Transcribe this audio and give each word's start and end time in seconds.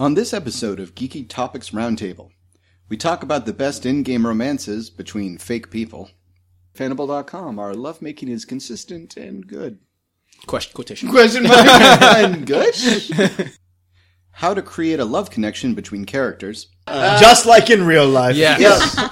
On 0.00 0.14
this 0.14 0.32
episode 0.32 0.80
of 0.80 0.94
Geeky 0.94 1.28
Topics 1.28 1.72
Roundtable, 1.72 2.30
we 2.88 2.96
talk 2.96 3.22
about 3.22 3.44
the 3.44 3.52
best 3.52 3.84
in-game 3.84 4.26
romances 4.26 4.88
between 4.88 5.36
fake 5.36 5.70
people. 5.70 6.08
Fanable.com, 6.74 7.58
our 7.58 7.74
lovemaking 7.74 8.30
is 8.30 8.46
consistent 8.46 9.18
and 9.18 9.46
good. 9.46 9.78
Question 10.46 10.72
quotation. 10.72 11.10
Question 11.10 11.42
mark 11.42 11.66
and 11.66 12.46
good. 12.46 12.74
How 14.30 14.54
to 14.54 14.62
create 14.62 15.00
a 15.00 15.04
love 15.04 15.28
connection 15.30 15.74
between 15.74 16.06
characters. 16.06 16.68
Uh, 16.86 17.20
Just 17.20 17.44
like 17.44 17.68
in 17.68 17.84
real 17.84 18.08
life. 18.08 18.36
Yeah. 18.36 18.56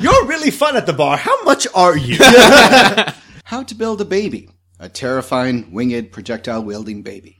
You're 0.00 0.24
really 0.24 0.50
fun 0.50 0.74
at 0.74 0.86
the 0.86 0.94
bar. 0.94 1.18
How 1.18 1.44
much 1.44 1.66
are 1.74 1.98
you? 1.98 2.16
How 3.44 3.62
to 3.62 3.74
build 3.74 4.00
a 4.00 4.06
baby. 4.06 4.48
A 4.80 4.88
terrifying, 4.88 5.70
winged, 5.70 6.12
projectile-wielding 6.12 7.02
baby. 7.02 7.37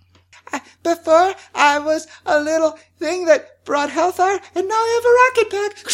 Before, 0.83 1.35
I 1.55 1.79
was 1.79 2.07
a 2.25 2.41
little 2.41 2.79
thing 2.99 3.27
that 3.27 3.65
brought 3.65 3.91
hellfire, 3.91 4.41
and 4.55 4.69
now 4.69 4.75
I 4.75 4.93
have 4.97 5.05
a 5.05 5.15
rocket 5.25 5.51
pack. 5.51 5.93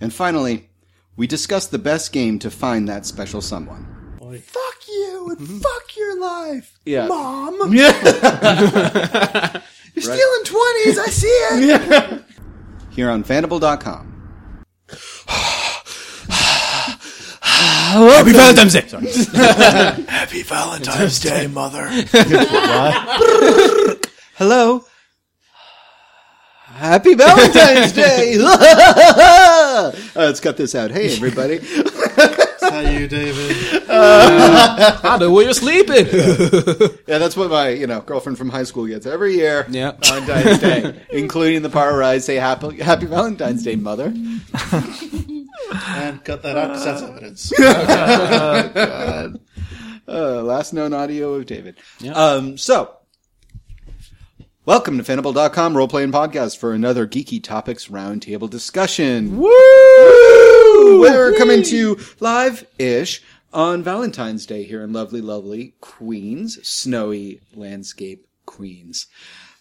And 0.00 0.12
finally, 0.12 0.70
we 1.16 1.26
discuss 1.26 1.66
the 1.66 1.78
best 1.78 2.12
game 2.12 2.38
to 2.40 2.50
find 2.50 2.88
that 2.88 3.06
special 3.06 3.40
someone. 3.40 3.86
fuck 4.42 4.88
you 4.88 5.28
and 5.30 5.38
mm-hmm. 5.38 5.58
fuck 5.58 5.96
your 5.96 6.20
life. 6.20 6.78
Yeah. 6.84 7.06
Mom. 7.06 7.54
You're 7.72 7.92
stealing 10.02 10.44
20s. 10.44 10.98
I 10.98 11.06
see 11.10 11.26
it. 11.28 12.24
Here 12.90 13.10
on 13.10 13.24
Fanable.com. 13.24 14.08
Happy 17.92 18.32
Valentine's 18.32 18.72
Day. 18.72 18.86
Sorry. 18.86 19.06
Happy 20.06 20.42
Valentine's 20.42 21.20
Day, 21.20 21.46
mother. 21.46 21.88
Hello. 24.34 24.84
Happy 26.64 27.14
Valentine's 27.14 27.92
Day! 27.92 28.38
uh, 28.42 29.92
let's 30.16 30.40
cut 30.40 30.56
this 30.56 30.74
out. 30.74 30.90
Hey, 30.90 31.14
everybody. 31.14 31.60
How 32.72 32.80
you, 32.80 33.06
David? 33.06 33.82
I 33.90 35.18
know 35.20 35.30
where 35.30 35.44
you're 35.44 35.52
sleeping. 35.52 36.06
Yeah, 37.06 37.18
that's 37.18 37.36
what 37.36 37.50
my 37.50 37.68
you 37.68 37.86
know 37.86 38.00
girlfriend 38.00 38.38
from 38.38 38.48
high 38.48 38.62
school 38.62 38.86
gets 38.86 39.04
every 39.04 39.34
year. 39.34 39.66
Yeah. 39.68 39.92
Valentine's 40.00 40.58
Day, 40.58 41.02
including 41.10 41.60
the 41.60 41.68
part 41.68 41.92
where 41.92 42.02
I 42.02 42.16
say 42.16 42.36
Happy 42.36 42.80
Happy 42.80 43.04
Valentine's 43.04 43.62
Day, 43.62 43.76
mother. 43.76 44.06
and 44.06 44.40
cut 46.24 46.42
that 46.42 46.56
out 46.56 46.68
because 46.68 46.84
that's 46.84 47.02
evidence. 47.02 47.52
Uh, 50.08 50.42
last 50.42 50.72
known 50.72 50.92
audio 50.92 51.34
of 51.34 51.46
David. 51.46 51.76
Um, 52.12 52.58
so, 52.58 52.96
welcome 54.66 54.98
to 54.98 55.04
Fanable.com 55.04 55.76
role 55.76 55.86
playing 55.88 56.10
podcast 56.10 56.58
for 56.58 56.74
another 56.74 57.06
geeky 57.06 57.42
topics 57.42 57.86
roundtable 57.86 58.50
discussion. 58.50 59.38
Woo! 59.38 60.51
We're 60.62 61.34
coming 61.36 61.62
to 61.64 61.76
you 61.76 61.98
live 62.20 62.66
ish 62.78 63.22
on 63.52 63.82
Valentine's 63.82 64.46
Day 64.46 64.64
here 64.64 64.82
in 64.82 64.92
lovely, 64.92 65.20
lovely 65.20 65.74
Queens, 65.80 66.58
snowy 66.66 67.40
landscape 67.54 68.26
Queens. 68.46 69.06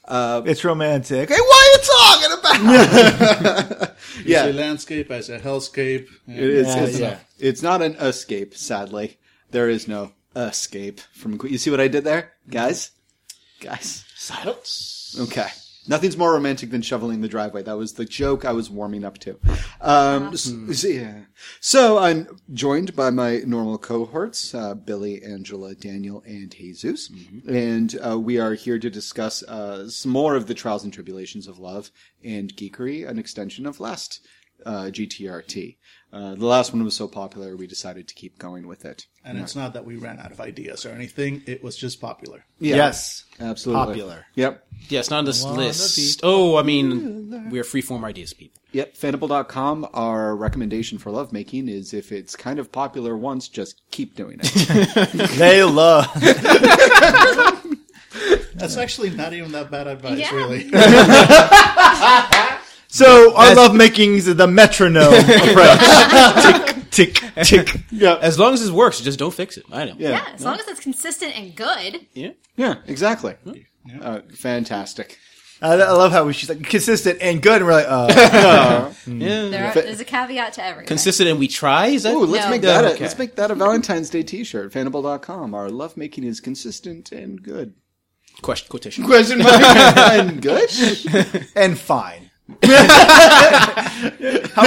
Uh, 0.06 0.42
it's 0.46 0.64
romantic. 0.64 1.30
Hey, 1.30 1.40
what 1.40 1.64
are 1.64 1.72
you 1.72 1.80
talking 1.84 2.40
about? 2.40 3.88
Yeah. 4.26 4.44
As 4.44 4.56
a 4.56 4.58
landscape, 4.58 5.10
as 5.10 5.30
a 5.30 5.40
hellscape. 5.40 6.08
It 6.28 6.44
is. 6.44 6.68
Yeah, 6.68 6.84
it's, 6.84 7.00
yeah. 7.00 7.20
it's 7.40 7.62
not 7.62 7.82
an 7.82 7.96
escape, 7.96 8.54
sadly. 8.56 9.18
There 9.52 9.70
is 9.70 9.88
no 9.88 10.12
escape 10.36 11.00
from. 11.14 11.40
You 11.44 11.58
see 11.58 11.72
what 11.72 11.80
I 11.80 11.88
did 11.88 12.04
there, 12.04 12.34
guys? 12.50 12.92
Guys. 13.62 14.06
Silence. 14.16 15.16
Okay. 15.20 15.48
Nothing's 15.88 16.16
more 16.18 16.34
romantic 16.34 16.70
than 16.70 16.82
shoveling 16.84 17.22
the 17.22 17.28
driveway. 17.28 17.64
That 17.64 17.78
was 17.78 17.94
the 17.94 18.06
joke 18.06 18.46
I 18.46 18.52
was 18.52 18.70
warming 18.70 19.04
up 19.04 19.18
to. 19.20 19.40
Um, 19.82 20.28
s- 20.34 20.54
s- 20.70 20.84
yeah. 20.84 21.22
So 21.60 21.98
I'm 21.98 22.28
joined 22.54 22.96
by 22.96 23.10
my 23.10 23.38
normal 23.46 23.78
cohorts, 23.80 24.54
uh, 24.54 24.76
Billy, 24.76 25.24
Angela, 25.24 25.74
Daniel, 25.74 26.22
and 26.26 26.52
Jesus. 26.52 27.10
And 27.48 27.98
uh, 28.06 28.20
we 28.20 28.40
are 28.40 28.54
here 28.54 28.78
to 28.78 28.90
discuss 28.92 29.42
uh, 29.44 29.90
some 29.90 30.12
more 30.12 30.36
of 30.36 30.46
the 30.48 30.54
trials 30.54 30.84
and 30.84 30.94
tribulations 30.94 31.48
of 31.48 31.58
love 31.58 31.90
and 32.24 32.56
geekery, 32.56 33.08
an 33.08 33.18
extension 33.18 33.66
of 33.66 33.80
last 33.80 34.26
uh, 34.66 34.84
GTRT. 34.92 35.78
Uh, 36.14 36.36
the 36.36 36.46
last 36.46 36.74
one 36.74 36.84
was 36.84 36.96
so 36.96 37.08
popular, 37.08 37.56
we 37.56 37.68
decided 37.68 38.06
to 38.10 38.14
keep 38.14 38.38
going 38.38 38.68
with 38.68 38.84
it. 38.84 39.06
And 39.24 39.40
it's 39.40 39.56
not 39.56 39.74
that 39.76 39.86
we 39.86 39.96
ran 39.96 40.20
out 40.20 40.32
of 40.34 40.42
ideas 40.42 40.86
or 40.86 40.90
anything. 40.90 41.42
It 41.48 41.64
was 41.64 41.78
just 41.78 42.02
popular. 42.02 42.44
Yeah, 42.60 42.76
Yes. 42.76 43.24
absolutely. 43.40 43.86
Popular. 43.86 44.26
Yep. 44.36 44.68
Yes, 44.90 45.10
not 45.10 45.20
on 45.20 45.26
this 45.26 45.44
list. 45.46 46.20
Oh, 46.24 46.58
I 46.58 46.64
mean, 46.64 47.50
we're 47.50 47.64
freeform 47.64 48.04
ideas 48.04 48.34
people. 48.34 48.60
Yep, 48.74 48.96
Fanable.com, 48.96 49.88
our 49.94 50.36
recommendation 50.36 50.98
for 50.98 51.12
lovemaking 51.12 51.68
is 51.70 51.94
if 51.94 52.12
it's 52.12 52.36
kind 52.36 52.58
of 52.60 52.72
popular 52.72 53.16
once, 53.18 53.48
just 53.48 53.82
keep 53.92 54.16
doing 54.16 54.40
it. 54.42 55.30
They 55.38 55.64
love. 55.64 56.08
That's 58.56 58.78
actually 58.78 59.10
not 59.12 59.34
even 59.34 59.52
that 59.54 59.72
bad 59.72 59.88
advice, 59.88 60.20
Yeah. 60.20 60.36
really. 60.36 60.70
So 62.94 63.34
our 63.38 63.56
love 63.56 63.74
making's 63.74 64.26
the 64.26 64.48
metronome 64.48 65.14
approach. 65.14 66.76
tick, 66.92 67.14
tick, 67.32 67.46
tick. 67.46 67.82
As 68.04 68.38
long 68.38 68.54
as 68.54 68.68
it 68.68 68.74
works, 68.74 69.00
just 69.00 69.18
don't 69.18 69.34
fix 69.34 69.56
it. 69.58 69.64
I 69.72 69.86
know. 69.86 69.96
yeah. 69.98 70.10
Yeah, 70.10 70.26
as 70.34 70.44
long 70.44 70.60
as 70.60 70.68
it's 70.68 70.82
consistent 70.82 71.38
and 71.38 71.56
good. 71.56 72.06
Yeah. 72.14 72.32
Yeah, 72.58 72.76
exactly. 72.88 73.36
Uh, 74.02 74.20
fantastic. 74.36 75.18
I, 75.62 75.74
I 75.74 75.92
love 75.92 76.12
how 76.12 76.30
she's 76.32 76.50
like 76.50 76.64
consistent 76.64 77.20
and 77.22 77.42
good, 77.42 77.58
and 77.62 77.66
we're 77.66 77.74
like, 77.74 77.86
uh, 77.88 78.08
Yeah. 79.08 79.48
There 79.50 79.68
are, 79.70 79.74
there's 79.74 80.00
a 80.00 80.06
caveat 80.06 80.54
to 80.54 80.64
everything. 80.66 80.88
Consistent 80.88 81.30
and 81.30 81.40
we 81.40 81.48
try? 81.48 81.88
Is 81.88 82.04
that? 82.04 82.14
Ooh, 82.14 82.26
let's 82.26 82.46
No. 82.46 82.52
make 82.52 82.62
that 82.64 82.84
a, 82.84 82.92
Okay. 82.94 83.02
let's 83.04 83.18
make 83.18 83.36
that 83.36 83.52
a 83.52 83.56
Valentine's 83.56 84.10
Day 84.10 84.24
t-shirt. 84.24 84.74
Fanable.com, 84.74 85.54
our 85.54 85.70
lovemaking 85.70 86.24
is 86.24 86.40
consistent 86.42 87.12
and 87.12 87.42
good. 87.42 87.74
Question 88.42 88.68
quotation. 88.70 89.06
Question 89.06 89.38
mark 89.40 89.62
and 89.98 90.42
good? 90.42 90.70
and 91.56 91.78
fine. 91.80 92.31
How 92.64 92.70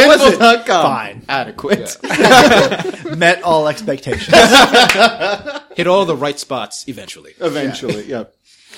was 0.08 0.22
it? 0.22 0.38
Fanable.com. 0.38 0.66
Fine. 0.66 1.22
Adequate. 1.28 1.96
Met 3.16 3.42
all 3.42 3.68
expectations. 3.68 4.26
Hit 5.76 5.86
all 5.86 6.04
the 6.04 6.16
right 6.16 6.38
spots 6.38 6.86
eventually. 6.88 7.34
Eventually, 7.40 8.04
yeah. 8.04 8.24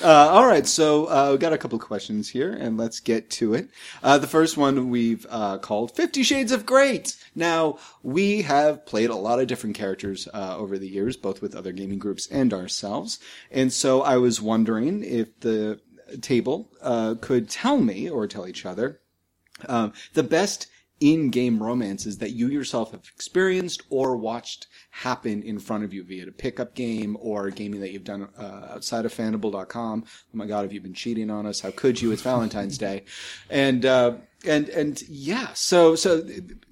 Uh, 0.03 0.29
all 0.29 0.45
right, 0.45 0.67
so 0.67 1.05
uh, 1.05 1.31
we 1.31 1.39
got 1.39 1.53
a 1.53 1.57
couple 1.57 1.79
questions 1.79 2.29
here, 2.29 2.53
and 2.53 2.77
let's 2.77 2.99
get 2.99 3.31
to 3.31 3.55
it. 3.55 3.67
Uh, 4.03 4.19
the 4.19 4.27
first 4.27 4.55
one 4.55 4.89
we've 4.89 5.25
uh, 5.29 5.57
called 5.57 5.95
Fifty 5.95 6.21
Shades 6.21 6.51
of 6.51 6.67
Great. 6.67 7.15
Now, 7.33 7.79
we 8.03 8.43
have 8.43 8.85
played 8.85 9.09
a 9.09 9.15
lot 9.15 9.39
of 9.39 9.47
different 9.47 9.75
characters 9.75 10.27
uh, 10.33 10.55
over 10.55 10.77
the 10.77 10.87
years, 10.87 11.17
both 11.17 11.41
with 11.41 11.55
other 11.55 11.71
gaming 11.71 11.97
groups 11.97 12.27
and 12.27 12.53
ourselves, 12.53 13.17
and 13.49 13.73
so 13.73 14.03
I 14.03 14.17
was 14.17 14.39
wondering 14.39 15.03
if 15.03 15.39
the 15.39 15.79
table 16.21 16.71
uh, 16.81 17.15
could 17.19 17.49
tell 17.49 17.79
me 17.79 18.09
or 18.09 18.27
tell 18.27 18.47
each 18.47 18.65
other 18.65 19.01
um, 19.67 19.93
the 20.13 20.23
best 20.23 20.67
in-game 20.99 21.61
romances 21.61 22.17
that 22.17 22.31
you 22.31 22.47
yourself 22.47 22.91
have 22.91 23.03
experienced 23.15 23.83
or 23.89 24.17
watched 24.17 24.67
happen 24.89 25.43
in 25.43 25.59
front 25.59 25.83
of 25.83 25.93
you 25.93 26.03
via 26.03 26.27
a 26.27 26.31
pickup 26.31 26.73
game 26.73 27.15
or 27.19 27.51
gaming 27.51 27.79
that 27.81 27.91
you've 27.91 28.03
done 28.03 28.27
uh, 28.37 28.69
outside 28.71 29.05
of 29.05 29.13
fanable.com. 29.13 30.03
Oh 30.07 30.37
my 30.37 30.47
god, 30.47 30.63
have 30.63 30.73
you 30.73 30.81
been 30.81 30.95
cheating 30.95 31.29
on 31.29 31.45
us? 31.45 31.59
How 31.59 31.71
could 31.71 32.01
you? 32.01 32.11
It's 32.11 32.23
Valentine's 32.23 32.79
Day. 32.79 33.03
And, 33.49 33.85
uh, 33.85 34.15
and, 34.45 34.69
and 34.69 34.99
yeah, 35.07 35.49
so, 35.53 35.95
so 35.95 36.27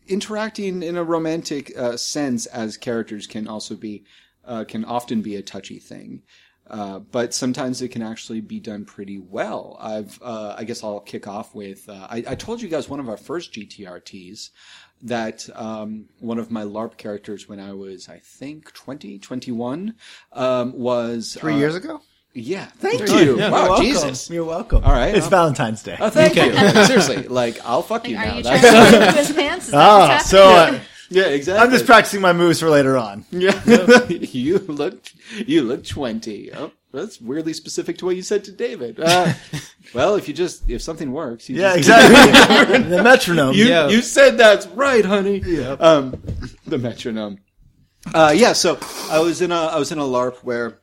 interacting 0.08 0.82
in 0.82 0.98
a 0.98 1.04
romantic, 1.04 1.78
uh, 1.78 1.96
sense 1.96 2.48
as 2.48 2.78
characters 2.78 3.28
can 3.28 3.48
also 3.48 3.76
be, 3.76 4.06
uh, 4.44 4.64
can 4.64 4.86
often 4.86 5.22
be 5.22 5.36
a 5.36 5.44
touchy 5.44 5.78
thing. 5.78 6.24
Uh, 6.68 6.98
but 7.00 7.34
sometimes 7.34 7.82
it 7.84 7.90
can 7.90 8.02
actually 8.02 8.42
be 8.42 8.60
done 8.60 8.86
pretty 8.86 9.20
well. 9.20 9.78
I've, 9.80 10.20
uh, 10.22 10.56
I 10.58 10.64
guess 10.64 10.84
I'll 10.84 11.00
kick 11.00 11.28
off 11.28 11.54
with, 11.54 11.88
uh, 11.88 12.08
I, 12.10 12.24
I 12.28 12.36
told 12.36 12.60
you 12.62 12.68
guys 12.68 12.90
one 12.90 13.00
of 13.00 13.08
our 13.08 13.18
first 13.18 13.54
GTRTs 13.54 14.50
that, 15.04 15.48
um, 15.54 16.06
one 16.20 16.40
of 16.40 16.50
my 16.50 16.64
LARP 16.64 16.98
characters 16.98 17.48
when 17.48 17.60
I 17.60 17.74
was, 17.74 18.10
I 18.10 18.18
think, 18.18 18.74
20, 18.74 19.20
21, 19.20 19.94
um, 20.34 20.74
was. 20.74 21.38
Three 21.40 21.54
uh, 21.54 21.58
years 21.58 21.76
ago? 21.76 22.02
Yeah. 22.34 22.66
Thank 22.66 23.08
you. 23.10 23.38
Yeah, 23.38 23.50
wow, 23.52 23.68
you're. 23.76 23.84
Jesus. 23.84 24.30
You're 24.30 24.44
welcome. 24.44 24.84
All 24.84 24.92
right. 24.92 25.16
It's 25.16 25.26
Um, 25.28 25.30
Valentine's 25.32 25.84
Day. 25.84 25.98
Oh, 26.00 26.10
thank 26.10 26.36
you. 26.36 26.52
Seriously. 26.86 27.28
Like, 27.28 27.64
I'll 27.66 27.82
fuck 27.84 28.08
you 28.10 28.18
Are 28.18 28.26
now. 28.26 28.38
you 28.38 28.44
trying 28.44 28.62
That's- 28.62 29.14
to 29.14 29.20
his 29.28 29.32
pants? 29.34 29.66
Is 29.68 29.72
that 29.72 29.80
Ah, 29.80 30.18
so 30.26 30.44
happening? 30.50 30.82
uh, 30.82 30.84
yeah, 31.10 31.26
exactly. 31.28 31.64
I'm 31.64 31.72
just 31.72 31.86
practicing 31.86 32.22
my 32.22 32.34
moves 32.34 32.60
for 32.60 32.70
later 32.70 32.98
on. 32.98 33.26
Yeah. 33.32 33.62
you 34.10 34.60
look, 34.60 35.06
you 35.46 35.64
look 35.64 35.86
20. 35.86 36.54
Oh, 36.54 36.72
that's 36.92 37.20
weirdly 37.20 37.54
specific 37.54 37.98
to 38.00 38.06
what 38.06 38.16
you 38.16 38.22
said 38.22 38.44
to 38.46 38.52
David. 38.52 39.00
Uh, 39.00 39.34
well, 39.94 40.16
if 40.16 40.28
you 40.28 40.34
just, 40.34 40.70
if 40.70 40.82
something 40.82 41.12
works, 41.12 41.50
you 41.50 41.58
Yeah, 41.58 41.78
just, 41.78 41.90
exactly. 41.90 42.84
the 42.84 43.04
metronome. 43.04 43.54
You, 43.56 43.66
Yeah. 43.66 43.88
you 43.90 44.02
said 44.02 44.38
that's 44.38 44.68
right, 44.68 45.04
honey. 45.06 45.40
Yeah. 45.46 45.72
Um, 45.74 46.22
the 46.66 46.78
metronome. 46.78 47.40
Uh, 48.14 48.34
yeah. 48.36 48.54
So 48.54 48.78
I 49.10 49.20
was 49.20 49.42
in 49.42 49.52
a 49.52 49.56
I 49.56 49.78
was 49.80 49.92
in 49.92 49.98
a 49.98 50.04
LARP 50.04 50.38
where 50.44 50.80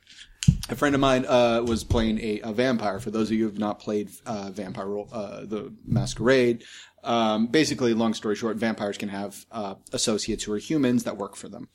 a 0.69 0.75
friend 0.75 0.95
of 0.95 1.01
mine 1.01 1.25
uh, 1.27 1.63
was 1.65 1.85
playing 1.85 2.19
a, 2.19 2.41
a 2.41 2.53
vampire. 2.53 2.99
For 2.99 3.11
those 3.13 3.31
of 3.31 3.37
you 3.37 3.45
who 3.45 3.51
have 3.51 3.59
not 3.61 3.79
played 3.79 4.11
uh, 4.27 4.51
Vampire 4.51 4.87
Ro- 4.87 5.09
uh, 5.13 5.45
the 5.45 5.73
Masquerade, 5.87 6.65
um, 7.05 7.47
basically, 7.49 7.95
long 7.95 8.15
story 8.15 8.37
short, 8.37 8.57
vampires 8.57 8.97
can 8.97 9.09
have 9.09 9.45
uh, 9.51 9.75
associates 9.93 10.45
who 10.45 10.53
are 10.53 10.59
humans 10.59 11.05
that 11.05 11.17
work 11.17 11.37
for 11.37 11.49
them. 11.49 11.69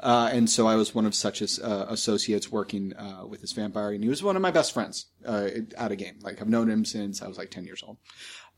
Uh, 0.00 0.30
and 0.32 0.50
so 0.50 0.66
I 0.66 0.74
was 0.74 0.94
one 0.94 1.06
of 1.06 1.14
such 1.14 1.42
as, 1.42 1.60
uh, 1.60 1.86
associates 1.88 2.50
working 2.50 2.92
uh, 2.96 3.24
with 3.26 3.40
this 3.40 3.52
vampire, 3.52 3.92
and 3.92 4.02
he 4.02 4.10
was 4.10 4.22
one 4.22 4.34
of 4.34 4.42
my 4.42 4.50
best 4.50 4.72
friends 4.72 5.06
uh, 5.24 5.48
at 5.76 5.92
a 5.92 5.96
game. 5.96 6.18
Like 6.20 6.40
I've 6.40 6.48
known 6.48 6.68
him 6.68 6.84
since 6.84 7.22
I 7.22 7.28
was 7.28 7.38
like 7.38 7.50
ten 7.50 7.64
years 7.64 7.82
old. 7.86 7.98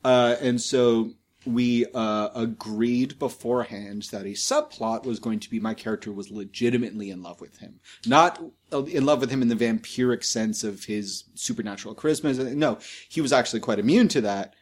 Uh, 0.03 0.37
and 0.41 0.61
so 0.61 1.11
we 1.47 1.85
agreed 1.95 3.19
beforehand 3.19 4.09
that 4.13 4.23
a 4.23 4.31
subplot 4.31 5.05
was 5.05 5.19
going 5.19 5.39
to 5.41 5.51
be 5.51 5.61
my 5.61 5.75
character 5.75 6.11
was 6.11 6.31
legitimately 6.31 7.11
in 7.11 7.23
love 7.23 7.39
with 7.39 7.59
him, 7.59 7.81
not 8.07 8.43
in 8.73 9.05
love 9.05 9.21
with 9.21 9.31
him 9.31 9.43
in 9.43 9.49
the 9.49 9.55
vampiric 9.55 10.25
sense 10.25 10.65
of 10.65 10.85
his 10.85 11.25
supernatural 11.35 11.95
charisma. 11.95 12.55
No, 12.55 12.79
he 13.11 13.21
was 13.21 13.33
actually 13.33 13.61
quite 13.61 13.79
immune 13.79 14.09
to 14.09 14.23
that, 14.23 14.55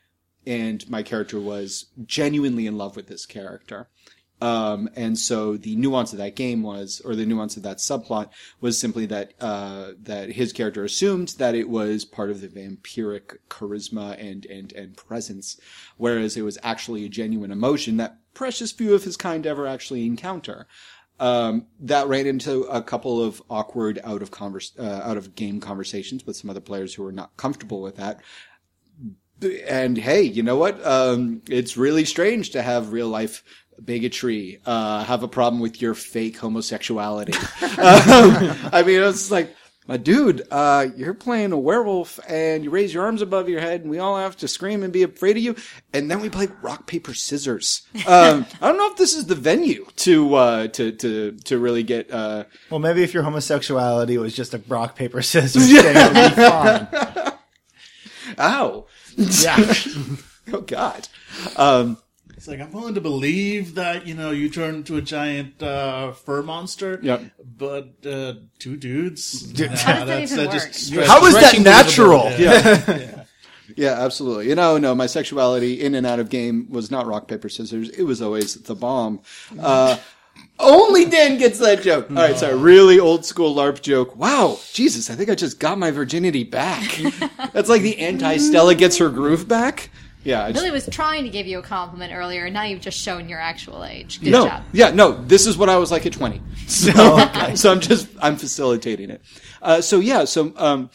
and 0.46 0.88
my 0.88 1.02
character 1.02 1.40
was 1.40 1.86
genuinely 2.04 2.66
in 2.66 2.76
love 2.76 2.96
with 2.96 3.06
this 3.06 3.26
character. 3.26 3.88
Um, 4.42 4.90
and 4.96 5.16
so 5.16 5.56
the 5.56 5.76
nuance 5.76 6.12
of 6.12 6.18
that 6.18 6.34
game 6.34 6.64
was, 6.64 7.00
or 7.04 7.14
the 7.14 7.24
nuance 7.24 7.56
of 7.56 7.62
that 7.62 7.76
subplot 7.76 8.30
was 8.60 8.76
simply 8.76 9.06
that, 9.06 9.34
uh, 9.40 9.92
that 10.02 10.32
his 10.32 10.52
character 10.52 10.82
assumed 10.82 11.28
that 11.38 11.54
it 11.54 11.68
was 11.68 12.04
part 12.04 12.28
of 12.28 12.40
the 12.40 12.48
vampiric 12.48 13.36
charisma 13.48 14.20
and, 14.20 14.44
and, 14.46 14.72
and 14.72 14.96
presence, 14.96 15.60
whereas 15.96 16.36
it 16.36 16.42
was 16.42 16.58
actually 16.64 17.04
a 17.04 17.08
genuine 17.08 17.52
emotion 17.52 17.98
that 17.98 18.18
precious 18.34 18.72
few 18.72 18.94
of 18.94 19.04
his 19.04 19.16
kind 19.16 19.46
ever 19.46 19.64
actually 19.64 20.06
encounter. 20.06 20.66
Um, 21.20 21.66
that 21.78 22.08
ran 22.08 22.26
into 22.26 22.62
a 22.62 22.82
couple 22.82 23.22
of 23.22 23.40
awkward 23.48 24.00
out 24.02 24.22
of 24.22 24.32
converse, 24.32 24.72
uh, 24.76 25.02
out 25.04 25.16
of 25.16 25.36
game 25.36 25.60
conversations 25.60 26.26
with 26.26 26.34
some 26.34 26.50
other 26.50 26.60
players 26.60 26.94
who 26.94 27.04
were 27.04 27.12
not 27.12 27.36
comfortable 27.36 27.80
with 27.80 27.94
that 27.94 28.20
and 29.44 29.96
hey, 29.96 30.22
you 30.22 30.42
know 30.42 30.56
what? 30.56 30.84
Um, 30.86 31.42
it's 31.48 31.76
really 31.76 32.04
strange 32.04 32.50
to 32.50 32.62
have 32.62 32.92
real 32.92 33.08
life 33.08 33.42
bigotry, 33.84 34.60
uh, 34.66 35.04
have 35.04 35.22
a 35.22 35.28
problem 35.28 35.60
with 35.60 35.80
your 35.82 35.94
fake 35.94 36.36
homosexuality. 36.38 37.32
um, 37.62 38.56
I 38.72 38.82
mean, 38.86 39.00
it's 39.02 39.30
like, 39.30 39.54
my 39.88 39.96
dude, 39.96 40.46
uh, 40.50 40.86
you're 40.96 41.12
playing 41.14 41.50
a 41.50 41.58
werewolf 41.58 42.20
and 42.28 42.62
you 42.62 42.70
raise 42.70 42.94
your 42.94 43.04
arms 43.04 43.20
above 43.20 43.48
your 43.48 43.60
head 43.60 43.80
and 43.80 43.90
we 43.90 43.98
all 43.98 44.16
have 44.16 44.36
to 44.36 44.46
scream 44.46 44.84
and 44.84 44.92
be 44.92 45.02
afraid 45.02 45.36
of 45.36 45.42
you. 45.42 45.56
And 45.92 46.08
then 46.08 46.20
we 46.20 46.28
play 46.28 46.46
rock, 46.62 46.86
paper, 46.86 47.14
scissors. 47.14 47.82
Um, 48.06 48.46
I 48.60 48.68
don't 48.68 48.76
know 48.76 48.90
if 48.92 48.96
this 48.96 49.14
is 49.14 49.26
the 49.26 49.34
venue 49.34 49.84
to, 49.96 50.34
uh, 50.36 50.68
to, 50.68 50.92
to, 50.92 51.32
to 51.32 51.58
really 51.58 51.82
get, 51.82 52.12
uh, 52.12 52.44
Well, 52.70 52.78
maybe 52.78 53.02
if 53.02 53.12
your 53.12 53.24
homosexuality 53.24 54.18
was 54.18 54.36
just 54.36 54.54
a 54.54 54.62
rock 54.68 54.94
paper 54.94 55.20
scissors, 55.22 55.66
thing, 55.66 55.84
it 55.84 56.14
would 56.14 56.36
be 56.36 56.42
fine. 56.42 57.32
ow. 58.38 58.86
Yeah. 59.42 59.74
Oh 60.52 60.60
God. 60.62 61.06
Um, 61.56 61.98
It's 62.36 62.48
like 62.48 62.60
I'm 62.60 62.72
willing 62.72 62.94
to 62.96 63.00
believe 63.00 63.76
that 63.76 64.08
you 64.08 64.14
know 64.14 64.32
you 64.32 64.50
turn 64.50 64.74
into 64.76 64.96
a 64.96 65.02
giant 65.02 65.62
uh, 65.62 66.10
fur 66.12 66.42
monster. 66.42 66.98
Yep. 67.00 67.22
But 67.56 68.04
uh, 68.04 68.34
two 68.58 68.76
dudes. 68.76 69.52
How 69.82 70.04
does 70.04 70.06
that 70.06 70.22
even 70.22 70.46
work? 70.48 70.60
stretch- 70.72 71.06
How 71.06 71.24
is 71.26 71.34
that 71.34 71.54
Stretching 71.54 71.62
believable. 71.62 72.24
natural? 72.24 72.30
Yeah. 72.38 73.18
Yeah, 73.74 73.92
absolutely. 74.04 74.48
You 74.48 74.54
know, 74.54 74.76
no, 74.76 74.94
my 74.94 75.06
sexuality 75.06 75.80
in 75.80 75.94
and 75.94 76.06
out 76.06 76.18
of 76.18 76.28
game 76.28 76.66
was 76.68 76.90
not 76.90 77.06
rock, 77.06 77.26
paper, 77.26 77.48
scissors. 77.48 77.88
It 77.88 78.02
was 78.02 78.20
always 78.20 78.54
the 78.56 78.74
bomb. 78.74 79.20
Uh, 79.58 79.96
only 80.58 81.06
Dan 81.06 81.38
gets 81.38 81.58
that 81.58 81.82
joke. 81.82 82.11
All 82.11 82.17
right, 82.17 82.37
sorry. 82.37 82.56
Really 82.56 82.99
old 82.99 83.25
school 83.25 83.55
LARP 83.55 83.82
joke. 83.82 84.17
Wow, 84.17 84.58
Jesus, 84.73 85.11
I 85.11 85.14
think 85.14 85.29
I 85.31 85.34
just 85.34 85.58
got 85.58 85.79
my 85.79 85.90
virginity 85.90 86.44
back. 86.44 87.00
That's 87.52 87.69
like 87.69 87.82
the 87.82 87.99
anti 87.99 88.37
Stella 88.38 88.75
gets 88.75 88.99
her 88.99 89.08
groove 89.08 89.49
back. 89.49 89.90
Yeah. 90.25 90.44
I 90.44 90.52
just, 90.52 90.62
Billy 90.62 90.70
was 90.70 90.87
trying 90.88 91.25
to 91.25 91.31
give 91.31 91.46
you 91.46 91.58
a 91.58 91.62
compliment 91.62 92.12
earlier, 92.14 92.44
and 92.44 92.55
now 92.55 92.62
you've 92.62 92.81
just 92.81 92.99
shown 92.99 93.29
your 93.29 93.40
actual 93.40 93.84
age. 93.84 94.20
Good 94.20 94.31
no, 94.31 94.46
job. 94.46 94.62
yeah, 94.73 94.90
no. 94.90 95.12
This 95.12 95.46
is 95.46 95.58
what 95.58 95.69
I 95.69 95.76
was 95.79 95.90
like 95.90 96.06
at 96.06 96.12
twenty. 96.12 96.40
So, 96.69 96.93
so 97.55 97.70
I'm 97.70 97.81
just 97.81 98.08
I'm 98.20 98.37
facilitating 98.37 99.11
it. 99.11 99.20
Uh, 99.61 99.81
so 99.81 99.99
yeah, 99.99 100.25
so 100.25 100.55
um, 100.56 100.90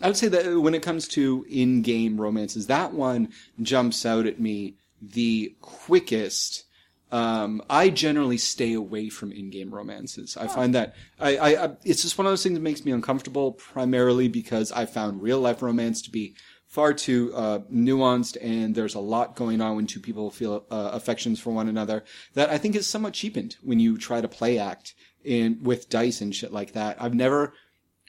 I 0.00 0.06
would 0.06 0.16
say 0.16 0.28
that 0.28 0.58
when 0.60 0.74
it 0.74 0.82
comes 0.82 1.08
to 1.08 1.44
in-game 1.50 2.18
romances, 2.18 2.68
that 2.68 2.92
one 2.94 3.30
jumps 3.60 4.06
out 4.06 4.26
at 4.26 4.40
me 4.40 4.76
the 5.02 5.54
quickest. 5.60 6.64
Um, 7.12 7.62
I 7.68 7.90
generally 7.90 8.38
stay 8.38 8.72
away 8.72 9.08
from 9.08 9.32
in-game 9.32 9.74
romances. 9.74 10.36
I 10.36 10.46
find 10.46 10.74
that 10.74 10.94
I, 11.18 11.36
I, 11.36 11.64
I, 11.64 11.70
it's 11.84 12.02
just 12.02 12.16
one 12.16 12.26
of 12.26 12.30
those 12.30 12.42
things 12.42 12.54
that 12.54 12.62
makes 12.62 12.84
me 12.84 12.92
uncomfortable, 12.92 13.52
primarily 13.52 14.28
because 14.28 14.70
I 14.70 14.86
found 14.86 15.22
real-life 15.22 15.60
romance 15.60 16.02
to 16.02 16.10
be 16.10 16.36
far 16.66 16.94
too 16.94 17.32
uh, 17.34 17.58
nuanced, 17.72 18.36
and 18.40 18.76
there's 18.76 18.94
a 18.94 19.00
lot 19.00 19.34
going 19.34 19.60
on 19.60 19.74
when 19.74 19.86
two 19.86 19.98
people 19.98 20.30
feel 20.30 20.64
uh, 20.70 20.90
affections 20.92 21.40
for 21.40 21.52
one 21.52 21.68
another 21.68 22.04
that 22.34 22.48
I 22.48 22.58
think 22.58 22.76
is 22.76 22.86
somewhat 22.86 23.12
cheapened 23.12 23.56
when 23.60 23.80
you 23.80 23.98
try 23.98 24.20
to 24.20 24.28
play 24.28 24.58
act 24.58 24.94
in 25.24 25.58
with 25.62 25.90
dice 25.90 26.20
and 26.20 26.34
shit 26.34 26.52
like 26.52 26.72
that. 26.72 27.02
I've 27.02 27.14
never 27.14 27.52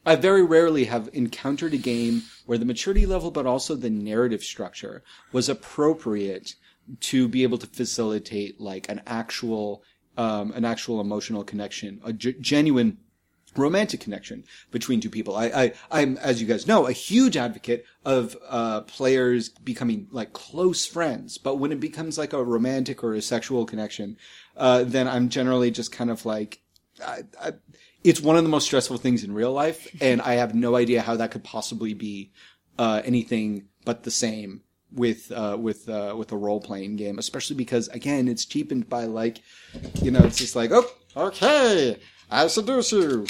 I 0.06 0.16
very 0.16 0.44
rarely 0.44 0.86
have 0.86 1.10
encountered 1.14 1.74
a 1.74 1.78
game 1.78 2.24
where 2.46 2.58
the 2.58 2.66
maturity 2.66 3.06
level, 3.06 3.30
but 3.30 3.46
also 3.46 3.76
the 3.76 3.90
narrative 3.90 4.44
structure 4.44 5.04
was 5.32 5.48
appropriate 5.48 6.56
to 7.00 7.28
be 7.28 7.44
able 7.44 7.58
to 7.58 7.68
facilitate 7.68 8.60
like 8.60 8.90
an 8.90 9.02
actual, 9.08 9.84
um, 10.18 10.52
an 10.54 10.66
actual 10.66 11.00
emotional 11.00 11.44
connection, 11.44 12.02
a 12.04 12.14
g- 12.14 12.36
genuine 12.40 12.98
romantic 13.56 14.00
connection 14.00 14.44
between 14.72 15.02
two 15.02 15.10
people. 15.10 15.36
I, 15.36 15.46
I, 15.46 15.74
I'm, 15.92 16.18
as 16.18 16.42
you 16.42 16.48
guys 16.48 16.68
know, 16.68 16.88
a 16.88 16.92
huge 16.92 17.36
advocate 17.36 17.86
of, 18.06 18.38
uh, 18.48 18.82
players 18.82 19.50
becoming 19.50 20.08
like 20.12 20.34
close 20.34 20.86
friends. 20.86 21.38
But 21.38 21.56
when 21.58 21.72
it 21.72 21.80
becomes 21.80 22.18
like 22.18 22.34
a 22.34 22.44
romantic 22.44 23.04
or 23.04 23.14
a 23.14 23.22
sexual 23.22 23.66
connection, 23.66 24.18
uh, 24.56 24.84
then 24.86 25.08
I'm 25.08 25.30
generally 25.30 25.72
just 25.72 25.92
kind 25.92 26.10
of 26.10 26.26
like, 26.26 26.62
I, 27.06 27.24
I, 27.42 27.54
it's 28.04 28.22
one 28.22 28.36
of 28.38 28.44
the 28.44 28.50
most 28.50 28.66
stressful 28.66 28.98
things 28.98 29.24
in 29.24 29.34
real 29.34 29.54
life, 29.54 29.88
and 30.02 30.22
I 30.22 30.34
have 30.34 30.56
no 30.56 30.76
idea 30.76 31.02
how 31.02 31.16
that 31.18 31.32
could 31.32 31.44
possibly 31.44 31.94
be 31.94 32.32
uh, 32.80 33.02
anything 33.06 33.68
but 33.86 34.04
the 34.04 34.12
same 34.12 34.62
with 34.94 35.32
uh, 35.32 35.58
with 35.60 35.88
uh, 35.90 36.14
with 36.18 36.32
a 36.32 36.38
role 36.38 36.60
playing 36.62 36.96
game, 36.98 37.20
especially 37.20 37.56
because 37.56 37.88
again, 37.90 38.28
it's 38.28 38.46
cheapened 38.46 38.90
by 38.90 39.06
like, 39.06 39.40
you 40.02 40.12
know, 40.12 40.20
it's 40.20 40.38
just 40.38 40.56
like, 40.56 40.72
oh, 40.72 40.86
okay, 41.16 41.98
I 42.30 42.48
seduce 42.48 42.92
you. 42.92 43.26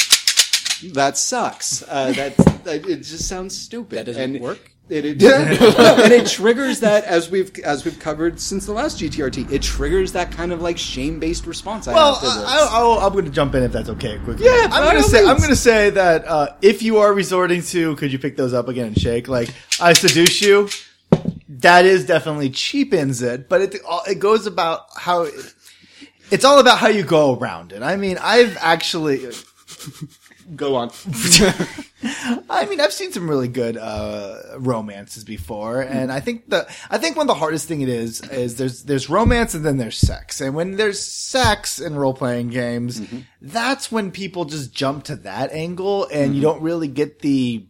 That 0.94 1.18
sucks. 1.18 1.84
Uh, 1.88 2.12
that 2.14 2.36
that- 2.64 2.86
it 2.88 2.98
just 3.04 3.28
sounds 3.28 3.58
stupid. 3.58 3.98
That 4.00 4.06
doesn't 4.08 4.36
and 4.36 4.44
work? 4.44 4.72
It, 4.90 5.06
it 5.06 5.22
and 5.24 6.12
it 6.12 6.28
triggers 6.28 6.82
that 6.82 7.06
as 7.06 7.30
we've 7.30 7.58
as 7.60 7.86
we've 7.86 7.98
covered 8.00 8.42
since 8.42 8.66
the 8.66 8.74
last 8.74 9.00
GTRT. 9.00 9.50
It 9.50 9.62
triggers 9.62 10.12
that 10.14 10.32
kind 10.32 10.52
of 10.52 10.62
like 10.62 10.78
shame 10.78 11.18
based 11.20 11.46
response. 11.46 11.88
I 11.88 11.94
Well, 11.94 12.16
have 12.16 12.20
to 12.22 12.40
this. 12.40 12.50
I, 12.50 12.58
I, 12.66 13.06
I'm 13.06 13.14
going 13.14 13.24
to 13.26 13.32
jump 13.32 13.56
in 13.56 13.64
if 13.64 13.72
that's 13.72 13.88
okay. 13.90 14.20
Quickly, 14.26 14.46
Yeah, 14.46 14.68
I'm 14.70 14.84
going 14.84 14.98
to 14.98 15.04
all 15.04 15.08
say 15.08 15.20
I'm 15.26 15.38
going 15.38 15.50
to 15.50 15.56
say 15.56 15.92
that 15.92 16.28
uh, 16.28 16.56
if 16.62 16.82
you 16.82 16.98
are 16.98 17.14
resorting 17.14 17.62
to, 17.62 17.96
could 17.96 18.12
you 18.12 18.20
pick 18.20 18.36
those 18.36 18.54
up 18.54 18.68
again 18.68 18.88
and 18.88 19.00
shake? 19.00 19.30
Like 19.30 19.50
I 19.80 19.94
seduce 19.94 20.42
you. 20.42 20.68
That 21.50 21.86
is 21.86 22.06
definitely 22.06 22.50
cheapens 22.50 23.22
it, 23.22 23.50
but 23.50 23.62
it 23.62 23.76
it 24.08 24.20
goes 24.20 24.48
about 24.48 24.86
how 24.96 25.28
it's 26.32 26.46
all 26.46 26.60
about 26.60 26.80
how 26.80 26.88
you 26.88 27.04
go 27.04 27.38
around 27.38 27.74
it. 27.74 27.84
I 27.84 27.96
mean, 27.98 28.18
I've 28.22 28.58
actually. 28.60 29.28
Go 30.56 30.76
on. 30.76 30.92
I 32.50 32.66
mean, 32.66 32.82
I've 32.82 32.92
seen 32.92 33.12
some 33.12 33.30
really 33.30 33.48
good 33.48 33.78
uh, 33.78 34.38
romances 34.58 35.24
before, 35.24 35.78
mm-hmm. 35.78 35.98
and 35.98 36.12
I 36.12 36.20
think 36.20 36.50
the 36.50 36.68
I 36.90 36.98
think 36.98 37.16
one 37.16 37.26
of 37.26 37.28
the 37.28 37.40
hardest 37.40 37.68
thing 37.68 37.82
it 37.82 37.90
is 37.90 38.22
is 38.30 38.58
there's 38.58 38.84
there's 38.84 39.10
romance 39.10 39.54
and 39.54 39.66
then 39.66 39.78
there's 39.78 39.98
sex, 39.98 40.42
and 40.42 40.56
when 40.56 40.76
there's 40.76 41.00
sex 41.00 41.80
in 41.80 41.96
role 41.96 42.14
playing 42.14 42.50
games, 42.50 43.00
mm-hmm. 43.00 43.20
that's 43.42 43.92
when 43.92 44.12
people 44.12 44.46
just 44.46 44.74
jump 44.74 45.06
to 45.06 45.16
that 45.18 45.52
angle, 45.52 46.06
and 46.12 46.36
you 46.36 46.42
mm-hmm. 46.42 46.52
don't 46.52 46.62
really 46.62 46.88
get 46.88 47.20
the 47.20 47.68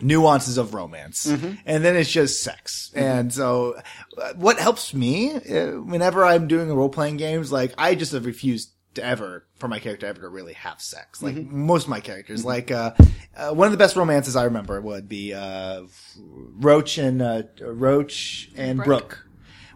nuances 0.00 0.58
of 0.58 0.74
romance, 0.74 1.26
and 1.66 1.84
then 1.84 1.96
it's 1.96 2.10
just 2.10 2.42
sex. 2.42 2.90
And 2.94 3.32
so, 3.32 3.80
uh, 4.20 4.32
what 4.34 4.58
helps 4.58 4.94
me 4.94 5.34
uh, 5.34 5.80
whenever 5.80 6.24
I'm 6.24 6.48
doing 6.48 6.72
role 6.72 6.88
playing 6.88 7.16
games, 7.16 7.50
like 7.52 7.74
I 7.78 7.94
just 7.94 8.12
have 8.12 8.26
refused 8.26 8.72
to 8.94 9.04
ever 9.04 9.44
for 9.58 9.68
my 9.68 9.78
character 9.78 10.06
ever 10.06 10.20
to 10.20 10.28
really 10.28 10.54
have 10.54 10.80
sex. 10.80 11.22
Like 11.22 11.36
most 11.36 11.84
of 11.84 11.88
my 11.90 12.00
characters, 12.00 12.44
like 12.44 12.70
uh, 12.70 12.92
uh, 13.36 13.50
one 13.50 13.66
of 13.66 13.72
the 13.72 13.78
best 13.78 13.96
romances 13.96 14.36
I 14.36 14.44
remember 14.44 14.80
would 14.80 15.08
be 15.08 15.34
uh, 15.34 15.82
Roach 16.18 16.98
and 16.98 17.22
uh, 17.22 17.42
Roach 17.60 18.50
and 18.56 18.78
Brooke. 18.82 19.24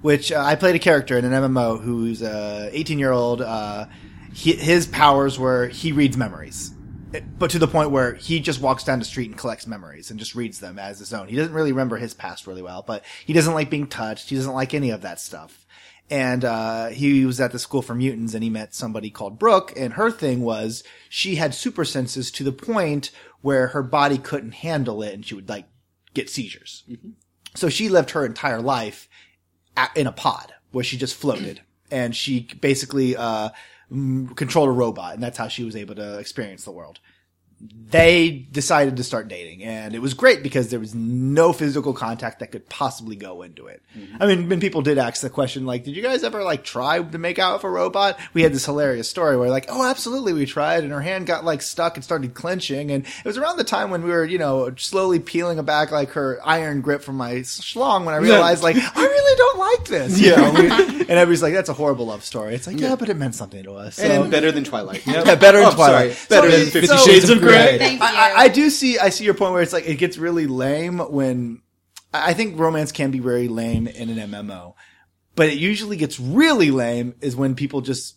Which 0.03 0.33
uh, 0.33 0.43
I 0.45 0.57
played 0.57 0.75
a 0.75 0.81
character 0.81 1.17
in 1.17 1.25
an 1.25 1.31
MMO 1.33 1.81
who's 1.81 2.23
a 2.23 2.71
18 2.73 2.99
year 2.99 3.13
old. 3.13 3.41
Uh, 3.41 3.87
his 4.35 4.87
powers 4.87 5.39
were 5.39 5.69
he 5.69 5.93
reads 5.93 6.17
memories 6.17 6.75
but 7.39 7.51
to 7.51 7.59
the 7.59 7.69
point 7.69 7.91
where 7.91 8.15
he 8.15 8.41
just 8.41 8.61
walks 8.61 8.85
down 8.85 8.99
the 8.99 9.05
street 9.05 9.31
and 9.31 9.39
collects 9.39 9.67
memories 9.67 10.11
and 10.11 10.19
just 10.19 10.35
reads 10.35 10.61
them 10.61 10.79
as 10.79 10.99
his 10.99 11.13
own. 11.13 11.29
He 11.29 11.37
doesn't 11.37 11.53
really 11.53 11.73
remember 11.73 11.97
his 11.97 12.15
past 12.15 12.47
really 12.47 12.63
well, 12.63 12.83
but 12.87 13.05
he 13.27 13.33
doesn't 13.33 13.55
like 13.55 13.71
being 13.71 13.87
touched. 13.87 14.31
He 14.31 14.37
doesn't 14.37 14.53
like 14.55 14.75
any 14.75 14.91
of 14.91 15.03
that 15.03 15.21
stuff. 15.21 15.67
And 16.11 16.45
uh, 16.45 16.89
he 16.89 17.25
was 17.25 17.41
at 17.41 17.53
the 17.53 17.59
school 17.59 17.81
for 17.81 17.95
mutants, 17.95 18.35
and 18.35 18.43
he 18.45 18.51
met 18.51 18.75
somebody 18.75 19.09
called 19.09 19.39
Brooke. 19.39 19.73
And 19.77 19.95
her 19.95 20.11
thing 20.11 20.43
was 20.43 20.83
she 21.09 21.37
had 21.37 21.55
super 21.55 21.85
senses 21.85 22.31
to 22.33 22.45
the 22.45 22.53
point 22.53 23.11
where 23.41 23.69
her 23.69 23.83
body 23.83 24.19
couldn't 24.19 24.53
handle 24.53 25.03
it, 25.03 25.15
and 25.15 25.25
she 25.25 25.35
would 25.35 25.49
like 25.49 25.67
get 26.13 26.29
seizures. 26.29 26.85
So 27.55 27.69
she 27.69 27.89
lived 27.89 28.11
her 28.11 28.27
entire 28.27 28.61
life 28.61 29.09
a- 29.77 29.89
in 29.97 30.07
a 30.07 30.13
pod 30.13 30.53
where 30.71 30.85
she 30.85 30.97
just 30.99 31.15
floated, 31.15 31.63
and 31.91 32.15
she 32.15 32.41
basically 32.61 33.17
uh, 33.17 33.51
controlled 34.35 34.69
a 34.69 34.73
robot, 34.73 35.15
and 35.15 35.23
that's 35.23 35.39
how 35.39 35.49
she 35.49 35.65
was 35.65 35.77
able 35.77 35.95
to 35.95 36.19
experience 36.19 36.65
the 36.65 36.71
world 36.71 36.99
they 37.91 38.31
decided 38.51 38.97
to 38.97 39.05
start 39.05 39.29
dating 39.29 39.63
and 39.63 39.95
it 39.95 39.99
was 40.01 40.15
great 40.15 40.43
because 40.43 40.71
there 40.71 40.81
was 40.81 40.95
no 40.95 41.53
physical 41.53 41.93
contact 41.93 42.39
that 42.41 42.51
could 42.51 42.67
possibly 42.71 43.17
go 43.17 43.43
into 43.43 43.67
it. 43.67 43.83
Mm-hmm. 43.97 44.17
I 44.23 44.27
mean, 44.27 44.49
when 44.49 44.61
people 44.61 44.81
did 44.81 44.97
ask 44.97 45.21
the 45.21 45.29
question, 45.29 45.67
like, 45.67 45.85
did 45.85 45.95
you 45.95 46.03
guys 46.03 46.25
ever 46.25 46.43
like 46.43 46.65
try 46.65 47.03
to 47.03 47.19
make 47.19 47.39
out 47.39 47.53
with 47.55 47.65
a 47.65 47.69
robot? 47.69 48.19
We 48.33 48.43
had 48.43 48.55
this 48.55 48.65
hilarious 48.65 49.11
story 49.11 49.37
where 49.37 49.51
like, 49.51 49.67
oh, 49.69 49.85
absolutely 49.85 50.33
we 50.33 50.47
tried 50.47 50.85
and 50.85 50.93
her 50.93 51.03
hand 51.03 51.27
got 51.27 51.45
like 51.45 51.61
stuck 51.61 51.97
and 51.97 52.03
started 52.03 52.33
clenching. 52.33 52.91
And 52.91 53.05
it 53.05 53.25
was 53.27 53.37
around 53.37 53.59
the 53.59 53.65
time 53.65 53.91
when 53.91 54.03
we 54.03 54.11
were, 54.11 54.25
you 54.25 54.39
know, 54.39 54.75
slowly 54.77 55.19
peeling 55.21 55.63
back 55.63 55.93
like 55.93 56.13
her 56.13 56.41
iron 56.43 56.81
grip 56.81 57.03
from 57.03 57.17
my 57.19 57.35
schlong 57.41 58.07
when 58.07 58.15
I 58.15 58.19
realized 58.19 58.63
like, 58.63 58.77
I 58.77 59.03
really 59.03 59.37
don't 59.37 59.59
like 59.59 59.85
this. 59.89 60.19
You 60.19 60.35
know, 60.35 60.45
and 60.57 61.11
everybody's 61.11 61.43
like, 61.43 61.53
that's 61.53 61.69
a 61.69 61.75
horrible 61.75 62.07
love 62.07 62.25
story. 62.25 62.55
It's 62.55 62.67
like, 62.67 62.81
yeah, 62.81 62.97
but 62.97 63.11
it 63.11 63.19
meant 63.19 63.35
something 63.35 63.63
to 63.65 63.75
us. 63.75 63.97
So- 63.97 64.05
and 64.23 64.31
better 64.31 64.51
than 64.51 64.65
Twilight. 64.65 65.07
yeah, 65.07 65.35
better 65.35 65.59
than 65.59 65.67
Oh, 65.69 65.75
Twilight. 65.75 66.13
sorry. 66.15 66.41
Better 66.41 66.51
So 66.51 66.57
than 66.59 66.67
Fifty 66.71 66.87
so- 66.87 66.97
Shades 66.97 67.29
of 67.29 67.41
Grey. 67.41 67.52
Thank 67.79 68.01
you. 68.01 68.07
I, 68.07 68.33
I- 68.35 68.41
I 68.45 68.49
do 68.49 68.71
see. 68.71 68.99
I 68.99 69.09
see 69.11 69.25
your 69.25 69.35
point 69.35 69.53
where 69.53 69.63
it's 69.63 69.73
like 69.73 69.87
it 69.87 69.97
gets 69.97 70.19
really 70.19 70.47
lame 70.47 70.99
when 70.99 71.63
I 72.13 72.31
I 72.31 72.35
think 72.35 72.59
romance 72.59 72.93
can 72.93 73.11
be 73.11 73.19
very 73.21 73.49
lame 73.49 73.87
in 73.87 74.11
an 74.11 74.31
MMO, 74.31 74.75
but 75.35 75.49
it 75.49 75.59
usually 75.59 75.97
gets 75.97 76.19
really 76.21 76.71
lame 76.71 77.15
is 77.21 77.35
when 77.37 77.55
people 77.55 77.81
just 77.81 78.17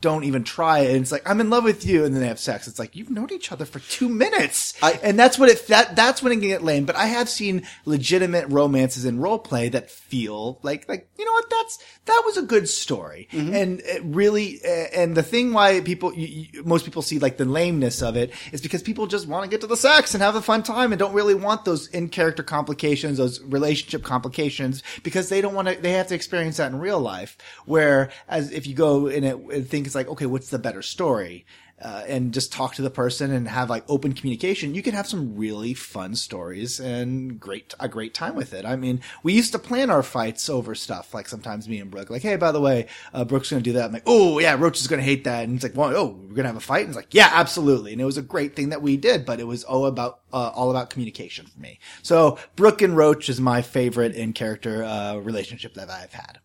don't 0.00 0.24
even 0.24 0.44
try 0.44 0.80
it. 0.80 0.90
And 0.90 1.02
it's 1.02 1.12
like 1.12 1.28
I'm 1.28 1.40
in 1.40 1.50
love 1.50 1.64
with 1.64 1.84
you, 1.84 2.04
and 2.04 2.14
then 2.14 2.20
they 2.22 2.28
have 2.28 2.38
sex. 2.38 2.68
It's 2.68 2.78
like 2.78 2.96
you've 2.96 3.10
known 3.10 3.32
each 3.32 3.52
other 3.52 3.64
for 3.64 3.78
two 3.80 4.08
minutes, 4.08 4.74
I- 4.82 5.00
and 5.02 5.18
that's 5.18 5.38
what 5.38 5.48
it 5.48 5.66
that 5.68 5.96
that's 5.96 6.22
when 6.22 6.32
it 6.32 6.36
can 6.36 6.48
get 6.48 6.62
lame. 6.62 6.84
But 6.84 6.96
I 6.96 7.06
have 7.06 7.28
seen 7.28 7.66
legitimate 7.84 8.48
romances 8.48 9.04
in 9.04 9.20
role 9.20 9.38
play 9.38 9.68
that 9.70 9.90
feel 9.90 10.58
like 10.62 10.88
like 10.88 11.08
you 11.18 11.24
know 11.24 11.32
what 11.32 11.50
that's 11.50 11.78
that 12.06 12.22
was 12.24 12.36
a 12.36 12.42
good 12.42 12.68
story, 12.68 13.28
mm-hmm. 13.32 13.54
and 13.54 13.80
it 13.80 14.02
really 14.04 14.60
and 14.64 15.16
the 15.16 15.22
thing 15.22 15.52
why 15.52 15.80
people 15.80 16.14
you, 16.14 16.48
you, 16.52 16.64
most 16.64 16.84
people 16.84 17.02
see 17.02 17.18
like 17.18 17.36
the 17.36 17.44
lameness 17.44 18.02
of 18.02 18.16
it 18.16 18.32
is 18.52 18.60
because 18.60 18.82
people 18.82 19.06
just 19.06 19.26
want 19.26 19.44
to 19.44 19.50
get 19.50 19.60
to 19.60 19.66
the 19.66 19.76
sex 19.76 20.14
and 20.14 20.22
have 20.22 20.34
a 20.34 20.42
fun 20.42 20.62
time 20.62 20.92
and 20.92 20.98
don't 20.98 21.14
really 21.14 21.34
want 21.34 21.64
those 21.64 21.88
in 21.88 22.08
character 22.08 22.42
complications, 22.42 23.18
those 23.18 23.40
relationship 23.42 24.02
complications 24.02 24.82
because 25.02 25.28
they 25.28 25.40
don't 25.40 25.54
want 25.54 25.68
to 25.68 25.76
they 25.76 25.92
have 25.92 26.06
to 26.08 26.14
experience 26.14 26.56
that 26.58 26.72
in 26.72 26.78
real 26.78 27.00
life. 27.00 27.36
Where 27.64 28.10
as 28.28 28.50
if 28.52 28.66
you 28.66 28.74
go 28.74 29.06
in 29.06 29.24
it 29.24 29.36
and 29.36 29.66
think 29.80 29.86
it's 29.86 29.94
like 29.94 30.08
okay, 30.08 30.26
what's 30.26 30.50
the 30.50 30.58
better 30.58 30.82
story? 30.82 31.46
uh, 31.82 32.02
and 32.06 32.34
just 32.34 32.52
talk 32.52 32.74
to 32.74 32.82
the 32.82 32.90
person 32.90 33.32
and 33.32 33.48
have 33.48 33.70
like 33.70 33.84
open 33.88 34.12
communication, 34.12 34.74
you 34.74 34.82
can 34.82 34.94
have 34.94 35.06
some 35.06 35.36
really 35.36 35.72
fun 35.74 36.14
stories 36.14 36.78
and 36.78 37.40
great 37.40 37.74
a 37.80 37.88
great 37.88 38.12
time 38.12 38.34
with 38.34 38.52
it. 38.52 38.66
I 38.66 38.76
mean, 38.76 39.00
we 39.22 39.32
used 39.32 39.52
to 39.52 39.58
plan 39.58 39.90
our 39.90 40.02
fights 40.02 40.50
over 40.50 40.74
stuff. 40.74 41.14
Like 41.14 41.28
sometimes 41.28 41.68
me 41.68 41.80
and 41.80 41.90
Brooke, 41.90 42.10
like, 42.10 42.22
hey, 42.22 42.36
by 42.36 42.52
the 42.52 42.60
way, 42.60 42.86
uh, 43.14 43.24
Brooke's 43.24 43.48
to 43.48 43.60
do 43.60 43.72
that. 43.72 43.86
I'm 43.86 43.92
like, 43.92 44.02
oh 44.06 44.38
yeah, 44.38 44.56
Roach 44.58 44.80
is 44.80 44.88
to 44.88 45.00
hate 45.00 45.24
that, 45.24 45.44
and 45.44 45.54
it's 45.54 45.62
like, 45.62 45.76
well, 45.76 45.96
oh, 45.96 46.06
we're 46.06 46.34
to 46.42 46.44
have 46.44 46.56
a 46.56 46.60
fight, 46.60 46.80
and 46.80 46.88
it's 46.88 46.96
like, 46.96 47.14
yeah, 47.14 47.30
absolutely, 47.32 47.92
and 47.92 48.00
it 48.00 48.04
was 48.04 48.18
a 48.18 48.22
great 48.22 48.54
thing 48.54 48.68
that 48.70 48.82
we 48.82 48.96
did, 48.96 49.24
but 49.24 49.40
it 49.40 49.46
was 49.46 49.64
all 49.64 49.86
about 49.86 50.20
uh, 50.32 50.50
all 50.54 50.70
about 50.70 50.90
communication 50.90 51.46
for 51.46 51.58
me. 51.60 51.78
So 52.02 52.38
Brooke 52.56 52.82
and 52.82 52.96
Roach 52.96 53.28
is 53.28 53.40
my 53.40 53.62
favorite 53.62 54.14
in 54.14 54.32
character 54.32 54.84
uh, 54.84 55.16
relationship 55.16 55.74
that 55.74 55.90
I've 55.90 56.12
had. 56.12 56.40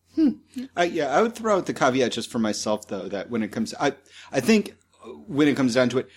I, 0.75 0.83
yeah, 0.85 1.07
I 1.07 1.21
would 1.21 1.35
throw 1.35 1.57
out 1.57 1.65
the 1.65 1.73
caveat 1.73 2.11
just 2.11 2.31
for 2.31 2.39
myself 2.39 2.87
though 2.87 3.07
that 3.09 3.29
when 3.29 3.43
it 3.43 3.51
comes, 3.51 3.73
I 3.79 3.93
I 4.31 4.39
think 4.39 4.75
when 5.27 5.47
it 5.47 5.55
comes 5.55 5.73
down 5.73 5.89
to 5.89 5.99
it, 5.99 6.09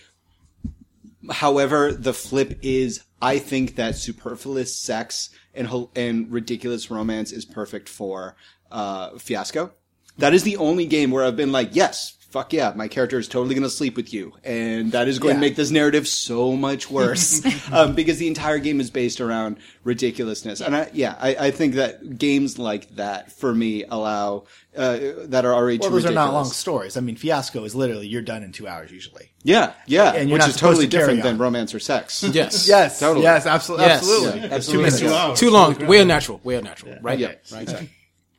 however, 1.31 1.91
the 1.91 2.13
flip 2.13 2.59
is 2.61 3.03
I 3.21 3.39
think 3.39 3.75
that 3.75 3.95
superfluous 3.95 4.79
sex 4.79 5.29
and 5.53 5.69
and 5.95 6.31
ridiculous 6.31 6.89
romance 6.89 7.31
is 7.31 7.45
perfect 7.45 7.89
for 7.89 8.35
uh, 8.71 9.17
Fiasco. 9.17 9.73
That 10.17 10.33
is 10.33 10.43
the 10.43 10.57
only 10.57 10.85
game 10.85 11.11
where 11.11 11.23
I've 11.23 11.37
been 11.37 11.51
like, 11.51 11.69
yes, 11.71 12.15
fuck 12.29 12.53
yeah, 12.53 12.73
my 12.75 12.87
character 12.87 13.17
is 13.19 13.27
totally 13.27 13.55
going 13.55 13.63
to 13.63 13.69
sleep 13.69 13.95
with 13.95 14.13
you, 14.13 14.33
and 14.43 14.91
that 14.91 15.07
is 15.07 15.19
going 15.19 15.35
to 15.35 15.41
make 15.41 15.55
this 15.55 15.71
narrative 15.71 16.07
so 16.07 16.55
much 16.55 16.89
worse 16.89 17.41
um, 17.71 17.95
because 17.95 18.17
the 18.17 18.27
entire 18.27 18.59
game 18.59 18.79
is 18.79 18.89
based 18.91 19.19
around 19.19 19.57
ridiculousness. 19.83 20.61
And 20.61 20.75
I, 20.75 20.89
yeah, 20.93 21.15
I, 21.19 21.35
I 21.47 21.51
think 21.51 21.75
that 21.75 22.17
games 22.17 22.59
like 22.59 22.95
that 22.95 23.31
for 23.31 23.53
me 23.53 23.83
allow 23.85 24.45
uh, 24.77 24.97
that 25.25 25.45
are 25.45 25.53
already 25.53 25.79
Well, 25.79 25.89
too 25.89 25.95
those 25.95 26.05
are 26.05 26.11
not 26.13 26.33
long 26.33 26.45
stories. 26.45 26.95
I 26.97 27.01
mean, 27.01 27.15
Fiasco 27.15 27.63
is 27.63 27.75
literally 27.75 28.07
you're 28.07 28.21
done 28.21 28.43
in 28.43 28.51
two 28.51 28.67
hours 28.67 28.91
usually. 28.91 29.31
Yeah, 29.43 29.73
yeah, 29.87 30.13
And 30.13 30.29
which 30.31 30.45
is 30.47 30.55
totally 30.57 30.87
to 30.87 30.91
carry 30.97 31.15
different 31.15 31.23
than 31.23 31.37
romance 31.37 31.73
or 31.73 31.79
sex. 31.79 32.23
Yes. 32.33 32.67
Yes, 32.67 32.99
Totally. 32.99 33.23
yes, 33.23 33.45
absolutely, 33.45 33.87
Yes. 33.87 33.97
absolutely. 33.99 34.39
Yeah, 34.41 34.47
Two 34.47 34.53
absolutely. 34.53 34.83
minutes. 34.83 34.99
Two 34.99 35.13
hours. 35.13 35.39
Too 35.39 35.49
long. 35.49 35.87
Way 35.87 35.99
unnatural. 36.01 36.39
Way 36.43 36.55
unnatural. 36.55 36.97
Right? 37.01 37.17
Yeah. 37.19 37.27
Right. 37.51 37.61
Exactly. 37.63 37.89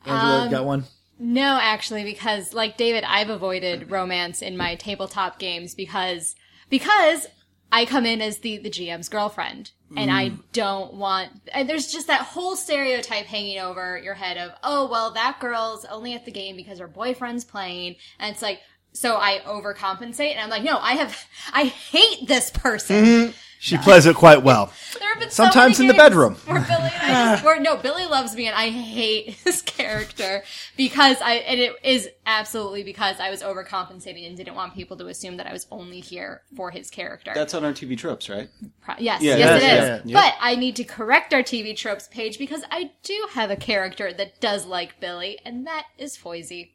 Angela, 0.07 0.49
got 0.51 0.65
one. 0.65 0.85
No, 1.23 1.59
actually, 1.61 2.03
because 2.05 2.55
like 2.55 2.79
David, 2.79 3.05
I've 3.07 3.29
avoided 3.29 3.91
romance 3.91 4.41
in 4.41 4.57
my 4.57 4.75
tabletop 4.75 5.39
games 5.39 5.75
because 5.75 6.35
because 6.71 7.27
I 7.71 7.85
come 7.85 8.07
in 8.07 8.23
as 8.23 8.39
the 8.39 8.57
the 8.57 8.71
GM's 8.71 9.11
girlfriend, 9.11 9.71
and 9.95 10.11
I 10.11 10.31
mm. 10.31 10.43
don't 10.55 10.95
want. 10.95 11.31
And 11.53 11.69
there's 11.69 11.93
just 11.93 12.07
that 12.07 12.23
whole 12.23 12.57
stereotype 12.57 13.27
hanging 13.27 13.59
over 13.59 14.01
your 14.03 14.15
head 14.15 14.39
of, 14.39 14.53
oh 14.65 14.89
well, 14.91 15.11
that 15.13 15.39
girl's 15.41 15.85
only 15.85 16.15
at 16.15 16.25
the 16.25 16.33
game 16.33 16.57
because 16.57 16.79
her 16.79 16.89
boyfriend's 16.89 17.45
playing, 17.45 17.97
and 18.19 18.33
it's 18.33 18.43
like. 18.43 18.61
So 18.93 19.17
I 19.17 19.41
overcompensate, 19.47 20.33
and 20.33 20.41
I'm 20.41 20.51
like, 20.51 20.65
no, 20.65 20.79
I 20.79 20.95
have, 20.95 21.17
I 21.53 21.65
hate 21.65 22.27
this 22.27 22.51
person. 22.51 23.05
Mm-hmm. 23.05 23.31
She 23.63 23.77
plays 23.77 24.07
it 24.07 24.17
quite 24.17 24.43
well. 24.43 24.73
There 24.99 25.07
have 25.07 25.21
been 25.21 25.29
so 25.29 25.45
Sometimes 25.45 25.79
many 25.79 25.91
in 25.91 25.95
the 25.95 26.03
bedroom. 26.03 26.35
Where 26.47 26.63
Billy 26.63 26.91
and 26.95 27.13
I 27.13 27.33
just, 27.33 27.45
where, 27.45 27.61
no, 27.61 27.77
Billy 27.77 28.07
loves 28.07 28.35
me 28.35 28.47
and 28.47 28.57
I 28.57 28.71
hate 28.71 29.35
his 29.45 29.61
character 29.61 30.43
because 30.79 31.21
I, 31.21 31.35
and 31.35 31.61
it 31.61 31.77
is 31.85 32.09
absolutely 32.25 32.85
because 32.85 33.21
I 33.21 33.29
was 33.29 33.43
overcompensating 33.43 34.27
and 34.27 34.35
didn't 34.35 34.55
want 34.55 34.75
people 34.75 34.97
to 34.97 35.09
assume 35.09 35.37
that 35.37 35.47
I 35.47 35.53
was 35.53 35.67
only 35.71 36.01
here 36.01 36.41
for 36.57 36.71
his 36.71 36.89
character. 36.89 37.33
That's 37.35 37.53
on 37.53 37.63
our 37.67 37.73
TV 37.75 37.99
tropes, 37.99 38.31
right? 38.31 38.49
Pro- 38.81 38.95
yes, 38.99 39.21
Yeah, 39.21 39.37
yes, 39.37 39.39
yeah, 39.39 39.57
it 39.57 39.63
is. 39.63 39.89
yeah, 39.89 40.01
yeah. 40.07 40.15
But 40.15 40.35
I 40.41 40.57
need 40.57 40.77
to 40.77 40.85
correct 40.85 41.35
our 41.35 41.43
TV 41.43 41.77
tropes 41.77 42.09
page 42.09 42.39
because 42.39 42.65
I 42.71 42.93
do 43.03 43.27
have 43.33 43.51
a 43.51 43.57
character 43.57 44.11
that 44.11 44.41
does 44.41 44.65
like 44.65 45.01
Billy, 45.01 45.39
and 45.45 45.67
that 45.67 45.85
is 45.99 46.17
Foisey. 46.17 46.71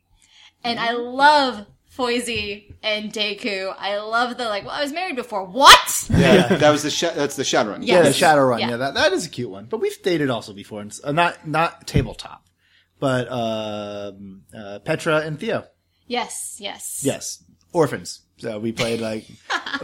And 0.64 0.80
I 0.80 0.90
mm-hmm. 0.90 1.16
love 1.16 1.66
Foisey 1.98 2.74
and 2.84 3.12
Deku. 3.14 3.74
I 3.78 3.98
love 3.98 4.38
the 4.38 4.46
like. 4.46 4.64
Well, 4.66 4.74
I 4.74 4.82
was 4.82 4.92
married 4.92 5.16
before. 5.16 5.46
What? 5.46 6.08
Yeah, 6.10 6.48
that 6.58 6.70
was 6.72 6.84
the 6.84 6.90
sh- 6.90 7.02
that's 7.16 7.36
the 7.36 7.44
Shadowrun. 7.44 7.80
Yeah. 7.86 7.96
Yeah, 7.96 8.02
the 8.04 8.10
Yes. 8.10 8.20
Shadowrun. 8.20 8.60
Yeah. 8.60 8.70
Yeah, 8.72 8.78
that 8.78 8.94
that 8.96 9.14
is 9.14 9.26
a 9.26 9.30
cute 9.30 9.50
one. 9.50 9.66
But 9.66 9.80
we've 9.82 10.02
dated 10.04 10.30
also 10.30 10.54
before, 10.54 10.82
and 10.82 10.94
uh, 11.04 11.12
not 11.12 11.48
not 11.48 11.88
tabletop, 11.88 12.46
but 13.00 13.32
um, 13.32 14.44
uh, 14.58 14.80
Petra 14.80 15.20
and 15.20 15.40
Theo. 15.40 15.66
Yes, 16.08 16.58
yes. 16.60 17.02
Yes, 17.04 17.44
orphans. 17.74 18.22
So 18.38 18.60
we 18.60 18.74
played 18.74 19.00
like 19.00 19.26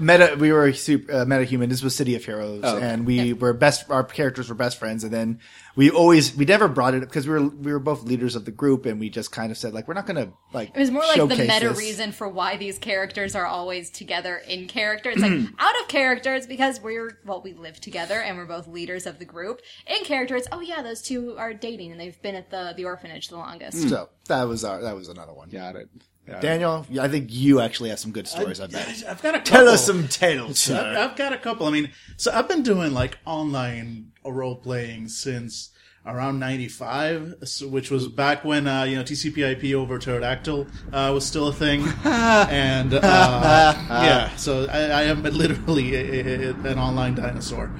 meta. 0.02 0.36
We 0.38 0.52
were 0.52 0.74
super 0.74 1.14
uh, 1.14 1.26
meta 1.26 1.46
human. 1.46 1.70
This 1.70 1.82
was 1.82 1.96
City 1.96 2.16
of 2.16 2.26
Heroes, 2.26 2.62
Oh, 2.66 2.76
okay. 2.78 2.86
and 2.86 3.06
we 3.06 3.32
were 3.32 3.54
best. 3.54 3.90
Our 3.90 4.04
characters 4.04 4.50
were 4.50 4.56
best 4.56 4.78
friends, 4.78 5.06
and 5.06 5.14
then 5.14 5.40
we 5.78 5.90
always 5.90 6.36
we 6.36 6.44
never 6.44 6.68
brought 6.68 6.94
it 6.94 7.02
up 7.02 7.08
because 7.10 7.28
we 7.28 7.34
were 7.34 7.48
we 7.48 7.72
were 7.72 7.80
both 7.80 8.04
leaders 8.04 8.36
of 8.36 8.44
the 8.44 8.52
group, 8.52 8.86
and 8.86 9.00
we 9.00 9.10
just 9.10 9.32
kind 9.32 9.52
of 9.54 9.58
said 9.58 9.74
like 9.74 9.88
we're 9.88 9.94
not 9.94 10.06
gonna 10.06 10.34
like. 10.52 10.72
It 10.76 10.80
was 10.80 10.92
more 10.92 11.02
like 11.04 11.18
the 11.18 11.28
meta 11.38 11.70
this. 11.70 11.78
reason 11.78 12.12
for 12.12 12.28
why 12.28 12.58
these 12.58 12.78
characters 12.78 13.36
are 13.36 13.46
always 13.46 13.90
together 13.90 14.36
in 14.48 14.68
character. 14.68 15.12
It's 15.12 15.22
like 15.22 15.32
out 15.60 15.80
of 15.82 15.88
character, 15.88 16.36
it's 16.36 16.46
because 16.48 16.82
we're 16.82 17.18
well, 17.26 17.42
we 17.42 17.54
live 17.54 17.80
together 17.80 18.20
and 18.20 18.38
we're 18.38 18.46
both 18.46 18.68
leaders 18.68 19.06
of 19.06 19.18
the 19.18 19.26
group. 19.26 19.62
In 19.88 20.04
character, 20.04 20.36
it's 20.36 20.50
oh 20.52 20.60
yeah, 20.60 20.82
those 20.82 21.02
two 21.02 21.38
are 21.38 21.54
dating 21.54 21.92
and 21.92 22.00
they've 22.02 22.22
been 22.22 22.36
at 22.36 22.52
the 22.52 22.74
the 22.76 22.84
orphanage 22.84 23.30
the 23.30 23.38
longest. 23.38 23.88
So 23.88 24.10
that 24.28 24.44
was 24.44 24.66
our 24.66 24.82
that 24.82 24.96
was 24.96 25.08
another 25.08 25.34
one. 25.34 25.48
Got 25.50 25.78
it. 25.78 25.90
Got 26.32 26.44
it. 26.44 26.48
Daniel, 26.48 26.86
I 27.00 27.08
think 27.08 27.28
you 27.30 27.60
actually 27.60 27.90
have 27.90 28.00
some 28.00 28.12
good 28.12 28.28
stories. 28.28 28.60
I, 28.60 28.68
bet. 28.68 29.04
I've 29.08 29.22
got 29.22 29.36
a 29.36 29.40
couple. 29.40 29.52
Tell 29.54 29.68
us 29.70 29.86
some 29.86 30.08
tales, 30.08 30.58
I've. 30.70 30.98
I've 30.98 31.16
got 31.16 31.34
a 31.34 31.38
couple. 31.38 31.68
I 31.68 31.72
mean, 31.72 31.92
so 32.18 32.32
I've 32.34 32.48
been 32.48 32.64
doing 32.64 32.94
like 32.94 33.18
online 33.26 34.12
role 34.26 34.56
playing 34.56 35.08
since 35.10 35.70
around 36.06 36.40
'95, 36.40 37.36
so- 37.44 37.68
which 37.68 37.92
was 37.92 38.08
back 38.08 38.44
when 38.44 38.68
uh, 38.68 38.84
you 38.84 38.96
know 38.96 39.04
TCP/IP 39.04 39.76
over 39.76 40.00
pterodactyl 40.00 40.68
uh, 40.94 41.12
was 41.14 41.26
still 41.26 41.48
a 41.50 41.54
thing, 41.54 41.82
and 42.06 42.94
uh, 42.94 43.00
yeah. 43.90 44.36
So 44.36 44.66
I, 44.68 44.80
I 44.80 45.02
am 45.04 45.22
literally 45.24 45.96
a, 45.96 46.00
a, 46.00 46.50
a- 46.52 46.72
an 46.72 46.80
online 46.80 47.16
dinosaur. 47.16 47.72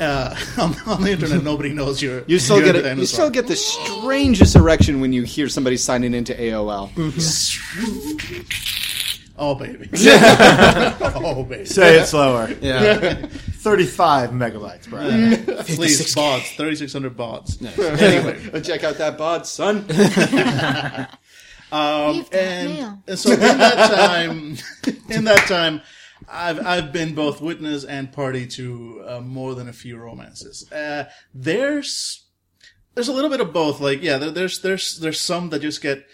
Uh, 0.00 0.34
on, 0.58 0.74
on 0.86 1.02
the 1.02 1.12
internet, 1.12 1.42
nobody 1.44 1.72
knows 1.72 2.02
you're 2.02 2.24
You 2.26 2.38
still 2.38 2.58
you're 2.58 2.72
get 2.72 2.76
a 2.84 2.90
it. 2.92 2.98
You 2.98 3.06
still 3.06 3.30
get 3.30 3.46
the 3.46 3.56
strangest 3.56 4.56
erection 4.56 5.00
when 5.00 5.12
you 5.12 5.22
hear 5.22 5.48
somebody 5.48 5.76
signing 5.76 6.14
into 6.14 6.34
AOL. 6.34 6.90
Oh 9.38 9.54
baby. 9.54 9.88
oh 9.94 11.42
baby. 11.44 11.64
Say 11.64 12.00
it 12.00 12.06
slower. 12.06 12.50
Yeah. 12.60 13.14
35 13.26 14.30
megabytes, 14.30 14.88
bro. 14.88 15.62
Please, 15.64 16.14
bots. 16.14 16.54
Thirty 16.54 16.76
six 16.76 16.92
hundred 16.92 17.16
bots. 17.16 17.60
Anyway, 17.62 18.60
Check 18.60 18.84
out 18.84 18.98
that 18.98 19.16
bod, 19.16 19.46
son. 19.46 19.86
Um, 21.72 22.16
We've 22.16 22.30
got 22.30 22.38
and, 22.40 22.68
mail. 22.74 22.98
and 23.08 23.18
so 23.18 23.32
in 23.32 23.40
that 23.40 23.90
time, 23.90 24.56
in 25.08 25.24
that 25.24 25.48
time, 25.48 25.80
I've 26.30 26.64
I've 26.66 26.92
been 26.92 27.14
both 27.14 27.40
witness 27.40 27.84
and 27.84 28.12
party 28.12 28.46
to 28.48 29.04
uh, 29.06 29.20
more 29.20 29.54
than 29.54 29.68
a 29.68 29.72
few 29.72 29.96
romances. 29.98 30.70
Uh, 30.72 31.04
there's 31.34 32.26
there's 32.94 33.08
a 33.08 33.12
little 33.12 33.30
bit 33.30 33.40
of 33.40 33.52
both. 33.52 33.80
Like 33.80 34.02
yeah, 34.02 34.18
there, 34.18 34.30
there's 34.30 34.60
there's 34.60 34.98
there's 34.98 35.20
some 35.20 35.50
that 35.50 35.60
just 35.62 35.82
get. 35.82 36.06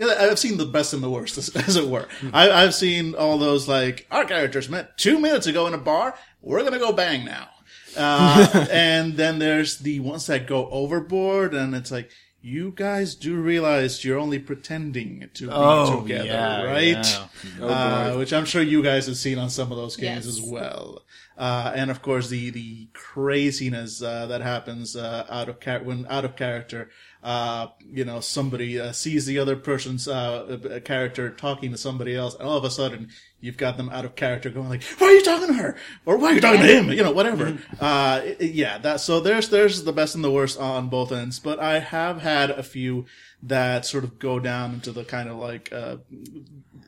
I've 0.00 0.40
seen 0.40 0.58
the 0.58 0.66
best 0.66 0.92
and 0.92 1.02
the 1.02 1.10
worst, 1.10 1.38
as, 1.38 1.48
as 1.50 1.76
it 1.76 1.86
were. 1.86 2.08
I, 2.32 2.50
I've 2.50 2.74
seen 2.74 3.14
all 3.14 3.38
those 3.38 3.68
like 3.68 4.06
our 4.10 4.24
characters 4.24 4.68
met 4.68 4.98
two 4.98 5.20
minutes 5.20 5.46
ago 5.46 5.66
in 5.66 5.74
a 5.74 5.78
bar. 5.78 6.14
We're 6.40 6.64
gonna 6.64 6.78
go 6.78 6.92
bang 6.92 7.24
now. 7.24 7.48
Uh, 7.96 8.66
and 8.72 9.14
then 9.16 9.38
there's 9.38 9.78
the 9.78 10.00
ones 10.00 10.26
that 10.26 10.46
go 10.46 10.68
overboard, 10.70 11.54
and 11.54 11.74
it's 11.74 11.90
like 11.90 12.10
you 12.42 12.72
guys 12.74 13.14
do 13.14 13.36
realize 13.36 14.04
you're 14.04 14.18
only 14.18 14.38
pretending 14.38 15.28
to 15.34 15.46
be 15.46 15.52
Oh, 15.54 16.02
together, 16.02 16.24
yeah, 16.26 16.62
right? 16.64 17.18
yeah. 17.58 17.64
uh, 17.66 18.16
which 18.18 18.32
I'm 18.32 18.44
sure 18.44 18.62
you 18.62 18.82
guys 18.82 19.06
have 19.06 19.16
seen 19.16 19.38
on 19.38 19.48
some 19.48 19.70
of 19.70 19.78
those 19.78 19.96
games 19.96 20.26
Yes. 20.26 20.38
as 20.38 20.42
well. 20.42 21.02
Uh, 21.38 21.72
and 21.74 21.90
of 21.90 22.02
course, 22.02 22.28
the 22.28 22.50
the 22.50 22.88
craziness 22.92 24.02
uh, 24.02 24.26
that 24.26 24.40
happens 24.42 24.94
uh, 24.96 25.24
out 25.30 25.48
of 25.48 25.60
char- 25.60 25.82
when 25.82 26.06
out 26.10 26.24
of 26.24 26.36
character. 26.36 26.90
Uh, 27.22 27.68
you 27.86 28.04
know, 28.04 28.18
somebody 28.18 28.80
uh, 28.80 28.90
sees 28.90 29.26
the 29.26 29.38
other 29.38 29.54
person's 29.54 30.08
uh, 30.08 30.58
uh, 30.74 30.80
character 30.80 31.30
talking 31.30 31.70
to 31.70 31.78
somebody 31.78 32.16
else, 32.16 32.34
and 32.34 32.48
all 32.48 32.56
of 32.56 32.64
a 32.64 32.70
sudden 32.70 33.08
you've 33.40 33.56
got 33.56 33.76
them 33.76 33.88
out 33.90 34.04
of 34.04 34.16
character, 34.16 34.50
going 34.50 34.68
like, 34.68 34.82
"Why 34.98 35.06
are 35.06 35.12
you 35.12 35.22
talking 35.22 35.46
to 35.48 35.54
her?" 35.54 35.76
or 36.04 36.16
"Why 36.16 36.32
are 36.32 36.34
you 36.34 36.40
talking 36.40 36.60
to 36.62 36.66
him?" 36.66 36.90
You 36.90 37.04
know, 37.04 37.12
whatever. 37.12 37.56
uh, 37.80 38.22
it- 38.24 38.36
it- 38.40 38.54
yeah, 38.54 38.78
that. 38.78 39.00
So 39.00 39.20
there's 39.20 39.50
there's 39.50 39.84
the 39.84 39.92
best 39.92 40.16
and 40.16 40.24
the 40.24 40.32
worst 40.32 40.58
on 40.58 40.88
both 40.88 41.12
ends, 41.12 41.38
but 41.38 41.60
I 41.60 41.78
have 41.78 42.22
had 42.22 42.50
a 42.50 42.62
few 42.64 43.06
that 43.42 43.86
sort 43.86 44.02
of 44.04 44.18
go 44.18 44.40
down 44.40 44.72
into 44.74 44.90
the 44.90 45.04
kind 45.04 45.28
of 45.28 45.36
like 45.36 45.72
uh, 45.72 45.98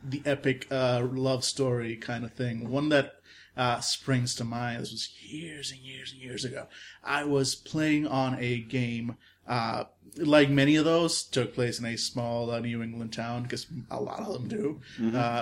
the 0.02 0.22
epic 0.24 0.66
uh, 0.70 1.06
love 1.12 1.44
story 1.44 1.96
kind 1.96 2.24
of 2.24 2.32
thing. 2.32 2.68
One 2.70 2.88
that 2.88 3.14
uh, 3.56 3.78
springs 3.80 4.34
to 4.36 4.44
mind. 4.44 4.82
This 4.82 4.90
was 4.90 5.10
years 5.20 5.70
and 5.70 5.80
years 5.80 6.12
and 6.12 6.20
years 6.20 6.44
ago. 6.44 6.66
I 7.04 7.22
was 7.24 7.54
playing 7.54 8.06
on 8.08 8.36
a 8.40 8.58
game. 8.58 9.16
Uh, 9.46 9.84
like 10.16 10.48
many 10.48 10.76
of 10.76 10.84
those, 10.84 11.24
took 11.24 11.54
place 11.54 11.78
in 11.80 11.84
a 11.84 11.96
small 11.96 12.50
uh, 12.50 12.60
New 12.60 12.82
England 12.82 13.12
town 13.12 13.42
because 13.42 13.66
a 13.90 14.00
lot 14.00 14.20
of 14.20 14.32
them 14.32 14.48
do. 14.48 14.80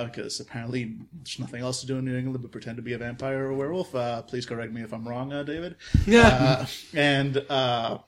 Because 0.05 0.41
apparently 0.41 0.97
there's 1.13 1.39
nothing 1.39 1.61
else 1.63 1.81
to 1.83 1.87
do 1.87 1.99
in 1.99 2.05
New 2.07 2.17
England 2.17 2.41
but 2.43 2.53
pretend 2.53 2.77
to 2.77 2.83
be 2.83 2.95
a 2.95 2.99
vampire 2.99 3.47
or 3.47 3.51
a 3.51 3.55
werewolf. 3.55 3.95
Uh, 3.95 4.23
please 4.23 4.47
correct 4.47 4.73
me 4.73 4.83
if 4.83 4.93
I'm 4.95 5.07
wrong, 5.07 5.33
uh, 5.33 5.43
David. 5.43 5.77
Yeah. 6.07 6.27
Uh, 6.61 6.67
and 6.95 7.45
uh, 7.51 7.99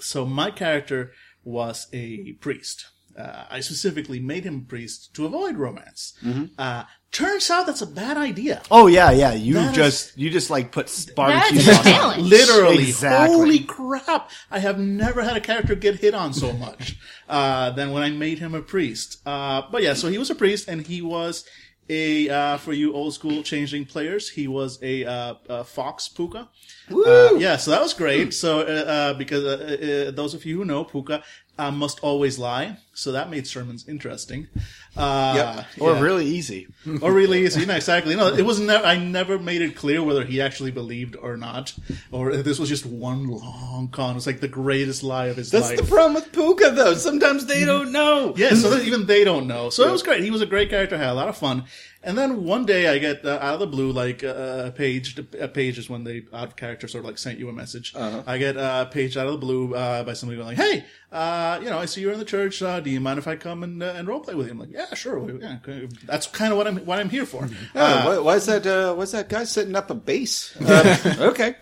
so 0.00 0.26
my 0.26 0.50
character 0.50 1.12
was 1.44 1.86
a 1.92 2.32
priest. 2.34 2.86
Uh, 3.16 3.44
I 3.48 3.60
specifically 3.60 4.18
made 4.18 4.42
him 4.42 4.62
a 4.66 4.68
priest 4.68 5.14
to 5.14 5.26
avoid 5.26 5.56
romance. 5.56 6.18
Uh, 6.58 6.84
turns 7.14 7.48
out 7.50 7.64
that's 7.66 7.80
a 7.80 7.86
bad 7.86 8.16
idea. 8.18 8.60
Oh 8.70 8.86
yeah, 8.88 9.10
yeah. 9.10 9.32
You 9.32 9.54
That 9.54 9.70
is- 9.70 9.76
just 9.76 10.18
you 10.18 10.28
just 10.28 10.50
like 10.50 10.70
put 10.72 10.86
barbecue 11.16 11.60
sauce. 11.60 11.86
on. 11.86 12.28
Literally, 12.28 12.84
Exactly. 12.88 13.34
holy 13.36 13.58
crap! 13.60 14.30
I 14.50 14.58
have 14.58 14.78
never 14.78 15.22
had 15.22 15.36
a 15.36 15.40
character 15.40 15.74
get 15.74 15.96
hit 16.00 16.12
on 16.14 16.34
so 16.34 16.52
much 16.52 16.96
uh, 17.28 17.70
than 17.70 17.92
when 17.92 18.02
I 18.02 18.10
made 18.10 18.38
him 18.40 18.54
a 18.54 18.60
priest. 18.60 19.18
Uh, 19.24 19.62
but 19.72 19.82
yeah, 19.82 19.94
so 19.94 20.08
he 20.08 20.18
was 20.18 20.28
a 20.28 20.34
priest, 20.34 20.68
and 20.68 20.86
he 20.86 21.00
was 21.00 21.44
a 21.88 22.28
uh, 22.30 22.56
for 22.58 22.72
you 22.72 22.94
old 22.94 23.14
school 23.14 23.42
Changeling 23.42 23.84
players. 23.84 24.30
He 24.30 24.48
was 24.48 24.78
a, 24.82 25.04
uh, 25.04 25.34
a 25.48 25.64
fox 25.64 26.08
pooka. 26.08 26.48
Uh, 26.90 27.34
yeah, 27.38 27.56
so 27.56 27.70
that 27.70 27.80
was 27.82 27.94
great. 27.94 28.34
So 28.34 28.60
uh, 28.60 28.64
uh, 28.64 29.14
because 29.14 29.44
uh, 29.44 30.08
uh, 30.08 30.10
those 30.12 30.34
of 30.34 30.44
you 30.44 30.58
who 30.58 30.64
know 30.64 30.84
pooka 30.84 31.22
uh, 31.58 31.70
must 31.70 32.00
always 32.00 32.38
lie, 32.38 32.76
so 32.94 33.12
that 33.12 33.30
made 33.30 33.46
sermons 33.46 33.88
interesting. 33.88 34.48
Uh, 34.96 35.62
Or 35.80 35.92
yeah 35.92 36.00
really 36.00 36.26
easy. 36.26 36.66
or 37.00 37.12
really 37.12 37.44
easy. 37.44 37.64
No, 37.66 37.74
exactly. 37.74 38.14
No, 38.16 38.28
it 38.34 38.42
was 38.42 38.60
never. 38.60 38.84
I 38.84 38.96
never 38.96 39.38
made 39.38 39.62
it 39.62 39.74
clear 39.76 40.02
whether 40.02 40.24
he 40.24 40.40
actually 40.40 40.70
believed 40.72 41.16
or 41.16 41.36
not, 41.36 41.74
or 42.12 42.30
if 42.32 42.44
this 42.44 42.58
was 42.58 42.68
just 42.68 42.84
one 42.86 43.26
long 43.28 43.88
con. 43.92 44.16
It's 44.16 44.26
like 44.26 44.40
the 44.40 44.48
greatest 44.48 45.02
lie 45.02 45.26
of 45.26 45.36
his 45.36 45.50
That's 45.50 45.70
life. 45.70 45.78
the 45.78 45.84
problem 45.86 46.14
with 46.14 46.32
Pooka, 46.32 46.74
though. 46.74 46.94
Sometimes 46.94 47.46
they 47.46 47.64
don't 47.64 47.92
know. 47.92 48.34
Yeah, 48.36 48.54
so 48.54 48.76
even 48.78 49.06
they 49.06 49.24
don't 49.24 49.46
know. 49.46 49.70
So 49.70 49.86
it 49.88 49.92
was 49.92 50.02
great. 50.02 50.22
He 50.22 50.30
was 50.30 50.42
a 50.42 50.46
great 50.46 50.70
character. 50.70 50.96
Had 50.98 51.08
a 51.10 51.14
lot 51.14 51.28
of 51.28 51.36
fun. 51.36 51.64
And 52.04 52.18
then 52.18 52.44
one 52.44 52.66
day 52.66 52.86
I 52.88 52.98
get 52.98 53.24
uh, 53.24 53.38
out 53.40 53.54
of 53.54 53.60
the 53.60 53.66
blue, 53.66 53.90
like 53.90 54.22
uh, 54.22 54.64
a 54.66 54.70
page. 54.70 55.18
A 55.40 55.48
page 55.48 55.78
is 55.78 55.88
when 55.88 56.04
they 56.04 56.24
out 56.34 56.48
of 56.48 56.56
character 56.56 56.86
sort 56.86 57.02
of 57.02 57.06
like 57.06 57.16
sent 57.16 57.38
you 57.38 57.48
a 57.48 57.52
message. 57.52 57.94
I 57.96 58.36
get 58.36 58.58
uh, 58.58 58.84
a 58.86 58.92
page 58.92 59.16
out 59.16 59.26
of 59.26 59.32
the 59.32 59.38
blue 59.38 59.74
uh, 59.74 60.04
by 60.04 60.12
somebody 60.12 60.36
going 60.36 60.48
like, 60.48 60.58
"Hey, 60.58 60.84
uh, 61.10 61.58
you 61.62 61.70
know, 61.70 61.78
I 61.78 61.86
see 61.86 62.02
you're 62.02 62.12
in 62.12 62.18
the 62.18 62.24
church. 62.26 62.60
Uh, 62.60 62.80
do 62.80 62.90
you 62.90 63.00
mind 63.00 63.18
if 63.18 63.26
I 63.26 63.36
come 63.36 63.62
and 63.62 63.82
uh, 63.82 63.94
and 63.96 64.06
role 64.06 64.20
play 64.20 64.34
with 64.34 64.46
you?" 64.46 64.52
I'm 64.52 64.58
like, 64.58 64.70
"Yeah, 64.70 64.92
sure. 64.94 65.30
Yeah, 65.40 65.58
that's 66.04 66.26
kind 66.26 66.52
of 66.52 66.58
what 66.58 66.66
I'm 66.66 66.76
what 66.84 66.98
I'm 66.98 67.10
here 67.10 67.26
for." 67.26 67.48
Oh, 67.76 68.06
why, 68.06 68.18
why 68.18 68.34
is 68.36 68.46
that? 68.46 68.66
Uh, 68.66 68.94
why's 68.94 69.12
that 69.12 69.28
guy 69.28 69.44
setting 69.44 69.74
up 69.74 69.90
a 69.90 69.94
base? 69.94 70.54
Uh, 70.60 70.96
okay. 71.32 71.56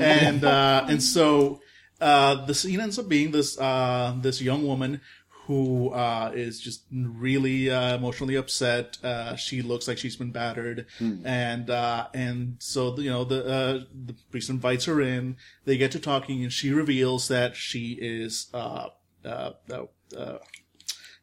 And 0.00 0.44
uh, 0.44 0.86
and 0.88 1.02
so 1.02 1.60
uh, 2.00 2.46
the 2.46 2.54
scene 2.54 2.80
ends 2.80 2.98
up 2.98 3.08
being 3.08 3.30
this 3.30 3.58
uh, 3.58 4.16
this 4.20 4.40
young 4.40 4.66
woman 4.66 5.00
who 5.50 5.90
uh, 5.90 6.30
is 6.32 6.60
just 6.60 6.84
really 6.92 7.68
uh, 7.68 7.96
emotionally 7.96 8.36
upset. 8.36 8.96
Uh, 9.02 9.34
she 9.34 9.62
looks 9.62 9.88
like 9.88 9.98
she's 9.98 10.14
been 10.14 10.30
battered, 10.30 10.86
and 11.24 11.68
uh, 11.68 12.06
and 12.14 12.54
so 12.60 12.96
you 13.00 13.10
know 13.10 13.24
the 13.24 13.44
uh, 13.44 13.84
the 14.06 14.14
priest 14.30 14.48
invites 14.48 14.84
her 14.84 15.00
in. 15.00 15.36
They 15.64 15.76
get 15.76 15.90
to 15.90 15.98
talking, 15.98 16.44
and 16.44 16.52
she 16.52 16.70
reveals 16.72 17.26
that 17.28 17.56
she 17.56 17.98
is. 18.00 18.46
Uh, 18.54 18.90
uh, 19.24 19.50
uh, 19.70 19.84
uh, 20.16 20.38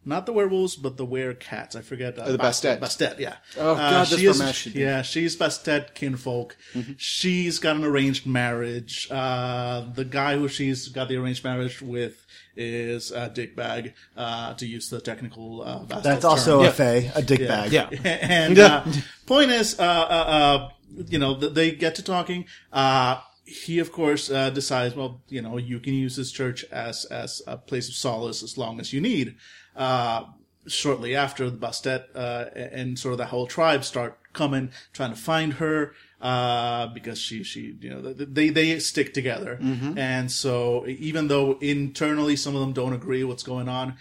not 0.07 0.25
the 0.25 0.33
werewolves, 0.33 0.75
but 0.75 0.97
the 0.97 1.05
were-cats. 1.05 1.75
I 1.75 1.81
forget. 1.81 2.17
Uh, 2.17 2.31
the 2.31 2.37
Bastet. 2.37 2.79
Bastet, 2.79 3.19
yeah. 3.19 3.35
Oh, 3.57 3.73
Uh, 3.73 3.75
God, 3.75 3.91
that's 3.91 4.09
she 4.17 4.25
where 4.27 4.31
is- 4.31 4.39
Matt. 4.39 4.65
Yeah, 4.75 5.01
she's 5.03 5.35
Bastet 5.37 5.93
kinfolk. 5.93 6.55
She's 6.97 7.59
got 7.59 7.75
an 7.75 7.83
arranged 7.83 8.25
marriage. 8.25 9.07
Uh, 9.11 9.85
the 9.93 10.05
guy 10.05 10.37
who 10.37 10.47
she's 10.47 10.87
got 10.87 11.09
the 11.09 11.17
arranged 11.17 11.43
marriage 11.43 11.81
with 11.81 12.25
is 12.55 13.11
a 13.11 13.29
dickbag, 13.29 13.93
uh, 14.15 14.53
to 14.55 14.65
use 14.65 14.89
the 14.89 14.99
technical 14.99 15.61
uh, 15.61 15.79
Bastet 15.81 16.03
That's 16.03 16.21
term. 16.23 16.31
also 16.31 16.63
Yeah. 16.63 16.69
a 16.69 16.71
fey, 16.71 17.11
a 17.13 17.21
dick 17.21 17.47
bag. 17.47 17.71
Yeah. 17.71 17.89
and 18.03 18.57
uh, 18.57 18.83
point 19.27 19.51
is, 19.51 19.79
uh, 19.79 19.83
uh, 19.83 19.85
uh, 19.85 20.69
you 21.07 21.19
know, 21.19 21.35
they 21.35 21.71
get 21.71 21.95
to 21.95 22.01
talking. 22.03 22.45
Uh, 22.73 23.19
he, 23.45 23.79
of 23.79 23.91
course, 23.91 24.29
uh, 24.29 24.49
decides, 24.49 24.95
well, 24.95 25.21
you 25.29 25.41
know, 25.41 25.57
you 25.57 25.79
can 25.79 25.93
use 25.93 26.15
this 26.17 26.31
church 26.31 26.65
as 26.71 27.05
as 27.05 27.41
a 27.47 27.55
place 27.57 27.87
of 27.87 27.95
solace 27.95 28.41
as 28.43 28.57
long 28.57 28.79
as 28.79 28.91
you 28.91 28.99
need. 28.99 29.35
Uh, 29.77 30.25
shortly 30.67 31.15
after 31.15 31.49
the 31.49 31.57
Bastet 31.57 32.05
uh, 32.13 32.45
and 32.53 32.99
sort 32.99 33.13
of 33.13 33.17
the 33.17 33.27
whole 33.27 33.47
tribe 33.47 33.85
start 33.85 34.19
coming, 34.33 34.71
trying 34.93 35.11
to 35.11 35.15
find 35.15 35.53
her. 35.53 35.93
Uh, 36.19 36.87
because 36.87 37.19
she, 37.19 37.43
she, 37.43 37.77
you 37.79 37.91
know, 37.91 38.11
they, 38.11 38.49
they 38.49 38.79
stick 38.79 39.13
together. 39.13 39.59
And 39.99 40.31
so 40.31 40.83
even 40.87 41.27
though 41.27 41.59
internally 41.59 42.35
some 42.35 42.55
of 42.55 42.61
them 42.61 42.73
don't 42.73 42.93
agree 42.93 43.23
what's 43.23 43.43
going 43.43 43.69
on, 43.69 43.97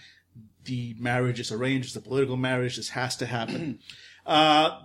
the 0.63 0.95
marriage 0.97 1.39
is 1.39 1.51
arranged. 1.51 1.89
It's 1.89 1.95
a 1.95 2.01
political 2.01 2.35
marriage. 2.35 2.77
This 2.77 2.89
has 2.89 3.15
to 3.17 3.27
happen. 3.27 3.79
uh, 4.25 4.79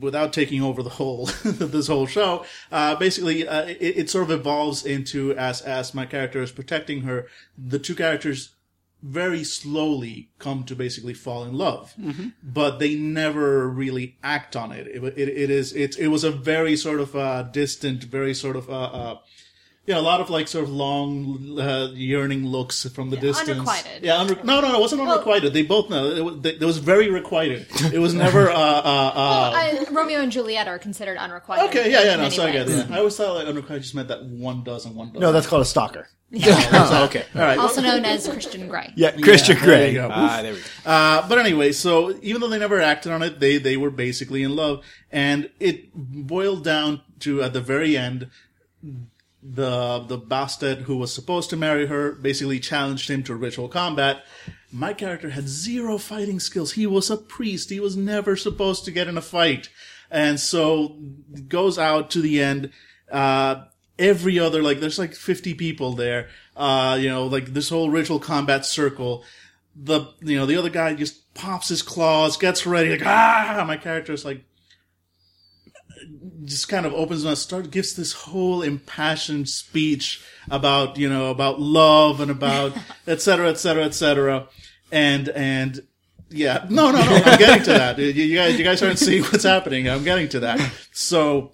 without 0.00 0.32
taking 0.32 0.62
over 0.62 0.82
the 0.82 0.90
whole 0.90 1.26
this 1.44 1.88
whole 1.88 2.06
show, 2.06 2.44
uh, 2.70 2.94
basically 2.96 3.46
uh, 3.46 3.66
it, 3.66 3.78
it 3.80 4.10
sort 4.10 4.24
of 4.24 4.30
evolves 4.30 4.84
into 4.84 5.32
as 5.36 5.62
as 5.62 5.94
my 5.94 6.06
character 6.06 6.42
is 6.42 6.52
protecting 6.52 7.02
her, 7.02 7.26
the 7.56 7.78
two 7.78 7.94
characters 7.94 8.53
very 9.04 9.44
slowly 9.44 10.30
come 10.38 10.64
to 10.64 10.74
basically 10.74 11.12
fall 11.12 11.44
in 11.44 11.52
love, 11.52 11.94
but 12.42 12.78
they 12.78 12.94
never 12.94 13.68
really 13.68 14.16
act 14.22 14.56
on 14.56 14.72
it. 14.72 14.86
It, 14.86 15.04
it, 15.04 15.28
it 15.28 15.50
is 15.50 15.74
it 15.74 15.98
it 15.98 16.08
was 16.08 16.24
a 16.24 16.30
very 16.30 16.74
sort 16.74 17.00
of 17.00 17.14
uh, 17.14 17.42
distant, 17.42 18.04
very 18.04 18.32
sort 18.32 18.56
of 18.56 18.70
uh, 18.70 18.72
uh, 18.72 19.18
yeah, 19.86 19.98
a 19.98 20.00
lot 20.00 20.20
of 20.20 20.30
like 20.30 20.48
sort 20.48 20.64
of 20.64 20.70
long, 20.70 21.58
uh, 21.60 21.88
yearning 21.94 22.46
looks 22.46 22.88
from 22.88 23.10
the 23.10 23.16
distance. 23.16 23.50
unrequited. 23.50 24.02
Yeah, 24.02 24.14
unre- 24.16 24.42
no, 24.42 24.60
no, 24.60 24.68
no, 24.72 24.78
it 24.78 24.80
wasn't 24.80 25.02
unrequited. 25.02 25.52
They 25.52 25.62
both 25.62 25.90
know 25.90 26.06
it 26.10 26.24
was, 26.24 26.44
it 26.46 26.60
was 26.60 26.78
very 26.78 27.10
requited. 27.10 27.66
It 27.92 27.98
was 27.98 28.14
never. 28.14 28.50
Uh, 28.50 28.54
uh, 28.54 29.12
uh, 29.14 29.52
I, 29.54 29.86
Romeo 29.90 30.20
and 30.20 30.32
Juliet 30.32 30.68
are 30.68 30.78
considered 30.78 31.18
unrequited. 31.18 31.68
okay, 31.68 31.90
yeah, 31.90 32.02
yeah, 32.02 32.16
no, 32.16 32.22
many 32.22 32.34
so 32.34 32.44
I 32.44 32.52
get 32.52 32.66
ways. 32.66 32.78
it. 32.78 32.90
I 32.90 32.98
always 32.98 33.16
thought 33.16 33.34
like 33.34 33.46
unrequited 33.46 33.82
just 33.82 33.94
meant 33.94 34.08
that 34.08 34.24
one 34.24 34.64
does 34.64 34.86
and 34.86 34.94
one 34.96 35.08
doesn't. 35.08 35.20
No, 35.20 35.32
that's 35.32 35.46
called 35.46 35.62
a 35.62 35.66
stalker. 35.66 36.08
Oh, 36.36 37.04
okay. 37.08 37.24
all 37.34 37.42
right. 37.42 37.58
Also 37.58 37.80
known 37.80 38.04
as 38.04 38.26
Christian 38.26 38.68
Grey. 38.68 38.92
Yeah, 38.96 39.12
Christian 39.12 39.56
Yeah, 39.56 39.64
Grey. 39.64 39.98
Ah, 39.98 40.42
there 40.42 40.54
we 40.54 40.58
go. 40.58 40.90
Uh, 40.90 41.28
but 41.28 41.38
anyway, 41.38 41.70
so 41.70 42.18
even 42.22 42.40
though 42.40 42.48
they 42.48 42.58
never 42.58 42.80
acted 42.80 43.12
on 43.12 43.22
it, 43.22 43.38
they 43.38 43.58
they 43.58 43.76
were 43.76 43.90
basically 43.90 44.42
in 44.42 44.56
love, 44.56 44.84
and 45.12 45.50
it 45.60 45.94
boiled 45.94 46.64
down 46.64 47.02
to 47.20 47.42
at 47.42 47.52
the 47.52 47.60
very 47.60 47.96
end, 47.96 48.30
the 49.44 50.00
the 50.00 50.18
Bastet 50.18 50.82
who 50.82 50.96
was 50.96 51.12
supposed 51.12 51.50
to 51.50 51.56
marry 51.56 51.86
her 51.86 52.12
basically 52.12 52.58
challenged 52.60 53.10
him 53.10 53.22
to 53.24 53.34
ritual 53.34 53.68
combat. 53.68 54.24
My 54.72 54.92
character 54.92 55.30
had 55.30 55.48
zero 55.48 55.98
fighting 55.98 56.40
skills. 56.40 56.72
He 56.72 56.86
was 56.86 57.10
a 57.10 57.16
priest. 57.16 57.70
He 57.70 57.78
was 57.78 57.96
never 57.96 58.36
supposed 58.36 58.84
to 58.86 58.90
get 58.90 59.06
in 59.06 59.16
a 59.16 59.22
fight, 59.22 59.68
and 60.10 60.40
so 60.40 60.96
goes 61.48 61.78
out 61.78 62.10
to 62.10 62.20
the 62.20 62.42
end. 62.42 62.70
Uh, 63.10 63.64
every 63.98 64.38
other 64.38 64.62
like 64.62 64.80
there's 64.80 64.98
like 64.98 65.14
50 65.14 65.54
people 65.54 65.92
there. 65.92 66.28
Uh, 66.56 66.96
you 67.00 67.08
know, 67.08 67.26
like 67.26 67.46
this 67.46 67.68
whole 67.68 67.90
ritual 67.90 68.18
combat 68.18 68.64
circle 68.64 69.24
the 69.76 70.06
you 70.20 70.36
know 70.36 70.46
the 70.46 70.56
other 70.56 70.70
guy 70.70 70.94
just 70.94 71.34
pops 71.34 71.68
his 71.68 71.82
claws, 71.82 72.36
gets 72.36 72.66
ready, 72.66 72.90
like 72.90 73.04
ah. 73.04 73.64
My 73.66 73.76
character's 73.76 74.24
like 74.24 74.44
just 76.44 76.68
kind 76.68 76.86
of 76.86 76.92
opens 76.92 77.24
and 77.24 77.38
start 77.38 77.70
gives 77.70 77.94
this 77.94 78.12
whole 78.12 78.62
impassioned 78.62 79.48
speech 79.48 80.24
about 80.50 80.98
you 80.98 81.08
know 81.08 81.30
about 81.30 81.60
love 81.60 82.20
and 82.20 82.30
about 82.30 82.76
et 83.06 83.20
cetera, 83.20 83.48
et 83.48 83.58
cetera, 83.58 83.84
et 83.84 83.94
cetera, 83.94 84.48
and 84.92 85.28
and 85.30 85.80
yeah, 86.30 86.66
no, 86.68 86.90
no, 86.90 86.98
no, 86.98 87.22
I'm 87.24 87.38
getting 87.38 87.62
to 87.64 87.70
that. 87.70 87.98
You, 87.98 88.06
you 88.06 88.36
guys, 88.36 88.58
you 88.58 88.64
guys 88.64 88.82
aren't 88.82 88.98
seeing 88.98 89.22
what's 89.22 89.44
happening. 89.44 89.88
I'm 89.88 90.02
getting 90.02 90.28
to 90.30 90.40
that. 90.40 90.60
So, 90.92 91.52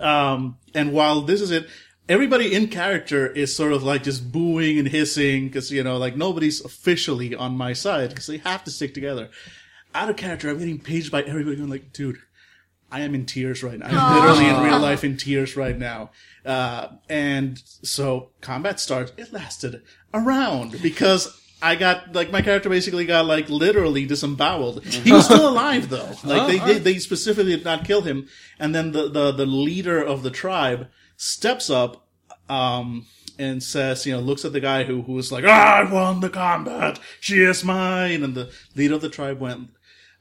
um, 0.00 0.58
and 0.74 0.92
while 0.92 1.22
this 1.22 1.40
is 1.40 1.50
it, 1.50 1.68
everybody 2.08 2.54
in 2.54 2.68
character 2.68 3.26
is 3.26 3.54
sort 3.54 3.72
of 3.72 3.82
like 3.82 4.04
just 4.04 4.30
booing 4.30 4.78
and 4.78 4.86
hissing 4.86 5.46
because 5.46 5.72
you 5.72 5.82
know 5.82 5.96
like 5.96 6.16
nobody's 6.16 6.64
officially 6.64 7.34
on 7.34 7.56
my 7.56 7.72
side 7.72 8.10
because 8.10 8.26
they 8.26 8.38
have 8.38 8.64
to 8.64 8.70
stick 8.70 8.94
together. 8.94 9.30
Out 9.94 10.10
of 10.10 10.16
character, 10.16 10.50
I'm 10.50 10.58
getting 10.58 10.78
paged 10.78 11.10
by 11.10 11.22
everybody 11.22 11.56
going 11.56 11.70
like, 11.70 11.92
dude. 11.92 12.18
I 12.90 13.00
am 13.00 13.14
in 13.14 13.26
tears 13.26 13.62
right 13.62 13.78
now. 13.78 13.88
I'm 13.90 14.20
literally 14.20 14.46
in 14.48 14.62
real 14.62 14.78
life 14.78 15.02
in 15.04 15.16
tears 15.16 15.56
right 15.56 15.76
now. 15.76 16.10
Uh, 16.44 16.88
and 17.08 17.60
so 17.82 18.30
combat 18.40 18.78
starts. 18.78 19.12
It 19.16 19.32
lasted 19.32 19.82
around 20.14 20.80
because 20.82 21.40
I 21.60 21.74
got, 21.74 22.14
like, 22.14 22.30
my 22.30 22.42
character 22.42 22.68
basically 22.68 23.06
got, 23.06 23.26
like, 23.26 23.48
literally 23.48 24.06
disemboweled. 24.06 24.84
He 24.84 25.12
was 25.12 25.24
still 25.24 25.48
alive 25.48 25.88
though. 25.88 26.12
Like, 26.24 26.46
they, 26.46 26.58
they, 26.58 26.78
they 26.78 26.98
specifically 26.98 27.56
did 27.56 27.64
not 27.64 27.84
kill 27.84 28.02
him. 28.02 28.28
And 28.58 28.74
then 28.74 28.92
the, 28.92 29.08
the, 29.08 29.32
the 29.32 29.46
leader 29.46 30.02
of 30.02 30.22
the 30.22 30.30
tribe 30.30 30.88
steps 31.16 31.68
up, 31.70 32.06
um, 32.48 33.06
and 33.38 33.62
says, 33.62 34.06
you 34.06 34.12
know, 34.12 34.20
looks 34.20 34.44
at 34.44 34.52
the 34.52 34.60
guy 34.60 34.84
who, 34.84 35.02
who 35.02 35.12
was 35.12 35.30
like, 35.30 35.44
"Ah, 35.46 35.80
I 35.80 35.92
won 35.92 36.20
the 36.20 36.30
combat. 36.30 36.98
She 37.20 37.42
is 37.42 37.64
mine. 37.64 38.22
And 38.22 38.34
the 38.34 38.50
leader 38.74 38.94
of 38.94 39.02
the 39.02 39.10
tribe 39.10 39.40
went, 39.40 39.70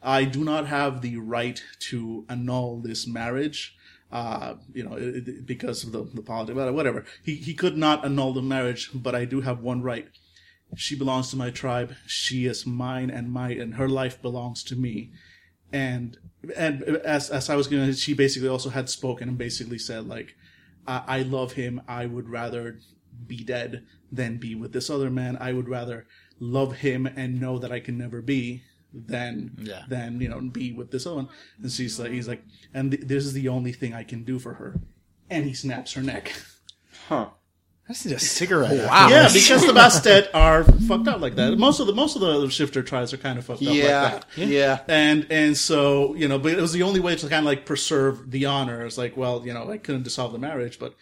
I 0.05 0.23
do 0.23 0.43
not 0.43 0.67
have 0.67 1.01
the 1.01 1.17
right 1.17 1.61
to 1.89 2.25
annul 2.29 2.79
this 2.79 3.07
marriage. 3.07 3.75
Uh, 4.11 4.55
you 4.73 4.83
know, 4.83 4.93
it, 4.95 5.27
it- 5.27 5.45
because 5.45 5.83
of 5.83 5.91
the, 5.91 6.03
the 6.13 6.21
politics, 6.21 6.55
whatever. 6.55 7.03
He, 7.23 7.35
he 7.35 7.53
could 7.55 7.75
not 7.75 8.05
annul 8.05 8.33
the 8.33 8.41
marriage, 8.41 8.91
but 8.93 9.15
I 9.15 9.25
do 9.25 9.41
have 9.41 9.59
one 9.61 9.81
right. 9.81 10.07
She 10.75 10.95
belongs 10.95 11.29
to 11.31 11.37
my 11.37 11.49
tribe. 11.49 11.95
She 12.05 12.45
is 12.45 12.65
mine 12.65 13.09
and 13.09 13.31
my, 13.31 13.49
and 13.49 13.75
her 13.75 13.89
life 13.89 14.21
belongs 14.21 14.63
to 14.65 14.75
me. 14.75 15.11
And, 15.73 16.17
and 16.55 16.83
as, 16.83 17.29
as 17.29 17.49
I 17.49 17.55
was 17.55 17.67
going 17.67 17.87
to, 17.87 17.93
she 17.93 18.13
basically 18.13 18.47
also 18.47 18.69
had 18.69 18.89
spoken 18.89 19.27
and 19.27 19.37
basically 19.37 19.79
said 19.79 20.07
like, 20.07 20.35
I, 20.87 21.03
I 21.07 21.21
love 21.23 21.53
him. 21.53 21.81
I 21.87 22.05
would 22.05 22.29
rather 22.29 22.79
be 23.25 23.43
dead 23.43 23.85
than 24.11 24.37
be 24.37 24.53
with 24.55 24.71
this 24.71 24.89
other 24.89 25.09
man. 25.09 25.37
I 25.39 25.51
would 25.53 25.67
rather 25.67 26.05
love 26.39 26.77
him 26.77 27.07
and 27.07 27.41
know 27.41 27.57
that 27.57 27.71
I 27.71 27.79
can 27.79 27.97
never 27.97 28.21
be 28.21 28.63
than 29.07 29.51
Yeah. 29.61 29.83
than 29.89 30.19
you 30.21 30.29
know 30.29 30.39
be 30.41 30.71
with 30.71 30.91
this 30.91 31.05
other 31.05 31.17
one. 31.17 31.29
And 31.61 31.71
she's 31.71 31.99
like, 31.99 32.11
he's 32.11 32.27
like, 32.27 32.43
and 32.73 32.91
th- 32.91 33.03
this 33.05 33.25
is 33.25 33.33
the 33.33 33.49
only 33.49 33.71
thing 33.73 33.93
I 33.93 34.03
can 34.03 34.23
do 34.23 34.39
for 34.39 34.53
her. 34.55 34.79
And 35.29 35.45
he 35.45 35.53
snaps 35.53 35.93
her 35.93 36.01
neck. 36.01 36.33
Huh. 37.07 37.29
I 37.87 37.93
just 37.93 38.05
a 38.07 38.17
cigarette. 38.19 38.87
Wow. 38.89 39.09
Yeah, 39.09 39.29
because 39.31 39.63
the 39.65 39.71
Bastet 39.81 40.29
are 40.33 40.63
fucked 40.63 41.07
up 41.07 41.21
like 41.21 41.35
that. 41.35 41.55
Most 41.57 41.79
of 41.79 41.85
the 41.85 41.93
most 41.93 42.15
of 42.15 42.21
the 42.21 42.29
other 42.31 42.49
shifter 42.49 42.81
tribes 42.81 43.13
are 43.13 43.17
kind 43.17 43.37
of 43.37 43.45
fucked 43.45 43.61
up 43.61 43.73
Yeah. 43.75 44.01
like 44.01 44.11
that. 44.35 44.47
Yeah. 44.47 44.79
And 44.87 45.27
and 45.29 45.55
so 45.55 46.15
you 46.15 46.27
know, 46.27 46.39
but 46.39 46.53
it 46.53 46.59
was 46.61 46.73
the 46.73 46.81
only 46.81 46.99
way 46.99 47.15
to 47.15 47.29
kind 47.29 47.39
of 47.39 47.45
like 47.45 47.65
preserve 47.67 48.31
the 48.31 48.45
honor. 48.45 48.83
It's 48.85 48.97
like, 48.97 49.15
well, 49.15 49.45
you 49.45 49.53
know, 49.53 49.69
I 49.69 49.77
couldn't 49.77 50.01
dissolve 50.03 50.31
the 50.31 50.39
marriage, 50.39 50.79
but 50.79 50.95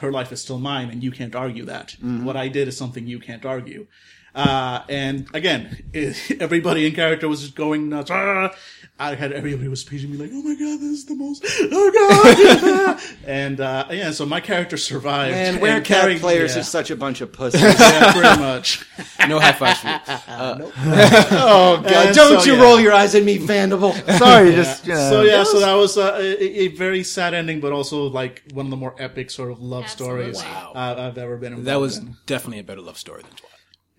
her 0.00 0.10
life 0.12 0.32
is 0.32 0.40
still 0.40 0.58
mine, 0.58 0.88
and 0.90 1.02
you 1.02 1.10
can't 1.10 1.34
argue 1.34 1.64
that. 1.66 1.88
Mm-hmm. 1.88 2.24
What 2.24 2.36
I 2.38 2.48
did 2.48 2.68
is 2.68 2.76
something 2.76 3.06
you 3.06 3.18
can't 3.18 3.44
argue. 3.44 3.86
Uh, 4.34 4.82
and 4.88 5.28
again, 5.34 5.84
everybody 6.40 6.86
in 6.86 6.94
character 6.94 7.28
was 7.28 7.42
just 7.42 7.54
going 7.54 7.88
nuts. 7.88 8.10
Ah! 8.10 8.52
I 8.96 9.16
had 9.16 9.32
everybody 9.32 9.66
was 9.68 9.82
paging 9.82 10.12
me 10.12 10.16
like, 10.16 10.30
"Oh 10.32 10.40
my 10.42 10.54
god, 10.54 10.78
this 10.78 10.98
is 10.98 11.04
the 11.06 11.16
most!" 11.16 11.44
Oh 11.72 12.94
god! 12.94 13.00
and 13.26 13.60
uh, 13.60 13.86
yeah, 13.90 14.12
so 14.12 14.24
my 14.24 14.40
character 14.40 14.76
survived. 14.76 15.34
And 15.36 15.60
where 15.60 15.80
cat 15.80 16.02
carried- 16.02 16.20
players 16.20 16.54
yeah. 16.54 16.60
are 16.60 16.64
such 16.64 16.90
a 16.92 16.96
bunch 16.96 17.20
of 17.20 17.32
pussies. 17.38 17.60
yeah, 17.60 18.12
pretty 18.12 18.40
much. 18.40 18.84
No 19.28 19.40
high 19.40 19.52
fives 19.52 19.80
for 19.80 19.88
you. 19.88 20.72
oh 20.78 21.80
god! 21.82 21.86
And 21.86 22.14
Don't 22.14 22.40
so, 22.40 22.46
you 22.46 22.56
yeah. 22.56 22.62
roll 22.62 22.80
your 22.80 22.92
eyes 22.92 23.16
at 23.16 23.24
me, 23.24 23.38
Vandival. 23.38 23.94
Sorry, 24.18 24.52
just 24.52 24.86
you 24.86 24.94
so 24.94 25.22
yeah, 25.22 25.42
so 25.42 25.58
that 25.60 25.74
was 25.74 25.98
uh, 25.98 26.14
a, 26.16 26.42
a 26.64 26.68
very 26.68 27.02
sad 27.02 27.34
ending, 27.34 27.58
but 27.60 27.72
also 27.72 28.04
like 28.06 28.42
one 28.52 28.66
of 28.66 28.70
the 28.70 28.76
more 28.76 28.94
epic 28.98 29.30
sort 29.30 29.50
of 29.50 29.60
love 29.60 29.88
stories 29.88 30.40
Absolutely. 30.40 30.74
uh, 30.80 31.08
I've 31.08 31.18
ever 31.18 31.36
been 31.36 31.52
involved 31.54 31.66
That 31.66 31.80
was 31.80 31.98
in. 31.98 32.16
definitely 32.26 32.60
a 32.60 32.64
better 32.64 32.80
love 32.80 32.98
story 32.98 33.22
than 33.22 33.32
Twilight. 33.32 33.53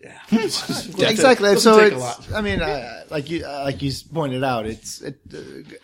Yeah, 0.06 0.20
exactly. 1.10 1.50
Doesn't 1.54 1.60
So 1.62 1.80
it's, 1.80 1.96
lot. 1.96 2.28
I 2.34 2.42
mean, 2.42 2.62
uh, 2.62 3.04
like 3.10 3.30
you, 3.30 3.44
uh, 3.46 3.64
like 3.66 3.82
you 3.82 3.92
pointed 4.14 4.44
out, 4.44 4.66
it's 4.66 5.02
it, 5.02 5.20
uh, 5.34 5.38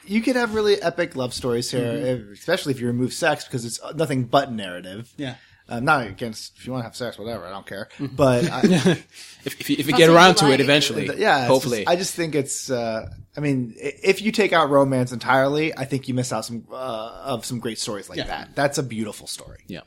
you 0.05 0.21
could 0.21 0.35
have 0.35 0.53
really 0.53 0.81
epic 0.81 1.15
love 1.15 1.33
stories 1.33 1.71
here, 1.71 1.81
Mm-hmm. 1.81 2.33
especially 2.33 2.73
if 2.73 2.79
you 2.79 2.87
remove 2.87 3.13
sex 3.13 3.45
because 3.45 3.65
it's 3.65 3.79
nothing 3.95 4.25
but 4.25 4.51
narrative. 4.51 5.11
yeah. 5.17 5.35
I'm 5.69 5.85
not 5.85 6.05
against 6.05 6.57
if 6.57 6.65
you 6.67 6.73
want 6.73 6.81
to 6.81 6.87
have 6.87 6.97
sex, 6.97 7.17
whatever. 7.17 7.45
I 7.45 7.49
don't 7.49 7.65
care. 7.65 7.87
Mm-hmm. 7.97 8.15
But 8.15 8.49
I, 8.51 8.59
If, 9.43 9.59
if 9.61 9.69
you, 9.69 9.75
if 9.79 9.87
you 9.87 9.93
get 9.97 10.09
around 10.09 10.35
to 10.35 10.51
it 10.51 10.59
eventually, 10.59 11.09
yeah, 11.17 11.47
hopefully. 11.47 11.79
just- 11.79 11.89
I 11.89 11.95
just 11.95 12.13
think 12.13 12.35
it's. 12.35 12.69
Uh, 12.69 13.07
I 13.37 13.39
mean, 13.39 13.73
if 13.77 14.21
you 14.21 14.31
take 14.33 14.51
out 14.53 14.69
romance 14.69 15.13
entirely, 15.13 15.75
I 15.77 15.85
think 15.85 16.07
you 16.09 16.13
miss 16.13 16.33
out 16.33 16.43
some 16.45 16.67
uh, 16.71 17.21
of 17.23 17.45
some 17.45 17.59
great 17.59 17.79
stories 17.79 18.09
like 18.09 18.17
Yeah. 18.17 18.25
that. 18.27 18.55
That's 18.55 18.77
a 18.79 18.83
beautiful 18.83 19.27
story. 19.27 19.63
Yeah. 19.67 19.81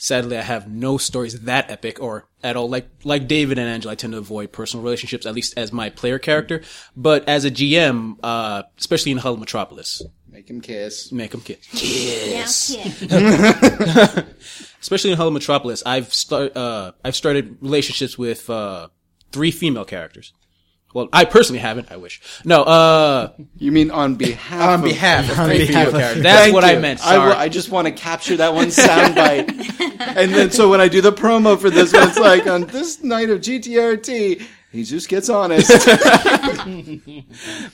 Sadly, 0.00 0.38
I 0.38 0.42
have 0.42 0.70
no 0.70 0.96
stories 0.96 1.40
that 1.40 1.70
epic 1.70 2.00
or 2.00 2.28
at 2.42 2.56
all. 2.56 2.68
Like 2.70 2.88
like 3.02 3.26
David 3.26 3.58
and 3.58 3.68
Angela, 3.68 3.92
I 3.92 3.94
tend 3.96 4.12
to 4.12 4.18
avoid 4.18 4.52
personal 4.52 4.84
relationships, 4.84 5.26
at 5.26 5.34
least 5.34 5.54
as 5.58 5.72
my 5.72 5.90
player 5.90 6.18
character. 6.20 6.62
But 6.96 7.28
as 7.28 7.44
a 7.44 7.50
GM, 7.50 8.16
uh, 8.22 8.62
especially 8.78 9.10
in 9.12 9.18
Unhallowed 9.18 9.40
Metropolis, 9.40 10.00
Make 10.30 10.48
him 10.48 10.60
kiss. 10.60 11.10
make 11.10 11.32
them 11.32 11.40
kiss. 11.40 11.58
Yeah. 11.82 12.44
Especially 14.80 15.10
in 15.10 15.14
Unhallowed 15.14 15.32
Metropolis, 15.34 15.82
I've 15.84 16.14
start 16.14 16.56
uh, 16.56 16.92
I've 17.04 17.16
started 17.16 17.56
relationships 17.60 18.16
with 18.16 18.48
uh, 18.48 18.88
three 19.32 19.50
female 19.50 19.84
characters. 19.84 20.32
Well, 20.98 21.08
I 21.12 21.24
personally 21.26 21.60
haven't. 21.60 21.90
I 21.92 21.96
wish. 21.96 22.20
No, 22.44 22.62
uh, 22.64 23.32
You 23.56 23.70
mean 23.72 23.90
on 23.92 24.16
behalf? 24.16 24.68
on 24.68 24.74
of- 24.80 24.84
behalf 24.84 25.30
of 25.30 25.38
On 25.38 25.48
behalf 25.50 25.86
of- 25.88 25.92
That's 25.94 26.20
Thank 26.22 26.54
what 26.54 26.64
I 26.64 26.72
you. 26.72 26.80
meant. 26.80 27.00
I, 27.06 27.14
Sorry. 27.14 27.30
wa- 27.30 27.38
I 27.38 27.48
just 27.48 27.70
want 27.70 27.86
to 27.86 27.92
capture 27.92 28.36
that 28.38 28.52
one 28.52 28.66
soundbite, 28.68 29.48
and 30.16 30.34
then 30.34 30.50
so 30.50 30.68
when 30.68 30.80
I 30.80 30.88
do 30.88 31.00
the 31.00 31.12
promo 31.12 31.56
for 31.58 31.70
this 31.70 31.92
one, 31.92 32.08
it's 32.08 32.18
like 32.18 32.46
on 32.48 32.62
this 32.66 33.02
night 33.04 33.30
of 33.30 33.40
GTRT, 33.40 34.42
he 34.72 34.82
just 34.84 35.08
gets 35.08 35.28
honest. 35.28 35.70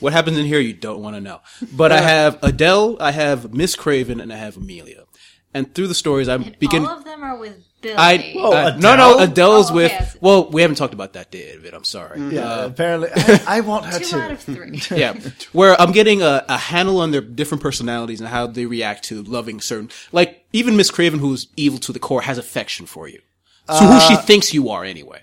What 0.01 0.13
happens 0.13 0.39
in 0.39 0.47
here, 0.47 0.61
you 0.61 0.73
don't 0.75 1.01
want 1.01 1.17
to 1.17 1.21
know. 1.21 1.41
But 1.73 1.93
I 1.93 2.01
have 2.01 2.39
Adele, 2.43 2.97
I 3.01 3.13
have 3.13 3.53
Miss 3.55 3.75
Craven, 3.77 4.21
and 4.21 4.33
I 4.33 4.37
have 4.37 4.57
Amelia. 4.57 5.05
And 5.53 5.73
through 5.75 5.89
the 5.89 5.95
stories, 5.95 6.29
I'm 6.29 6.55
beginning. 6.59 6.89
All 6.89 6.99
of 6.99 7.05
them 7.05 7.23
are 7.23 7.39
with 7.39 7.65
Billy. 7.85 7.95
I 7.97 8.33
Whoa, 8.35 8.51
uh, 8.53 8.77
no 8.81 8.97
no 8.97 9.19
Adele's 9.21 9.71
Oh, 9.71 9.75
with. 9.75 9.93
okay, 9.93 10.09
Well, 10.21 10.51
we 10.51 10.63
haven't 10.63 10.77
talked 10.77 10.95
about 10.95 11.13
that, 11.13 11.31
David. 11.31 11.73
I'm 11.75 11.85
sorry. 11.85 12.21
Yeah, 12.35 12.65
apparently, 12.65 13.11
I, 13.17 13.41
I 13.47 13.61
want 13.61 13.87
her 13.87 13.99
Two 14.01 14.17
out 14.17 14.27
to. 14.29 14.33
of 14.35 14.41
three. 14.41 14.81
yeah, 14.99 15.15
where 15.53 15.81
I'm 15.81 15.93
getting 15.93 16.23
a, 16.23 16.45
a 16.49 16.57
handle 16.57 17.01
on 17.01 17.11
their 17.13 17.21
different 17.21 17.63
personalities 17.63 18.21
and 18.21 18.29
how 18.29 18.47
they 18.49 18.67
react 18.67 19.05
to 19.05 19.23
loving 19.23 19.61
certain. 19.61 19.91
Like 20.13 20.45
even 20.53 20.77
Miss 20.77 20.91
Craven, 20.91 21.21
who's 21.21 21.47
evil 21.57 21.79
to 21.81 21.93
the 21.93 21.99
core, 22.01 22.23
has 22.23 22.39
affection 22.39 22.87
for 22.87 23.07
you. 23.09 23.21
So 23.69 23.75
who 23.87 23.93
Uh, 23.95 24.01
she 24.01 24.17
thinks 24.17 24.53
you 24.53 24.69
are, 24.71 24.85
anyway. 24.85 25.21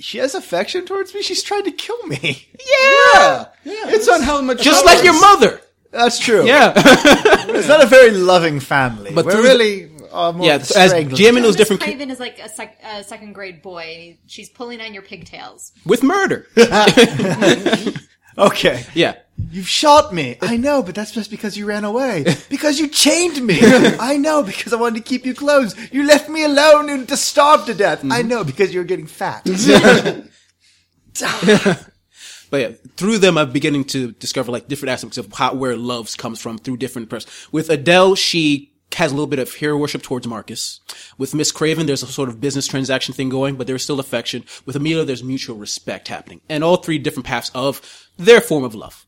She 0.00 0.18
has 0.18 0.34
affection 0.36 0.86
towards 0.86 1.12
me. 1.12 1.22
She's 1.22 1.42
trying 1.42 1.64
to 1.64 1.72
kill 1.72 2.00
me. 2.06 2.46
yeah, 2.78 3.46
it's 3.64 4.08
on 4.08 4.22
how 4.22 4.40
much. 4.40 4.62
Just 4.62 4.84
like 4.86 5.02
your 5.04 5.20
mother. 5.20 5.60
That's 5.90 6.18
true. 6.18 6.46
Yeah, 6.46 6.72
it's 6.76 7.66
not 7.68 7.82
a 7.82 7.86
very 7.86 8.10
loving 8.12 8.60
family. 8.60 9.10
But 9.14 9.24
But 9.24 9.24
we're 9.24 9.32
through 9.32 9.42
the- 9.42 9.48
really 9.48 9.90
uh, 10.12 10.32
more 10.32 10.46
yeah. 10.46 10.54
of 10.56 10.62
a 10.70 10.78
As 10.78 10.90
strangler. 10.90 11.16
jamming 11.16 11.42
those 11.42 11.56
different 11.56 11.82
Craven 11.82 12.10
is 12.10 12.20
like 12.20 12.38
a, 12.38 12.48
sec- 12.48 12.78
a 12.84 13.02
second 13.04 13.32
grade 13.34 13.62
boy. 13.62 14.18
She's 14.26 14.48
pulling 14.48 14.80
on 14.80 14.92
your 14.94 15.02
pigtails. 15.02 15.72
with 15.84 16.02
murder. 16.02 16.46
Okay. 18.38 18.84
Yeah. 18.94 19.16
You've 19.50 19.68
shot 19.68 20.14
me. 20.14 20.38
I 20.40 20.56
know, 20.56 20.82
but 20.82 20.94
that's 20.94 21.10
just 21.10 21.28
because 21.30 21.56
you 21.56 21.66
ran 21.66 21.84
away. 21.84 22.24
Because 22.48 22.78
you 22.78 22.86
chained 22.88 23.44
me. 23.44 23.58
I 23.60 24.16
know, 24.16 24.42
because 24.44 24.72
I 24.72 24.76
wanted 24.76 25.02
to 25.02 25.08
keep 25.08 25.26
you 25.26 25.34
close. 25.34 25.74
You 25.92 26.06
left 26.06 26.28
me 26.28 26.44
alone 26.44 26.88
and 26.88 27.08
to 27.08 27.16
starve 27.16 27.66
to 27.66 27.74
death. 27.74 28.04
I 28.08 28.22
know, 28.22 28.44
because 28.44 28.72
you're 28.72 28.84
getting 28.84 29.06
fat. 29.06 29.44
But 32.50 32.60
yeah, 32.60 32.70
through 32.96 33.18
them, 33.18 33.36
I'm 33.36 33.52
beginning 33.52 33.84
to 33.86 34.12
discover 34.12 34.50
like 34.50 34.68
different 34.68 34.90
aspects 34.90 35.18
of 35.18 35.30
how 35.34 35.54
where 35.54 35.76
love 35.76 36.16
comes 36.16 36.40
from 36.40 36.56
through 36.58 36.78
different 36.78 37.10
person. 37.10 37.30
With 37.52 37.68
Adele, 37.68 38.14
she 38.14 38.72
has 38.94 39.12
a 39.12 39.14
little 39.14 39.26
bit 39.28 39.38
of 39.38 39.52
hero 39.52 39.76
worship 39.76 40.02
towards 40.02 40.26
Marcus. 40.26 40.80
With 41.18 41.34
Miss 41.34 41.52
Craven, 41.52 41.86
there's 41.86 42.02
a 42.02 42.06
sort 42.06 42.28
of 42.28 42.40
business 42.40 42.66
transaction 42.66 43.14
thing 43.14 43.28
going, 43.28 43.56
but 43.56 43.66
there's 43.66 43.82
still 43.82 44.00
affection. 44.00 44.44
With 44.66 44.76
Amelia, 44.76 45.04
there's 45.04 45.22
mutual 45.22 45.56
respect 45.56 46.08
happening, 46.08 46.40
and 46.48 46.64
all 46.64 46.76
three 46.76 46.98
different 46.98 47.26
paths 47.26 47.50
of 47.54 48.08
their 48.16 48.40
form 48.40 48.64
of 48.64 48.74
love. 48.74 49.06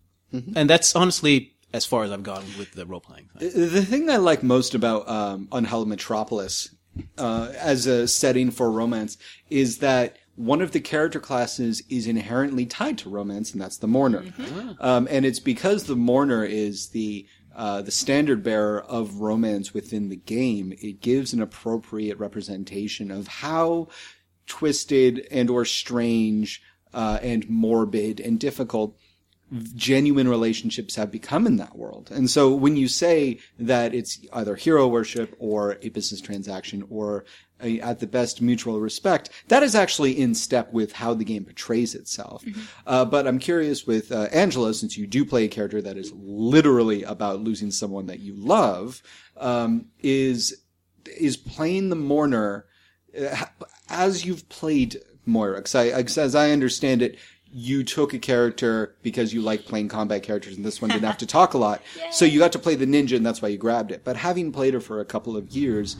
And 0.54 0.70
that's 0.70 0.94
honestly 0.94 1.56
as 1.72 1.84
far 1.84 2.04
as 2.04 2.12
I've 2.12 2.22
gone 2.22 2.44
with 2.58 2.72
the 2.72 2.86
role 2.86 3.00
playing. 3.00 3.28
thing. 3.38 3.50
The 3.52 3.84
thing 3.84 4.10
I 4.10 4.16
like 4.16 4.42
most 4.42 4.74
about 4.74 5.08
um, 5.08 5.48
Unhallowed 5.52 5.88
Metropolis 5.88 6.74
uh, 7.18 7.52
as 7.56 7.86
a 7.86 8.06
setting 8.08 8.50
for 8.50 8.70
romance 8.70 9.16
is 9.50 9.78
that 9.78 10.16
one 10.36 10.62
of 10.62 10.72
the 10.72 10.80
character 10.80 11.20
classes 11.20 11.82
is 11.88 12.06
inherently 12.06 12.64
tied 12.64 12.98
to 12.98 13.10
romance, 13.10 13.52
and 13.52 13.60
that's 13.60 13.76
the 13.78 13.86
mourner. 13.86 14.24
Um, 14.80 15.06
and 15.10 15.26
it's 15.26 15.38
because 15.40 15.84
the 15.84 15.96
mourner 15.96 16.44
is 16.44 16.88
the 16.88 17.26
uh, 17.54 17.82
the 17.82 17.90
standard 17.90 18.42
bearer 18.42 18.80
of 18.82 19.20
romance 19.20 19.74
within 19.74 20.08
the 20.08 20.16
game. 20.16 20.72
It 20.80 21.00
gives 21.00 21.32
an 21.32 21.42
appropriate 21.42 22.18
representation 22.18 23.10
of 23.10 23.26
how 23.26 23.88
twisted 24.46 25.26
and 25.30 25.50
or 25.50 25.64
strange 25.64 26.62
uh, 26.92 27.18
and 27.22 27.48
morbid 27.48 28.20
and 28.20 28.38
difficult 28.38 28.96
genuine 29.74 30.28
relationships 30.28 30.94
have 30.94 31.10
become 31.10 31.46
in 31.46 31.56
that 31.56 31.76
world. 31.76 32.08
And 32.12 32.30
so 32.30 32.54
when 32.54 32.76
you 32.76 32.86
say 32.86 33.40
that 33.58 33.94
it's 33.94 34.20
either 34.32 34.54
hero 34.54 34.86
worship 34.86 35.34
or 35.38 35.78
a 35.82 35.88
business 35.88 36.20
transaction 36.20 36.86
or 36.88 37.24
at 37.62 38.00
the 38.00 38.06
best 38.06 38.40
mutual 38.40 38.80
respect, 38.80 39.30
that 39.48 39.62
is 39.62 39.74
actually 39.74 40.18
in 40.18 40.34
step 40.34 40.72
with 40.72 40.92
how 40.92 41.14
the 41.14 41.24
game 41.24 41.44
portrays 41.44 41.94
itself. 41.94 42.44
Uh, 42.86 43.04
but 43.04 43.26
I'm 43.26 43.38
curious 43.38 43.86
with 43.86 44.10
uh, 44.12 44.28
Angela, 44.32 44.74
since 44.74 44.96
you 44.96 45.06
do 45.06 45.24
play 45.24 45.44
a 45.44 45.48
character 45.48 45.80
that 45.82 45.96
is 45.96 46.12
literally 46.14 47.02
about 47.02 47.40
losing 47.40 47.70
someone 47.70 48.06
that 48.06 48.20
you 48.20 48.34
love, 48.34 49.02
um, 49.36 49.86
is 50.00 50.62
is 51.18 51.36
playing 51.36 51.88
the 51.88 51.96
mourner 51.96 52.66
uh, 53.18 53.44
as 53.88 54.24
you've 54.24 54.48
played 54.48 55.00
Moira, 55.26 55.60
'cause 55.62 55.74
I, 55.74 56.02
'cause 56.02 56.18
as 56.18 56.34
I 56.34 56.50
understand 56.52 57.02
it, 57.02 57.16
you 57.52 57.82
took 57.82 58.14
a 58.14 58.18
character 58.18 58.94
because 59.02 59.34
you 59.34 59.42
like 59.42 59.64
playing 59.64 59.88
combat 59.88 60.22
characters, 60.22 60.56
and 60.56 60.64
this 60.64 60.80
one 60.80 60.90
didn't 60.90 61.04
have 61.04 61.18
to 61.18 61.26
talk 61.26 61.54
a 61.54 61.58
lot. 61.58 61.82
So 62.12 62.24
you 62.24 62.38
got 62.38 62.52
to 62.52 62.58
play 62.60 62.74
the 62.76 62.86
ninja, 62.86 63.16
and 63.16 63.26
that's 63.26 63.42
why 63.42 63.48
you 63.48 63.58
grabbed 63.58 63.90
it. 63.92 64.02
But 64.04 64.16
having 64.16 64.52
played 64.52 64.74
her 64.74 64.80
for 64.80 65.00
a 65.00 65.04
couple 65.04 65.36
of 65.36 65.50
years, 65.50 65.96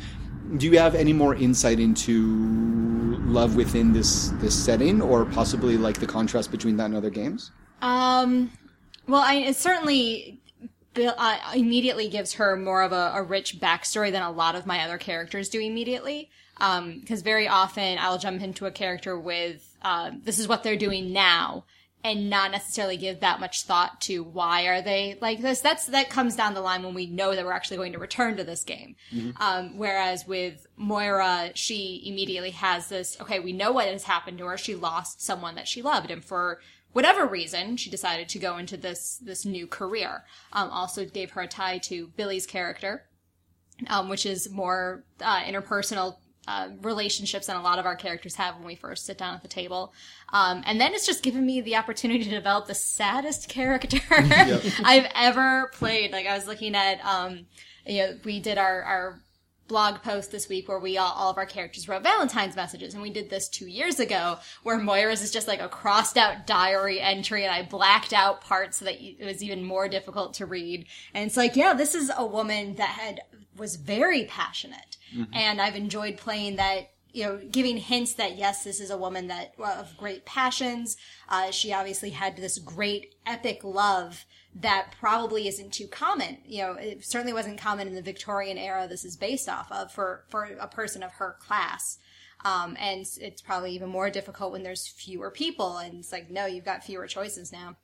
do 0.57 0.67
you 0.67 0.79
have 0.79 0.95
any 0.95 1.13
more 1.13 1.35
insight 1.35 1.81
into 1.81 3.17
love 3.25 3.57
within 3.57 3.93
this 3.93 4.29
this 4.41 4.55
setting, 4.55 5.01
or 5.01 5.25
possibly 5.25 5.77
like 5.77 5.99
the 6.01 6.07
contrast 6.07 6.51
between 6.51 6.77
that 6.77 6.87
and 6.87 6.97
other 6.97 7.11
games? 7.11 7.51
Um, 7.83 8.51
well, 9.07 9.23
I, 9.23 9.35
it 9.35 9.57
certainly 9.57 10.41
Bill, 10.95 11.15
uh, 11.17 11.39
immediately 11.55 12.09
gives 12.09 12.35
her 12.35 12.57
more 12.57 12.83
of 12.83 12.93
a, 12.93 13.13
a 13.15 13.23
rich 13.23 13.61
backstory 13.61 14.11
than 14.11 14.23
a 14.23 14.31
lot 14.31 14.55
of 14.55 14.67
my 14.67 14.81
other 14.81 14.99
characters 14.99 15.49
do 15.49 15.61
immediately. 15.61 16.31
Because 16.59 17.23
very 17.23 17.49
often 17.49 17.97
I'll 17.99 18.19
jump 18.19 18.43
into 18.43 18.67
a 18.67 18.71
character 18.71 19.19
with, 19.19 19.79
uh, 19.81 20.11
this 20.23 20.39
is 20.39 20.47
what 20.47 20.63
they're 20.63 20.77
doing 20.77 21.11
now. 21.11 21.65
And 22.03 22.31
not 22.31 22.51
necessarily 22.51 22.97
give 22.97 23.21
that 23.21 23.41
much 23.41 23.65
thought 23.65 24.01
to 24.03 24.23
why 24.23 24.63
are 24.69 24.81
they 24.81 25.19
like 25.21 25.43
this. 25.43 25.61
That's 25.61 25.85
that 25.87 26.09
comes 26.09 26.35
down 26.35 26.55
the 26.55 26.63
line 26.63 26.83
when 26.83 26.95
we 26.95 27.07
know 27.07 27.35
that 27.35 27.45
we're 27.45 27.53
actually 27.53 27.77
going 27.77 27.93
to 27.93 27.99
return 27.99 28.39
to 28.39 28.45
this 28.45 28.65
game. 28.65 28.97
Um, 29.39 29.77
whereas 29.77 30.27
with 30.27 30.67
Moira, 30.79 31.51
she 31.55 32.03
immediately 32.07 32.53
has 32.53 32.89
this. 32.89 33.21
Okay, 33.21 33.39
we 33.39 33.53
know 33.53 33.73
what 33.73 33.87
has 33.87 34.05
happened 34.05 34.39
to 34.39 34.47
her. 34.47 34.57
She 34.57 34.75
lost 34.75 35.21
someone 35.21 35.57
that 35.57 35.69
she 35.69 35.83
loved, 35.83 36.11
and 36.11 36.25
for 36.25 36.61
whatever 36.93 37.27
reason, 37.27 37.77
she 37.77 37.91
decided 37.91 38.31
to 38.31 38.39
go 38.39 38.57
into 38.57 38.79
this 38.79 39.19
this 39.23 39.45
new 39.45 39.67
career. 39.67 40.25
Um, 40.55 40.71
also 40.71 41.05
gave 41.05 41.33
her 41.33 41.43
a 41.43 41.49
tie 41.49 41.79
to 41.79 42.07
Billy's 42.17 42.47
character, 42.47 43.05
um, 43.89 44.09
which 44.09 44.25
is 44.25 44.51
more 44.51 45.05
uh, 45.21 45.43
interpersonal 45.43 46.17
uh, 46.49 46.69
relationships 46.83 47.47
than 47.47 47.57
a 47.57 47.63
lot 47.63 47.79
of 47.79 47.87
our 47.87 47.97
characters 47.97 48.35
have 48.35 48.57
when 48.57 48.67
we 48.67 48.75
first 48.75 49.07
sit 49.07 49.19
down 49.19 49.35
at 49.35 49.43
the 49.43 49.49
table. 49.49 49.93
Um, 50.33 50.63
and 50.67 50.81
then 50.81 50.95
it's 50.95 51.07
just 51.07 51.23
given 51.23 51.45
me 51.45 51.61
the 51.61 51.77
opportunity 51.77 52.25
to 52.25 52.31
develop 52.31 52.67
the 52.67 52.75
saddest 52.75 53.49
character 53.49 54.01
I've 54.11 55.11
ever 55.15 55.71
played. 55.75 56.13
Like 56.13 56.27
I 56.27 56.35
was 56.35 56.47
looking 56.47 56.75
at, 56.75 57.05
um, 57.05 57.47
you 57.87 57.99
know, 57.99 58.19
we 58.25 58.41
did 58.41 58.59
our, 58.59 58.83
our 58.83 59.21
blog 59.71 60.03
post 60.03 60.33
this 60.33 60.49
week 60.49 60.69
where 60.69 60.81
we 60.81 60.99
all, 60.99 61.13
all 61.13 61.31
of 61.31 61.39
our 61.39 61.47
characters 61.47 61.89
wrote 61.89 62.03
Valentine's 62.03 62.57
messages, 62.57 62.93
and 62.93 63.03
we 63.03 63.11
did 63.11 63.31
this 63.31 63.49
two 63.49 63.69
years 63.69 64.01
ago, 64.01 64.39
where 64.65 64.79
Moira's 64.79 65.23
is 65.23 65.31
just 65.31 65.47
like 65.47 65.61
a 65.61 65.69
crossed 65.69 66.19
out 66.19 66.47
diary 66.47 67.01
entry, 67.01 67.45
and 67.45 67.55
I 67.55 67.63
blacked 67.63 68.13
out 68.13 68.41
parts 68.43 68.79
so 68.79 68.87
that 68.87 69.01
it 69.01 69.25
was 69.25 69.43
even 69.43 69.65
more 69.65 69.89
difficult 69.89 70.35
to 70.35 70.47
read. 70.47 70.87
And 71.15 71.25
it's 71.25 71.37
like, 71.37 71.55
yeah, 71.55 71.73
this 71.73 71.95
is 71.95 72.11
a 72.15 72.27
woman 72.27 72.75
that 72.75 72.89
had 72.89 73.21
was 73.57 73.77
very 73.77 74.25
passionate, 74.25 74.97
and 75.33 75.61
I've 75.61 75.77
enjoyed 75.77 76.17
playing 76.17 76.57
that. 76.57 76.91
You 77.13 77.25
know, 77.25 77.41
giving 77.51 77.77
hints 77.77 78.15
that 78.15 78.39
yes, 78.39 78.63
this 78.63 78.79
is 78.79 78.91
a 78.91 78.97
woman 78.97 79.27
that 79.27 79.55
of 79.59 79.97
great 79.97 80.25
passions. 80.25 80.97
Uh, 81.29 81.51
she 81.51 81.73
obviously 81.73 82.11
had 82.11 82.37
this 82.37 82.57
great 82.61 83.17
epic 83.27 83.65
love 83.65 84.25
that 84.55 84.95
probably 85.01 85.49
isn't 85.49 85.73
too 85.73 85.87
common. 85.87 86.39
You 86.45 86.63
know, 86.63 86.73
it 86.75 87.05
certainly 87.05 87.33
wasn't 87.33 87.61
common 87.61 87.89
in 87.89 87.95
the 87.95 88.03
Victorian 88.03 88.59
era 88.59 88.87
this 88.89 89.05
is 89.05 89.17
based 89.17 89.49
off 89.49 89.71
of 89.71 89.93
for, 89.93 90.25
for 90.29 90.45
a 90.45 90.69
person 90.69 91.03
of 91.03 91.13
her 91.13 91.37
class. 91.41 91.99
Um, 92.45 92.77
and 92.81 93.07
it's 93.21 93.43
probably 93.43 93.73
even 93.73 93.89
more 93.89 94.11
difficult 94.11 94.53
when 94.53 94.63
there's 94.63 94.89
fewer 94.89 95.31
people 95.31 95.77
and 95.77 96.01
it's 96.01 96.13
like, 96.13 96.31
no, 96.31 96.47
you've 96.47 96.65
got 96.65 96.83
fewer 96.83 97.07
choices 97.07 97.53
now. 97.53 97.77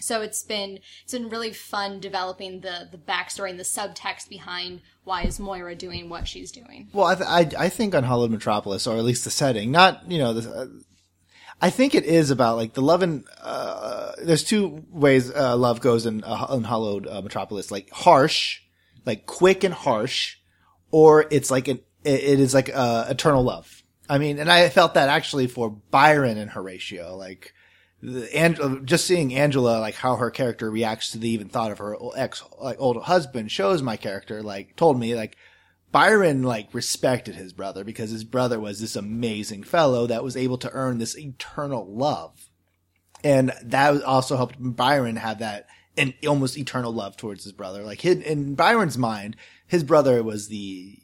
So 0.00 0.22
it's 0.22 0.42
been, 0.42 0.78
it's 1.02 1.12
been 1.12 1.28
really 1.28 1.52
fun 1.52 2.00
developing 2.00 2.60
the, 2.60 2.88
the 2.90 2.98
backstory 2.98 3.50
and 3.50 3.58
the 3.58 3.64
subtext 3.64 4.28
behind 4.28 4.80
why 5.04 5.22
is 5.22 5.40
Moira 5.40 5.74
doing 5.74 6.08
what 6.08 6.28
she's 6.28 6.52
doing. 6.52 6.88
Well, 6.92 7.06
I, 7.06 7.14
th- 7.14 7.56
I 7.58 7.64
I 7.64 7.68
think 7.68 7.94
Unhallowed 7.94 8.30
Metropolis, 8.30 8.86
or 8.86 8.96
at 8.96 9.04
least 9.04 9.24
the 9.24 9.30
setting, 9.30 9.70
not 9.70 10.10
you 10.10 10.18
know, 10.18 10.34
the, 10.34 10.50
uh, 10.50 10.66
I 11.60 11.70
think 11.70 11.94
it 11.94 12.04
is 12.04 12.30
about 12.30 12.56
like 12.56 12.74
the 12.74 12.82
love 12.82 13.02
and 13.02 13.24
uh, 13.42 14.12
there's 14.22 14.44
two 14.44 14.84
ways 14.90 15.34
uh, 15.34 15.56
love 15.56 15.80
goes 15.80 16.06
in 16.06 16.22
uh, 16.22 16.46
Unhallowed 16.50 17.06
uh, 17.06 17.22
Metropolis, 17.22 17.70
like 17.70 17.90
harsh, 17.90 18.60
like 19.04 19.26
quick 19.26 19.64
and 19.64 19.74
harsh, 19.74 20.36
or 20.90 21.26
it's 21.30 21.50
like 21.50 21.68
an 21.68 21.80
it, 22.04 22.20
it 22.22 22.40
is 22.40 22.54
like 22.54 22.70
uh, 22.72 23.06
eternal 23.08 23.42
love. 23.42 23.82
I 24.08 24.18
mean, 24.18 24.38
and 24.38 24.50
I 24.50 24.68
felt 24.68 24.94
that 24.94 25.08
actually 25.08 25.48
for 25.48 25.70
Byron 25.70 26.38
and 26.38 26.50
Horatio, 26.50 27.16
like 27.16 27.52
Ang- 28.02 28.86
just 28.86 29.06
seeing 29.06 29.34
Angela, 29.34 29.80
like 29.80 29.96
how 29.96 30.16
her 30.16 30.30
character 30.30 30.70
reacts 30.70 31.10
to 31.10 31.18
the 31.18 31.28
even 31.28 31.48
thought 31.48 31.72
of 31.72 31.78
her 31.78 31.96
ex, 32.16 32.44
like 32.60 32.80
old 32.80 33.02
husband, 33.04 33.50
shows 33.50 33.82
my 33.82 33.96
character, 33.96 34.42
like 34.42 34.76
told 34.76 34.98
me, 35.00 35.14
like 35.16 35.36
Byron, 35.90 36.42
like 36.42 36.72
respected 36.72 37.34
his 37.34 37.52
brother 37.52 37.82
because 37.82 38.10
his 38.10 38.24
brother 38.24 38.60
was 38.60 38.80
this 38.80 38.94
amazing 38.94 39.64
fellow 39.64 40.06
that 40.06 40.22
was 40.22 40.36
able 40.36 40.58
to 40.58 40.70
earn 40.72 40.98
this 40.98 41.18
eternal 41.18 41.92
love, 41.92 42.48
and 43.24 43.52
that 43.62 44.02
also 44.04 44.36
helped 44.36 44.56
Byron 44.58 45.16
have 45.16 45.40
that 45.40 45.66
an 45.96 46.14
almost 46.26 46.56
eternal 46.56 46.92
love 46.92 47.16
towards 47.16 47.42
his 47.42 47.52
brother. 47.52 47.82
Like 47.82 48.04
in 48.04 48.54
Byron's 48.54 48.96
mind, 48.96 49.36
his 49.66 49.82
brother 49.82 50.22
was 50.22 50.48
the 50.48 51.00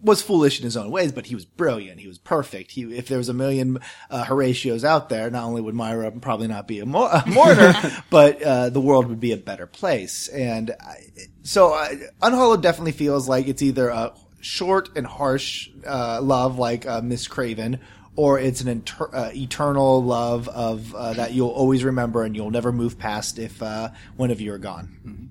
was 0.00 0.22
foolish 0.22 0.58
in 0.58 0.64
his 0.64 0.76
own 0.76 0.90
ways, 0.90 1.12
but 1.12 1.26
he 1.26 1.34
was 1.34 1.44
brilliant. 1.44 2.00
He 2.00 2.08
was 2.08 2.18
perfect. 2.18 2.72
He, 2.72 2.82
if 2.96 3.08
there 3.08 3.18
was 3.18 3.28
a 3.28 3.34
million 3.34 3.78
uh, 4.10 4.24
Horatios 4.24 4.84
out 4.84 5.08
there, 5.08 5.30
not 5.30 5.44
only 5.44 5.60
would 5.60 5.74
Moira 5.74 6.10
probably 6.12 6.46
not 6.46 6.68
be 6.68 6.78
a, 6.80 6.86
mo- 6.86 7.06
a 7.06 7.24
mourner, 7.26 7.74
but 8.10 8.42
uh, 8.42 8.70
the 8.70 8.80
world 8.80 9.06
would 9.08 9.20
be 9.20 9.32
a 9.32 9.36
better 9.36 9.66
place. 9.66 10.28
And 10.28 10.74
I, 10.80 10.96
so, 11.42 11.74
uh, 11.74 11.88
Unhallowed 12.22 12.62
definitely 12.62 12.92
feels 12.92 13.28
like 13.28 13.48
it's 13.48 13.62
either 13.62 13.88
a 13.88 14.12
short 14.40 14.96
and 14.96 15.06
harsh 15.06 15.70
uh, 15.86 16.20
love, 16.22 16.58
like 16.58 16.86
uh, 16.86 17.00
Miss 17.00 17.26
Craven, 17.26 17.80
or 18.18 18.36
it's 18.36 18.60
an 18.60 18.66
inter- 18.66 19.08
uh, 19.12 19.30
eternal 19.32 20.02
love 20.02 20.48
of 20.48 20.92
uh, 20.92 21.12
that 21.12 21.34
you'll 21.34 21.50
always 21.50 21.84
remember 21.84 22.24
and 22.24 22.34
you'll 22.34 22.50
never 22.50 22.72
move 22.72 22.98
past 22.98 23.38
if 23.38 23.62
uh, 23.62 23.90
one 24.16 24.32
of 24.32 24.40
you 24.40 24.52
are 24.52 24.58
gone. 24.58 25.30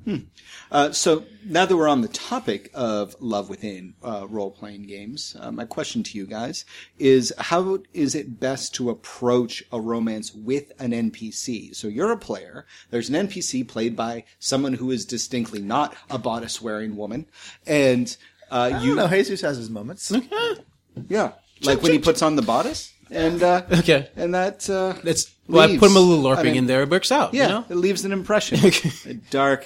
Uh, 0.71 0.89
so 0.93 1.25
now 1.43 1.65
that 1.65 1.75
we're 1.75 1.89
on 1.89 1.99
the 1.99 2.07
topic 2.07 2.71
of 2.73 3.13
love 3.19 3.49
within 3.49 3.93
uh, 4.01 4.25
role-playing 4.29 4.83
games, 4.83 5.35
uh, 5.37 5.51
my 5.51 5.65
question 5.65 6.01
to 6.01 6.17
you 6.17 6.25
guys 6.25 6.63
is: 6.97 7.33
How 7.37 7.79
is 7.93 8.15
it 8.15 8.39
best 8.39 8.73
to 8.75 8.89
approach 8.89 9.65
a 9.69 9.81
romance 9.81 10.33
with 10.33 10.71
an 10.79 10.91
NPC? 10.91 11.75
So 11.75 11.89
you're 11.89 12.13
a 12.13 12.17
player. 12.17 12.65
There's 12.89 13.09
an 13.09 13.27
NPC 13.27 13.67
played 13.67 13.97
by 13.97 14.23
someone 14.39 14.75
who 14.75 14.91
is 14.91 15.03
distinctly 15.03 15.61
not 15.61 15.93
a 16.09 16.17
bodice-wearing 16.17 16.95
woman, 16.95 17.25
and 17.65 18.15
uh, 18.49 18.71
I 18.73 18.81
you 18.81 18.95
know. 18.95 19.09
Jesus 19.09 19.41
has 19.41 19.57
his 19.57 19.69
moments. 19.69 20.13
yeah, 21.09 21.33
like 21.61 21.81
when 21.81 21.91
he 21.91 21.99
puts 21.99 22.21
on 22.21 22.35
the 22.35 22.41
bodice, 22.41 22.93
and 23.09 23.41
uh, 23.43 23.63
Okay. 23.71 24.09
and 24.15 24.33
that 24.35 24.69
uh, 24.69 24.93
That's 25.03 25.31
well, 25.47 25.63
I 25.63 25.67
leaves. 25.67 25.79
put 25.79 25.89
him 25.91 25.97
a 25.97 25.99
little 25.99 26.27
I 26.27 26.35
LARPing 26.35 26.43
mean, 26.43 26.55
in 26.55 26.67
there. 26.67 26.81
It 26.83 26.89
works 26.89 27.11
out. 27.11 27.33
Yeah, 27.33 27.43
You 27.43 27.49
know? 27.53 27.65
it 27.69 27.75
leaves 27.75 28.03
an 28.05 28.11
impression, 28.11 28.59
a 29.05 29.13
dark, 29.31 29.65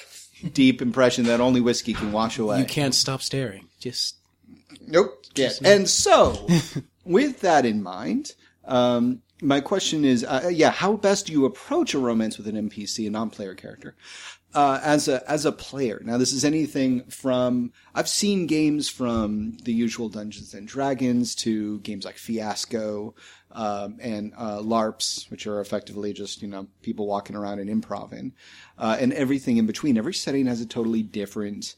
deep 0.53 0.81
impression 0.81 1.25
that 1.25 1.41
only 1.41 1.61
whiskey 1.61 1.93
can 1.93 2.11
wash 2.11 2.37
away. 2.39 2.59
You 2.59 2.65
can't 2.65 2.93
stop 2.95 3.21
staring. 3.21 3.67
Just 3.79 4.15
Nope. 4.87 5.25
Yeah. 5.35 5.49
And 5.63 5.89
so, 5.89 6.47
with 7.05 7.39
that 7.41 7.65
in 7.65 7.81
mind, 7.81 8.33
um, 8.65 9.21
my 9.41 9.59
question 9.59 10.05
is, 10.05 10.23
uh, 10.23 10.49
yeah, 10.53 10.69
how 10.71 10.93
best 10.97 11.27
do 11.27 11.31
you 11.33 11.45
approach 11.45 11.93
a 11.93 11.99
romance 11.99 12.37
with 12.37 12.47
an 12.47 12.69
NPC, 12.69 13.07
a 13.07 13.09
non-player 13.09 13.55
character, 13.55 13.95
uh, 14.53 14.79
as 14.83 15.07
a 15.07 15.29
as 15.29 15.45
a 15.45 15.51
player? 15.51 16.01
Now, 16.03 16.17
this 16.17 16.33
is 16.33 16.45
anything 16.45 17.03
from 17.05 17.71
I've 17.95 18.09
seen 18.09 18.47
games 18.47 18.89
from 18.89 19.57
the 19.63 19.73
usual 19.73 20.09
Dungeons 20.09 20.53
and 20.53 20.67
Dragons 20.67 21.35
to 21.35 21.79
games 21.79 22.05
like 22.05 22.17
Fiasco 22.17 23.15
um, 23.51 23.97
and 24.01 24.33
uh, 24.37 24.59
LARPs, 24.59 25.29
which 25.29 25.47
are 25.47 25.61
effectively 25.61 26.13
just 26.13 26.41
you 26.41 26.47
know 26.47 26.67
people 26.81 27.07
walking 27.07 27.35
around 27.35 27.59
and 27.59 27.69
improv 27.69 28.31
uh, 28.77 28.97
and 28.99 29.13
everything 29.13 29.57
in 29.57 29.65
between. 29.65 29.97
Every 29.97 30.13
setting 30.13 30.47
has 30.47 30.61
a 30.61 30.65
totally 30.65 31.03
different 31.03 31.75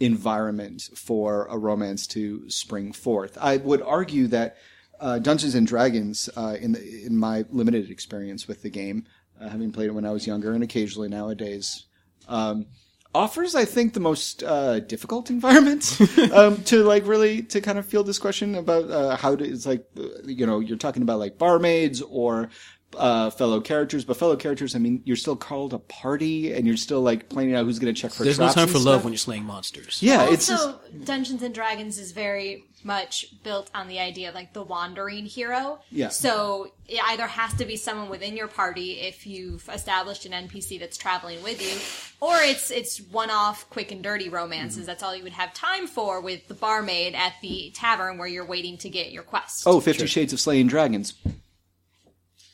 environment 0.00 0.90
for 0.94 1.46
a 1.46 1.58
romance 1.58 2.06
to 2.08 2.48
spring 2.48 2.92
forth. 2.92 3.36
I 3.40 3.56
would 3.56 3.82
argue 3.82 4.28
that 4.28 4.56
uh, 5.00 5.18
Dungeons 5.18 5.54
and 5.54 5.66
Dragons, 5.66 6.28
uh, 6.36 6.56
in 6.60 6.72
the, 6.72 7.04
in 7.04 7.16
my 7.16 7.44
limited 7.50 7.90
experience 7.90 8.48
with 8.48 8.62
the 8.62 8.70
game, 8.70 9.06
uh, 9.40 9.48
having 9.48 9.72
played 9.72 9.86
it 9.86 9.94
when 9.94 10.06
I 10.06 10.10
was 10.10 10.26
younger 10.26 10.52
and 10.52 10.62
occasionally 10.62 11.08
nowadays, 11.08 11.86
um, 12.28 12.66
offers 13.14 13.54
I 13.54 13.64
think 13.64 13.94
the 13.94 14.00
most 14.00 14.42
uh, 14.42 14.80
difficult 14.80 15.30
environment 15.38 15.98
um, 16.32 16.62
to 16.64 16.84
like 16.84 17.06
really 17.06 17.42
to 17.42 17.60
kind 17.60 17.78
of 17.78 17.86
field 17.86 18.06
this 18.06 18.18
question 18.18 18.54
about 18.54 18.90
uh, 18.90 19.16
how 19.16 19.36
to. 19.36 19.44
It's 19.44 19.66
like 19.66 19.84
uh, 19.98 20.04
you 20.24 20.46
know 20.46 20.60
you're 20.60 20.78
talking 20.78 21.02
about 21.02 21.18
like 21.18 21.38
barmaids 21.38 22.02
or. 22.02 22.50
Uh, 22.96 23.28
fellow 23.28 23.60
characters, 23.60 24.06
but 24.06 24.16
fellow 24.16 24.34
characters, 24.34 24.74
I 24.74 24.78
mean, 24.78 25.02
you're 25.04 25.14
still 25.14 25.36
called 25.36 25.74
a 25.74 25.78
party, 25.78 26.54
and 26.54 26.66
you're 26.66 26.78
still 26.78 27.02
like 27.02 27.28
planning 27.28 27.54
out 27.54 27.66
who's 27.66 27.78
going 27.78 27.94
to 27.94 28.00
check 28.00 28.12
for. 28.12 28.24
There's 28.24 28.38
no 28.38 28.50
time 28.50 28.66
for 28.66 28.78
stuff. 28.78 28.86
love 28.86 29.04
when 29.04 29.12
you're 29.12 29.18
slaying 29.18 29.44
monsters. 29.44 30.02
Yeah, 30.02 30.30
it's 30.30 30.46
just, 30.46 30.66
also 30.66 30.80
Dungeons 31.04 31.42
and 31.42 31.54
Dragons 31.54 31.98
is 31.98 32.12
very 32.12 32.64
much 32.84 33.26
built 33.42 33.70
on 33.74 33.88
the 33.88 33.98
idea 33.98 34.28
of 34.28 34.34
like 34.34 34.52
the 34.52 34.62
wandering 34.62 35.26
hero. 35.26 35.80
Yeah. 35.90 36.08
So 36.08 36.70
it 36.86 37.00
either 37.04 37.26
has 37.26 37.54
to 37.54 37.64
be 37.64 37.76
someone 37.76 38.08
within 38.08 38.36
your 38.36 38.48
party 38.48 39.00
if 39.00 39.26
you've 39.26 39.68
established 39.72 40.26
an 40.26 40.32
NPC 40.48 40.78
that's 40.80 40.96
traveling 40.96 41.42
with 41.42 41.60
you, 41.60 42.26
or 42.26 42.36
it's 42.40 42.70
it's 42.70 43.00
one 43.00 43.30
off 43.30 43.68
quick 43.70 43.92
and 43.92 44.02
dirty 44.02 44.28
romances. 44.28 44.78
Mm-hmm. 44.80 44.86
That's 44.86 45.02
all 45.02 45.14
you 45.14 45.22
would 45.24 45.32
have 45.32 45.52
time 45.54 45.86
for 45.86 46.20
with 46.20 46.46
the 46.48 46.54
barmaid 46.54 47.14
at 47.14 47.34
the 47.42 47.72
tavern 47.74 48.18
where 48.18 48.28
you're 48.28 48.46
waiting 48.46 48.78
to 48.78 48.88
get 48.88 49.12
your 49.12 49.22
quest. 49.22 49.64
oh, 49.66 49.80
Fifty 49.80 50.06
Shades 50.06 50.32
of 50.32 50.40
Slaying 50.40 50.66
Dragons. 50.66 51.14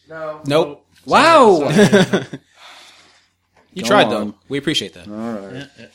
No. 0.08 0.42
Nope. 0.46 0.87
Wow. 1.06 1.70
You 3.76 3.82
Go 3.82 3.88
tried 3.88 4.06
on. 4.06 4.10
though. 4.28 4.34
We 4.48 4.56
appreciate 4.58 4.94
that. 4.94 5.08
Yeah, 5.08 5.66
yeah. 5.80 5.87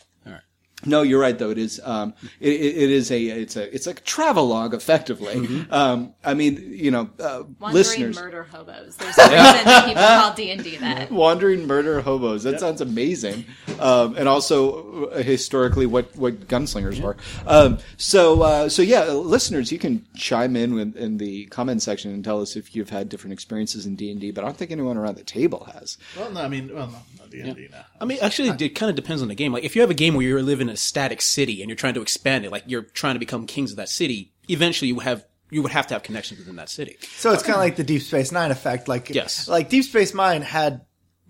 No, 0.86 1.02
you're 1.02 1.20
right. 1.20 1.38
Though 1.38 1.50
it 1.50 1.58
is, 1.58 1.82
um, 1.84 2.14
it, 2.40 2.54
it 2.54 2.78
it 2.78 2.90
is 2.90 3.12
a, 3.12 3.22
it's 3.22 3.56
a, 3.58 3.74
it's 3.76 3.86
like 3.86 4.00
a 4.00 4.04
travel 4.04 4.48
log, 4.48 4.74
effectively. 4.74 5.66
Um, 5.70 6.14
I 6.24 6.34
mean, 6.34 6.72
you 6.74 6.90
know, 6.92 7.10
uh, 7.20 7.44
Wandering 7.60 7.74
listeners, 7.74 8.16
murder 8.16 8.44
hobos. 8.44 8.96
There's 8.96 9.18
a 9.18 9.24
reason 9.24 9.36
that 9.36 9.86
people 9.88 10.04
call 10.04 10.34
D 10.34 10.52
and 10.52 10.64
D 10.64 10.78
that. 10.78 11.12
wandering 11.12 11.68
murder 11.68 12.00
hobos. 12.02 12.44
That 12.44 12.60
sounds 12.60 12.80
amazing. 12.82 13.46
Um, 13.80 14.16
and 14.16 14.28
also 14.30 15.08
uh, 15.10 15.22
historically, 15.22 15.86
what 15.86 16.16
what 16.16 16.48
gunslingers 16.48 17.02
were. 17.02 17.18
Um, 17.46 17.80
so 17.98 18.42
uh, 18.42 18.70
so 18.70 18.82
yeah, 18.82 19.04
listeners, 19.06 19.72
you 19.72 19.80
can 19.80 20.06
chime 20.16 20.56
in 20.56 20.80
in, 20.80 20.94
in 20.96 21.18
the 21.18 21.46
comment 21.48 21.82
section 21.82 22.12
and 22.14 22.24
tell 22.24 22.42
us 22.42 22.56
if 22.56 22.74
you've 22.76 22.90
had 22.90 23.10
different 23.10 23.34
experiences 23.34 23.86
in 23.86 23.96
D 23.96 24.12
and 24.12 24.22
D. 24.22 24.32
But 24.32 24.44
I 24.44 24.48
don't 24.48 24.58
think 24.58 24.72
anyone 24.72 24.98
around 24.98 25.16
the 25.18 25.24
table 25.24 25.68
has. 25.74 25.98
Well, 26.18 26.32
no, 26.32 26.42
I 26.42 26.48
mean, 26.48 26.74
well, 26.74 26.88
no, 26.88 27.00
not 27.20 27.30
D 27.30 27.42
and 27.42 27.56
D 27.56 27.68
now. 27.70 27.86
I 28.00 28.06
mean, 28.06 28.20
actually, 28.22 28.50
it 28.50 28.70
kind 28.76 28.90
of 28.90 28.96
depends 28.96 29.22
on 29.22 29.28
the 29.28 29.36
game. 29.36 29.52
Like, 29.52 29.64
if 29.66 29.76
you 29.76 29.82
have 29.82 29.92
a 29.92 29.96
game 29.96 30.14
where 30.14 30.26
you're 30.26 30.42
living 30.42 30.69
in 30.70 30.74
a 30.74 30.78
static 30.78 31.22
city 31.22 31.62
and 31.62 31.70
you're 31.70 31.76
trying 31.76 31.96
to 31.96 32.02
expand 32.02 32.46
it, 32.46 32.52
like 32.52 32.64
you're 32.68 32.84
trying 32.84 33.16
to 33.16 33.20
become 33.20 33.46
kings 33.46 33.72
of 33.72 33.78
that 33.78 33.90
city, 33.90 34.32
eventually 34.48 34.88
you 34.88 35.00
have 35.00 35.26
you 35.52 35.64
would 35.64 35.72
have 35.72 35.88
to 35.88 35.96
have 35.96 36.04
connections 36.04 36.40
within 36.40 36.58
that 36.58 36.70
city. 36.70 36.96
So 37.18 37.34
it's 37.34 37.42
kind 37.42 37.56
of 37.56 37.60
like 37.62 37.76
the 37.76 37.84
Deep 37.84 38.04
Space 38.04 38.32
Nine 38.32 38.52
effect. 38.52 38.88
Like, 38.88 39.10
Yes. 39.10 39.48
like 39.48 39.70
Deep 39.70 39.84
Space 39.84 40.14
Nine 40.14 40.44
had 40.44 40.82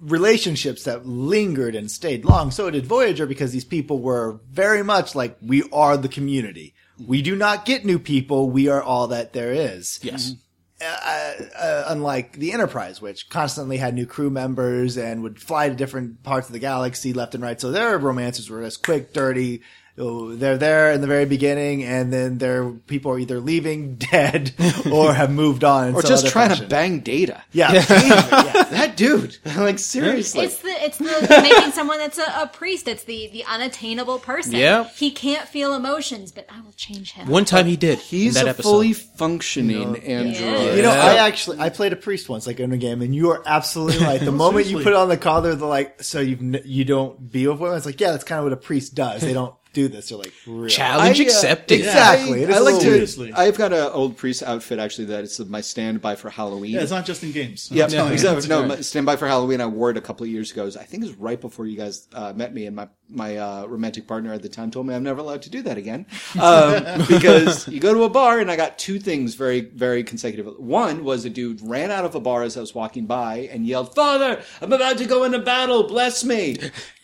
relationships 0.01 0.83
that 0.83 1.05
lingered 1.05 1.75
and 1.75 1.89
stayed 1.89 2.25
long. 2.25 2.51
So 2.51 2.69
did 2.69 2.85
Voyager 2.85 3.25
because 3.25 3.51
these 3.51 3.65
people 3.65 3.99
were 3.99 4.39
very 4.49 4.83
much 4.83 5.15
like, 5.15 5.37
we 5.41 5.63
are 5.71 5.97
the 5.97 6.09
community. 6.09 6.73
We 7.05 7.21
do 7.21 7.35
not 7.35 7.65
get 7.65 7.85
new 7.85 7.99
people. 7.99 8.49
We 8.49 8.67
are 8.67 8.81
all 8.83 9.07
that 9.07 9.33
there 9.33 9.51
is. 9.53 9.99
Yes. 10.01 10.31
Mm-hmm. 10.31 10.39
Uh, 10.81 11.83
unlike 11.87 12.33
the 12.33 12.51
Enterprise, 12.53 13.01
which 13.01 13.29
constantly 13.29 13.77
had 13.77 13.93
new 13.93 14.05
crew 14.05 14.29
members 14.29 14.97
and 14.97 15.23
would 15.23 15.41
fly 15.41 15.69
to 15.69 15.75
different 15.75 16.23
parts 16.23 16.47
of 16.47 16.53
the 16.53 16.59
galaxy 16.59 17.13
left 17.13 17.35
and 17.35 17.43
right. 17.43 17.59
So 17.59 17.71
their 17.71 17.97
romances 17.97 18.49
were 18.49 18.63
just 18.63 18.83
quick, 18.83 19.13
dirty. 19.13 19.61
Oh, 20.01 20.33
They're 20.33 20.57
there 20.57 20.93
in 20.93 21.01
the 21.01 21.07
very 21.07 21.25
beginning, 21.25 21.83
and 21.83 22.13
then 22.13 22.37
their 22.37 22.69
people 22.71 23.11
are 23.11 23.19
either 23.19 23.41
leaving 23.41 23.95
dead 24.11 24.53
or 24.89 25.13
have 25.13 25.29
moved 25.29 25.65
on, 25.65 25.93
Or 25.93 26.01
just 26.01 26.27
trying 26.27 26.47
fashion. 26.49 26.63
to 26.65 26.69
bang 26.69 26.99
data. 27.01 27.43
Yeah, 27.51 27.73
yeah. 27.89 28.58
That 28.79 28.95
dude, 28.97 29.37
like 29.57 29.79
seriously. 29.79 30.45
It's 30.45 30.57
the 30.59 30.69
it's 30.69 30.97
the 30.97 31.27
making 31.41 31.71
someone 31.71 31.97
that's 31.97 32.17
a, 32.17 32.43
a 32.43 32.47
priest. 32.47 32.87
It's 32.87 33.03
the 33.03 33.27
the 33.33 33.43
unattainable 33.45 34.19
person. 34.19 34.53
Yeah. 34.53 34.83
he 34.95 35.11
can't 35.11 35.47
feel 35.47 35.73
emotions, 35.73 36.31
but 36.31 36.45
I 36.49 36.61
will 36.61 36.71
change 36.73 37.11
him. 37.13 37.27
One 37.27 37.45
time 37.45 37.65
he 37.65 37.75
did. 37.77 37.99
He's 37.99 38.35
in 38.35 38.45
that 38.45 38.47
a 38.47 38.49
episode. 38.51 38.69
fully 38.69 38.93
functioning 38.93 39.97
android. 39.99 40.75
You 40.77 40.81
know, 40.83 40.93
Yeah. 40.93 41.03
I 41.03 41.15
actually 41.27 41.59
I 41.59 41.69
played 41.69 41.93
a 41.93 41.95
priest 41.95 42.29
once, 42.29 42.45
like 42.47 42.59
in 42.59 42.71
a 42.71 42.77
game, 42.77 43.01
and 43.01 43.13
you 43.15 43.31
are 43.31 43.41
absolutely 43.45 44.03
right. 44.05 44.19
The 44.19 44.31
moment 44.31 44.67
you 44.67 44.81
put 44.83 44.93
on 44.93 45.09
the 45.09 45.17
collar, 45.17 45.55
they're 45.55 45.67
like, 45.67 46.03
"So 46.03 46.19
you 46.19 46.37
n- 46.39 46.61
you 46.65 46.85
don't 46.85 47.31
be 47.31 47.47
with 47.47 47.59
women?" 47.59 47.77
It's 47.77 47.85
like, 47.85 47.99
yeah, 48.01 48.11
that's 48.11 48.23
kind 48.23 48.39
of 48.39 48.45
what 48.45 48.53
a 48.53 48.57
priest 48.57 48.95
does. 48.95 49.21
They 49.21 49.33
don't 49.33 49.53
do 49.73 49.87
this. 49.87 50.09
They're 50.09 50.17
like, 50.17 50.33
really? 50.47 50.69
challenge 50.69 51.19
I, 51.19 51.23
uh, 51.23 51.25
accepted. 51.25 51.79
Exactly. 51.79 52.39
I, 52.39 52.43
It 52.43 52.49
is 52.49 52.55
I 52.55 52.59
a 52.59 52.63
like 52.63 52.83
little 52.83 53.25
to. 53.27 53.39
I've 53.39 53.57
got 53.57 53.73
an 53.73 53.91
old 53.91 54.17
priest 54.17 54.41
outfit 54.43 54.79
actually 54.79 55.05
that 55.05 55.23
it's 55.23 55.39
my 55.39 55.61
standby 55.61 56.15
for 56.15 56.29
Halloween. 56.29 56.71
Yeah, 56.71 56.81
it's 56.81 56.91
not 56.91 57.05
just 57.05 57.23
in 57.23 57.31
games. 57.31 57.69
Yeah, 57.71 57.85
I'm 57.85 57.89
telling 57.91 58.09
you. 58.09 58.13
exactly. 58.13 58.47
No, 58.47 58.65
my 58.65 58.81
standby 58.81 59.17
for 59.17 59.27
Halloween. 59.27 59.61
I 59.61 59.67
wore 59.67 59.91
it 59.91 59.97
a 59.97 60.01
couple 60.01 60.23
of 60.23 60.31
years 60.31 60.51
ago. 60.51 60.67
I 60.67 60.83
think 60.83 61.03
it 61.03 61.07
was 61.07 61.15
right 61.15 61.39
before 61.39 61.65
you 61.65 61.77
guys 61.77 62.07
uh, 62.13 62.33
met 62.35 62.53
me, 62.53 62.65
and 62.65 62.75
my 62.75 62.89
my 63.09 63.37
uh, 63.37 63.65
romantic 63.65 64.07
partner 64.07 64.33
at 64.33 64.41
the 64.41 64.49
time 64.49 64.71
told 64.71 64.87
me 64.87 64.95
I'm 64.95 65.03
never 65.03 65.19
allowed 65.19 65.43
to 65.43 65.49
do 65.49 65.61
that 65.63 65.77
again 65.77 66.05
um, 66.39 67.05
because 67.07 67.67
you 67.67 67.79
go 67.79 67.93
to 67.93 68.03
a 68.03 68.09
bar, 68.09 68.39
and 68.39 68.49
I 68.49 68.55
got 68.55 68.79
two 68.79 68.99
things 68.99 69.35
very 69.35 69.61
very 69.61 70.03
consecutive. 70.03 70.57
One 70.57 71.03
was 71.03 71.25
a 71.25 71.29
dude 71.29 71.61
ran 71.61 71.91
out 71.91 72.05
of 72.05 72.15
a 72.15 72.19
bar 72.19 72.43
as 72.43 72.57
I 72.57 72.61
was 72.61 72.73
walking 72.73 73.05
by 73.05 73.49
and 73.51 73.67
yelled, 73.67 73.93
"Father, 73.93 74.41
I'm 74.61 74.73
about 74.73 74.97
to 74.97 75.05
go 75.05 75.23
into 75.23 75.39
battle. 75.39 75.83
Bless 75.83 76.23
me." 76.23 76.57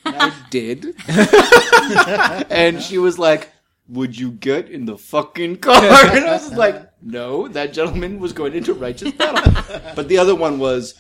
I 0.06 0.34
did, 0.50 0.96
and 2.52 2.82
she 2.82 2.98
was 2.98 3.18
like. 3.20 3.52
Would 3.88 4.18
you 4.18 4.32
get 4.32 4.68
in 4.72 4.86
the 4.86 4.98
fucking 4.98 5.58
car? 5.58 5.76
And 5.84 6.26
I 6.26 6.32
was 6.34 6.52
like, 6.54 6.89
no, 7.04 7.48
that 7.50 7.72
gentleman 7.72 8.18
was 8.20 8.34
going 8.34 8.54
into 8.56 8.74
righteous 8.74 9.12
battle. 9.12 9.63
But 9.96 10.08
the 10.08 10.18
other 10.18 10.34
one 10.34 10.58
was, 10.58 10.96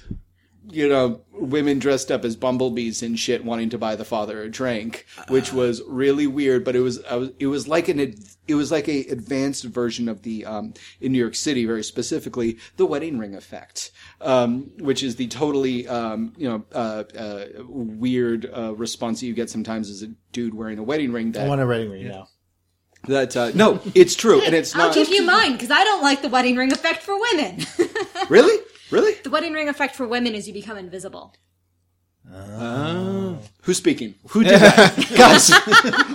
you 0.75 0.89
know, 0.89 1.21
women 1.31 1.79
dressed 1.79 2.11
up 2.11 2.25
as 2.25 2.35
bumblebees 2.35 3.01
and 3.01 3.17
shit 3.17 3.45
wanting 3.45 3.69
to 3.69 3.77
buy 3.77 3.95
the 3.95 4.03
father 4.03 4.41
a 4.41 4.49
drink, 4.49 5.05
which 5.29 5.53
was 5.53 5.81
really 5.87 6.27
weird. 6.27 6.65
But 6.65 6.75
it 6.75 6.81
was, 6.81 7.01
I 7.05 7.15
was, 7.15 7.29
it 7.39 7.47
was 7.47 7.65
like 7.65 7.87
an, 7.87 8.01
ad- 8.01 8.19
it 8.45 8.55
was 8.55 8.73
like 8.73 8.89
a 8.89 9.05
advanced 9.05 9.63
version 9.63 10.09
of 10.09 10.23
the, 10.23 10.43
um, 10.45 10.73
in 10.99 11.13
New 11.13 11.17
York 11.17 11.35
City, 11.35 11.65
very 11.65 11.81
specifically, 11.81 12.57
the 12.75 12.85
wedding 12.85 13.17
ring 13.17 13.35
effect, 13.35 13.91
um, 14.19 14.69
which 14.79 15.01
is 15.01 15.15
the 15.15 15.27
totally, 15.27 15.87
um, 15.87 16.33
you 16.35 16.49
know, 16.49 16.65
uh, 16.73 17.03
uh, 17.17 17.45
weird, 17.63 18.45
uh, 18.53 18.75
response 18.75 19.21
that 19.21 19.27
you 19.27 19.33
get 19.33 19.49
sometimes 19.49 19.89
as 19.89 20.01
a 20.03 20.07
dude 20.33 20.53
wearing 20.53 20.77
a 20.77 20.83
wedding 20.83 21.13
ring 21.13 21.31
that 21.31 21.45
I 21.45 21.47
want 21.47 21.61
a 21.61 21.65
wedding 21.65 21.89
ring 21.89 22.09
now. 22.09 22.27
that, 23.07 23.37
uh, 23.37 23.51
no, 23.55 23.79
it's 23.95 24.15
true. 24.15 24.41
And 24.41 24.53
it's 24.53 24.75
I'll 24.75 24.87
not, 24.87 24.95
give 24.95 25.07
you 25.07 25.23
mine 25.25 25.53
because 25.53 25.71
I 25.71 25.85
don't 25.85 26.01
like 26.01 26.21
the 26.21 26.29
wedding 26.29 26.57
ring 26.57 26.73
effect 26.73 27.01
for 27.01 27.17
women. 27.17 27.61
really? 28.29 28.64
Really? 28.91 29.15
the 29.23 29.29
wedding 29.29 29.53
ring 29.53 29.69
effect 29.69 29.95
for 29.95 30.07
women 30.07 30.35
is 30.35 30.47
you 30.47 30.53
become 30.53 30.77
invisible. 30.77 31.33
Oh. 32.31 33.39
Who's 33.65 33.77
speaking? 33.77 34.13
Who 34.29 34.43
did 34.43 34.59
that? 34.61 34.95
Guys! 35.17 35.49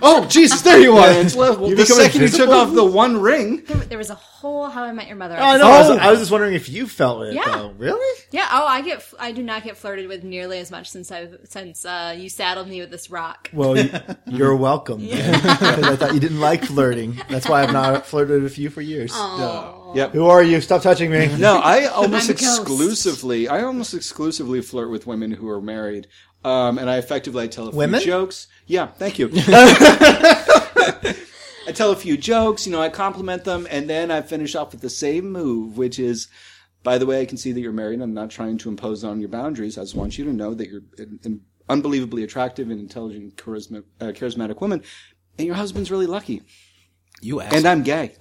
oh, 0.02 0.24
Jesus, 0.30 0.62
there 0.62 0.78
you 0.78 0.96
are, 0.96 1.08
Angela. 1.08 1.58
Well, 1.58 1.70
the 1.70 1.74
become 1.76 1.96
second 1.96 2.20
you 2.22 2.28
took 2.28 2.40
invisible? 2.48 2.54
off 2.54 2.72
the 2.74 2.84
one 2.84 3.20
ring. 3.20 3.64
There, 3.64 3.76
there 3.78 3.98
was 3.98 4.08
a 4.10 4.14
whole 4.14 4.68
How 4.68 4.84
I 4.84 4.92
Met 4.92 5.08
Your 5.08 5.16
Mother. 5.16 5.36
Oh, 5.36 5.42
I 5.42 5.56
know. 5.56 5.66
I, 5.66 5.80
was, 5.80 5.90
I 5.98 6.10
was 6.12 6.18
just 6.20 6.30
wondering 6.30 6.54
if 6.54 6.68
you 6.68 6.86
felt 6.86 7.24
it. 7.24 7.34
Yeah. 7.34 7.46
Though. 7.46 7.70
Really? 7.70 8.22
Yeah. 8.30 8.48
Oh, 8.52 8.64
I 8.64 8.82
get. 8.82 9.04
I 9.18 9.32
do 9.32 9.42
not 9.42 9.64
get 9.64 9.76
flirted 9.76 10.06
with 10.06 10.22
nearly 10.22 10.58
as 10.58 10.70
much 10.70 10.90
since 10.90 11.10
I 11.10 11.28
since 11.42 11.84
uh, 11.84 12.14
you 12.16 12.28
saddled 12.28 12.68
me 12.68 12.80
with 12.80 12.92
this 12.92 13.10
rock. 13.10 13.50
Well, 13.52 13.76
you, 13.76 13.90
you're 14.26 14.54
welcome. 14.54 15.04
then, 15.04 15.40
Because 15.40 15.84
I 15.84 15.96
thought 15.96 16.14
you 16.14 16.20
didn't 16.20 16.40
like 16.40 16.64
flirting. 16.64 17.20
That's 17.28 17.48
why 17.48 17.64
I've 17.64 17.72
not 17.72 18.06
flirted 18.06 18.44
with 18.44 18.58
you 18.58 18.70
for 18.70 18.80
years. 18.80 19.12
Yep. 19.92 20.12
Who 20.12 20.26
are 20.26 20.42
you? 20.42 20.60
Stop 20.60 20.82
touching 20.82 21.10
me. 21.10 21.36
No, 21.36 21.56
I 21.56 21.86
almost 21.86 22.30
I'm 22.30 22.36
a 22.36 22.38
ghost. 22.38 22.60
exclusively, 22.60 23.48
I 23.48 23.62
almost 23.64 23.92
exclusively 23.92 24.62
flirt 24.62 24.88
with 24.88 25.04
women 25.04 25.32
who 25.32 25.48
are 25.48 25.60
married. 25.60 26.06
Um, 26.44 26.78
and 26.78 26.88
I 26.88 26.96
effectively 26.96 27.44
I 27.44 27.46
tell 27.48 27.68
a 27.68 27.70
few 27.70 27.78
Women? 27.78 28.00
jokes. 28.00 28.46
Yeah, 28.66 28.86
thank 28.86 29.18
you. 29.18 29.30
I 31.66 31.72
tell 31.74 31.90
a 31.92 31.96
few 31.96 32.16
jokes, 32.16 32.66
you 32.66 32.72
know, 32.72 32.80
I 32.80 32.88
compliment 32.88 33.44
them, 33.44 33.66
and 33.70 33.88
then 33.88 34.10
I 34.10 34.22
finish 34.22 34.54
off 34.56 34.72
with 34.72 34.80
the 34.80 34.90
same 34.90 35.30
move, 35.30 35.76
which 35.76 35.98
is, 35.98 36.28
by 36.82 36.96
the 36.98 37.06
way, 37.06 37.20
I 37.20 37.26
can 37.26 37.36
see 37.36 37.52
that 37.52 37.60
you're 37.60 37.72
married. 37.72 38.00
I'm 38.00 38.14
not 38.14 38.30
trying 38.30 38.56
to 38.58 38.68
impose 38.70 39.04
on 39.04 39.20
your 39.20 39.28
boundaries. 39.28 39.76
I 39.78 39.82
just 39.82 39.94
want 39.94 40.16
you 40.18 40.24
to 40.24 40.32
know 40.32 40.54
that 40.54 40.68
you're 40.68 40.82
an, 40.98 41.20
an 41.24 41.42
unbelievably 41.68 42.24
attractive 42.24 42.70
and 42.70 42.80
intelligent, 42.80 43.36
charisma, 43.36 43.84
uh, 44.00 44.06
charismatic 44.06 44.60
woman, 44.60 44.82
and 45.38 45.46
your 45.46 45.56
husband's 45.56 45.90
really 45.90 46.06
lucky. 46.06 46.42
You 47.20 47.40
asked. 47.42 47.54
And 47.54 47.66
I'm 47.66 47.82
gay. 47.82 48.14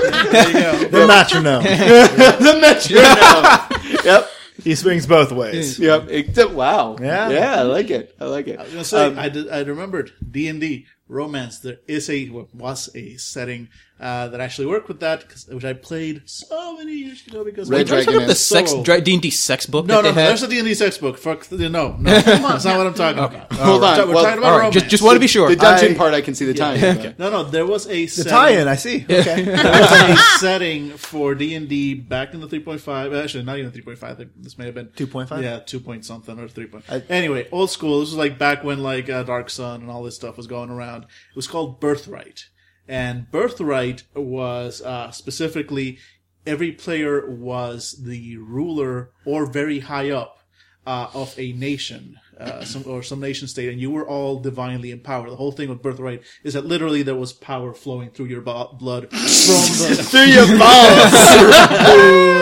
The 0.00 1.06
metronome. 1.06 1.62
the 1.64 2.58
metronome. 2.60 4.04
yep. 4.04 4.30
He 4.62 4.74
swings 4.74 5.06
both 5.06 5.32
ways. 5.32 5.78
Yep. 5.78 6.08
It- 6.08 6.50
wow. 6.52 6.96
Yeah. 7.00 7.28
Yeah. 7.30 7.54
I 7.60 7.62
like 7.62 7.90
it. 7.90 8.14
I 8.20 8.24
like 8.26 8.48
it. 8.48 8.58
I 8.58 8.62
was 8.64 8.72
gonna 8.72 8.84
say, 8.84 9.06
Um, 9.06 9.18
I, 9.18 9.28
did, 9.28 9.48
I 9.50 9.60
remembered 9.62 10.12
D 10.30 10.48
and 10.48 10.60
D 10.60 10.86
romance, 11.10 11.58
there 11.58 11.78
is 11.86 12.08
a 12.08 12.28
well, 12.30 12.48
was 12.54 12.88
a 12.94 13.16
setting 13.16 13.68
uh, 14.00 14.28
that 14.28 14.40
actually 14.40 14.64
worked 14.66 14.88
with 14.88 15.00
that, 15.00 15.28
'cause- 15.28 15.46
which 15.50 15.62
I 15.64 15.74
played 15.74 16.22
so 16.24 16.74
many 16.78 16.92
years 16.94 17.26
ago 17.26 17.44
because 17.44 17.68
Red 17.68 17.86
my- 17.90 17.96
Are 17.96 17.98
you 17.98 18.04
talking 18.06 18.16
about 18.22 18.28
the 18.28 18.32
Dragon 18.32 18.34
sex 18.34 18.70
Solo. 18.70 18.82
D 19.02 19.12
and 19.12 19.20
D 19.22 19.28
sex 19.30 19.66
book 19.66 19.84
No, 19.84 19.96
that 19.96 20.02
no, 20.04 20.08
they 20.08 20.14
no. 20.14 20.20
had? 20.22 20.28
There's 20.30 20.42
a 20.42 20.48
D&D 20.48 20.72
sex 20.72 20.96
book. 20.96 21.18
Fuck, 21.18 21.52
no, 21.52 21.68
no. 21.68 21.96
That's 22.00 22.64
not 22.64 22.78
what 22.78 22.86
I'm 22.86 22.94
talking 22.94 23.18
about. 23.22 23.52
Hold 23.52 23.82
We're 23.82 23.86
on. 23.88 24.08
We're 24.08 24.14
Well, 24.14 24.24
talking 24.24 24.38
about 24.38 24.52
all 24.52 24.58
right, 24.58 24.64
romance. 24.64 24.74
just 24.74 24.88
just 24.88 25.02
want 25.02 25.16
to 25.16 25.20
be 25.20 25.26
sure. 25.26 25.50
The 25.50 25.56
dungeon 25.56 25.92
I- 25.92 25.98
part, 25.98 26.14
I 26.14 26.22
can 26.22 26.34
see 26.34 26.46
the 26.46 26.54
time. 26.54 26.82
Okay. 26.82 27.14
no, 27.18 27.28
no. 27.28 27.42
There 27.44 27.66
was 27.66 27.86
a 27.88 27.90
The 27.90 28.06
setting- 28.06 28.32
tie-in, 28.32 28.68
I 28.68 28.76
see. 28.76 29.04
Okay. 29.04 29.42
there 29.42 29.54
was 29.82 29.90
a 29.92 30.16
setting 30.38 30.90
for 30.96 31.34
D 31.34 31.54
and 31.54 31.68
D 31.68 31.92
back 31.92 32.32
in 32.32 32.40
the 32.40 32.46
3.5. 32.48 33.12
Actually, 33.22 33.44
not 33.44 33.58
even 33.58 33.70
3.5. 33.70 34.02
I 34.02 34.14
think 34.14 34.30
this 34.38 34.56
may 34.56 34.64
have 34.64 34.74
been 34.74 34.86
2.5? 34.96 35.42
Yeah, 35.42 35.58
2 35.58 35.78
point 35.78 36.06
something 36.06 36.38
or 36.40 36.48
3. 36.48 36.64
Point. 36.68 36.84
I- 36.88 37.02
anyway, 37.10 37.48
old 37.52 37.70
school. 37.70 38.00
This 38.00 38.08
was 38.08 38.16
like 38.16 38.38
back 38.38 38.64
when 38.64 38.82
like 38.82 39.10
uh, 39.10 39.24
Dark 39.24 39.50
Sun 39.50 39.82
and 39.82 39.90
all 39.90 40.02
this 40.02 40.14
stuff 40.16 40.38
was 40.38 40.46
going 40.46 40.70
around. 40.70 40.99
It 41.04 41.36
was 41.36 41.46
called 41.46 41.80
Birthright, 41.80 42.44
and 42.88 43.30
Birthright 43.30 44.02
was 44.14 44.82
uh, 44.82 45.10
specifically 45.10 45.98
every 46.46 46.72
player 46.72 47.30
was 47.30 48.02
the 48.04 48.36
ruler 48.38 49.10
or 49.26 49.46
very 49.46 49.80
high 49.80 50.10
up 50.10 50.38
uh, 50.86 51.08
of 51.12 51.38
a 51.38 51.52
nation, 51.52 52.16
uh, 52.38 52.64
some 52.64 52.82
or 52.86 53.02
some 53.02 53.20
nation 53.20 53.46
state, 53.46 53.68
and 53.68 53.78
you 53.80 53.90
were 53.90 54.08
all 54.08 54.40
divinely 54.40 54.90
empowered. 54.90 55.30
The 55.30 55.36
whole 55.36 55.52
thing 55.52 55.68
with 55.68 55.82
birthright 55.82 56.22
is 56.42 56.54
that 56.54 56.64
literally 56.64 57.02
there 57.02 57.14
was 57.14 57.34
power 57.34 57.74
flowing 57.74 58.10
through 58.10 58.26
your 58.26 58.40
bo- 58.40 58.74
blood 58.78 59.10
from 59.10 59.18
the 59.18 60.02
Through 60.10 60.24
your 60.24 60.46
balls. 60.58 61.12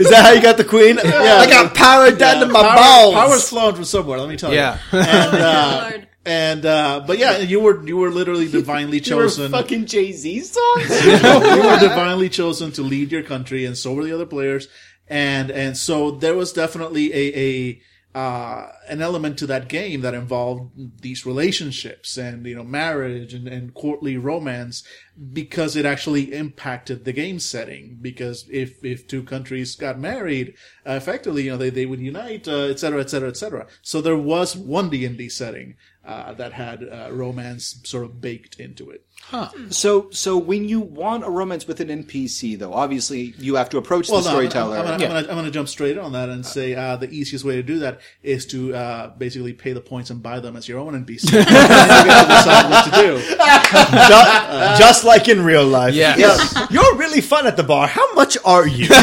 Is 0.00 0.08
that 0.10 0.22
how 0.24 0.32
you 0.32 0.42
got 0.42 0.56
the 0.56 0.64
queen? 0.64 0.96
Yeah, 1.02 1.38
I 1.40 1.46
got 1.48 1.74
power 1.74 2.10
down 2.10 2.40
to 2.40 2.46
my 2.46 2.62
power, 2.62 2.74
balls. 2.76 3.14
Power's 3.14 3.48
flowing 3.48 3.74
from 3.76 3.84
somewhere. 3.84 4.18
Let 4.18 4.28
me 4.28 4.36
tell 4.36 4.52
Yeah. 4.52 4.78
you. 4.92 4.98
And 4.98 5.34
uh, 5.36 5.88
Lord. 5.92 6.08
And 6.30 6.64
uh, 6.64 7.02
but 7.04 7.18
yeah, 7.18 7.38
you 7.38 7.58
were 7.58 7.84
you 7.84 7.96
were 7.96 8.10
literally 8.10 8.48
divinely 8.48 9.00
chosen. 9.00 9.50
fucking 9.50 9.86
Jay 9.86 10.12
Z 10.12 10.40
songs. 10.42 11.04
you 11.04 11.62
were 11.64 11.78
divinely 11.80 12.28
chosen 12.28 12.70
to 12.72 12.82
lead 12.82 13.10
your 13.10 13.24
country, 13.24 13.64
and 13.64 13.76
so 13.76 13.94
were 13.94 14.04
the 14.04 14.14
other 14.14 14.26
players. 14.26 14.68
And 15.08 15.50
and 15.50 15.76
so 15.76 16.12
there 16.12 16.36
was 16.36 16.52
definitely 16.52 17.12
a 17.12 17.34
a 17.34 17.82
uh, 18.12 18.72
an 18.88 19.02
element 19.02 19.38
to 19.38 19.46
that 19.46 19.68
game 19.68 20.02
that 20.02 20.14
involved 20.14 21.00
these 21.00 21.26
relationships 21.26 22.16
and 22.16 22.46
you 22.46 22.54
know 22.54 22.64
marriage 22.64 23.34
and, 23.34 23.48
and 23.48 23.74
courtly 23.74 24.16
romance 24.16 24.84
because 25.32 25.74
it 25.74 25.84
actually 25.84 26.32
impacted 26.32 27.04
the 27.04 27.12
game 27.12 27.40
setting. 27.40 27.98
Because 28.00 28.46
if 28.52 28.84
if 28.84 29.08
two 29.08 29.24
countries 29.24 29.74
got 29.74 29.98
married, 29.98 30.54
uh, 30.86 30.92
effectively 30.92 31.42
you 31.42 31.50
know 31.50 31.56
they, 31.56 31.70
they 31.70 31.86
would 31.86 31.98
unite, 31.98 32.46
etc 32.46 32.70
etc 32.70 32.78
cetera, 32.78 33.00
et 33.00 33.08
cetera, 33.10 33.28
et 33.30 33.36
cetera. 33.36 33.66
So 33.82 34.00
there 34.00 34.16
was 34.16 34.56
one 34.56 34.90
D 34.90 35.04
and 35.04 35.18
D 35.18 35.28
setting 35.28 35.74
uh, 36.04 36.32
that 36.34 36.52
had 36.52 36.82
uh, 36.82 37.08
romance 37.12 37.80
sort 37.84 38.04
of 38.04 38.20
baked 38.20 38.58
into 38.58 38.90
it. 38.90 39.04
So, 39.68 40.08
so 40.10 40.38
when 40.38 40.66
you 40.66 40.80
want 40.80 41.24
a 41.24 41.30
romance 41.30 41.66
with 41.68 41.78
an 41.80 41.88
NPC, 41.88 42.58
though, 42.58 42.72
obviously 42.72 43.34
you 43.38 43.56
have 43.56 43.68
to 43.70 43.76
approach 43.78 44.06
the 44.08 44.14
Well, 44.14 44.22
no, 44.22 44.28
I'm- 44.30 44.36
storyteller. 44.36 44.78
I'm, 44.78 44.84
gonna, 44.86 44.98
Yeah. 44.98 45.08
I'm, 45.08 45.12
gonna, 45.12 45.28
I'm 45.28 45.36
gonna 45.36 45.50
jump 45.50 45.68
straight 45.68 45.98
on 45.98 46.12
that 46.12 46.30
and 46.30 46.44
say 46.44 46.74
uh, 46.74 46.96
the 46.96 47.08
easiest 47.10 47.44
way 47.44 47.56
to 47.56 47.62
do 47.62 47.80
that 47.80 48.00
is 48.22 48.46
to 48.46 48.74
uh, 48.74 49.08
basically 49.18 49.52
pay 49.52 49.72
the 49.74 49.80
points 49.82 50.08
and 50.10 50.22
buy 50.22 50.40
them 50.40 50.56
as 50.56 50.66
your 50.68 50.78
own 50.78 50.94
NPC. 51.04 51.32
and 51.36 51.46
you 51.46 52.10
get 52.10 52.22
to 52.22 52.28
decide 52.28 52.70
what 52.70 52.84
to 52.86 52.90
do. 53.02 53.36
just, 54.08 54.78
just 54.80 55.04
like 55.04 55.28
in 55.28 55.44
real 55.44 55.66
life. 55.66 55.94
Yeah. 55.94 56.16
Yes. 56.16 56.54
You're 56.70 56.96
really 56.96 57.20
fun 57.20 57.46
at 57.46 57.56
the 57.58 57.62
bar. 57.62 57.86
How 57.86 58.14
much 58.14 58.38
are 58.44 58.66
you? 58.66 58.88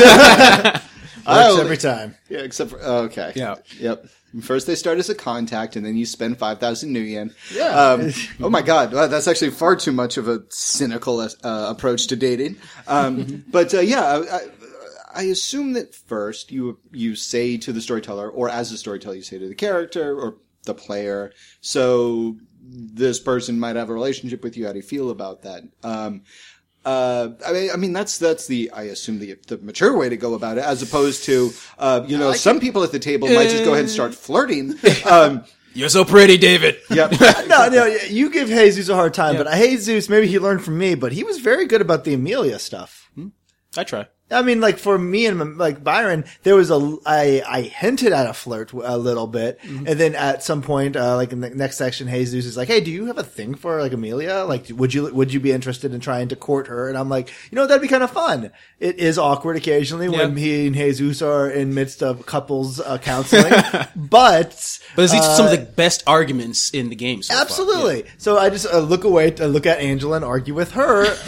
Works 1.27 1.49
only- 1.49 1.61
every 1.61 1.77
time. 1.77 2.15
Yeah, 2.29 2.39
except 2.39 2.71
for 2.71 2.79
oh, 2.81 3.03
okay. 3.03 3.33
Yeah. 3.35 3.55
Yep. 3.79 4.07
First 4.41 4.67
they 4.67 4.75
start 4.75 4.97
as 4.99 5.09
a 5.09 5.15
contact, 5.15 5.75
and 5.75 5.85
then 5.85 5.95
you 5.95 6.05
spend 6.05 6.37
five 6.37 6.59
thousand 6.59 6.93
nuyen. 6.93 7.33
Yeah. 7.53 7.69
Um, 7.69 8.11
oh 8.41 8.49
my 8.49 8.61
god, 8.61 8.93
wow, 8.93 9.07
that's 9.07 9.27
actually 9.27 9.51
far 9.51 9.75
too 9.75 9.91
much 9.93 10.17
of 10.17 10.27
a 10.27 10.43
cynical 10.49 11.21
uh, 11.21 11.29
approach 11.43 12.07
to 12.07 12.15
dating. 12.15 12.57
Um, 12.87 13.45
but 13.51 13.73
uh, 13.73 13.79
yeah, 13.79 14.03
I, 14.03 14.35
I, 14.35 14.39
I 15.15 15.21
assume 15.23 15.73
that 15.73 15.95
first 15.95 16.51
you 16.51 16.77
you 16.91 17.15
say 17.15 17.57
to 17.57 17.71
the 17.71 17.81
storyteller, 17.81 18.29
or 18.29 18.49
as 18.49 18.71
a 18.71 18.77
storyteller, 18.77 19.15
you 19.15 19.21
say 19.21 19.39
to 19.39 19.47
the 19.47 19.55
character 19.55 20.19
or 20.19 20.37
the 20.65 20.73
player. 20.73 21.31
So 21.61 22.37
this 22.69 23.19
person 23.19 23.59
might 23.59 23.75
have 23.77 23.89
a 23.89 23.93
relationship 23.93 24.43
with 24.43 24.57
you. 24.57 24.65
How 24.65 24.73
do 24.73 24.79
you 24.79 24.83
feel 24.83 25.09
about 25.09 25.43
that? 25.43 25.63
Um, 25.83 26.23
uh, 26.87 27.33
I 27.45 27.51
mean, 27.51 27.69
I 27.73 27.75
mean 27.75 27.91
that's 27.91 28.17
that's 28.17 28.47
the 28.47 28.71
I 28.71 28.83
assume 28.83 29.19
the 29.19 29.37
the 29.47 29.57
mature 29.57 29.97
way 29.97 30.07
to 30.07 30.15
go 30.15 30.35
about 30.35 30.57
it, 30.57 30.63
as 30.63 30.81
opposed 30.81 31.25
to 31.25 31.51
uh, 31.77 32.05
you 32.07 32.17
know 32.17 32.31
some 32.31 32.61
people 32.61 32.81
at 32.83 32.93
the 32.93 32.99
table 32.99 33.27
might 33.27 33.49
just 33.49 33.65
go 33.65 33.71
ahead 33.73 33.81
and 33.81 33.89
start 33.89 34.15
flirting. 34.15 34.75
Um, 35.05 35.43
You're 35.73 35.89
so 35.89 36.03
pretty, 36.05 36.37
David. 36.37 36.77
yep. 36.89 37.11
No, 37.47 37.69
no, 37.69 37.85
you 38.09 38.29
give 38.29 38.47
Jesus 38.47 38.89
a 38.89 38.95
hard 38.95 39.13
time, 39.13 39.37
but 39.37 39.53
Jesus, 39.53 40.09
maybe 40.09 40.27
he 40.27 40.39
learned 40.39 40.63
from 40.63 40.77
me, 40.77 40.95
but 40.95 41.11
he 41.11 41.23
was 41.23 41.39
very 41.39 41.65
good 41.65 41.81
about 41.81 42.03
the 42.03 42.13
Amelia 42.13 42.57
stuff. 42.57 43.11
I 43.77 43.83
try. 43.83 44.07
I 44.29 44.41
mean, 44.41 44.59
like 44.59 44.77
for 44.77 44.97
me 44.97 45.25
and 45.25 45.57
like 45.57 45.83
Byron, 45.83 46.25
there 46.43 46.55
was 46.55 46.69
a 46.69 46.97
I 47.05 47.41
I 47.47 47.61
hinted 47.61 48.11
at 48.11 48.27
a 48.27 48.33
flirt 48.33 48.73
a 48.73 48.97
little 48.97 49.27
bit, 49.27 49.59
and 49.63 49.85
then 49.85 50.15
at 50.15 50.43
some 50.43 50.61
point, 50.61 50.95
uh, 50.95 51.15
like 51.15 51.31
in 51.31 51.41
the 51.41 51.49
next 51.49 51.77
section, 51.77 52.07
Jesus 52.09 52.45
is 52.45 52.57
like, 52.57 52.67
"Hey, 52.67 52.81
do 52.81 52.91
you 52.91 53.05
have 53.05 53.17
a 53.17 53.23
thing 53.23 53.55
for 53.55 53.81
like 53.81 53.93
Amelia? 53.93 54.43
Like, 54.47 54.67
would 54.69 54.93
you 54.93 55.13
would 55.13 55.31
you 55.31 55.39
be 55.39 55.51
interested 55.51 55.93
in 55.93 55.99
trying 55.99 56.27
to 56.29 56.35
court 56.35 56.67
her?" 56.67 56.89
And 56.89 56.97
I'm 56.97 57.09
like, 57.09 57.29
you 57.51 57.55
know, 57.55 57.65
that'd 57.65 57.81
be 57.81 57.87
kind 57.87 58.03
of 58.03 58.11
fun. 58.11 58.51
It 58.79 58.99
is 58.99 59.17
awkward 59.17 59.55
occasionally 59.55 60.09
when 60.09 60.35
he 60.35 60.67
and 60.67 60.75
Jesus 60.75 61.21
are 61.21 61.49
in 61.49 61.73
midst 61.73 62.03
of 62.03 62.25
couples 62.25 62.79
uh, 62.79 62.97
counseling, 62.97 63.53
but 63.95 64.47
But 64.95 65.03
it 65.03 65.13
leads 65.13 65.27
to 65.27 65.35
some 65.35 65.45
of 65.45 65.53
uh, 65.53 65.55
the 65.55 65.61
best 65.61 66.03
arguments 66.07 66.71
in 66.71 66.89
the 66.89 66.95
game. 66.95 67.23
So. 67.23 67.35
Absolutely. 67.35 68.05
So 68.17 68.37
I 68.37 68.49
just 68.49 68.65
uh, 68.65 68.79
look 68.79 69.03
away, 69.03 69.31
to 69.31 69.47
look 69.47 69.65
at 69.65 69.79
Angela 69.79 70.17
and 70.17 70.25
argue 70.25 70.53
with 70.53 70.71
her 70.71 71.05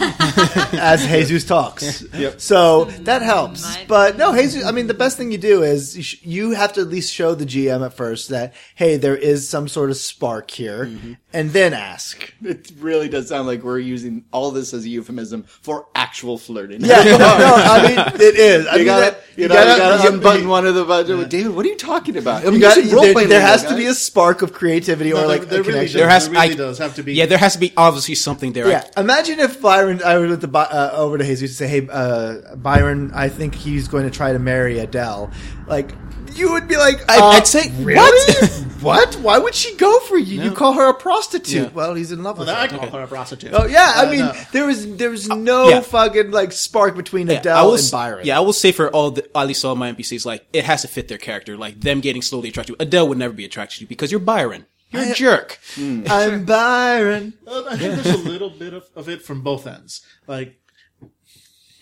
as 0.72 1.06
Jesus 1.06 1.44
talks. 1.44 2.02
Yep. 2.12 2.40
So 2.40 2.89
that 3.04 3.22
helps. 3.22 3.62
My- 3.62 3.84
But 3.88 4.16
no, 4.18 4.34
Jesus. 4.34 4.64
I 4.64 4.72
mean, 4.72 4.86
the 4.86 4.94
best 4.94 5.16
thing 5.16 5.32
you 5.32 5.38
do 5.38 5.62
is 5.62 5.96
you, 5.96 6.02
sh- 6.02 6.22
you 6.22 6.50
have 6.52 6.72
to 6.74 6.80
at 6.82 6.88
least 6.88 7.12
show 7.12 7.34
the 7.34 7.46
GM 7.46 7.84
at 7.84 7.94
first 7.94 8.28
that 8.30 8.54
hey, 8.74 8.96
there 8.96 9.16
is 9.16 9.48
some 9.48 9.68
sort 9.68 9.90
of 9.90 9.96
spark 9.96 10.50
here, 10.50 10.86
Mm-hmm. 10.86 11.12
and 11.32 11.50
then 11.52 11.72
ask. 11.74 12.32
It 12.42 12.72
really 12.78 13.08
does 13.08 13.28
sound 13.28 13.46
like 13.46 13.62
we're 13.62 13.78
using 13.78 14.24
all 14.32 14.50
this 14.50 14.72
as 14.74 14.84
a 14.84 14.88
euphemism 14.88 15.42
for 15.44 15.86
actual 15.94 16.38
flirting. 16.38 16.80
Yeah, 16.82 17.02
no, 17.02 17.18
no, 17.18 17.54
I 17.56 17.82
mean 17.86 17.98
it 18.20 18.36
is. 18.36 18.66
I 18.66 18.72
You 18.72 18.78
mean, 18.78 18.86
gotta, 18.86 19.00
that- 19.12 19.20
you, 19.36 19.48
know, 19.48 19.54
you 19.60 19.76
gotta 19.78 20.08
unbutton 20.12 20.48
one 20.48 20.66
of 20.66 20.74
the 20.74 20.84
buttons. 20.84 21.28
David, 21.28 21.54
what 21.54 21.64
are 21.64 21.68
you 21.68 21.76
talking 21.76 22.16
about? 22.16 22.44
I'm 22.46 22.54
you 22.54 22.60
gotta- 22.60 22.80
using 22.82 22.96
there, 22.96 23.04
there 23.06 23.14
lingo, 23.14 23.40
has 23.40 23.64
to 23.64 23.76
be 23.76 23.86
a 23.86 23.94
spark 23.94 24.42
of 24.42 24.52
creativity 24.52 25.12
or 25.12 25.22
No, 25.22 25.26
like 25.26 25.42
there 25.48 25.60
a 25.60 25.62
really 25.62 25.72
connection. 25.86 25.92
does. 26.00 26.00
There 26.00 26.08
has- 26.08 26.24
There 26.28 26.40
really 26.40 26.52
I- 26.54 26.56
does 26.56 26.78
have 26.78 26.94
to 26.96 27.02
be. 27.02 27.14
Yeah, 27.14 27.26
there 27.26 27.38
has 27.38 27.54
to 27.54 27.58
be 27.60 27.72
obviously 27.76 28.14
something 28.16 28.52
there. 28.52 28.68
Yeah, 28.68 28.84
imagine 28.96 29.38
if 29.40 29.60
Byron, 29.60 30.02
I 30.04 30.18
was 30.18 30.30
with 30.30 30.40
the 30.42 30.58
uh, 30.58 30.90
over 30.94 31.18
to 31.18 31.24
Jesus 31.24 31.50
to 31.50 31.56
say, 31.56 31.68
"Hey, 31.68 31.88
uh, 31.90 32.54
Byron, 32.56 32.79
I 33.14 33.28
think 33.28 33.54
he's 33.54 33.88
going 33.88 34.04
to 34.04 34.10
try 34.10 34.32
to 34.32 34.38
marry 34.38 34.78
Adele." 34.78 35.30
Like, 35.66 35.92
you 36.34 36.52
would 36.52 36.68
be 36.68 36.76
like, 36.76 37.00
I'd- 37.10 37.20
uh, 37.20 37.26
I'd 37.26 37.46
say, 37.46 37.70
"Really? 37.82 38.46
what? 38.80 39.14
Why 39.16 39.38
would 39.38 39.54
she 39.54 39.76
go 39.76 39.98
for 40.00 40.16
you? 40.16 40.42
You 40.42 40.52
call 40.52 40.72
her 40.74 40.88
a 40.88 40.94
prostitute." 40.94 41.62
Yeah. 41.64 41.68
Well, 41.74 41.94
he's 41.94 42.12
in 42.12 42.22
love 42.22 42.38
with 42.38 42.48
her. 42.48 42.54
I 42.54 42.66
her. 42.68 42.78
call 42.78 42.90
her 42.90 43.02
a 43.02 43.06
prostitute. 43.08 43.52
Oh 43.52 43.66
yeah, 43.66 43.92
I 43.96 44.06
Uh, 44.06 44.10
mean, 44.10 44.20
no. 44.20 44.32
there 44.52 44.66
was 44.66 44.96
there 44.96 45.10
was 45.10 45.28
no 45.28 45.68
yeah. 45.68 45.80
fucking 45.80 46.30
like 46.30 46.52
spark 46.52 46.96
between 46.96 47.28
Yeah, 47.28 47.38
Adele 47.40 47.56
I 47.56 47.62
will, 47.62 47.70
and 47.72 47.78
s- 47.80 47.90
Byron. 47.90 48.26
Yeah, 48.26 48.36
I 48.38 48.40
will 48.40 48.52
say 48.52 48.72
for 48.72 48.90
all 48.90 49.10
the 49.12 49.36
at 49.36 49.46
least 49.46 49.64
all 49.64 49.74
my 49.76 49.92
NPCs, 49.92 50.24
like 50.24 50.46
it 50.52 50.64
has 50.64 50.82
to 50.82 50.88
fit 50.88 51.08
their 51.08 51.18
character. 51.18 51.56
Like 51.56 51.80
them 51.80 52.00
getting 52.00 52.22
slowly 52.22 52.48
attracted. 52.50 52.76
to 52.78 52.82
Adele 52.82 53.08
would 53.08 53.18
never 53.18 53.34
be 53.34 53.44
attracted 53.44 53.76
to 53.78 53.80
you 53.82 53.88
because 53.88 54.10
you're 54.10 54.20
Byron. 54.20 54.66
You're 54.92 55.12
a 55.12 55.14
jerk. 55.14 55.58
I'm 55.78 56.44
Byron. 56.44 57.34
Uh, 57.46 57.62
I 57.70 57.76
think 57.76 57.94
there's 58.02 58.14
a 58.14 58.28
little 58.28 58.50
bit 58.50 58.74
of, 58.74 58.88
of 58.96 59.08
it 59.08 59.22
from 59.22 59.40
both 59.40 59.64
ends. 59.64 60.04
Like, 60.26 60.58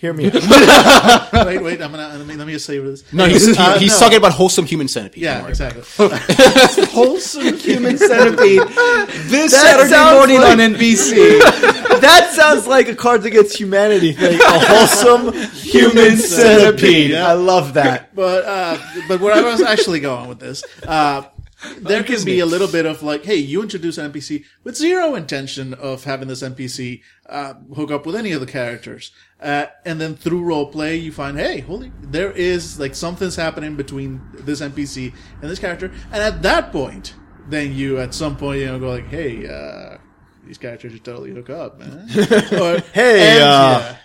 Hear 0.00 0.12
me. 0.12 0.26
out. 0.32 1.44
wait, 1.44 1.60
wait, 1.60 1.82
I'm 1.82 1.90
gonna 1.90 2.16
let 2.16 2.24
me 2.24 2.36
let 2.36 2.46
me 2.46 2.52
just 2.52 2.66
say 2.66 2.78
what 2.78 2.86
this. 2.90 3.12
No, 3.12 3.24
he's, 3.26 3.44
he- 3.48 3.54
Uh, 3.60 3.80
he's 3.80 3.92
no. 3.94 3.98
talking 3.98 4.16
about 4.18 4.30
wholesome 4.32 4.64
human 4.64 4.86
centipede. 4.86 5.20
Yeah, 5.20 5.40
worry. 5.42 5.50
exactly. 5.50 5.82
wholesome 6.86 7.56
human 7.56 7.98
centipede 7.98 8.60
this 9.28 9.50
That 9.52 9.88
Saturday 9.88 10.14
morning 10.16 10.36
like- 10.40 10.52
on 10.52 10.58
NBC. 10.58 11.40
that 12.00 12.30
sounds 12.32 12.68
like 12.68 12.86
a 12.88 12.94
Cards 12.94 13.24
Against 13.24 13.58
Humanity 13.58 14.12
thing. 14.12 14.40
A 14.40 14.58
wholesome 14.66 15.32
human 15.52 16.16
centipede. 16.16 17.10
Yeah. 17.10 17.26
I 17.28 17.32
love 17.32 17.74
that. 17.74 18.14
But 18.14 18.44
uh, 18.44 18.78
but 19.08 19.20
where 19.20 19.34
I 19.34 19.40
was 19.42 19.60
actually 19.62 19.98
going 19.98 20.28
with 20.28 20.38
this, 20.38 20.62
uh, 20.86 21.22
there 21.78 22.02
can 22.02 22.24
be 22.24 22.40
a 22.40 22.46
little 22.46 22.68
bit 22.68 22.86
of 22.86 23.02
like, 23.02 23.24
hey, 23.24 23.36
you 23.36 23.62
introduce 23.62 23.98
an 23.98 24.12
NPC 24.12 24.44
with 24.64 24.76
zero 24.76 25.14
intention 25.14 25.74
of 25.74 26.04
having 26.04 26.28
this 26.28 26.42
NPC 26.42 27.02
uh, 27.26 27.54
hook 27.74 27.90
up 27.90 28.06
with 28.06 28.14
any 28.16 28.32
of 28.32 28.40
the 28.40 28.46
characters, 28.46 29.12
uh, 29.40 29.66
and 29.84 30.00
then 30.00 30.14
through 30.14 30.42
role 30.42 30.66
play, 30.66 30.96
you 30.96 31.12
find, 31.12 31.38
hey, 31.38 31.60
holy, 31.60 31.92
there 32.00 32.32
is 32.32 32.78
like 32.78 32.94
something's 32.94 33.36
happening 33.36 33.76
between 33.76 34.20
this 34.34 34.60
NPC 34.60 35.12
and 35.40 35.50
this 35.50 35.58
character, 35.58 35.92
and 36.12 36.22
at 36.22 36.42
that 36.42 36.72
point, 36.72 37.14
then 37.48 37.72
you 37.72 37.98
at 37.98 38.14
some 38.14 38.36
point 38.36 38.60
you 38.60 38.66
know 38.66 38.78
go 38.78 38.90
like, 38.90 39.08
hey. 39.08 39.46
Uh, 39.46 39.98
these 40.46 40.56
characters 40.56 40.92
should 40.92 41.04
totally 41.04 41.30
hook 41.30 41.50
up, 41.50 41.78
man. 41.78 42.08
Or, 42.58 42.78
Hey, 42.94 43.32
and, 43.32 43.42
uh, 43.42 43.80
yeah. 43.82 43.96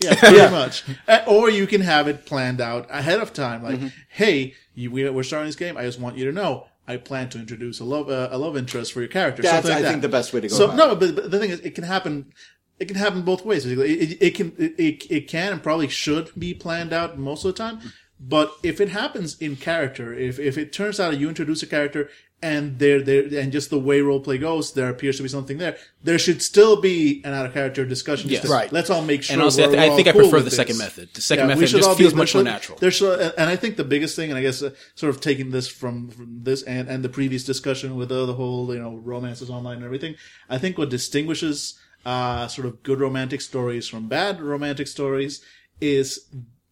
Yeah, 0.00 0.14
pretty 0.18 0.50
much. 0.50 0.84
Uh, 1.06 1.20
or 1.26 1.50
you 1.50 1.66
can 1.66 1.82
have 1.82 2.08
it 2.08 2.26
planned 2.26 2.60
out 2.60 2.86
ahead 2.90 3.20
of 3.20 3.32
time. 3.32 3.62
Like, 3.62 3.78
hey, 4.08 4.54
you, 4.74 4.90
we're 4.90 5.22
starting 5.22 5.46
this 5.46 5.56
game. 5.56 5.76
I 5.76 5.82
just 5.82 6.00
want 6.00 6.16
you 6.16 6.24
to 6.24 6.32
know 6.32 6.66
I 6.90 6.96
plan 6.96 7.28
to 7.30 7.38
introduce 7.38 7.78
a 7.80 7.84
love 7.84 8.10
uh, 8.10 8.28
a 8.32 8.38
love 8.38 8.56
interest 8.56 8.92
for 8.92 9.00
your 9.00 9.08
character. 9.08 9.42
That's, 9.42 9.66
like 9.66 9.78
I 9.78 9.82
that. 9.82 9.90
think, 9.90 10.02
the 10.02 10.08
best 10.08 10.32
way 10.32 10.40
to 10.40 10.48
go. 10.48 10.54
So 10.54 10.74
no, 10.74 10.96
but, 10.96 11.14
but 11.14 11.30
the 11.30 11.38
thing 11.38 11.50
is, 11.50 11.60
it 11.60 11.74
can 11.76 11.84
happen. 11.84 12.32
It 12.80 12.88
can 12.88 12.96
happen 12.96 13.22
both 13.22 13.44
ways. 13.44 13.64
It, 13.64 13.78
it, 13.78 14.22
it 14.22 14.34
can 14.34 14.52
it, 14.58 15.04
it, 15.10 15.28
can 15.28 15.52
and 15.52 15.62
probably 15.62 15.88
should 15.88 16.32
be 16.36 16.52
planned 16.54 16.92
out 16.92 17.18
most 17.18 17.44
of 17.44 17.54
the 17.54 17.58
time. 17.58 17.78
But 18.18 18.52
if 18.62 18.80
it 18.80 18.88
happens 18.88 19.38
in 19.38 19.56
character, 19.56 20.12
if 20.12 20.38
if 20.38 20.58
it 20.58 20.72
turns 20.72 20.98
out 20.98 21.12
that 21.12 21.18
you 21.18 21.28
introduce 21.28 21.62
a 21.62 21.66
character 21.66 22.08
and 22.42 22.78
there 22.78 23.02
there 23.02 23.24
and 23.40 23.52
just 23.52 23.68
the 23.68 23.78
way 23.78 24.00
role 24.00 24.20
play 24.20 24.38
goes, 24.38 24.72
there 24.72 24.88
appears 24.88 25.16
to 25.18 25.22
be 25.22 25.28
something 25.28 25.58
there. 25.58 25.76
There 26.02 26.18
should 26.18 26.40
still 26.42 26.80
be 26.80 27.20
an 27.24 27.34
out 27.34 27.44
of 27.46 27.52
character 27.52 27.84
discussion. 27.84 28.30
Yes. 28.30 28.42
To- 28.44 28.48
Right. 28.48 28.72
Let's 28.72 28.88
all 28.88 29.02
make 29.02 29.22
sure. 29.22 29.34
And 29.34 29.42
honestly, 29.42 29.64
I, 29.64 29.66
th- 29.66 29.78
I 29.78 29.94
think 29.96 30.08
I 30.08 30.12
cool 30.12 30.22
prefer 30.22 30.38
the 30.38 30.44
this. 30.44 30.56
second 30.56 30.78
method. 30.78 31.10
The 31.12 31.20
second 31.20 31.48
Yeah, 31.48 31.54
method 31.54 31.68
just 31.68 31.98
feels 31.98 32.14
much 32.14 32.34
more 32.34 32.42
natural. 32.42 32.78
There 32.78 32.90
should, 32.90 33.20
and 33.36 33.50
I 33.50 33.56
think 33.56 33.76
the 33.76 33.84
biggest 33.84 34.16
thing, 34.16 34.30
and 34.30 34.38
I 34.38 34.42
guess 34.42 34.62
uh, 34.62 34.70
sort 34.94 35.10
of 35.14 35.20
taking 35.20 35.50
this 35.50 35.68
from, 35.68 36.08
from 36.10 36.40
this 36.42 36.62
and, 36.62 36.88
and 36.88 37.04
the 37.04 37.08
previous 37.10 37.44
discussion 37.44 37.96
with 37.96 38.10
uh, 38.10 38.24
the 38.26 38.34
whole, 38.34 38.72
you 38.74 38.80
know, 38.80 38.96
romances 38.96 39.50
online 39.50 39.76
and 39.76 39.84
everything, 39.84 40.14
I 40.48 40.56
think 40.58 40.78
what 40.78 40.88
distinguishes 40.88 41.78
uh, 42.06 42.48
sort 42.48 42.66
of 42.66 42.82
good 42.82 43.00
romantic 43.00 43.42
stories 43.42 43.86
from 43.86 44.08
bad 44.08 44.40
romantic 44.40 44.86
stories 44.86 45.42
is 45.80 46.26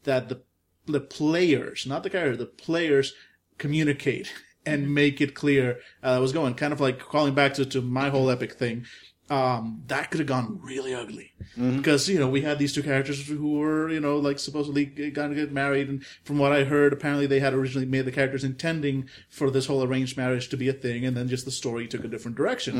that 0.05 0.31
the 0.31 0.41
the 0.87 1.01
players, 1.01 1.85
not 1.87 2.03
the 2.03 2.09
character, 2.09 2.39
the 2.39 2.47
players 2.47 3.13
communicate 3.59 4.33
and 4.69 4.95
make 4.95 5.21
it 5.21 5.35
clear 5.35 5.81
uh, 6.03 6.17
I 6.17 6.19
was 6.19 6.33
going 6.33 6.55
kind 6.55 6.73
of 6.73 6.81
like 6.81 6.99
calling 7.01 7.35
back 7.35 7.55
to, 7.55 7.65
to 7.67 7.81
my 7.83 8.11
whole 8.11 8.31
epic 8.31 8.53
thing. 8.55 8.85
Um, 9.31 9.83
that 9.89 10.11
could 10.11 10.21
have 10.21 10.27
gone 10.27 10.59
really 10.63 10.95
ugly. 10.95 11.33
Because 11.77 12.09
you 12.09 12.19
know 12.19 12.29
we 12.29 12.41
had 12.41 12.59
these 12.59 12.73
two 12.73 12.83
characters 12.83 13.27
who 13.29 13.59
were 13.59 13.91
you 13.91 14.01
know 14.01 14.17
like 14.17 14.39
supposedly 14.39 14.87
going 14.87 15.31
to 15.31 15.37
get 15.37 15.53
married, 15.53 15.89
and 15.91 16.05
from 16.25 16.39
what 16.39 16.53
I 16.53 16.65
heard, 16.65 16.93
apparently 16.95 17.27
they 17.27 17.41
had 17.41 17.53
originally 17.53 17.87
made 17.87 18.07
the 18.07 18.13
characters 18.13 18.43
intending 18.45 19.09
for 19.29 19.51
this 19.51 19.67
whole 19.67 19.83
arranged 19.83 20.17
marriage 20.17 20.49
to 20.49 20.57
be 20.57 20.69
a 20.69 20.73
thing, 20.73 21.05
and 21.05 21.15
then 21.17 21.29
just 21.29 21.45
the 21.45 21.51
story 21.51 21.87
took 21.87 22.05
a 22.05 22.09
different 22.09 22.37
direction. 22.39 22.75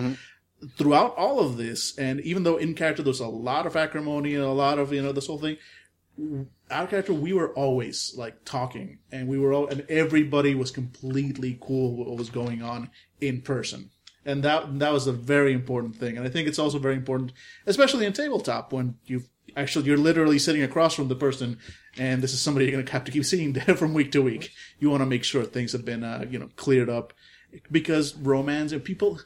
Throughout 0.77 1.15
all 1.17 1.39
of 1.39 1.57
this, 1.57 1.97
and 1.99 2.21
even 2.23 2.43
though 2.45 2.57
in 2.57 2.75
character 2.75 3.03
there's 3.03 3.21
a 3.21 3.29
lot 3.29 3.67
of 3.67 3.77
acrimony 3.77 4.35
and 4.35 4.43
a 4.43 4.51
lot 4.53 4.79
of 4.79 4.93
you 4.93 5.03
know 5.03 5.13
this 5.13 5.27
whole 5.27 5.39
thing, 5.39 5.57
out 6.71 6.85
of 6.85 6.91
character 6.91 7.13
we 7.13 7.33
were 7.33 7.53
always 7.55 8.15
like 8.17 8.45
talking, 8.45 8.99
and 9.13 9.29
we 9.29 9.39
were 9.39 9.53
all, 9.53 9.69
and 9.69 9.85
everybody 9.89 10.55
was 10.55 10.71
completely 10.71 11.59
cool 11.61 11.97
with 11.97 12.09
what 12.09 12.19
was 12.19 12.31
going 12.31 12.63
on 12.63 12.91
in 13.21 13.41
person, 13.41 13.91
and 14.25 14.43
that 14.43 14.79
that 14.79 14.93
was 14.93 15.07
a 15.07 15.13
very 15.13 15.53
important 15.53 15.97
thing, 15.97 16.17
and 16.17 16.27
I 16.27 16.31
think 16.31 16.49
it's 16.49 16.59
also 16.59 16.79
very 16.79 16.97
important, 16.97 17.33
especially 17.67 18.07
in 18.07 18.13
tabletop 18.13 18.73
when 18.73 18.97
you 19.07 19.23
actually 19.57 19.87
you're 19.87 19.97
literally 19.97 20.39
sitting 20.39 20.63
across 20.63 20.95
from 20.95 21.09
the 21.09 21.17
person, 21.17 21.59
and 21.97 22.23
this 22.23 22.33
is 22.33 22.41
somebody 22.41 22.67
you're 22.67 22.73
going 22.73 22.85
to 22.85 22.93
have 22.93 23.05
to 23.05 23.13
keep 23.13 23.25
seeing 23.25 23.53
there 23.55 23.77
from 23.77 23.95
week 23.95 24.13
to 24.13 24.23
week. 24.23 24.53
You 24.79 24.91
want 24.91 25.03
to 25.03 25.07
make 25.07 25.25
sure 25.25 25.45
things 25.45 25.73
have 25.73 25.85
been 25.85 26.05
uh, 26.05 26.27
you 26.29 26.39
know 26.39 26.49
cleared 26.57 26.91
up 26.91 27.13
because 27.71 28.15
romance 28.17 28.73
and 28.73 28.85
people 28.85 29.21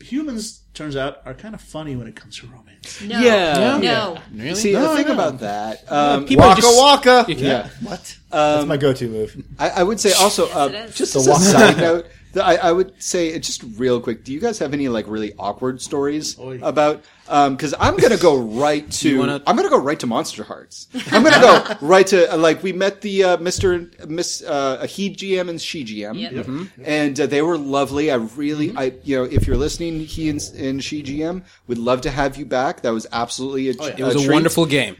humans 0.00 0.60
turns 0.74 0.96
out 0.96 1.18
are 1.26 1.34
kind 1.34 1.54
of 1.54 1.60
funny 1.60 1.96
when 1.96 2.06
it 2.06 2.16
comes 2.16 2.38
to 2.38 2.46
romance. 2.46 3.00
No. 3.02 3.20
Yeah. 3.20 3.78
No. 3.78 4.18
Really? 4.34 4.54
See, 4.54 4.72
No, 4.72 4.90
the 4.90 4.96
thing 4.96 5.08
know. 5.08 5.14
about 5.14 5.38
that, 5.40 5.90
um, 5.92 6.24
People 6.26 6.46
Waka 6.46 6.60
just- 6.62 6.78
waka. 6.78 7.24
yeah, 7.28 7.68
What? 7.82 8.16
That's 8.30 8.66
my 8.66 8.76
go-to 8.76 9.08
move. 9.08 9.36
I, 9.58 9.70
I 9.70 9.82
would 9.82 10.00
say 10.00 10.12
also, 10.12 10.48
uh, 10.50 10.66
it 10.68 10.74
is. 10.90 10.94
just 10.94 11.16
as 11.16 11.26
a 11.26 11.34
side 11.34 11.76
note, 11.78 12.04
the, 12.04 12.10
I, 12.36 12.56
I 12.56 12.72
would 12.72 13.02
say 13.02 13.34
uh, 13.34 13.38
just 13.38 13.64
real 13.76 14.00
quick. 14.00 14.24
Do 14.24 14.32
you 14.32 14.40
guys 14.40 14.58
have 14.60 14.72
any 14.72 14.88
like 14.88 15.06
really 15.08 15.32
awkward 15.38 15.80
stories 15.82 16.36
Oh, 16.38 16.52
yeah. 16.52 16.66
about? 16.68 17.02
Because 17.26 17.74
I'm 17.78 17.96
gonna 17.96 18.16
go 18.16 18.36
right 18.38 18.90
to. 19.02 19.18
wanna- 19.18 19.42
I'm 19.46 19.54
gonna 19.56 19.68
go 19.68 19.78
right 19.78 19.98
to 20.00 20.06
Monster 20.06 20.42
Hearts. 20.44 20.88
I'm 21.12 21.22
gonna 21.22 21.40
go 21.40 21.76
right 21.86 22.06
to 22.08 22.32
uh, 22.32 22.36
like 22.36 22.62
we 22.62 22.72
met 22.72 23.00
the 23.02 23.24
uh, 23.24 23.36
Mister 23.38 23.72
and 23.72 23.94
Miss 24.08 24.42
uh, 24.42 24.78
a 24.80 24.86
he 24.86 25.14
GM 25.14 25.48
and 25.48 25.60
she 25.60 25.84
GM, 25.84 26.18
Yep. 26.18 26.32
Mm-hmm. 26.32 26.82
and 26.84 27.20
uh, 27.20 27.26
they 27.26 27.42
were 27.42 27.56
lovely. 27.58 28.10
I 28.10 28.16
really, 28.16 28.72
I 28.76 28.94
you 29.04 29.16
know, 29.16 29.24
if 29.24 29.46
you're 29.46 29.56
listening, 29.56 30.00
he 30.00 30.28
and, 30.28 30.40
and 30.56 30.82
she 30.84 31.02
GM 31.02 31.44
would 31.68 31.78
love 31.78 32.00
to 32.02 32.10
have 32.10 32.36
you 32.36 32.46
back. 32.46 32.82
That 32.82 32.90
was 32.92 33.06
absolutely 33.12 33.68
a, 33.70 33.74
Oh, 33.78 33.86
It 33.86 34.00
was 34.02 34.14
a 34.16 34.18
treat. 34.18 34.30
wonderful 34.32 34.66
game. 34.66 34.96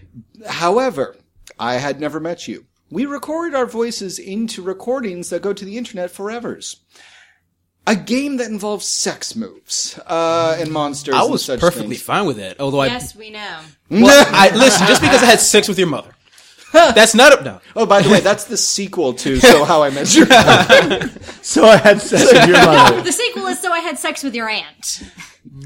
However, 0.46 1.16
I 1.58 1.74
had 1.74 2.00
never 2.00 2.20
met 2.20 2.46
you. 2.48 2.64
We 2.92 3.06
record 3.06 3.54
our 3.54 3.66
voices 3.66 4.18
into 4.18 4.62
recordings 4.62 5.30
that 5.30 5.42
go 5.42 5.52
to 5.52 5.64
the 5.64 5.78
internet 5.78 6.10
forevers. 6.12 6.76
A 7.91 7.97
game 7.97 8.36
that 8.36 8.49
involves 8.49 8.86
sex 8.86 9.34
moves 9.34 9.99
uh, 10.07 10.57
and 10.61 10.70
monsters. 10.70 11.14
I 11.14 11.22
and 11.22 11.30
was 11.32 11.45
such 11.45 11.59
perfectly 11.59 11.97
things. 11.97 12.03
fine 12.03 12.24
with 12.24 12.36
that. 12.36 12.61
Although 12.61 12.80
I 12.82 12.86
Yes, 12.86 13.16
we 13.16 13.30
know. 13.30 13.59
Well, 13.91 14.26
I 14.32 14.51
listen, 14.57 14.86
just 14.86 15.03
because 15.03 15.20
I 15.22 15.26
had 15.26 15.41
sex 15.41 15.66
with 15.66 15.76
your 15.76 15.88
mother, 15.88 16.14
that's 16.72 17.16
not 17.16 17.41
a 17.41 17.43
no. 17.43 17.61
Oh, 17.74 17.86
by 17.86 18.01
the 18.03 18.09
way, 18.09 18.20
that's 18.20 18.45
the 18.45 18.57
sequel 18.57 19.14
to 19.14 19.41
So 19.41 19.64
How 19.64 19.82
I 19.82 19.91
Met 19.91 20.14
Your 20.14 20.26
Mother. 20.28 21.11
So 21.43 21.64
I 21.64 21.78
had 21.78 22.01
sex 22.01 22.32
with 22.32 22.47
your 22.47 22.59
mother. 22.59 23.03
The 23.03 23.11
sequel 23.11 23.47
is 23.49 23.59
so 23.59 23.72
I 23.72 23.80
had 23.80 23.99
sex 23.99 24.22
with 24.22 24.36
your 24.36 24.49
aunt. 24.49 25.03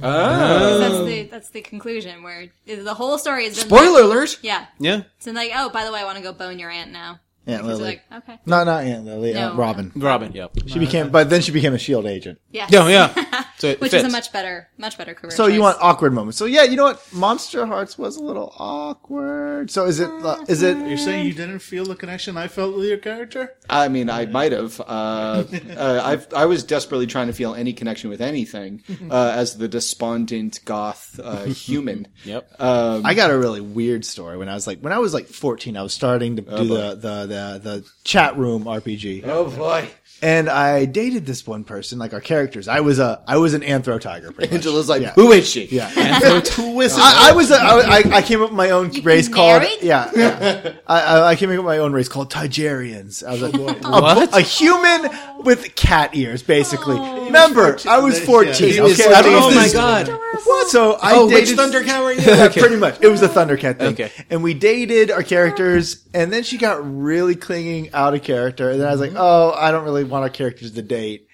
Oh. 0.02 0.78
That's 0.78 1.04
the 1.04 1.22
that's 1.24 1.48
the 1.50 1.60
conclusion 1.60 2.22
where 2.22 2.46
the 2.64 2.94
whole 2.94 3.18
story 3.18 3.44
is. 3.44 3.58
been 3.58 3.66
Spoiler 3.66 4.00
like, 4.00 4.04
alert! 4.04 4.38
Yeah. 4.40 4.66
Yeah, 4.78 5.02
It's 5.18 5.26
like, 5.26 5.50
oh, 5.54 5.68
by 5.68 5.84
the 5.84 5.92
way, 5.92 6.00
I 6.00 6.04
want 6.04 6.16
to 6.16 6.22
go 6.22 6.32
bone 6.32 6.58
your 6.58 6.70
aunt 6.70 6.90
now. 6.90 7.20
Aunt 7.46 7.64
Lily. 7.64 7.82
like, 7.82 8.02
okay. 8.12 8.38
No, 8.46 8.64
not 8.64 8.84
Aunt 8.84 9.04
Lily. 9.04 9.34
Uh, 9.34 9.40
no. 9.40 9.48
Aunt 9.48 9.58
Robin. 9.58 9.92
Robin. 9.94 10.32
Yeah. 10.32 10.48
She 10.66 10.78
became, 10.78 11.10
but 11.10 11.28
then 11.28 11.42
she 11.42 11.52
became 11.52 11.74
a 11.74 11.78
Shield 11.78 12.06
agent. 12.06 12.40
Yeah. 12.50 12.66
Oh, 12.72 12.86
yeah, 12.88 13.12
yeah. 13.16 13.44
So 13.64 13.70
it 13.70 13.80
Which 13.80 13.92
fits. 13.92 14.04
is 14.04 14.12
a 14.12 14.12
much 14.12 14.30
better, 14.30 14.68
much 14.76 14.98
better 14.98 15.14
career. 15.14 15.30
So 15.30 15.46
you 15.46 15.62
want 15.62 15.78
awkward 15.80 16.12
moments. 16.12 16.36
So 16.36 16.44
yeah, 16.44 16.64
you 16.64 16.76
know 16.76 16.84
what? 16.84 17.02
Monster 17.14 17.64
Hearts 17.64 17.96
was 17.96 18.18
a 18.18 18.22
little 18.22 18.52
awkward. 18.58 19.70
So 19.70 19.86
is 19.86 20.00
it? 20.00 20.10
Uh, 20.10 20.44
is 20.48 20.60
it? 20.62 20.76
You're 20.76 20.98
saying 20.98 21.26
you 21.26 21.32
didn't 21.32 21.60
feel 21.60 21.86
the 21.86 21.96
connection 21.96 22.36
I 22.36 22.48
felt 22.48 22.76
with 22.76 22.84
your 22.86 22.98
character? 22.98 23.54
I 23.70 23.88
mean, 23.88 24.10
I 24.10 24.26
might 24.26 24.52
have. 24.52 24.78
Uh, 24.82 24.84
uh, 25.78 26.00
I've, 26.04 26.30
I 26.34 26.44
was 26.44 26.62
desperately 26.62 27.06
trying 27.06 27.28
to 27.28 27.32
feel 27.32 27.54
any 27.54 27.72
connection 27.72 28.10
with 28.10 28.20
anything 28.20 28.82
uh, 29.10 29.32
as 29.34 29.56
the 29.56 29.66
despondent 29.66 30.60
goth 30.66 31.18
uh, 31.22 31.44
human. 31.44 32.08
Yep. 32.24 32.58
Um, 32.58 33.04
I 33.04 33.12
got 33.12 33.30
a 33.30 33.36
really 33.36 33.60
weird 33.60 34.04
story 34.04 34.38
when 34.38 34.48
I 34.48 34.54
was 34.54 34.66
like 34.66 34.80
when 34.80 34.92
I 34.92 34.98
was 34.98 35.12
like 35.12 35.26
14. 35.26 35.76
I 35.76 35.82
was 35.82 35.92
starting 35.92 36.36
to 36.36 36.42
do 36.42 36.48
boy. 36.48 36.64
the, 36.64 36.94
the 36.94 37.26
the 37.26 37.60
the 37.62 37.86
chat 38.02 38.36
room 38.38 38.64
RPG. 38.64 39.26
oh 39.26 39.50
boy. 39.50 39.88
And 40.24 40.48
I 40.48 40.86
dated 40.86 41.26
this 41.26 41.46
one 41.46 41.64
person, 41.64 41.98
like 41.98 42.14
our 42.14 42.20
characters. 42.20 42.66
I 42.66 42.80
was 42.80 42.98
a, 42.98 43.22
I 43.26 43.36
was 43.36 43.52
an 43.52 43.60
anthro 43.60 44.00
tiger. 44.00 44.32
pretty 44.32 44.48
much. 44.50 44.64
Angela's 44.64 44.88
like, 44.88 45.02
Yeah. 45.02 45.12
who 45.12 45.32
is 45.32 45.46
she? 45.46 45.66
Yeah. 45.66 45.90
Who 46.56 46.80
is? 46.80 46.94
I, 46.96 47.28
I 47.28 47.32
was, 47.32 47.50
a, 47.50 47.56
I, 47.56 47.80
I 47.80 48.02
I 48.16 48.22
came 48.22 48.40
up 48.40 48.48
with 48.48 48.56
my 48.56 48.70
own 48.70 48.90
You 48.90 49.02
race 49.02 49.28
called, 49.28 49.60
married? 49.62 49.82
yeah, 49.82 50.10
yeah. 50.16 50.72
I, 50.86 51.00
I, 51.02 51.28
I 51.32 51.36
came 51.36 51.50
up 51.50 51.56
with 51.56 51.66
my 51.66 51.76
own 51.76 51.92
race 51.92 52.08
called 52.08 52.30
Tigerians. 52.32 53.22
I 53.22 53.32
was 53.32 53.42
like, 53.42 53.54
a, 53.54 53.88
What? 53.90 54.34
a 54.34 54.40
human 54.40 55.10
with 55.44 55.74
cat 55.74 56.16
ears, 56.16 56.42
basically. 56.42 56.96
Oh. 56.98 57.26
Remember, 57.26 57.76
I 57.86 57.98
was 57.98 58.18
Yeah, 58.18 58.24
14. 58.26 58.82
was 58.82 58.98
okay? 59.00 59.12
I 59.12 59.22
14. 59.22 59.32
Oh 59.34 59.50
this- 59.50 59.74
my 59.74 59.78
God. 59.80 60.08
What? 60.08 60.68
So 60.68 60.94
I 60.94 61.14
Oh, 61.16 61.28
dated 61.28 61.56
which 61.58 61.58
Thundercat 61.58 62.02
were 62.02 62.12
you? 62.12 62.20
yeah, 62.22 62.48
pretty 62.48 62.76
much. 62.76 62.98
It 63.02 63.08
was 63.08 63.22
a 63.22 63.28
Thundercat 63.28 63.78
thing. 63.78 63.92
Okay. 63.92 64.10
And 64.30 64.42
we 64.42 64.54
dated 64.54 65.10
our 65.10 65.22
characters, 65.22 66.04
and 66.14 66.32
then 66.32 66.42
she 66.42 66.56
got 66.58 66.80
really 66.82 67.34
clinging 67.36 67.92
out 67.92 68.14
of 68.14 68.22
character. 68.22 68.70
And 68.70 68.80
then 68.80 68.88
I 68.88 68.90
was 68.92 69.00
like, 69.00 69.12
oh, 69.16 69.52
I 69.52 69.70
don't 69.70 69.84
really 69.84 70.04
want 70.04 70.13
our 70.22 70.30
characters 70.30 70.72
to 70.72 70.82
date. 70.82 71.28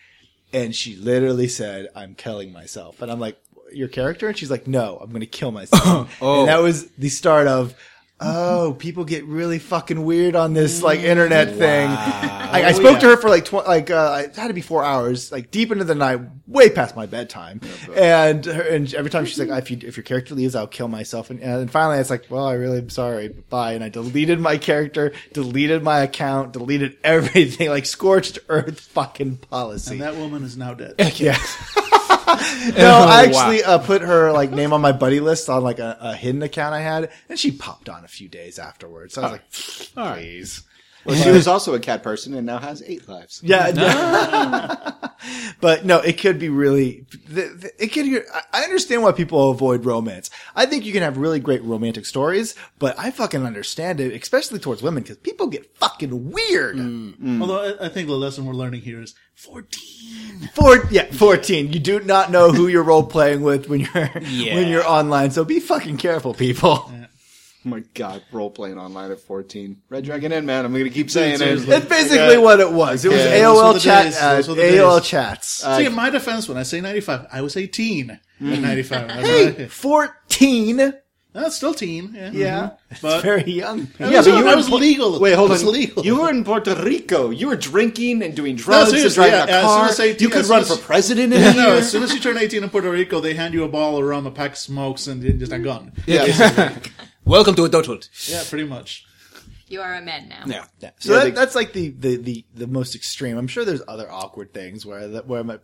And 0.52 0.74
she 0.74 0.96
literally 0.96 1.48
said, 1.48 1.88
I'm 1.94 2.14
killing 2.14 2.52
myself. 2.52 3.02
And 3.02 3.10
I'm 3.10 3.20
like, 3.20 3.40
your 3.72 3.88
character? 3.88 4.28
And 4.28 4.36
she's 4.36 4.50
like, 4.50 4.66
no, 4.66 4.98
I'm 5.00 5.10
going 5.10 5.20
to 5.20 5.26
kill 5.26 5.52
myself. 5.52 6.16
Oh. 6.22 6.40
And 6.40 6.48
that 6.48 6.60
was 6.60 6.90
the 6.92 7.08
start 7.08 7.46
of, 7.46 7.74
oh, 8.20 8.76
people 8.78 9.04
get 9.04 9.24
really 9.24 9.58
fucking 9.58 10.04
weird 10.04 10.36
on 10.36 10.52
this 10.54 10.82
like 10.82 11.00
internet 11.00 11.56
thing. 11.56 11.88
I, 11.88 12.68
I 12.68 12.72
spoke 12.72 13.00
to 13.00 13.06
her 13.06 13.16
for 13.16 13.28
like 13.28 13.44
tw- 13.44 13.66
like 13.66 13.90
uh, 13.90 14.22
it 14.24 14.36
had 14.36 14.48
to 14.48 14.54
be 14.54 14.60
four 14.60 14.84
hours, 14.84 15.30
like 15.32 15.50
deep 15.50 15.70
into 15.72 15.84
the 15.84 15.94
night, 15.94 16.20
way 16.46 16.68
past 16.70 16.96
my 16.96 17.06
bedtime. 17.06 17.60
and 17.94 18.44
her, 18.44 18.62
and 18.62 18.92
every 18.94 19.10
time 19.10 19.24
she's 19.24 19.38
like, 19.38 19.48
if 19.62 19.70
you 19.70 19.78
if 19.82 19.96
your 19.96 20.04
character 20.04 20.34
leaves, 20.34 20.54
I'll 20.54 20.66
kill 20.66 20.88
myself. 20.88 21.30
And, 21.30 21.40
and 21.40 21.70
finally, 21.70 21.98
it's 21.98 22.10
like, 22.10 22.26
well, 22.28 22.46
I 22.46 22.54
really 22.54 22.78
am 22.78 22.90
sorry, 22.90 23.28
bye. 23.28 23.72
And 23.72 23.84
I 23.84 23.88
deleted 23.88 24.40
my 24.40 24.58
character, 24.58 25.12
deleted 25.32 25.82
my 25.82 26.00
account, 26.00 26.52
deleted 26.52 26.98
everything, 27.04 27.68
like 27.68 27.86
scorched 27.86 28.38
earth 28.48 28.80
fucking 28.80 29.38
policy. 29.38 29.92
And 29.92 30.02
that 30.02 30.16
woman 30.16 30.42
is 30.44 30.56
now 30.56 30.74
dead. 30.74 30.94
Yeah. 31.20 31.36
no, 32.10 32.16
I 33.08 33.24
actually 33.26 33.62
uh, 33.62 33.78
put 33.78 34.02
her 34.02 34.32
like 34.32 34.50
name 34.50 34.72
on 34.72 34.80
my 34.80 34.92
buddy 34.92 35.20
list 35.20 35.48
on 35.48 35.62
like 35.62 35.78
a, 35.78 35.96
a 36.00 36.16
hidden 36.16 36.42
account 36.42 36.74
I 36.74 36.80
had, 36.80 37.10
and 37.28 37.38
she 37.38 37.50
popped 37.50 37.88
on 37.88 38.04
a 38.04 38.08
few 38.08 38.28
days 38.28 38.58
afterwards. 38.58 39.14
So 39.14 39.22
I 39.22 39.24
was 39.24 39.32
like, 39.32 40.16
please. 40.16 40.62
Well, 41.04 41.16
she 41.16 41.30
was 41.30 41.46
also 41.48 41.74
a 41.74 41.80
cat 41.80 42.02
person 42.02 42.34
and 42.34 42.44
now 42.46 42.58
has 42.58 42.82
eight 42.86 43.08
lives. 43.08 43.40
Yeah, 43.42 43.70
but 45.60 45.84
no, 45.84 45.98
it 45.98 46.18
could 46.18 46.38
be 46.38 46.48
really. 46.48 47.06
The, 47.28 47.42
the, 47.42 47.72
it 47.82 47.88
could. 47.88 48.06
I- 48.34 48.40
I 48.52 48.64
understand 48.64 49.02
why 49.02 49.12
people 49.12 49.50
avoid 49.50 49.84
romance. 49.86 50.28
I 50.54 50.66
think 50.66 50.84
you 50.84 50.92
can 50.92 51.02
have 51.02 51.16
really 51.16 51.40
great 51.40 51.62
romantic 51.62 52.04
stories, 52.04 52.54
but 52.78 52.98
I 52.98 53.10
fucking 53.10 53.44
understand 53.46 54.00
it, 54.00 54.12
especially 54.20 54.58
towards 54.58 54.82
women, 54.82 55.02
because 55.02 55.16
people 55.18 55.46
get 55.46 55.74
fucking 55.76 56.32
weird. 56.32 56.76
Mm, 56.76 57.18
mm. 57.18 57.40
Although 57.40 57.76
I, 57.80 57.86
I 57.86 57.88
think 57.88 58.08
the 58.08 58.14
lesson 58.14 58.44
we're 58.44 58.52
learning 58.54 58.82
here 58.82 59.00
is 59.00 59.14
14. 59.36 60.48
Four, 60.54 60.84
yeah, 60.90 61.10
fourteen. 61.12 61.72
You 61.72 61.80
do 61.80 62.00
not 62.00 62.30
know 62.30 62.50
who 62.52 62.68
you're 62.68 62.82
role 62.82 63.04
playing 63.04 63.40
with 63.42 63.68
when 63.68 63.80
you're 63.80 64.10
Yeah. 64.20 64.54
when 64.56 64.68
you're 64.68 64.86
online, 64.86 65.30
so 65.30 65.44
be 65.44 65.60
fucking 65.60 65.96
careful, 65.96 66.34
people. 66.34 66.92
My 67.64 67.80
god, 67.94 68.22
role 68.32 68.50
playing 68.50 68.78
online 68.78 69.10
at 69.12 69.20
14. 69.20 69.82
Red 69.90 70.04
Dragon 70.04 70.32
Inn, 70.32 70.46
man. 70.46 70.64
I'm 70.64 70.72
going 70.72 70.84
to 70.84 70.90
keep 70.90 71.10
saying 71.10 71.34
it. 71.34 71.38
seriously. 71.38 71.66
That's 71.66 71.86
basically 71.86 72.38
what 72.38 72.58
it 72.60 72.72
was. 72.72 73.04
It 73.04 73.10
was 73.12 73.18
Yeah, 73.20 73.40
AOL 73.40 73.74
the 73.74 73.80
chat, 73.80 74.04
days. 74.04 74.16
uh, 74.20 74.34
Those 74.36 74.48
were 74.48 74.54
the 74.54 74.68
uh, 74.68 74.82
AOL 74.82 74.98
days. 75.00 75.08
chats. 75.08 75.64
Uh, 75.64 75.76
See, 75.78 75.84
in 75.86 75.94
my 75.94 76.08
defense, 76.10 76.48
when 76.48 76.56
I 76.56 76.62
say 76.62 76.80
95, 76.80 77.26
I 77.32 77.40
was 77.42 77.56
18 77.56 78.10
in 78.40 78.46
mm. 78.46 78.60
95. 78.62 79.10
Hey, 79.10 79.66
14. 79.66 80.94
That's 81.32 81.54
still 81.54 81.74
teen. 81.74 82.12
Yeah. 82.12 82.30
Yeah. 82.32 82.70
Mm-hmm. 82.90 82.96
But 83.02 83.22
Very 83.22 83.52
young. 83.52 83.86
I 84.00 84.10
Yeah, 84.10 84.16
was, 84.18 84.26
but 84.26 84.36
you 84.38 84.46
I 84.48 84.50
were 84.50 84.56
was 84.56 84.68
Po- 84.68 84.76
legal. 84.76 85.20
Wait, 85.20 85.34
hold 85.34 85.50
I 85.50 85.52
was 85.52 85.62
on. 85.62 85.72
legal. 85.72 86.04
You 86.04 86.20
were 86.22 86.30
in 86.30 86.42
Puerto 86.42 86.74
Rico. 86.74 87.30
You 87.30 87.46
were 87.48 87.56
drinking 87.56 88.22
and 88.24 88.34
doing 88.34 88.56
drugs 88.56 88.92
and 88.92 89.14
driving 89.14 89.34
yeah, 89.34 89.44
a 89.44 89.48
as 89.48 89.60
soon 89.60 89.62
car. 89.68 89.88
as 89.90 90.00
18 90.00 90.26
you 90.28 90.34
could 90.34 90.46
run 90.46 90.64
soon 90.64 90.76
for 90.78 90.82
president 90.82 91.32
in 91.32 91.40
a 91.40 91.54
no, 91.54 91.74
as 91.76 91.88
soon 91.88 92.02
as 92.02 92.12
you 92.12 92.18
turn 92.18 92.36
18 92.36 92.64
in 92.64 92.68
Puerto 92.70 92.90
Rico, 92.90 93.20
they 93.20 93.34
hand 93.34 93.54
you 93.54 93.62
a 93.62 93.68
ball 93.68 93.96
of 93.98 94.04
rum, 94.04 94.26
a 94.26 94.32
pack 94.32 94.52
of 94.52 94.58
smokes, 94.58 95.06
and 95.06 95.22
just 95.38 95.52
a 95.52 95.58
gun. 95.60 95.92
yeah. 96.06 96.76
Welcome 97.24 97.54
to 97.56 97.64
adulthood. 97.64 98.08
Yeah, 98.28 98.42
pretty 98.48 98.66
much. 98.66 99.04
You 99.68 99.80
are 99.82 99.94
a 99.94 100.00
man 100.02 100.28
now. 100.28 100.42
Yeah. 100.46 100.64
Yeah. 100.80 100.90
So 100.98 101.12
Yeah, 101.12 101.18
that, 101.18 101.24
they- 101.26 101.30
that's 101.30 101.54
like 101.54 101.72
the, 101.72 101.90
the, 101.90 102.16
the, 102.16 102.44
the 102.54 102.66
most 102.66 102.94
extreme. 102.96 103.36
I'm 103.38 103.46
sure 103.46 103.64
there's 103.64 103.82
other 103.86 104.10
awkward 104.10 104.52
things 104.52 104.84
where 104.84 105.06
that 105.08 105.26
where 105.26 105.40
I'm, 105.40 105.60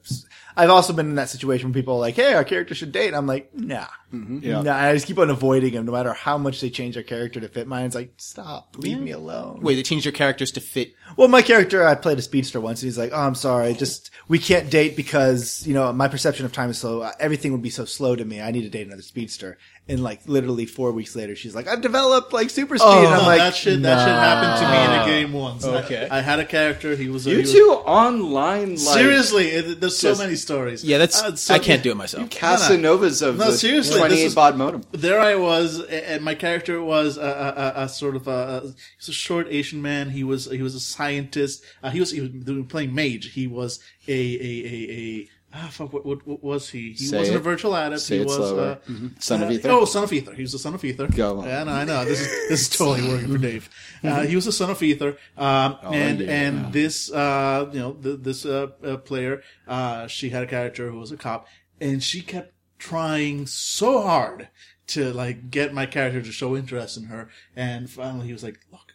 I've 0.56 0.70
also 0.70 0.92
been 0.92 1.08
in 1.10 1.16
that 1.16 1.28
situation 1.28 1.68
where 1.68 1.74
people 1.74 1.94
are 1.96 2.00
like, 2.00 2.14
"Hey, 2.14 2.32
our 2.34 2.44
character 2.44 2.74
should 2.74 2.92
date." 2.92 3.08
And 3.08 3.16
I'm 3.16 3.26
like, 3.26 3.54
"Nah, 3.54 3.86
mm-hmm. 4.12 4.38
Yeah. 4.42 4.62
nah." 4.62 4.74
I 4.76 4.94
just 4.94 5.06
keep 5.06 5.18
on 5.18 5.28
avoiding 5.30 5.74
them, 5.74 5.84
no 5.86 5.92
matter 5.92 6.12
how 6.12 6.38
much 6.38 6.60
they 6.60 6.70
change 6.70 6.94
their 6.94 7.02
character 7.02 7.40
to 7.40 7.48
fit 7.48 7.66
mine. 7.66 7.84
It's 7.86 7.94
like, 7.94 8.12
stop, 8.16 8.74
leave 8.78 8.98
me 8.98 9.10
alone. 9.10 9.60
Wait, 9.62 9.74
they 9.74 9.82
changed 9.82 10.04
your 10.06 10.12
characters 10.12 10.52
to 10.52 10.60
fit. 10.60 10.94
Well, 11.16 11.28
my 11.28 11.42
character, 11.42 11.86
I 11.86 11.94
played 11.94 12.18
a 12.18 12.22
speedster 12.22 12.60
once, 12.60 12.82
and 12.82 12.86
he's 12.88 12.98
like, 12.98 13.10
"Oh, 13.12 13.20
I'm 13.20 13.34
sorry, 13.34 13.74
just 13.74 14.10
we 14.28 14.38
can't 14.38 14.70
date 14.70 14.96
because 14.96 15.66
you 15.66 15.74
know 15.74 15.92
my 15.92 16.08
perception 16.08 16.46
of 16.46 16.52
time 16.52 16.70
is 16.70 16.78
slow. 16.78 17.02
Uh, 17.02 17.12
everything 17.20 17.52
would 17.52 17.62
be 17.62 17.70
so 17.70 17.84
slow 17.84 18.16
to 18.16 18.24
me. 18.24 18.40
I 18.40 18.50
need 18.50 18.62
to 18.62 18.70
date 18.70 18.86
another 18.86 19.02
speedster." 19.02 19.58
And 19.88 20.02
like 20.02 20.22
literally 20.26 20.66
four 20.66 20.90
weeks 20.90 21.14
later, 21.14 21.36
she's 21.36 21.54
like, 21.54 21.68
"I've 21.68 21.80
developed 21.80 22.32
like 22.32 22.50
super 22.50 22.76
speed." 22.76 22.88
and 22.88 23.06
I'm 23.06 23.18
No, 23.20 23.26
like, 23.26 23.38
that 23.38 23.54
shit, 23.54 23.82
that 23.82 24.00
shit 24.04 24.14
happened 24.14 24.58
to 24.60 24.72
me 24.72 24.84
in 24.84 25.00
a 25.02 25.04
game 25.22 25.32
once. 25.32 25.64
Okay. 25.64 26.08
I, 26.10 26.22
had 26.22 26.40
a 26.40 26.44
character. 26.44 26.96
He 26.96 27.08
was 27.08 27.24
a, 27.26 27.30
You 27.30 27.36
he 27.36 27.42
was- 27.42 27.52
two 27.52 27.82
online, 27.86 28.70
like 28.70 28.78
Seriously, 28.78 29.46
it, 29.48 29.80
there's 29.80 29.96
so 29.96 30.08
Just- 30.10 30.20
many 30.20 30.34
stories. 30.46 30.84
Yeah, 30.84 30.98
that's. 30.98 31.20
Uh, 31.22 31.34
so- 31.36 31.54
I 31.54 31.58
can't 31.58 31.82
do 31.82 31.90
it 31.90 31.96
myself. 31.96 32.30
Casanovas 32.30 33.20
of 33.26 33.36
No, 33.38 33.50
the 33.50 33.58
seriously, 33.58 33.94
this 33.94 33.98
28 34.00 34.24
is- 34.26 34.34
baud 34.34 34.56
modem. 34.56 34.82
there 34.92 35.20
I 35.20 35.34
was, 35.34 35.80
and 35.84 36.24
my 36.24 36.34
character 36.34 36.82
was 36.82 37.16
a, 37.18 37.20
a, 37.20 37.80
a, 37.82 37.84
a 37.84 37.88
sort 37.88 38.16
of 38.16 38.26
a, 38.28 38.72
he 38.98 39.08
a 39.08 39.12
short 39.12 39.46
Asian 39.50 39.82
man. 39.82 40.10
He 40.10 40.24
was 40.24 40.46
he 40.50 40.62
was 40.62 40.74
a 40.74 40.80
scientist. 40.80 41.62
Uh, 41.82 41.90
he 41.90 42.00
was 42.00 42.10
he 42.12 42.20
was 42.20 42.30
playing 42.68 42.94
mage. 42.94 43.32
He 43.32 43.46
was 43.46 43.80
a 44.08 44.12
a 44.12 44.52
a, 44.74 44.90
a 45.00 45.28
ah, 45.58 45.68
fuck, 45.70 45.92
what, 45.92 46.04
what, 46.04 46.26
what 46.26 46.42
was 46.44 46.68
he? 46.70 46.90
He 46.92 46.96
Say 47.06 47.18
wasn't 47.18 47.36
it. 47.36 47.40
a 47.40 47.42
virtual 47.42 47.74
adept. 47.74 48.00
Say 48.02 48.16
he 48.16 48.22
it 48.22 48.26
was 48.26 48.36
slower. 48.36 48.78
Uh, 48.88 49.08
Son 49.18 49.42
of 49.42 49.48
uh, 49.48 49.52
Ether. 49.52 49.70
Oh, 49.70 49.84
son 49.86 50.04
of 50.04 50.12
ether. 50.12 50.34
He 50.34 50.42
was 50.42 50.52
the 50.52 50.58
son 50.58 50.74
of 50.74 50.84
ether. 50.84 51.08
Go 51.08 51.40
on. 51.40 51.46
Yeah, 51.46 51.64
no, 51.64 51.72
I 51.72 51.84
know. 51.84 52.04
This 52.04 52.20
is 52.20 52.28
this 52.48 52.60
is 52.62 52.68
totally 52.68 53.08
working 53.08 53.32
for 53.32 53.38
Dave. 53.38 53.68
Uh, 54.04 54.22
he 54.22 54.34
was 54.36 54.44
the 54.44 54.52
son 54.52 54.70
of 54.70 54.82
ether, 54.82 55.16
um, 55.36 55.78
and 55.92 56.20
Oh, 56.20 56.24
yeah. 56.24 56.30
and 56.42 56.72
this 56.72 57.10
uh, 57.10 57.68
you 57.72 57.78
know 57.80 57.92
th- 57.94 58.20
this 58.20 58.44
uh, 58.44 58.68
uh, 58.84 58.96
player, 58.98 59.42
uh, 59.66 60.06
she 60.06 60.28
had 60.30 60.42
a 60.42 60.46
character 60.46 60.90
who 60.90 60.98
was 61.00 61.10
a 61.12 61.16
cop, 61.16 61.46
and 61.80 62.02
she 62.02 62.20
kept 62.20 62.52
trying 62.78 63.46
so 63.46 64.02
hard 64.02 64.48
to 64.88 65.12
like 65.12 65.50
get 65.50 65.72
my 65.74 65.86
character 65.86 66.22
to 66.22 66.30
show 66.32 66.56
interest 66.56 66.96
in 66.96 67.04
her, 67.04 67.28
and 67.56 67.88
finally 67.90 68.26
he 68.26 68.32
was 68.32 68.42
like, 68.44 68.60
"Look." 68.70 68.85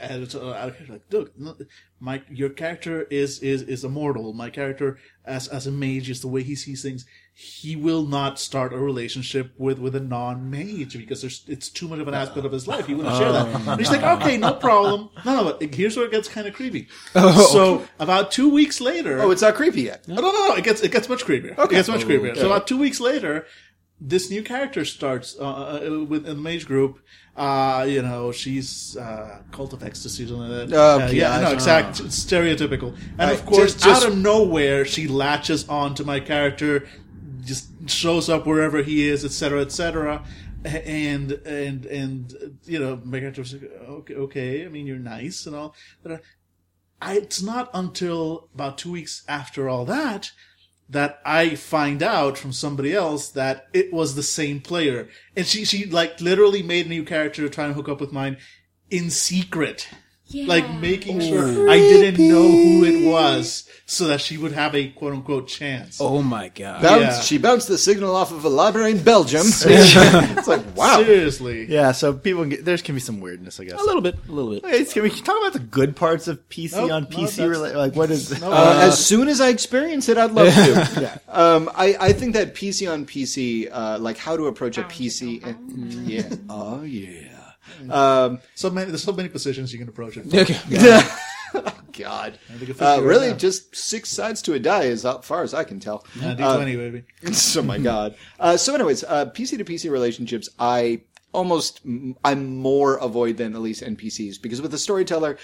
And 0.00 0.22
it's, 0.24 0.34
uh, 0.34 0.72
like, 0.88 1.02
look, 1.10 1.38
no, 1.38 1.56
my 2.00 2.22
your 2.30 2.50
character 2.50 3.02
is 3.04 3.38
is 3.40 3.62
is 3.62 3.82
immortal. 3.82 4.32
My 4.34 4.50
character, 4.50 4.98
as 5.24 5.48
as 5.48 5.66
a 5.66 5.70
mage, 5.70 6.10
is 6.10 6.20
the 6.20 6.28
way 6.28 6.42
he 6.42 6.54
sees 6.54 6.82
things. 6.82 7.06
He 7.32 7.76
will 7.76 8.04
not 8.04 8.38
start 8.38 8.74
a 8.74 8.78
relationship 8.78 9.54
with 9.56 9.78
with 9.78 9.96
a 9.96 10.00
non 10.00 10.50
mage 10.50 10.98
because 10.98 11.22
there's 11.22 11.44
it's 11.48 11.70
too 11.70 11.88
much 11.88 11.98
of 11.98 12.08
an 12.08 12.12
aspect 12.14 12.44
of 12.44 12.52
his 12.52 12.68
life. 12.68 12.86
He 12.86 12.94
wouldn't 12.94 13.16
share 13.16 13.32
that. 13.32 13.46
And 13.66 13.80
he's 13.80 13.90
like, 13.90 14.02
okay, 14.20 14.36
no 14.36 14.52
problem. 14.52 15.08
No, 15.24 15.36
no, 15.36 15.44
but 15.58 15.74
here's 15.74 15.96
where 15.96 16.04
it 16.04 16.10
gets 16.12 16.28
kind 16.28 16.46
of 16.46 16.52
creepy. 16.52 16.88
so 17.14 17.86
about 17.98 18.32
two 18.32 18.50
weeks 18.50 18.82
later, 18.82 19.20
Oh, 19.22 19.30
it's 19.30 19.40
not 19.42 19.54
creepy 19.54 19.82
yet. 19.82 20.04
Oh, 20.10 20.14
no, 20.14 20.20
no, 20.20 20.48
no. 20.48 20.54
It 20.56 20.64
gets 20.64 20.82
it 20.82 20.92
gets 20.92 21.08
much 21.08 21.24
creepier. 21.24 21.58
It 21.58 21.70
gets 21.70 21.88
much 21.88 22.02
creepier. 22.04 22.36
So 22.36 22.46
about 22.46 22.66
two 22.66 22.76
weeks 22.76 23.00
later, 23.00 23.46
this 23.98 24.30
new 24.30 24.42
character 24.42 24.84
starts 24.84 25.36
uh, 25.38 25.44
uh, 25.44 26.04
with 26.04 26.26
in 26.26 26.36
the 26.36 26.42
mage 26.42 26.66
group. 26.66 26.98
Uh, 27.40 27.84
you 27.84 28.02
know, 28.02 28.30
she's 28.32 28.96
uh, 28.98 29.40
cult 29.50 29.72
of 29.72 29.82
ecstasy, 29.82 30.26
something 30.26 30.48
like 30.48 30.68
that. 30.68 30.76
Oh, 30.76 31.00
uh, 31.00 31.10
yeah, 31.10 31.40
no, 31.40 31.52
exact, 31.52 31.94
stereotypical. 32.02 32.94
And 33.18 33.30
of 33.30 33.46
course, 33.46 33.72
just- 33.72 33.84
just- 33.84 34.04
out 34.04 34.12
of 34.12 34.18
nowhere, 34.18 34.84
she 34.84 35.08
latches 35.08 35.66
on 35.68 35.94
to 35.94 36.04
my 36.04 36.20
character, 36.20 36.86
just 37.42 37.64
shows 37.88 38.28
up 38.28 38.46
wherever 38.46 38.82
he 38.82 39.08
is, 39.08 39.24
etc., 39.24 39.62
etc. 39.62 40.22
And 40.64 41.32
and 41.46 41.86
and 41.86 42.58
you 42.66 42.78
know, 42.78 43.00
my 43.04 43.18
character 43.20 43.40
was 43.40 43.54
like, 43.54 43.62
okay, 43.88 44.14
okay. 44.14 44.66
I 44.66 44.68
mean, 44.68 44.86
you're 44.86 44.98
nice 44.98 45.46
and 45.46 45.56
all, 45.56 45.74
but. 46.02 46.22
I, 47.02 47.14
it's 47.16 47.40
not 47.40 47.70
until 47.72 48.50
about 48.52 48.76
two 48.76 48.92
weeks 48.92 49.24
after 49.26 49.70
all 49.70 49.86
that 49.86 50.32
that 50.90 51.20
I 51.24 51.54
find 51.54 52.02
out 52.02 52.36
from 52.36 52.52
somebody 52.52 52.92
else 52.92 53.28
that 53.30 53.68
it 53.72 53.92
was 53.92 54.14
the 54.14 54.22
same 54.22 54.60
player. 54.60 55.08
And 55.36 55.46
she, 55.46 55.64
she 55.64 55.86
like 55.86 56.20
literally 56.20 56.62
made 56.62 56.86
a 56.86 56.88
new 56.88 57.04
character 57.04 57.42
to 57.42 57.48
try 57.48 57.66
and 57.66 57.74
hook 57.74 57.88
up 57.88 58.00
with 58.00 58.12
mine 58.12 58.38
in 58.90 59.10
secret. 59.10 59.88
Like 60.32 60.72
making 60.74 61.20
sure 61.20 61.70
I 61.70 61.78
didn't 61.78 62.28
know 62.28 62.42
who 62.42 62.84
it 62.84 63.08
was 63.08 63.68
so 63.90 64.06
that 64.06 64.20
she 64.20 64.36
would 64.38 64.52
have 64.52 64.72
a 64.76 64.86
quote 64.90 65.12
unquote 65.12 65.48
chance. 65.48 65.98
Oh 66.00 66.22
my 66.22 66.48
god. 66.48 66.80
Bounced, 66.80 67.00
Yeah. 67.02 67.20
She 67.22 67.38
bounced 67.38 67.66
the 67.66 67.76
signal 67.76 68.14
off 68.14 68.30
of 68.30 68.44
a 68.44 68.48
library 68.48 68.92
in 68.92 69.02
Belgium. 69.02 69.42
it's 69.46 70.46
like, 70.46 70.76
wow. 70.76 71.02
Seriously. 71.02 71.66
Yeah, 71.66 71.90
so 71.90 72.12
people 72.12 72.42
can 72.42 72.50
get, 72.50 72.64
there 72.64 72.78
can 72.78 72.94
be 72.94 73.00
some 73.00 73.20
weirdness, 73.20 73.58
I 73.58 73.64
guess. 73.64 73.80
A 73.80 73.82
little 73.84 74.00
bit. 74.00 74.14
A 74.28 74.32
little 74.32 74.52
bit. 74.52 74.64
Hey, 74.64 74.84
can 74.84 75.02
we 75.02 75.10
talk 75.10 75.36
about 75.40 75.54
the 75.54 75.58
good 75.58 75.96
parts 75.96 76.28
of 76.28 76.48
PC 76.48 76.76
Nope, 76.76 76.92
on 76.92 77.06
PC? 77.06 77.36
that's- 77.36 77.38
rela- 77.40 77.74
like, 77.74 77.96
what 77.96 78.12
is? 78.12 78.40
No, 78.40 78.52
Uh, 78.52 78.78
as 78.80 79.04
soon 79.04 79.26
as 79.26 79.40
I 79.40 79.48
experience 79.48 80.08
it, 80.08 80.16
I'd 80.16 80.30
love 80.30 80.54
to. 80.54 81.00
yeah. 81.00 81.18
Um, 81.28 81.68
I, 81.74 81.96
I 82.00 82.12
think 82.12 82.34
that 82.34 82.54
PC 82.54 82.90
on 82.90 83.06
PC, 83.06 83.68
uh, 83.72 83.98
like 83.98 84.18
how 84.18 84.36
to 84.36 84.46
approach 84.46 84.78
a 84.78 84.84
PC. 84.84 85.44
and- 85.44 86.08
yeah. 86.08 86.28
Oh, 86.48 86.82
yeah. 86.82 87.26
Um, 87.90 88.38
so 88.54 88.70
many, 88.70 88.86
there's 88.90 89.02
so 89.02 89.12
many 89.12 89.28
positions 89.28 89.72
you 89.72 89.78
can 89.80 89.88
approach 89.88 90.16
it. 90.16 90.32
Okay. 90.32 90.56
God. 92.00 92.38
Uh, 92.80 93.00
really, 93.02 93.32
just 93.34 93.74
six 93.74 94.08
sides 94.10 94.42
to 94.42 94.54
a 94.54 94.58
die, 94.58 94.86
as 94.86 95.06
far 95.22 95.42
as 95.42 95.54
I 95.54 95.64
can 95.64 95.80
tell. 95.80 96.04
Uh, 96.20 96.34
D20, 96.34 96.76
baby. 96.76 97.04
oh 97.58 97.62
my 97.62 97.78
god. 97.78 98.14
Uh, 98.38 98.56
so, 98.56 98.74
anyways, 98.74 99.04
uh, 99.04 99.26
PC 99.26 99.58
to 99.58 99.64
PC 99.64 99.90
relationships, 99.90 100.48
I 100.58 101.02
almost, 101.32 101.80
I'm 102.24 102.56
more 102.56 102.96
avoid 102.96 103.36
than 103.36 103.54
at 103.54 103.60
least 103.60 103.82
NPCs 103.82 104.40
because 104.40 104.60
with 104.60 104.74
a 104.74 104.78
storyteller, 104.78 105.38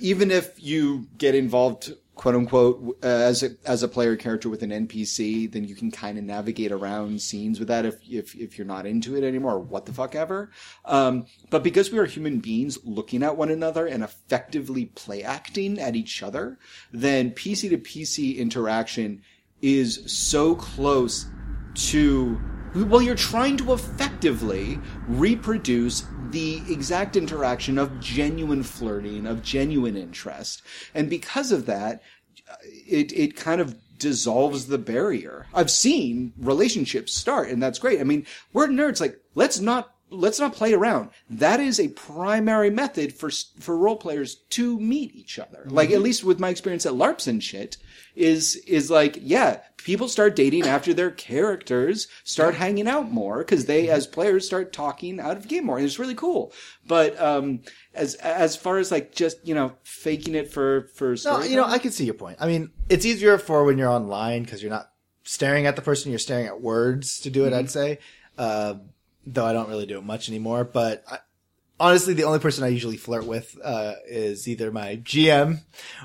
even 0.00 0.30
if 0.30 0.52
you 0.62 1.06
get 1.18 1.34
involved, 1.34 1.92
quote 2.16 2.34
unquote, 2.34 2.98
uh, 3.04 3.06
as 3.06 3.42
a, 3.42 3.50
as 3.66 3.82
a 3.82 3.88
player 3.88 4.16
character 4.16 4.48
with 4.48 4.62
an 4.62 4.70
NPC, 4.70 5.52
then 5.52 5.64
you 5.64 5.76
can 5.76 5.90
kind 5.90 6.16
of 6.16 6.24
navigate 6.24 6.72
around 6.72 7.20
scenes 7.20 7.58
with 7.58 7.68
that 7.68 7.84
if, 7.84 8.00
if, 8.08 8.34
if 8.34 8.58
you're 8.58 8.66
not 8.66 8.86
into 8.86 9.16
it 9.16 9.22
anymore 9.22 9.52
or 9.52 9.60
what 9.60 9.84
the 9.84 9.92
fuck 9.92 10.14
ever. 10.14 10.50
Um, 10.86 11.26
but 11.50 11.62
because 11.62 11.92
we 11.92 11.98
are 11.98 12.06
human 12.06 12.40
beings 12.40 12.78
looking 12.84 13.22
at 13.22 13.36
one 13.36 13.50
another 13.50 13.86
and 13.86 14.02
effectively 14.02 14.86
play 14.86 15.22
acting 15.22 15.78
at 15.78 15.94
each 15.94 16.22
other, 16.22 16.58
then 16.90 17.32
PC 17.32 17.68
to 17.68 17.78
PC 17.78 18.38
interaction 18.38 19.22
is 19.60 20.02
so 20.10 20.54
close 20.54 21.26
to 21.74 22.40
well 22.84 23.02
you're 23.02 23.14
trying 23.14 23.56
to 23.56 23.72
effectively 23.72 24.78
reproduce 25.08 26.06
the 26.30 26.62
exact 26.68 27.16
interaction 27.16 27.78
of 27.78 28.00
genuine 28.00 28.62
flirting 28.62 29.26
of 29.26 29.42
genuine 29.42 29.96
interest. 29.96 30.62
And 30.94 31.08
because 31.08 31.52
of 31.52 31.66
that 31.66 32.02
uh, 32.50 32.54
it 32.62 33.12
it 33.12 33.36
kind 33.36 33.60
of 33.60 33.76
dissolves 33.98 34.66
the 34.66 34.78
barrier. 34.78 35.46
I've 35.54 35.70
seen 35.70 36.32
relationships 36.38 37.14
start 37.14 37.48
and 37.48 37.62
that's 37.62 37.78
great. 37.78 38.00
I 38.00 38.04
mean 38.04 38.26
we're 38.52 38.68
nerds. 38.68 39.00
Like 39.00 39.18
let's 39.34 39.60
not 39.60 39.95
let's 40.10 40.38
not 40.38 40.54
play 40.54 40.72
around. 40.72 41.10
That 41.28 41.60
is 41.60 41.80
a 41.80 41.88
primary 41.88 42.70
method 42.70 43.12
for 43.12 43.30
for 43.60 43.76
role 43.76 43.96
players 43.96 44.36
to 44.50 44.78
meet 44.78 45.14
each 45.14 45.38
other. 45.38 45.66
Like 45.66 45.90
at 45.90 46.02
least 46.02 46.24
with 46.24 46.40
my 46.40 46.48
experience 46.48 46.86
at 46.86 46.92
LARPs 46.92 47.26
and 47.26 47.42
shit, 47.42 47.76
is 48.14 48.56
is 48.66 48.90
like 48.90 49.18
yeah, 49.20 49.60
people 49.76 50.08
start 50.08 50.36
dating 50.36 50.64
after 50.64 50.94
their 50.94 51.10
characters 51.10 52.08
start 52.24 52.54
hanging 52.54 52.88
out 52.88 53.10
more 53.10 53.38
because 53.38 53.66
they 53.66 53.88
as 53.88 54.06
players 54.06 54.46
start 54.46 54.72
talking 54.72 55.20
out 55.20 55.36
of 55.36 55.48
game 55.48 55.66
more, 55.66 55.76
and 55.76 55.86
it's 55.86 55.98
really 55.98 56.14
cool. 56.14 56.52
But 56.86 57.20
um, 57.20 57.60
as 57.94 58.14
as 58.16 58.56
far 58.56 58.78
as 58.78 58.90
like 58.90 59.14
just 59.14 59.46
you 59.46 59.54
know 59.54 59.72
faking 59.82 60.34
it 60.34 60.50
for 60.52 60.88
for 60.94 61.16
No, 61.24 61.42
you 61.42 61.56
know, 61.56 61.64
I 61.64 61.78
can 61.78 61.90
see 61.90 62.04
your 62.04 62.14
point. 62.14 62.38
I 62.40 62.46
mean, 62.46 62.70
it's 62.88 63.04
easier 63.04 63.38
for 63.38 63.64
when 63.64 63.78
you're 63.78 63.90
online 63.90 64.44
because 64.44 64.62
you're 64.62 64.70
not 64.70 64.90
staring 65.24 65.66
at 65.66 65.76
the 65.76 65.82
person; 65.82 66.10
you're 66.10 66.18
staring 66.18 66.46
at 66.46 66.60
words 66.60 67.20
to 67.20 67.30
do 67.30 67.44
it. 67.46 67.52
I'd 67.52 67.70
say, 67.70 67.98
uh, 68.38 68.74
though 69.26 69.44
I 69.44 69.52
don't 69.52 69.68
really 69.68 69.86
do 69.86 69.98
it 69.98 70.04
much 70.04 70.28
anymore. 70.28 70.64
But 70.64 71.02
I, 71.10 71.18
honestly, 71.78 72.14
the 72.14 72.24
only 72.24 72.38
person 72.38 72.64
I 72.64 72.68
usually 72.68 72.96
flirt 72.96 73.26
with 73.26 73.56
uh, 73.62 73.94
is 74.08 74.46
either 74.48 74.70
my 74.70 74.96
GM 74.96 75.60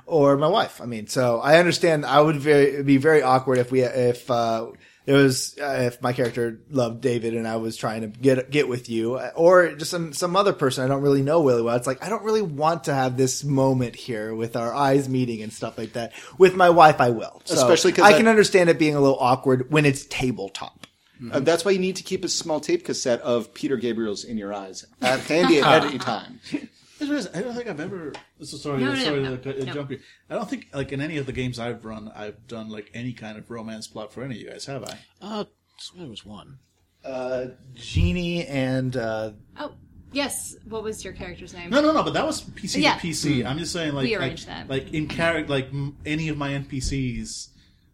or 0.05 0.38
my 0.38 0.47
wife. 0.47 0.82
I 0.82 0.86
mean, 0.86 1.07
so 1.07 1.39
I 1.39 1.57
understand. 1.59 2.05
I 2.05 2.19
would 2.22 2.38
very 2.38 2.84
be 2.84 2.97
very 2.97 3.22
awkward 3.22 3.57
if 3.59 3.72
we 3.72 3.82
if 3.84 4.30
uh, 4.30 4.67
it 5.05 5.13
was 5.13 5.57
uh, 5.59 5.84
if 5.88 6.01
my 6.01 6.13
character 6.13 6.59
loved 6.69 7.01
David 7.01 7.34
and 7.36 7.47
I 7.47 7.55
was 7.55 7.76
trying 7.76 8.01
to 8.01 8.07
get 8.07 8.51
get 8.51 8.67
with 8.67 8.88
you, 8.89 9.19
or 9.36 9.74
just 9.74 9.89
some 9.91 10.13
some 10.13 10.36
other 10.36 10.53
person 10.53 10.84
I 10.84 10.88
don't 10.88 11.01
really 11.01 11.24
know 11.24 11.43
really 11.43 11.61
well. 11.63 11.76
It's 11.76 11.88
like 11.88 12.03
I 12.05 12.09
don't 12.09 12.24
really 12.24 12.43
want 12.43 12.84
to 12.86 12.93
have 12.93 13.17
this 13.17 13.43
moment 13.43 13.95
here 13.95 14.36
with 14.36 14.55
our 14.55 14.74
eyes 14.74 15.09
meeting 15.09 15.41
and 15.41 15.51
stuff 15.51 15.78
like 15.78 15.93
that. 15.93 16.13
With 16.38 16.55
my 16.55 16.69
wife, 16.69 17.01
I 17.01 17.09
will, 17.09 17.41
So 17.45 17.55
Especially 17.55 17.93
'cause 17.93 18.05
I 18.05 18.09
I- 18.09 18.17
can 18.17 18.28
understand 18.28 18.69
it 18.69 18.78
being 18.78 18.95
a 18.95 19.01
little 19.01 19.17
awkward 19.19 19.72
when 19.72 19.86
it's 19.86 20.05
tabletop. 20.05 20.80
Uh, 21.32 21.39
that's 21.41 21.63
why 21.65 21.72
you 21.72 21.80
need 21.80 21.95
to 21.97 22.03
keep 22.03 22.24
a 22.24 22.28
small 22.30 22.59
tape 22.59 22.86
cassette 22.86 23.22
of 23.22 23.53
Peter 23.53 23.76
Gabriel's 23.78 24.24
"In 24.24 24.38
Your 24.38 24.53
Eyes" 24.53 24.86
at 25.01 25.19
handy 25.28 25.59
at 25.59 25.84
any 25.84 25.97
time. 25.99 26.39
I 27.01 27.05
don't 27.41 27.55
think 27.55 27.67
I've 27.67 27.80
ever. 27.80 28.13
So 28.41 28.57
sorry, 28.57 28.80
No, 28.82 28.93
no, 28.93 29.03
sorry 29.03 29.22
no, 29.22 29.38
to 29.38 29.59
no, 29.59 29.65
no. 29.65 29.74
jump 29.74 29.91
you. 29.91 29.99
I 30.30 30.36
don't 30.36 30.49
think 30.49 30.67
like 30.74 30.91
in 30.91 31.01
any 31.01 31.17
of 31.17 31.26
the 31.26 31.34
games 31.34 31.59
I've 31.59 31.84
run, 31.84 32.11
I've 32.15 32.47
done 32.47 32.69
like 32.69 32.89
any 32.93 33.13
kind 33.13 33.38
of 33.38 33.49
romance 33.51 33.88
plot 33.88 34.13
for 34.13 34.24
any 34.24 34.36
of 34.36 34.41
you 34.41 34.49
guys, 34.49 34.65
have 34.65 34.84
I? 34.84 34.97
Uh, 35.22 35.45
I 35.95 35.97
there 35.99 36.07
was 36.07 36.26
one. 36.26 36.59
Uh, 37.03 37.47
Genie 37.74 38.45
and 38.45 38.95
uh, 38.95 39.32
Oh, 39.59 39.74
yes. 40.11 40.55
What 40.69 40.84
was 40.84 41.03
your 41.03 41.13
character's 41.13 41.53
name? 41.55 41.72
No, 41.72 41.82
no, 41.82 41.91
no. 41.91 42.03
But 42.03 42.13
that 42.13 42.26
was 42.26 42.41
PC 42.43 42.82
Yeah. 42.84 42.95
to 42.97 43.07
PC. 43.07 43.43
I'm 43.45 43.57
just 43.57 43.74
saying, 43.74 43.93
like, 43.93 44.03
We 44.05 44.15
like, 44.17 44.28
arranged 44.28 44.47
that. 44.47 44.69
like 44.69 44.93
in 44.93 45.07
character, 45.07 45.51
like 45.51 45.69
m- 45.69 45.97
any 46.05 46.30
of 46.30 46.38
my 46.38 46.49
NPCs. 46.51 47.47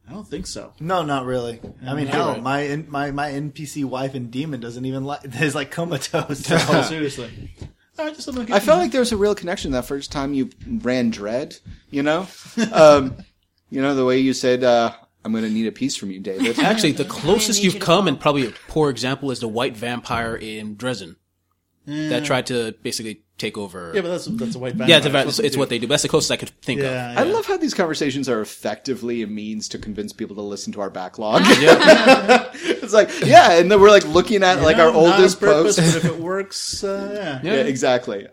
I 0.08 0.14
don't 0.14 0.28
think 0.28 0.48
so. 0.48 0.74
no, 0.80 1.04
not 1.04 1.26
really. 1.26 1.60
I 1.86 1.94
mean, 1.94 2.08
hell, 2.08 2.34
right. 2.34 2.42
my 2.42 2.86
my 2.88 3.12
my 3.12 3.32
NPC 3.32 3.84
wife 3.84 4.16
and 4.16 4.32
demon 4.32 4.62
doesn't 4.62 4.86
even 4.86 5.04
like 5.04 5.26
is 5.42 5.54
like 5.56 5.72
comatose. 5.72 6.50
Oh, 6.50 6.82
seriously. 6.88 7.52
I 8.00 8.12
just 8.12 8.28
don't 8.28 8.52
I 8.52 8.60
felt 8.60 8.80
like 8.80 8.92
there 8.92 9.02
was 9.02 9.12
a 9.12 9.18
real 9.18 9.34
connection 9.34 9.72
that 9.72 9.86
first 9.86 10.12
time 10.12 10.34
you 10.34 10.52
ran 10.66 11.10
Dread. 11.10 11.58
You 11.90 12.04
know, 12.04 12.28
um, 12.72 13.18
you 13.70 13.82
know 13.82 13.96
the 13.96 14.06
way 14.06 14.20
you 14.20 14.34
said, 14.34 14.64
uh, 14.64 14.94
"I'm 15.26 15.32
going 15.32 15.44
to 15.44 15.50
need 15.50 15.68
a 15.68 15.72
piece 15.72 15.96
from 15.98 16.12
you, 16.12 16.20
David." 16.20 16.60
Actually, 16.60 16.94
the 16.94 17.06
closest 17.06 17.64
you've 17.64 17.80
come, 17.80 18.08
and 18.08 18.20
probably 18.20 18.46
a 18.46 18.52
poor 18.68 18.90
example, 18.90 19.32
is 19.32 19.40
the 19.40 19.48
white 19.48 19.76
vampire 19.76 20.36
in 20.36 20.76
Dresden 20.76 21.18
that 21.88 22.26
tried 22.26 22.48
to 22.48 22.74
basically 22.84 23.24
take 23.38 23.58
over. 23.58 23.92
Yeah, 23.96 24.02
but 24.02 24.10
that's 24.10 24.26
that's 24.26 24.56
a 24.56 24.60
white 24.60 24.74
vampire. 24.74 24.90
yeah, 24.90 24.98
it's, 24.98 25.06
a, 25.06 25.28
it's, 25.28 25.40
it's 25.40 25.58
what 25.58 25.70
they 25.70 25.80
do. 25.80 25.88
That's 25.88 26.04
the 26.04 26.10
closest 26.10 26.32
I 26.32 26.36
could 26.38 26.50
think 26.62 26.82
Yeah, 26.82 27.12
of. 27.12 27.18
I 27.18 27.24
love 27.24 27.46
how 27.46 27.56
these 27.58 27.74
conversations 27.74 28.28
are 28.28 28.42
effectively 28.42 29.22
a 29.22 29.28
means 29.28 29.70
to 29.70 29.78
convince 29.78 30.12
people 30.12 30.36
to 30.36 30.42
listen 30.42 30.74
to 30.74 30.82
our 30.82 30.90
backlog. 30.90 31.42
Yeah. 31.62 32.52
it's 32.54 32.94
like, 32.94 33.10
yeah, 33.26 33.54
and 33.54 33.72
then 33.72 33.80
we're 33.80 33.90
like 33.90 34.06
looking 34.06 34.44
at 34.44 34.62
like 34.62 34.78
our 34.78 34.92
No, 34.92 35.00
not 35.02 35.06
on 35.06 35.14
oldest 35.14 35.40
purpose, 35.40 35.78
post. 35.80 35.94
but 35.94 36.04
if 36.04 36.06
it 36.06 36.20
works, 36.20 36.84
uh, 36.84 37.40
yeah. 37.44 37.54
Yeah, 37.54 37.62
exactly. 37.62 38.28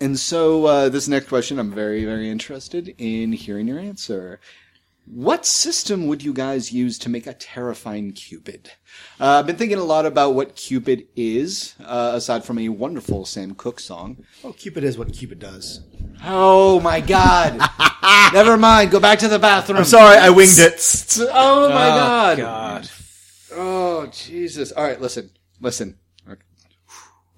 And 0.00 0.18
so 0.18 0.64
uh, 0.66 0.88
this 0.88 1.08
next 1.08 1.28
question, 1.28 1.58
I'm 1.58 1.72
very, 1.72 2.04
very 2.04 2.30
interested 2.30 2.94
in 2.96 3.32
hearing 3.32 3.66
your 3.68 3.78
answer. 3.78 4.40
What 5.12 5.44
system 5.44 6.06
would 6.06 6.22
you 6.22 6.32
guys 6.32 6.72
use 6.72 6.96
to 7.00 7.08
make 7.08 7.26
a 7.26 7.34
terrifying 7.34 8.12
Cupid? 8.12 8.70
Uh, 9.18 9.38
I've 9.40 9.46
been 9.46 9.56
thinking 9.56 9.78
a 9.78 9.84
lot 9.84 10.06
about 10.06 10.34
what 10.34 10.54
Cupid 10.54 11.08
is, 11.16 11.74
uh, 11.84 12.12
aside 12.14 12.44
from 12.44 12.60
a 12.60 12.68
wonderful 12.68 13.24
Sam 13.24 13.54
Cooke 13.56 13.80
song. 13.80 14.24
oh, 14.44 14.52
Cupid 14.52 14.84
is 14.84 14.96
what 14.96 15.12
Cupid 15.12 15.40
does. 15.40 15.80
Oh 16.24 16.78
my 16.80 17.00
God! 17.00 17.58
Never 18.32 18.56
mind. 18.56 18.92
Go 18.92 19.00
back 19.00 19.18
to 19.20 19.28
the 19.28 19.38
bathroom. 19.40 19.78
I'm 19.78 19.84
sorry, 19.84 20.16
I 20.16 20.30
winged 20.30 20.58
it. 20.58 21.18
Oh 21.32 21.68
my 21.70 21.86
Oh, 21.88 21.96
God! 21.98 22.38
God. 22.38 22.90
Oh 23.52 24.06
Jesus! 24.12 24.70
All 24.70 24.84
right, 24.84 25.00
listen, 25.00 25.30
listen. 25.60 25.98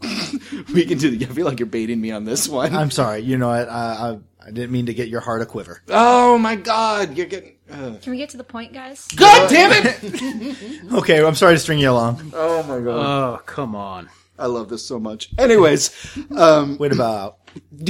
we 0.74 0.84
can 0.84 0.98
do. 0.98 1.16
The, 1.16 1.26
I 1.26 1.28
feel 1.28 1.46
like 1.46 1.60
you're 1.60 1.66
baiting 1.68 2.00
me 2.00 2.10
on 2.10 2.24
this 2.24 2.48
one. 2.48 2.74
I'm 2.74 2.90
sorry. 2.90 3.20
You 3.20 3.38
know, 3.38 3.48
I, 3.48 3.62
I 3.62 4.18
I 4.44 4.50
didn't 4.50 4.72
mean 4.72 4.86
to 4.86 4.94
get 4.94 5.06
your 5.08 5.20
heart 5.20 5.42
a 5.42 5.46
quiver. 5.46 5.80
Oh 5.88 6.36
my 6.38 6.56
God! 6.56 7.16
You're 7.16 7.26
getting. 7.26 7.56
Can 7.72 8.10
we 8.10 8.16
get 8.16 8.30
to 8.30 8.36
the 8.36 8.44
point, 8.44 8.72
guys? 8.72 9.06
God 9.16 9.48
damn 9.48 9.72
it! 9.72 10.92
Okay, 10.92 11.24
I'm 11.24 11.34
sorry 11.34 11.54
to 11.54 11.58
string 11.58 11.78
you 11.78 11.90
along. 11.90 12.32
Oh 12.34 12.62
my 12.64 12.80
God! 12.80 13.38
Oh, 13.38 13.42
come 13.46 13.74
on. 13.74 14.08
I 14.38 14.46
love 14.46 14.68
this 14.68 14.84
so 14.84 14.98
much. 14.98 15.30
Anyways, 15.38 15.90
um, 16.36 16.76
Wait 16.78 16.92
about. 16.92 17.38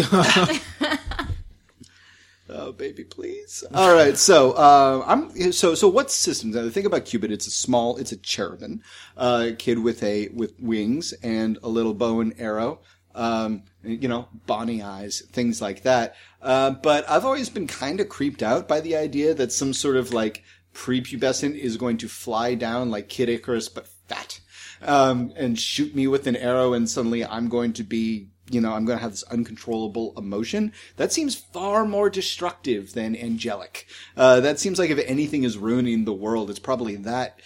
oh 2.48 2.72
baby, 2.72 3.04
please. 3.04 3.64
All 3.74 3.94
right, 3.94 4.16
so 4.16 4.52
uh, 4.52 5.04
I'm 5.06 5.52
so 5.52 5.74
so. 5.74 5.88
What 5.88 6.10
systems? 6.10 6.54
Now, 6.54 6.62
the 6.62 6.70
thing 6.70 6.86
about 6.86 7.04
Cupid, 7.04 7.32
it's 7.32 7.46
a 7.46 7.50
small, 7.50 7.96
it's 7.96 8.12
a 8.12 8.16
cherubim, 8.16 8.82
uh, 9.16 9.50
kid 9.58 9.78
with 9.78 10.02
a 10.02 10.28
with 10.28 10.52
wings 10.60 11.12
and 11.22 11.58
a 11.62 11.68
little 11.68 11.94
bow 11.94 12.20
and 12.20 12.34
arrow. 12.38 12.80
Um, 13.14 13.64
you 13.84 14.08
know, 14.08 14.28
bonny 14.46 14.80
eyes, 14.82 15.22
things 15.32 15.60
like 15.60 15.82
that. 15.82 16.14
Uh, 16.40 16.70
but 16.70 17.08
I've 17.10 17.24
always 17.24 17.50
been 17.50 17.66
kind 17.66 18.00
of 18.00 18.08
creeped 18.08 18.42
out 18.42 18.66
by 18.68 18.80
the 18.80 18.96
idea 18.96 19.34
that 19.34 19.52
some 19.52 19.74
sort 19.74 19.96
of 19.96 20.12
like 20.12 20.42
prepubescent 20.74 21.58
is 21.58 21.76
going 21.76 21.98
to 21.98 22.08
fly 22.08 22.54
down 22.54 22.90
like 22.90 23.08
Kid 23.08 23.28
Icarus, 23.28 23.68
but 23.68 23.88
fat, 24.08 24.40
um, 24.80 25.32
and 25.36 25.58
shoot 25.58 25.94
me 25.94 26.06
with 26.06 26.26
an 26.26 26.36
arrow, 26.36 26.72
and 26.72 26.88
suddenly 26.88 27.24
I'm 27.24 27.48
going 27.48 27.72
to 27.74 27.82
be, 27.82 28.28
you 28.50 28.60
know, 28.60 28.72
I'm 28.72 28.84
going 28.84 28.98
to 28.98 29.02
have 29.02 29.12
this 29.12 29.22
uncontrollable 29.24 30.14
emotion. 30.16 30.72
That 30.96 31.12
seems 31.12 31.34
far 31.34 31.84
more 31.84 32.10
destructive 32.10 32.94
than 32.94 33.16
angelic. 33.16 33.86
Uh, 34.16 34.40
that 34.40 34.58
seems 34.58 34.78
like 34.78 34.90
if 34.90 34.98
anything 35.06 35.44
is 35.44 35.58
ruining 35.58 36.04
the 36.04 36.12
world, 36.12 36.50
it's 36.50 36.58
probably 36.58 36.96
that 36.96 37.38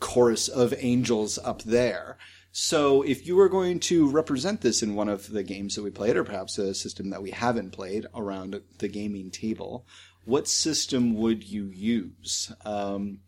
chorus 0.00 0.48
of 0.48 0.74
angels 0.78 1.38
up 1.38 1.62
there. 1.62 2.18
So 2.52 3.02
if 3.02 3.26
you 3.26 3.36
were 3.36 3.48
going 3.48 3.80
to 3.80 4.08
represent 4.10 4.60
this 4.62 4.82
in 4.82 4.94
one 4.94 5.08
of 5.08 5.30
the 5.30 5.42
games 5.42 5.74
that 5.74 5.82
we 5.82 5.90
played, 5.90 6.16
or 6.16 6.24
perhaps 6.24 6.58
a 6.58 6.74
system 6.74 7.10
that 7.10 7.22
we 7.22 7.30
haven't 7.30 7.70
played 7.70 8.06
around 8.14 8.60
the 8.78 8.88
gaming 8.88 9.30
table, 9.30 9.86
what 10.24 10.48
system 10.48 11.14
would 11.14 11.44
you 11.44 11.66
use? 11.66 12.52
Um, 12.64 13.20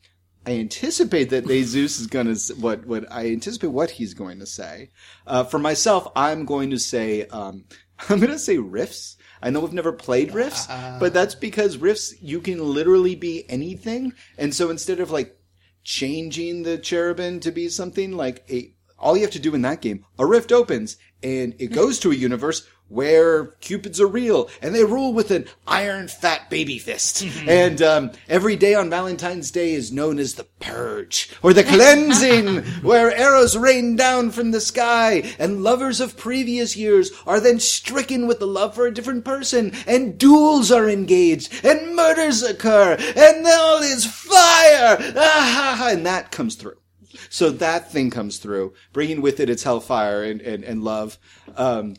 I 0.47 0.53
anticipate 0.53 1.31
that 1.31 1.47
Jesus 1.47 2.01
is 2.01 2.07
going 2.07 2.35
to 2.35 2.55
what 2.55 2.87
what 2.87 3.11
I 3.13 3.27
anticipate 3.27 3.69
what 3.69 3.91
he's 3.91 4.15
going 4.15 4.39
to 4.41 4.47
say. 4.47 4.91
Uh, 5.27 5.45
for 5.45 5.59
myself, 5.59 6.11
I'm 6.17 6.47
going 6.47 6.71
to 6.71 6.79
say 6.79 7.27
um, 7.27 7.65
I'm 8.09 8.19
going 8.19 8.33
to 8.33 8.39
say 8.39 8.59
Rifts. 8.59 9.17
I 9.43 9.51
know 9.51 9.61
we've 9.61 9.73
never 9.73 9.93
played 9.93 10.35
Rifts, 10.35 10.67
but 10.67 11.15
that's 11.15 11.35
because 11.35 11.79
Rifts 11.79 12.15
you 12.21 12.41
can 12.41 12.63
literally 12.63 13.15
be 13.15 13.49
anything, 13.49 14.13
and 14.37 14.55
so 14.55 14.71
instead 14.71 15.01
of 15.01 15.11
like 15.11 15.39
changing 15.83 16.63
the 16.63 16.77
cherubim 16.77 17.41
to 17.41 17.51
be 17.51 17.69
something 17.69 18.13
like 18.13 18.45
a 18.51 18.75
all 19.01 19.17
you 19.17 19.23
have 19.23 19.31
to 19.33 19.39
do 19.39 19.55
in 19.55 19.63
that 19.63 19.81
game 19.81 20.05
a 20.19 20.27
rift 20.27 20.53
opens 20.53 20.97
and 21.23 21.55
it 21.59 21.69
goes 21.69 21.99
to 21.99 22.11
a 22.11 22.15
universe 22.15 22.67
where 22.91 23.47
cupids 23.61 24.01
are 24.01 24.07
real 24.07 24.51
and 24.61 24.75
they 24.75 24.85
rule 24.85 25.15
with 25.15 25.31
an 25.31 25.47
iron 25.67 26.09
fat 26.09 26.51
baby 26.51 26.77
fist. 26.77 27.23
And 27.47 27.81
um, 27.81 28.11
every 28.29 28.57
day 28.57 28.75
on 28.75 28.91
valentine's 28.91 29.53
day 29.53 29.75
is 29.75 29.93
known 29.93 30.19
as 30.19 30.35
the 30.35 30.45
purge 30.59 31.31
or 31.41 31.53
the 31.53 31.63
cleansing 31.63 32.63
where 32.83 33.15
arrows 33.17 33.57
rain 33.57 33.95
down 33.95 34.31
from 34.31 34.51
the 34.51 34.61
sky 34.61 35.23
and 35.39 35.63
lovers 35.63 36.01
of 36.01 36.17
previous 36.17 36.77
years 36.77 37.13
are 37.27 37.39
then 37.39 37.61
stricken 37.61 38.27
with 38.27 38.41
the 38.41 38.47
love 38.47 38.75
for 38.75 38.87
a 38.87 38.95
different 38.95 39.25
person 39.25 39.73
and 39.87 40.19
duels 40.19 40.73
are 40.73 40.89
engaged 40.89 41.65
and 41.65 41.95
murders 41.95 42.43
occur 42.43 42.97
and 43.17 43.47
all 43.47 43.83
is 43.83 44.05
fire! 44.05 44.97
Ah, 45.17 45.91
and 45.91 46.05
that 46.05 46.33
comes 46.33 46.57
through 46.57 46.80
so 47.29 47.51
that 47.51 47.91
thing 47.91 48.11
comes 48.11 48.39
through, 48.39 48.75
bringing 48.93 49.21
with 49.21 49.41
it 49.41 49.51
its 49.51 49.63
hellfire 49.63 50.23
and, 50.23 50.41
and, 50.41 50.65
and 50.65 50.83
love, 50.85 51.19
um, 51.57 51.97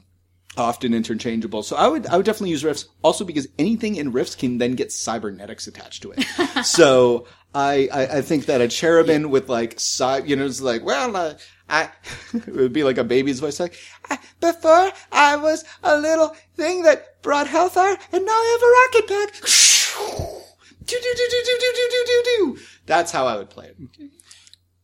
often 0.58 0.94
interchangeable. 0.94 1.64
So 1.64 1.76
I 1.76 1.88
would 1.88 2.06
I 2.08 2.18
would 2.18 2.26
definitely 2.26 2.50
use 2.52 2.64
Rifts. 2.66 2.86
Also 3.04 3.24
because 3.24 3.48
anything 3.58 3.96
in 3.96 4.12
Rifts 4.12 4.36
can 4.36 4.58
then 4.58 4.74
get 4.76 4.92
cybernetics 4.92 5.68
attached 5.68 6.02
to 6.04 6.12
it. 6.16 6.24
so 6.66 7.26
I, 7.54 7.88
I 7.92 8.18
I 8.18 8.22
think 8.22 8.46
that 8.48 8.62
a 8.62 8.68
cherubim 8.68 9.30
with 9.30 9.48
like 9.50 9.80
cy, 9.80 10.20
you 10.20 10.36
know, 10.36 10.46
it's 10.46 10.62
like 10.62 10.84
well. 10.84 11.16
Uh, 11.16 11.34
I, 11.70 11.90
it 12.34 12.54
would 12.54 12.74
be 12.74 12.84
like 12.84 12.98
a 12.98 13.04
baby's 13.06 13.40
voice, 13.40 13.58
like, 13.58 13.78
I- 14.10 14.20
Before, 14.42 14.92
I 15.10 15.38
was 15.38 15.64
a 15.84 15.98
little 15.98 16.36
thing 16.56 16.84
that 16.84 17.22
brought 17.22 17.48
hellfire, 17.48 17.98
and 18.12 18.26
now 18.26 18.32
I 18.34 18.92
have 18.92 19.08
a 19.08 19.08
rocket 19.08 19.32
pack. 19.32 19.42
do 20.86 20.98
do 21.00 21.14
do 21.16 21.28
do 21.32 21.44
do 21.46 21.58
do 21.60 21.88
do 21.90 22.06
do 22.06 22.24
do. 22.26 22.60
That's 22.86 23.14
how 23.14 23.26
I 23.26 23.38
would 23.38 23.50
play 23.50 23.68
it. 23.68 23.78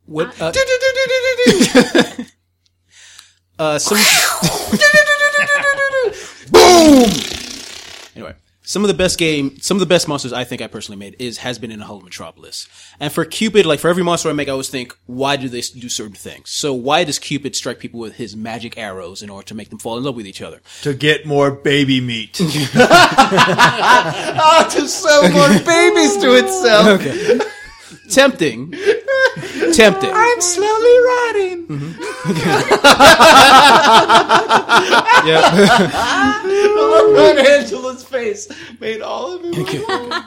What, 0.07 0.41
uh, 0.41 0.51
Do 0.51 0.59
do 0.59 0.77
do 0.81 0.91
do 0.95 1.03
do 1.07 1.19
do 1.45 1.51
do. 2.17 2.23
uh, 3.59 3.77
some, 3.79 3.97
Boom! 6.51 7.09
Anyway, 8.15 8.33
some 8.63 8.83
of 8.83 8.87
the 8.87 8.93
best 8.93 9.17
game, 9.19 9.59
some 9.59 9.75
of 9.75 9.79
the 9.79 9.85
best 9.85 10.07
monsters 10.07 10.31
I 10.33 10.43
think 10.45 10.61
I 10.61 10.67
personally 10.67 10.97
made 10.97 11.15
is 11.19 11.39
has 11.39 11.59
been 11.59 11.71
in 11.71 11.81
Unhallowed 11.81 12.05
Metropolis. 12.05 12.67
And 12.99 13.11
for 13.11 13.25
Cupid, 13.25 13.65
like 13.65 13.79
for 13.81 13.89
every 13.89 14.03
monster 14.03 14.29
I 14.29 14.33
make, 14.33 14.47
I 14.47 14.51
always 14.51 14.69
think, 14.69 14.97
why 15.07 15.35
do 15.35 15.49
they 15.49 15.61
do 15.61 15.89
certain 15.89 16.15
things? 16.15 16.49
So 16.51 16.73
why 16.73 17.03
does 17.03 17.19
Cupid 17.19 17.55
strike 17.55 17.79
people 17.79 17.99
with 17.99 18.15
his 18.15 18.35
magic 18.35 18.77
arrows 18.77 19.21
in 19.21 19.29
order 19.29 19.45
to 19.47 19.55
make 19.55 19.69
them 19.69 19.79
fall 19.79 19.97
in 19.97 20.03
love 20.03 20.15
with 20.15 20.25
each 20.25 20.41
other? 20.41 20.61
To 20.83 20.93
get 20.93 21.25
more 21.25 21.51
baby 21.51 21.99
meat. 22.01 22.39
Ah, 24.39 24.67
to 24.71 24.87
sew 24.87 25.21
more 25.29 25.49
babies 25.65 26.15
to 26.17 26.33
itself. 26.37 27.01
Okay. 27.01 27.39
Tempting, 28.09 28.71
tempting. 29.77 30.11
I'm 30.13 30.41
slowly 30.41 30.97
rotting. 31.09 31.67
Mm-hmm. 31.67 32.03
Yeah. 35.27 36.41
Look 36.45 37.17
on 37.17 37.45
Angela's 37.45 38.03
face 38.03 38.47
made 38.79 39.01
all 39.01 39.35
of 39.35 39.41
it. 39.43 40.23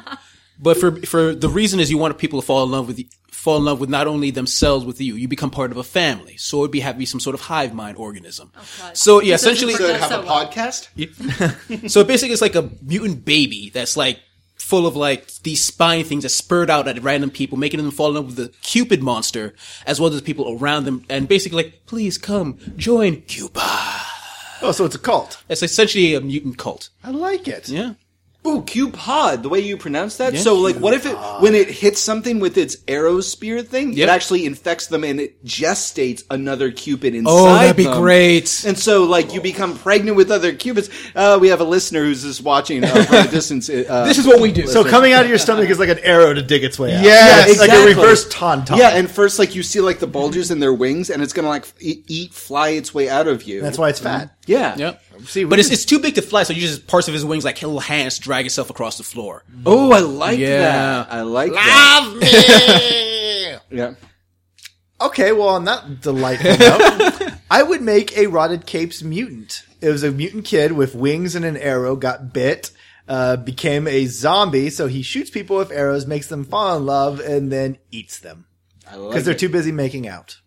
But 0.59 0.77
for 0.77 0.97
for 1.03 1.35
the 1.35 1.49
reason 1.49 1.81
is 1.81 1.91
you 1.91 1.97
want 1.99 2.17
people 2.19 2.41
to 2.41 2.47
fall 2.47 2.65
in 2.65 2.71
love 2.71 2.87
with 2.87 2.99
you, 2.99 3.07
fall 3.31 3.57
in 3.57 3.65
love 3.65 3.81
with 3.81 3.89
not 3.89 4.07
only 4.07 4.31
themselves 4.31 4.85
with 4.85 5.01
you, 5.01 5.15
you 5.15 5.27
become 5.29 5.51
part 5.51 5.71
of 5.71 5.79
a 5.79 5.85
family. 5.85 6.37
So 6.37 6.59
it'd 6.61 6.71
be 6.71 6.81
have 6.81 6.99
be 6.99 7.07
some 7.07 7.21
sort 7.21 7.35
of 7.35 7.41
hive 7.41 7.73
mind 7.73 7.97
organism. 7.97 8.53
Oh, 8.55 8.63
God. 8.81 8.97
So 8.97 9.21
yeah, 9.23 9.35
This 9.35 9.43
essentially, 9.43 9.73
work 9.75 9.81
Could 9.83 9.97
have 9.97 10.11
so 10.11 10.21
a 10.23 10.25
well. 10.27 10.47
podcast. 10.47 11.89
so 11.91 12.05
basically 12.05 12.33
it's 12.33 12.43
like 12.43 12.57
a 12.57 12.69
mutant 12.83 13.25
baby 13.25 13.71
that's 13.73 13.97
like 13.97 14.19
full 14.71 14.87
of 14.87 14.95
like 14.95 15.27
these 15.43 15.65
spine 15.65 16.05
things 16.05 16.23
that 16.23 16.29
spurred 16.29 16.71
out 16.71 16.87
at 16.87 17.03
random 17.03 17.31
people, 17.31 17.59
making 17.59 17.83
them 17.83 17.91
fall 17.91 18.11
in 18.11 18.15
love 18.15 18.27
with 18.27 18.37
the 18.37 18.53
Cupid 18.63 19.03
monster, 19.03 19.53
as 19.85 20.01
well 20.01 20.11
as 20.11 20.17
the 20.17 20.23
people 20.25 20.57
around 20.57 20.85
them, 20.85 21.05
and 21.09 21.27
basically 21.27 21.65
like, 21.65 21.87
please 21.87 22.17
come, 22.17 22.57
join 22.77 23.23
Cuba. 23.23 23.61
Oh, 24.63 24.71
so 24.73 24.85
it's 24.85 24.95
a 24.95 24.99
cult. 24.99 25.43
It's 25.49 25.63
essentially 25.63 26.15
a 26.15 26.21
mutant 26.21 26.57
cult. 26.57 26.91
I 27.03 27.11
like 27.11 27.49
it. 27.49 27.69
Yeah. 27.69 27.95
Ooh, 28.47 28.63
Cupid, 28.63 29.43
the 29.43 29.51
way 29.51 29.61
you 29.61 29.77
pronounce 29.77 30.17
that. 30.17 30.35
So, 30.39 30.55
like, 30.57 30.77
what 30.77 30.95
if 30.95 31.05
it, 31.05 31.15
when 31.41 31.55
it 31.55 31.69
hits 31.69 32.01
something 32.01 32.41
with 32.41 32.57
its 32.57 32.79
arrow 32.89 33.21
spear 33.21 33.61
thing, 33.63 33.93
Yep. 33.93 34.09
it 34.09 34.11
actually 34.11 34.47
infects 34.47 34.87
them 34.87 35.05
and 35.05 35.21
it 35.21 35.45
gestates 35.45 36.23
another 36.31 36.71
Cupid 36.71 37.15
inside 37.15 37.31
Oh, 37.31 37.45
that'd 37.45 37.77
be 37.77 37.85
them. 37.85 38.01
great. 38.01 38.65
And 38.67 38.79
so, 38.79 39.05
like, 39.05 39.35
you 39.35 39.43
become 39.43 39.77
pregnant 39.77 40.17
with 40.17 40.31
other 40.31 40.55
Cupids. 40.55 40.89
Uh, 41.15 41.37
we 41.39 41.49
have 41.49 41.61
a 41.61 41.65
listener 41.65 42.03
who's 42.03 42.23
just 42.23 42.43
watching 42.43 42.83
uh, 42.83 43.05
from 43.05 43.29
a 43.29 43.29
distance. 43.31 43.69
Uh, 43.69 44.05
This 44.09 44.17
is 44.17 44.27
what 44.27 44.41
we 44.41 44.53
do. 44.53 44.67
So 44.67 44.85
coming 44.85 45.13
out 45.13 45.25
of 45.25 45.29
your 45.29 45.39
stomach 45.39 45.69
is 45.69 45.79
like 45.79 45.91
an 45.91 45.99
arrow 45.99 46.33
to 46.33 46.41
dig 46.41 46.65
its 46.65 46.79
way 46.79 46.97
out. 46.97 47.05
Yeah, 47.05 47.45
It's 47.47 47.61
like 47.61 47.71
a 47.71 47.85
reverse 47.85 48.27
tauntaun. 48.33 48.79
yeah, 48.79 48.91
and 48.97 49.11
first, 49.11 49.39
like, 49.39 49.55
you 49.55 49.63
see, 49.63 49.81
like, 49.81 49.99
the 49.99 50.07
bulges 50.07 50.51
in 50.51 50.61
their 50.61 50.73
wings, 50.73 51.11
and 51.11 51.23
it's 51.23 51.35
gonna, 51.35 51.49
like, 51.49 51.67
eat, 51.79 52.05
eat 52.09 52.33
fly 52.33 52.71
its 52.71 52.95
way 52.95 53.11
out 53.11 53.29
of 53.29 53.43
you. 53.43 53.61
That's 53.61 53.77
why 53.77 53.91
it's 53.91 54.01
fat. 54.01 54.35
Yeah. 54.47 54.77
Yep. 54.77 55.03
See, 55.27 55.45
but 55.45 55.59
it's, 55.59 55.71
it's 55.71 55.85
too 55.85 55.99
big 55.99 56.15
to 56.17 56.23
fly, 56.23 56.43
so 56.45 56.53
you 56.53 56.61
just 56.63 56.87
parts 56.87 57.09
of 57.09 57.15
his 57.15 57.25
wings 57.25 57.45
like 57.45 57.61
little 57.63 57.79
hands 57.81 58.19
drag 58.19 58.47
itself 58.47 58.71
across 58.71 58.97
the 58.99 59.05
floor. 59.05 59.45
Oh, 59.67 59.93
I 59.93 60.01
like 60.01 60.39
Yeah. 60.39 60.59
that. 60.61 61.13
I 61.13 61.21
like 61.23 61.53
that. 61.53 62.17
me. 62.21 63.57
Yeah. 63.79 63.95
Okay, 65.01 65.33
well, 65.33 65.49
on 65.49 65.65
that 65.67 66.01
delightful 66.01 66.57
note, 66.59 67.33
I 67.51 67.63
would 67.63 67.81
make 67.83 68.17
a 68.19 68.27
Rotted 68.27 68.67
Capes 68.67 69.03
mutant. 69.03 69.63
It 69.81 69.89
was 69.91 70.03
a 70.03 70.11
mutant 70.11 70.45
kid 70.45 70.73
with 70.73 70.95
wings 70.95 71.35
and 71.37 71.45
an 71.45 71.57
arrow, 71.57 71.95
got 71.97 72.33
bit, 72.35 72.71
uh, 73.09 73.37
became 73.37 73.87
a 73.87 74.07
zombie, 74.07 74.69
so 74.71 74.89
he 74.89 75.03
shoots 75.03 75.31
people 75.31 75.57
with 75.57 75.71
arrows, 75.71 76.07
makes 76.07 76.27
them 76.29 76.45
fall 76.45 76.77
in 76.77 76.85
love, 76.85 77.21
and 77.21 77.51
then 77.51 77.79
eats 77.91 78.19
them. 78.19 78.47
I 78.91 78.97
like 78.97 79.11
Because 79.11 79.25
they're 79.25 79.35
it. 79.35 79.39
too 79.39 79.49
busy 79.49 79.73
making 79.73 80.07
out. 80.09 80.39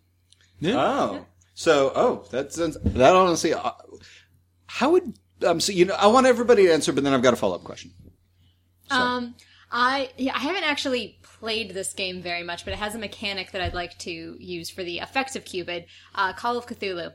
Oh, 0.64 1.24
so 1.54 1.92
oh, 1.94 2.26
that 2.30 2.52
sounds 2.52 2.76
that 2.84 3.14
honestly. 3.14 3.54
Uh, 3.54 3.70
how 4.66 4.90
would 4.90 5.18
um? 5.46 5.60
So 5.60 5.72
you 5.72 5.84
know, 5.84 5.94
I 5.94 6.08
want 6.08 6.26
everybody 6.26 6.66
to 6.66 6.72
answer, 6.72 6.92
but 6.92 7.04
then 7.04 7.14
I've 7.14 7.22
got 7.22 7.32
a 7.32 7.36
follow 7.36 7.54
up 7.54 7.64
question. 7.64 7.92
Um, 8.90 9.34
I 9.70 10.10
yeah, 10.16 10.34
I 10.34 10.40
haven't 10.40 10.64
actually 10.64 11.18
played 11.22 11.74
this 11.74 11.92
game 11.94 12.22
very 12.22 12.42
much, 12.42 12.64
but 12.64 12.72
it 12.72 12.78
has 12.78 12.94
a 12.94 12.98
mechanic 12.98 13.52
that 13.52 13.60
I'd 13.60 13.74
like 13.74 13.98
to 14.00 14.10
use 14.10 14.70
for 14.70 14.82
the 14.82 14.98
effects 14.98 15.36
of 15.36 15.44
Cupid. 15.44 15.86
Uh, 16.14 16.32
Call 16.32 16.56
of 16.56 16.66
Cthulhu 16.66 17.12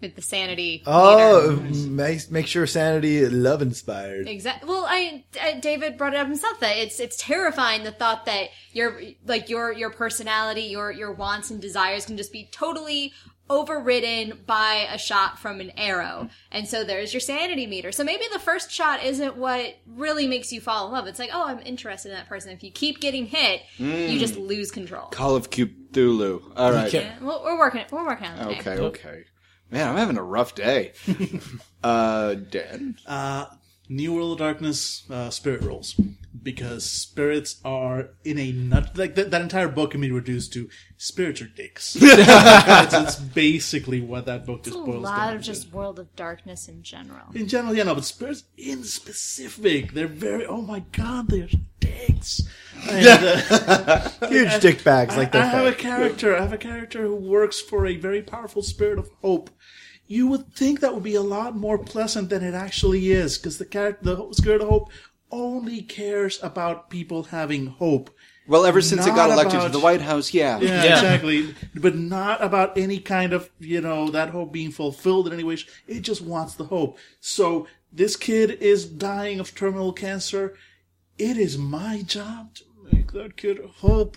with 0.00 0.16
the 0.16 0.22
sanity. 0.22 0.82
Oh, 0.86 1.56
make, 1.88 2.30
make 2.30 2.46
sure 2.46 2.66
sanity 2.66 3.26
love 3.28 3.60
inspired. 3.60 4.26
Exactly. 4.26 4.68
Well, 4.68 4.86
I, 4.88 5.24
uh, 5.40 5.60
David 5.60 5.98
brought 5.98 6.14
it 6.14 6.18
up 6.18 6.26
himself 6.26 6.58
that 6.60 6.76
it's 6.78 6.98
it's 6.98 7.16
terrifying 7.16 7.84
the 7.84 7.92
thought 7.92 8.26
that 8.26 8.48
your 8.72 9.00
like 9.26 9.48
your 9.48 9.72
your 9.72 9.90
personality, 9.90 10.62
your 10.62 10.90
your 10.90 11.12
wants 11.12 11.50
and 11.50 11.60
desires 11.60 12.06
can 12.06 12.16
just 12.16 12.32
be 12.32 12.48
totally 12.50 13.12
overridden 13.48 14.40
by 14.46 14.88
a 14.90 14.98
shot 14.98 15.38
from 15.38 15.60
an 15.60 15.70
arrow. 15.76 16.28
And 16.50 16.66
so 16.66 16.84
there's 16.84 17.12
your 17.12 17.20
sanity 17.20 17.66
meter. 17.66 17.92
So 17.92 18.04
maybe 18.04 18.24
the 18.32 18.38
first 18.38 18.70
shot 18.70 19.04
isn't 19.04 19.36
what 19.36 19.76
really 19.86 20.26
makes 20.26 20.52
you 20.52 20.60
fall 20.60 20.86
in 20.86 20.92
love. 20.92 21.06
It's 21.06 21.18
like, 21.18 21.30
oh, 21.32 21.46
I'm 21.46 21.60
interested 21.60 22.10
in 22.10 22.14
that 22.16 22.28
person. 22.28 22.50
If 22.50 22.62
you 22.62 22.70
keep 22.70 23.00
getting 23.00 23.26
hit, 23.26 23.62
you 23.78 24.18
just 24.18 24.36
lose 24.36 24.70
control. 24.70 25.06
Call 25.08 25.36
of 25.36 25.50
Cthulhu. 25.50 26.42
All 26.56 26.72
right. 26.72 26.88
Okay. 26.88 27.02
Yeah, 27.02 27.16
well, 27.20 27.42
we're 27.44 27.58
working. 27.58 27.80
it. 27.80 27.92
We're 27.92 28.06
working 28.06 28.26
on 28.26 28.50
it. 28.50 28.58
Okay. 28.58 28.78
Okay. 28.78 29.24
Man, 29.70 29.88
I'm 29.88 29.96
having 29.96 30.16
a 30.16 30.22
rough 30.22 30.54
day. 30.54 30.92
uh, 31.82 32.34
Dan. 32.34 32.96
Uh, 33.06 33.46
New 33.88 34.14
World 34.14 34.32
of 34.32 34.38
Darkness 34.38 35.08
uh, 35.10 35.30
spirit 35.30 35.62
rolls 35.62 35.98
because 36.42 36.84
spirits 36.84 37.60
are 37.64 38.10
in 38.24 38.38
a 38.38 38.52
nut. 38.52 38.96
Like 38.96 39.14
that, 39.14 39.30
that 39.30 39.42
entire 39.42 39.68
book 39.68 39.92
can 39.92 40.00
be 40.00 40.10
reduced 40.10 40.52
to 40.54 40.68
spirits 40.96 41.42
are 41.42 41.46
dicks. 41.46 41.94
That's 41.94 42.94
it's 42.94 43.16
basically 43.16 44.00
what 44.00 44.26
that 44.26 44.46
book 44.46 44.62
just 44.64 44.76
A 44.76 44.80
boils 44.80 45.02
lot 45.02 45.34
of 45.34 45.42
just 45.42 45.72
World 45.72 45.98
of 45.98 46.14
Darkness 46.16 46.68
in 46.68 46.82
general. 46.82 47.26
In 47.34 47.48
general, 47.48 47.74
yeah, 47.74 47.84
no, 47.84 47.94
but 47.94 48.04
spirits 48.04 48.44
in 48.56 48.84
specific, 48.84 49.92
they're 49.92 50.06
very. 50.06 50.46
Oh 50.46 50.62
my 50.62 50.80
god, 50.92 51.28
they're 51.28 51.48
dicks. 51.86 52.42
And, 52.88 53.06
uh, 53.06 54.08
Huge 54.28 54.60
dick 54.60 54.84
bags 54.84 55.16
like 55.16 55.34
I 55.34 55.40
they're 55.40 55.48
have 55.48 55.66
a 55.66 55.72
character. 55.72 56.36
I 56.36 56.42
have 56.42 56.52
a 56.52 56.58
character 56.58 57.02
who 57.02 57.16
works 57.16 57.60
for 57.60 57.86
a 57.86 57.96
very 57.96 58.22
powerful 58.22 58.62
spirit 58.62 58.98
of 58.98 59.10
hope. 59.22 59.50
You 60.06 60.28
would 60.28 60.54
think 60.54 60.80
that 60.80 60.94
would 60.94 61.02
be 61.02 61.16
a 61.16 61.22
lot 61.22 61.56
more 61.56 61.78
pleasant 61.78 62.30
than 62.30 62.44
it 62.44 62.54
actually 62.54 63.10
is, 63.10 63.38
because 63.38 63.58
the 63.58 63.64
character, 63.64 64.14
the 64.14 64.28
spirit 64.32 64.60
of 64.60 64.68
hope, 64.68 64.90
only 65.32 65.82
cares 65.82 66.38
about 66.42 66.90
people 66.90 67.24
having 67.24 67.66
hope. 67.66 68.10
Well, 68.48 68.64
ever 68.64 68.80
since 68.80 69.04
it 69.04 69.14
got 69.16 69.28
Not 69.28 69.38
elected 69.38 69.60
to 69.62 69.68
the 69.68 69.80
White 69.80 70.00
House, 70.02 70.32
yeah. 70.32 70.60
Yeah, 70.60 70.84
Yeah. 70.84 70.94
exactly. 70.94 71.54
But 71.74 71.96
not 71.96 72.42
about 72.42 72.78
any 72.78 73.00
kind 73.00 73.32
of, 73.32 73.50
you 73.58 73.80
know, 73.80 74.08
that 74.10 74.28
hope 74.28 74.52
being 74.52 74.70
fulfilled 74.70 75.26
in 75.26 75.32
any 75.32 75.42
way. 75.42 75.58
It 75.88 76.02
just 76.02 76.22
wants 76.22 76.54
the 76.54 76.64
hope. 76.64 76.98
So 77.18 77.66
this 77.92 78.14
kid 78.14 78.52
is 78.52 78.86
dying 78.86 79.40
of 79.40 79.52
terminal 79.56 79.92
cancer. 79.92 80.54
It 81.18 81.36
is 81.36 81.56
my 81.56 82.02
job 82.02 82.54
to 82.54 82.64
make 82.92 83.12
that 83.12 83.36
kid 83.36 83.58
hope. 83.76 84.16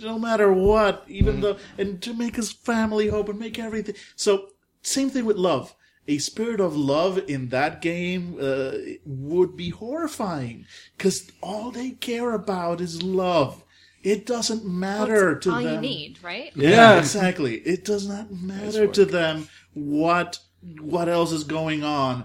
No 0.00 0.18
matter 0.18 0.52
what, 0.52 1.04
even 1.06 1.40
though, 1.42 1.58
and 1.76 2.02
to 2.02 2.14
make 2.14 2.36
his 2.36 2.50
family 2.50 3.08
hope 3.08 3.28
and 3.28 3.38
make 3.38 3.58
everything. 3.58 3.94
So, 4.16 4.48
same 4.82 5.10
thing 5.10 5.26
with 5.26 5.36
love. 5.36 5.74
A 6.08 6.18
spirit 6.18 6.60
of 6.60 6.76
love 6.76 7.18
in 7.28 7.48
that 7.50 7.82
game 7.82 8.38
uh, 8.40 8.72
would 9.04 9.56
be 9.56 9.70
horrifying 9.70 10.66
because 10.96 11.30
all 11.42 11.70
they 11.70 11.90
care 11.90 12.32
about 12.32 12.80
is 12.80 13.02
love. 13.02 13.64
It 14.02 14.24
doesn't 14.24 14.64
matter 14.64 15.34
That's 15.34 15.44
to 15.46 15.52
all 15.52 15.62
them. 15.62 15.74
you 15.74 15.80
need, 15.80 16.22
right? 16.22 16.52
Yeah, 16.54 16.98
exactly. 16.98 17.56
It 17.56 17.84
does 17.84 18.06
not 18.08 18.30
matter 18.30 18.86
to 18.86 19.04
them 19.04 19.48
what 19.74 20.38
what 20.80 21.08
else 21.08 21.32
is 21.32 21.44
going 21.44 21.82
on. 21.82 22.24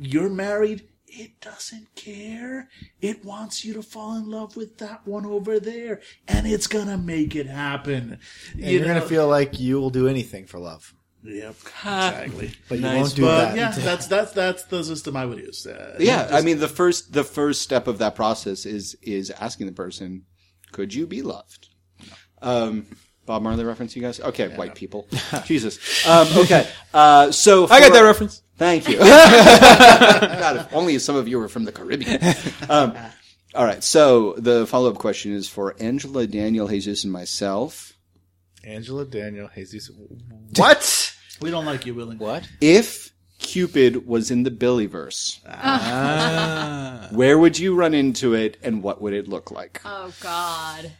You're 0.00 0.30
married. 0.30 0.88
It 1.10 1.40
doesn't 1.40 1.94
care. 1.94 2.68
It 3.00 3.24
wants 3.24 3.64
you 3.64 3.72
to 3.74 3.82
fall 3.82 4.16
in 4.16 4.28
love 4.30 4.56
with 4.56 4.78
that 4.78 5.06
one 5.06 5.24
over 5.26 5.58
there, 5.58 6.00
and 6.26 6.46
it's 6.46 6.66
gonna 6.66 6.98
make 6.98 7.34
it 7.34 7.46
happen. 7.46 8.18
And 8.52 8.60
you're 8.62 8.84
gonna 8.84 9.00
feel 9.00 9.26
like 9.28 9.58
you 9.58 9.80
will 9.80 9.90
do 9.90 10.06
anything 10.06 10.46
for 10.46 10.58
love. 10.58 10.94
Yep, 11.24 11.56
exactly. 11.62 12.52
But 12.68 12.76
you 12.76 12.82
Nice, 12.82 13.00
won't 13.02 13.14
do 13.16 13.22
But 13.22 13.54
that. 13.54 13.56
yeah, 13.56 13.70
that's 13.84 14.06
that's 14.06 14.32
that's 14.32 14.64
the 14.64 14.84
system 14.84 15.16
I 15.16 15.26
would 15.26 15.38
use. 15.38 15.66
Uh, 15.66 15.96
Yeah, 15.98 16.28
I 16.30 16.42
mean 16.42 16.58
the 16.58 16.68
first 16.68 17.12
the 17.12 17.24
first 17.24 17.62
step 17.62 17.86
of 17.88 17.98
that 17.98 18.14
process 18.14 18.66
is 18.66 18.94
is 19.02 19.30
asking 19.30 19.66
the 19.66 19.72
person, 19.72 20.24
could 20.72 20.94
you 20.94 21.06
be 21.06 21.22
loved? 21.22 21.68
Um, 22.40 22.86
Bob 23.26 23.42
Marley 23.42 23.64
reference, 23.64 23.96
you 23.96 24.00
guys? 24.02 24.20
Okay, 24.20 24.48
white 24.56 24.74
people. 24.74 25.08
Jesus. 25.44 26.06
Um, 26.06 26.28
okay, 26.38 26.68
uh, 26.94 27.30
so 27.32 27.64
I 27.68 27.80
got 27.80 27.92
that 27.92 28.02
reference. 28.02 28.42
Thank 28.58 28.88
you. 28.88 28.98
God, 28.98 30.56
if 30.56 30.74
only 30.74 30.98
some 30.98 31.16
of 31.16 31.28
you 31.28 31.38
were 31.38 31.48
from 31.48 31.64
the 31.64 31.72
Caribbean. 31.72 32.20
Um, 32.68 32.94
all 33.54 33.64
right, 33.64 33.82
so 33.82 34.34
the 34.34 34.66
follow 34.66 34.90
up 34.90 34.98
question 34.98 35.32
is 35.32 35.48
for 35.48 35.74
Angela, 35.80 36.26
Daniel, 36.26 36.68
Jesus, 36.68 37.02
and 37.04 37.12
myself. 37.12 37.94
Angela, 38.62 39.06
Daniel, 39.06 39.48
Jesus. 39.54 39.90
What? 40.56 41.16
we 41.40 41.50
don't 41.50 41.64
like 41.64 41.86
you, 41.86 41.94
Willing. 41.94 42.18
What? 42.18 42.46
If 42.60 43.12
Cupid 43.38 44.06
was 44.06 44.30
in 44.30 44.42
the 44.42 44.50
Billyverse, 44.50 45.40
where 47.12 47.38
would 47.38 47.58
you 47.58 47.74
run 47.74 47.94
into 47.94 48.34
it, 48.34 48.58
and 48.62 48.82
what 48.82 49.00
would 49.00 49.14
it 49.14 49.28
look 49.28 49.50
like? 49.50 49.80
Oh 49.84 50.12
God. 50.20 50.92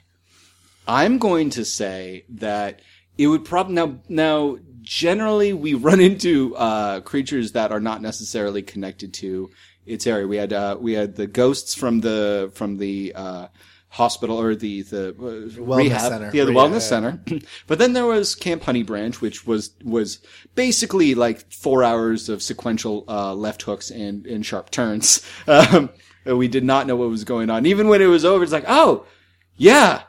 I'm 0.87 1.19
going 1.19 1.51
to 1.51 1.67
say 1.67 2.25
that 2.31 2.81
it 3.19 3.27
would 3.27 3.45
probably 3.45 3.75
now 3.75 3.99
now 4.09 4.57
generally 4.89 5.53
we 5.53 5.74
run 5.74 6.01
into 6.01 6.57
uh, 6.57 7.01
creatures 7.01 7.53
that 7.53 7.70
are 7.70 7.80
not 7.80 8.01
necessarily 8.01 8.62
connected 8.62 9.12
to 9.12 9.51
its 9.84 10.07
area. 10.07 10.26
We 10.26 10.39
had 10.39 10.53
uh, 10.53 10.78
we 10.80 10.95
had 10.95 11.14
the 11.14 11.26
ghosts 11.26 11.74
from 11.74 12.01
the 12.01 12.51
from 12.55 12.78
the 12.78 13.12
uh, 13.14 13.49
hospital 13.91 14.41
or 14.41 14.55
the 14.55 14.82
the 14.82 15.11
uh, 15.11 15.12
Wellness 15.12 15.76
rehab, 15.76 16.01
center. 16.01 16.30
yeah, 16.32 16.45
the 16.45 16.53
Rehab, 16.53 16.70
wellness 16.70 16.80
center. 16.80 17.20
but 17.66 17.78
then 17.78 17.93
there 17.93 18.07
was 18.07 18.34
Camp 18.34 18.62
Honey 18.62 18.82
Branch, 18.82 19.20
which 19.20 19.47
was 19.47 19.72
was 19.84 20.20
basically 20.55 21.14
like 21.14 21.53
four 21.53 21.84
hours 21.84 22.30
of 22.30 22.43
sequential 22.43 23.05
uh, 23.09 23.34
left 23.34 23.62
hooks 23.62 23.91
and 23.91 24.26
and 24.26 24.45
sharp 24.45 24.70
turns. 24.70 25.22
Um, 25.49 25.91
we 26.24 26.49
did 26.49 26.64
not 26.64 26.86
know 26.86 26.97
what 26.97 27.09
was 27.09 27.24
going 27.24 27.49
on. 27.49 27.64
Even 27.64 27.89
when 27.89 28.03
it 28.03 28.07
was 28.07 28.22
over, 28.24 28.43
it's 28.45 28.53
like, 28.53 28.66
oh, 28.68 29.07
yeah. 29.57 30.03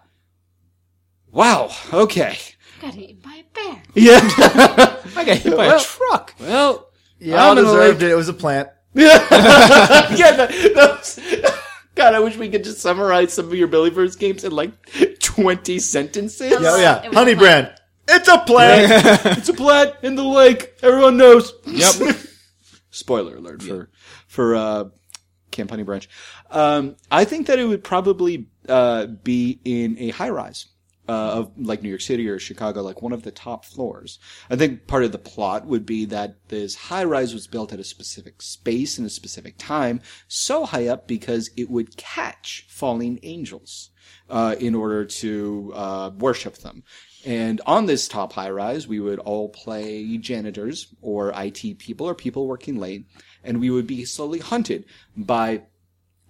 Wow. 1.31 1.69
Okay. 1.93 2.37
Got 2.81 2.97
eaten 2.97 3.21
by 3.23 3.41
a 3.41 3.43
bear. 3.53 3.78
Yeah. 3.95 4.19
I 5.15 5.23
got 5.25 5.37
hit 5.37 5.55
by 5.57 5.67
Well- 5.67 5.77
a 5.79 5.83
truck. 5.83 6.35
well, 6.39 6.89
Yeah, 7.19 7.35
I'm 7.43 7.51
I 7.57 7.61
gonna 7.61 7.61
deserved 7.67 8.01
like- 8.01 8.09
it. 8.09 8.11
It 8.11 8.15
was 8.15 8.29
a 8.29 8.33
plant. 8.33 8.69
yeah. 8.93 9.17
That, 10.09 10.49
that 10.49 11.59
God, 11.95 12.13
I 12.15 12.19
wish 12.19 12.37
we 12.37 12.49
could 12.49 12.63
just 12.63 12.79
summarize 12.79 13.33
some 13.33 13.45
of 13.47 13.53
your 13.53 13.67
Billyverse 13.67 14.17
games 14.17 14.43
in 14.45 14.51
like 14.53 14.71
twenty 15.19 15.79
sentences. 15.79 16.53
Oh 16.57 16.79
yeah, 16.79 17.03
It 17.03 17.09
was 17.09 17.17
honey 17.17 17.33
a 17.33 17.35
brand. 17.35 17.73
It's 18.07 18.27
a 18.27 18.37
plant. 18.39 19.37
it's 19.37 19.49
a 19.49 19.53
plant 19.53 19.95
in 20.01 20.15
the 20.15 20.23
lake. 20.23 20.73
Everyone 20.81 21.17
knows. 21.17 21.53
Yep. 21.65 22.15
Spoiler 22.91 23.35
alert 23.35 23.61
for 23.61 23.89
for 24.27 24.55
uh, 24.55 24.83
Camp 25.51 25.69
Honey 25.71 25.83
Branch. 25.83 26.07
Um, 26.49 26.95
I 27.11 27.25
think 27.25 27.47
that 27.47 27.59
it 27.59 27.65
would 27.65 27.83
probably 27.83 28.47
uh, 28.67 29.05
be 29.07 29.59
in 29.65 29.97
a 29.99 30.09
high 30.09 30.29
rise. 30.29 30.67
Uh, 31.09 31.39
of 31.39 31.51
like 31.57 31.81
New 31.81 31.89
York 31.89 32.01
City 32.01 32.29
or 32.29 32.37
Chicago, 32.37 32.83
like 32.83 33.01
one 33.01 33.13
of 33.13 33.23
the 33.23 33.31
top 33.31 33.65
floors. 33.65 34.19
I 34.47 34.55
think 34.55 34.85
part 34.85 35.03
of 35.03 35.11
the 35.11 35.17
plot 35.17 35.65
would 35.65 35.83
be 35.83 36.05
that 36.05 36.35
this 36.49 36.75
high 36.75 37.03
rise 37.03 37.33
was 37.33 37.47
built 37.47 37.73
at 37.73 37.79
a 37.79 37.83
specific 37.83 38.43
space 38.43 38.99
in 38.99 39.05
a 39.05 39.09
specific 39.09 39.55
time, 39.57 40.01
so 40.27 40.67
high 40.67 40.85
up 40.85 41.07
because 41.07 41.49
it 41.57 41.67
would 41.71 41.97
catch 41.97 42.67
falling 42.69 43.17
angels 43.23 43.89
uh, 44.29 44.55
in 44.59 44.75
order 44.75 45.03
to 45.03 45.71
uh, 45.73 46.11
worship 46.19 46.59
them. 46.59 46.83
And 47.25 47.59
on 47.65 47.87
this 47.87 48.07
top 48.07 48.33
high 48.33 48.51
rise, 48.51 48.87
we 48.87 48.99
would 48.99 49.17
all 49.17 49.49
play 49.49 50.15
janitors 50.19 50.93
or 51.01 51.33
IT 51.35 51.79
people 51.79 52.07
or 52.07 52.13
people 52.13 52.45
working 52.45 52.77
late, 52.77 53.07
and 53.43 53.59
we 53.59 53.71
would 53.71 53.87
be 53.87 54.05
slowly 54.05 54.37
hunted 54.37 54.85
by 55.17 55.63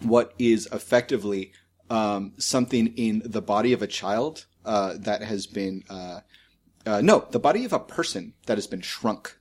what 0.02 0.34
is 0.40 0.70
effectively 0.72 1.52
um, 1.90 2.32
something 2.38 2.88
in 2.96 3.24
the 3.26 3.42
body 3.42 3.74
of 3.74 3.82
a 3.82 3.88
child 3.88 4.46
uh, 4.66 4.96
that 4.98 5.22
has 5.22 5.48
been 5.48 5.84
uh, 5.90 6.20
uh, 6.86 7.02
no, 7.02 7.28
the 7.32 7.40
body 7.40 7.66
of 7.66 7.74
a 7.74 7.80
person 7.80 8.34
that 8.46 8.58
has 8.58 8.68
been 8.68 8.82
shrunk. 8.82 9.36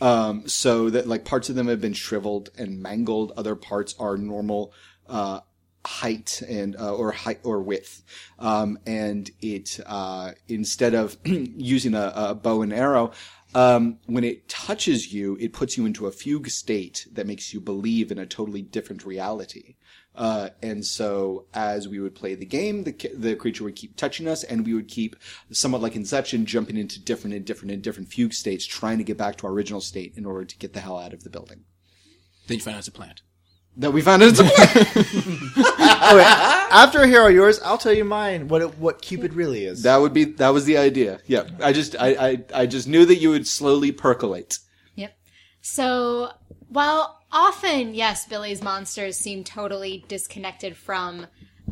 Um, 0.00 0.46
so 0.48 0.90
that 0.90 1.06
like 1.06 1.24
parts 1.24 1.48
of 1.48 1.54
them 1.54 1.68
have 1.68 1.80
been 1.80 1.92
shriveled 1.92 2.50
and 2.58 2.82
mangled. 2.82 3.32
Other 3.36 3.54
parts 3.54 3.94
are 3.98 4.16
normal 4.16 4.72
uh, 5.08 5.40
height 5.86 6.42
and 6.48 6.76
uh, 6.76 6.94
or 6.94 7.12
height 7.12 7.40
or 7.44 7.62
width. 7.62 8.02
Um, 8.38 8.78
and 8.86 9.30
it 9.40 9.78
uh, 9.86 10.32
instead 10.48 10.94
of 10.94 11.16
using 11.24 11.94
a, 11.94 12.12
a 12.14 12.34
bow 12.34 12.62
and 12.62 12.72
arrow. 12.72 13.12
Um, 13.56 14.00
when 14.06 14.24
it 14.24 14.48
touches 14.48 15.14
you, 15.14 15.36
it 15.40 15.52
puts 15.52 15.76
you 15.76 15.86
into 15.86 16.08
a 16.08 16.10
fugue 16.10 16.48
state 16.48 17.06
that 17.12 17.28
makes 17.28 17.54
you 17.54 17.60
believe 17.60 18.10
in 18.10 18.18
a 18.18 18.26
totally 18.26 18.62
different 18.62 19.06
reality. 19.06 19.76
Uh, 20.14 20.50
and 20.62 20.84
so 20.84 21.46
as 21.54 21.88
we 21.88 21.98
would 21.98 22.14
play 22.14 22.34
the 22.34 22.46
game, 22.46 22.84
the, 22.84 22.92
the 23.14 23.34
creature 23.34 23.64
would 23.64 23.74
keep 23.74 23.96
touching 23.96 24.28
us 24.28 24.44
and 24.44 24.64
we 24.64 24.72
would 24.72 24.88
keep 24.88 25.16
somewhat 25.50 25.82
like 25.82 25.96
Inception 25.96 26.46
jumping 26.46 26.76
into 26.76 27.00
different 27.00 27.34
and 27.34 27.44
different 27.44 27.72
and 27.72 27.82
different 27.82 28.08
fugue 28.10 28.32
states, 28.32 28.64
trying 28.64 28.98
to 28.98 29.04
get 29.04 29.16
back 29.16 29.36
to 29.36 29.46
our 29.46 29.52
original 29.52 29.80
state 29.80 30.12
in 30.16 30.24
order 30.24 30.44
to 30.44 30.58
get 30.58 30.72
the 30.72 30.80
hell 30.80 30.98
out 30.98 31.12
of 31.12 31.24
the 31.24 31.30
building. 31.30 31.64
Then 32.46 32.58
you 32.58 32.62
find 32.62 32.76
out 32.76 32.80
it's 32.80 32.88
a 32.88 32.92
plant. 32.92 33.22
That 33.76 33.92
we 33.92 34.02
found 34.02 34.22
out 34.22 34.28
it's 34.28 34.38
a 34.38 34.44
plant 34.44 35.56
After 36.70 37.00
I 37.00 37.06
hear 37.06 37.22
all 37.22 37.30
yours, 37.30 37.60
I'll 37.64 37.78
tell 37.78 37.92
you 37.92 38.04
mine. 38.04 38.46
What 38.46 38.62
it, 38.62 38.78
what 38.78 39.02
Cupid 39.02 39.34
really 39.34 39.64
is. 39.64 39.82
That 39.82 39.96
would 39.96 40.12
be, 40.12 40.24
that 40.24 40.50
was 40.50 40.64
the 40.64 40.76
idea. 40.76 41.18
Yeah. 41.26 41.48
I 41.60 41.72
just, 41.72 41.96
I, 41.98 42.08
I, 42.08 42.44
I 42.54 42.66
just 42.66 42.86
knew 42.86 43.04
that 43.04 43.16
you 43.16 43.30
would 43.30 43.48
slowly 43.48 43.90
percolate. 43.90 44.60
Yep. 44.94 45.16
So, 45.60 46.30
while 46.68 47.13
often, 47.34 47.94
yes, 47.94 48.26
Billy's 48.26 48.62
monsters 48.62 49.18
seem 49.18 49.44
totally 49.44 50.04
disconnected 50.08 50.76
from 50.76 51.26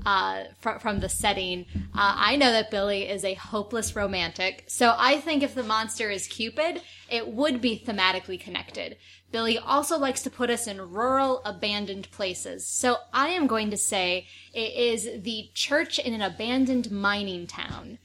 uh, 0.04 0.44
from, 0.58 0.80
from 0.80 1.00
the 1.00 1.08
setting, 1.08 1.64
uh, 1.94 2.14
I 2.16 2.34
know 2.34 2.50
that 2.50 2.72
Billy 2.72 3.08
is 3.08 3.24
a 3.24 3.34
hopeless 3.34 3.94
romantic. 3.94 4.64
So 4.66 4.96
I 4.98 5.20
think 5.20 5.42
if 5.42 5.54
the 5.54 5.62
monster 5.62 6.10
is 6.10 6.26
Cupid, 6.26 6.82
it 7.08 7.28
would 7.28 7.60
be 7.60 7.82
thematically 7.86 8.40
connected. 8.40 8.96
Billy 9.30 9.58
also 9.58 9.98
likes 9.98 10.22
to 10.22 10.30
put 10.30 10.50
us 10.50 10.66
in 10.66 10.90
rural, 10.90 11.40
abandoned 11.44 12.10
places. 12.10 12.66
So 12.66 12.96
I 13.12 13.28
am 13.28 13.46
going 13.46 13.70
to 13.70 13.76
say 13.76 14.26
it 14.52 14.74
is 14.74 15.22
the 15.22 15.50
church 15.54 15.98
in 15.98 16.14
an 16.14 16.22
abandoned 16.22 16.90
mining 16.90 17.46
town. 17.46 17.98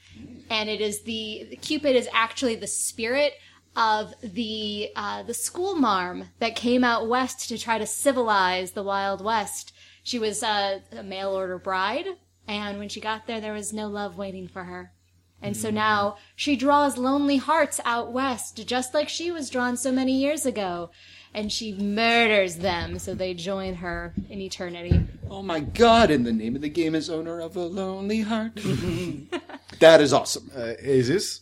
And 0.49 0.70
it 0.70 0.82
is 0.82 1.01
the, 1.01 1.58
Cupid 1.62 1.95
is 1.95 2.08
actually 2.14 2.55
the 2.55 2.68
spirit 2.68 3.34
of 3.78 4.13
the 4.21 4.89
uh, 4.95 5.21
the 5.23 5.34
school 5.34 5.75
marm 5.75 6.25
that 6.39 6.55
came 6.55 6.84
out 6.84 7.07
west 7.07 7.47
to 7.47 7.57
try 7.57 7.78
to 7.78 7.86
civilize 7.86 8.71
the 8.71 8.84
Wild 8.84 9.23
West. 9.23 9.71
She 10.03 10.17
was 10.17 10.41
uh, 10.41 10.80
a 10.91 11.03
mail 11.03 11.30
order 11.30 11.59
bride, 11.59 12.07
and 12.47 12.80
when 12.80 12.89
she 12.89 12.99
got 12.99 13.28
there, 13.28 13.39
there 13.39 13.53
was 13.53 13.71
no 13.71 13.88
love 13.88 14.17
waiting 14.17 14.47
for 14.47 14.63
her. 14.63 14.91
And 15.39 15.55
so 15.55 15.69
now 15.69 16.17
she 16.36 16.55
draws 16.55 16.97
lonely 16.97 17.38
hearts 17.38 17.80
out 17.86 18.11
west, 18.11 18.65
just 18.65 18.95
like 18.95 19.07
she 19.07 19.30
was 19.30 19.51
drawn 19.51 19.78
so 19.78 19.91
many 19.91 20.13
years 20.13 20.47
ago. 20.47 20.89
And 21.32 21.51
she 21.51 21.73
murders 21.73 22.55
them 22.55 22.97
so 22.97 23.13
they 23.13 23.36
join 23.36 23.75
her 23.75 24.15
in 24.30 24.41
eternity. 24.41 24.99
Oh 25.30 25.43
my 25.43 25.59
god, 25.59 26.09
and 26.09 26.25
the 26.25 26.34
name 26.34 26.55
of 26.55 26.61
the 26.61 26.69
game 26.69 26.95
is 26.95 27.11
Owner 27.11 27.39
of 27.39 27.55
a 27.55 27.65
Lonely 27.65 28.21
Heart. 28.21 28.55
that 29.80 30.01
is 30.01 30.13
awesome. 30.13 30.49
uh, 30.55 30.73
is 30.80 31.07
this? 31.07 31.41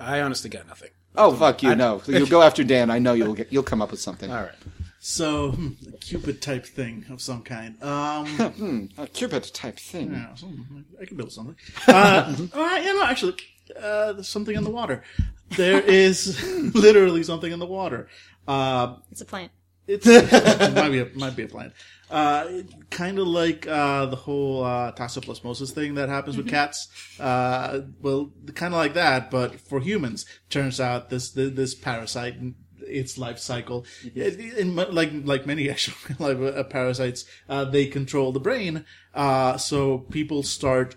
I 0.00 0.20
honestly 0.20 0.50
got 0.50 0.66
nothing. 0.66 0.90
Oh 1.16 1.34
fuck 1.34 1.62
you! 1.62 1.74
No, 1.76 2.02
you'll 2.06 2.26
go 2.26 2.42
after 2.42 2.64
Dan. 2.64 2.90
I 2.90 2.98
know 2.98 3.12
you'll 3.14 3.34
get. 3.34 3.52
You'll 3.52 3.62
come 3.62 3.80
up 3.80 3.90
with 3.92 4.00
something. 4.00 4.30
All 4.30 4.42
right. 4.42 4.52
So, 4.98 5.50
hmm, 5.52 5.68
a 5.92 5.96
Cupid 5.98 6.40
type 6.40 6.64
thing 6.64 7.04
of 7.10 7.20
some 7.20 7.42
kind. 7.42 7.80
Um, 7.82 8.88
A 8.98 9.06
Cupid 9.06 9.44
type 9.52 9.78
thing. 9.78 10.12
yeah, 10.12 10.34
some- 10.34 10.86
I 11.00 11.04
can 11.04 11.16
build 11.18 11.30
something. 11.30 11.56
Uh, 11.86 12.34
all 12.54 12.62
right, 12.62 12.82
yeah, 12.82 12.92
no, 12.92 13.04
actually, 13.04 13.34
uh, 13.78 14.14
there's 14.14 14.28
something 14.28 14.56
in 14.56 14.64
the 14.64 14.70
water. 14.70 15.02
There 15.56 15.78
is 15.80 16.42
literally 16.74 17.22
something 17.22 17.52
in 17.52 17.58
the 17.58 17.66
water. 17.66 18.08
Uh, 18.48 18.96
It's 19.12 19.20
a 19.20 19.26
plant. 19.26 19.52
It's 19.86 20.06
it 20.08 20.74
might 20.74 20.90
be 20.90 21.00
a, 21.00 21.08
might 21.14 21.36
be 21.36 21.42
a 21.44 21.48
plant. 21.48 21.72
Uh, 22.10 22.62
kind 22.90 23.18
of 23.18 23.26
like 23.26 23.66
uh, 23.66 24.06
the 24.06 24.16
whole 24.16 24.62
uh, 24.62 24.92
toxoplasmosis 24.92 25.72
thing 25.72 25.94
that 25.94 26.08
happens 26.08 26.36
with 26.36 26.48
cats. 26.48 26.88
Uh, 27.18 27.80
well, 28.00 28.30
kind 28.54 28.74
of 28.74 28.78
like 28.78 28.94
that, 28.94 29.30
but 29.30 29.60
for 29.60 29.80
humans. 29.80 30.26
Turns 30.50 30.80
out 30.80 31.10
this 31.10 31.30
this, 31.30 31.52
this 31.54 31.74
parasite, 31.74 32.36
its 32.80 33.18
life 33.18 33.38
cycle, 33.38 33.84
it, 34.14 34.38
in, 34.38 34.76
like 34.76 35.10
like 35.24 35.46
many 35.46 35.70
actual 35.70 35.94
like, 36.18 36.38
uh, 36.38 36.64
parasites, 36.64 37.24
uh, 37.48 37.64
they 37.64 37.86
control 37.86 38.32
the 38.32 38.40
brain. 38.40 38.84
Uh, 39.14 39.56
so 39.56 39.98
people 39.98 40.42
start 40.42 40.96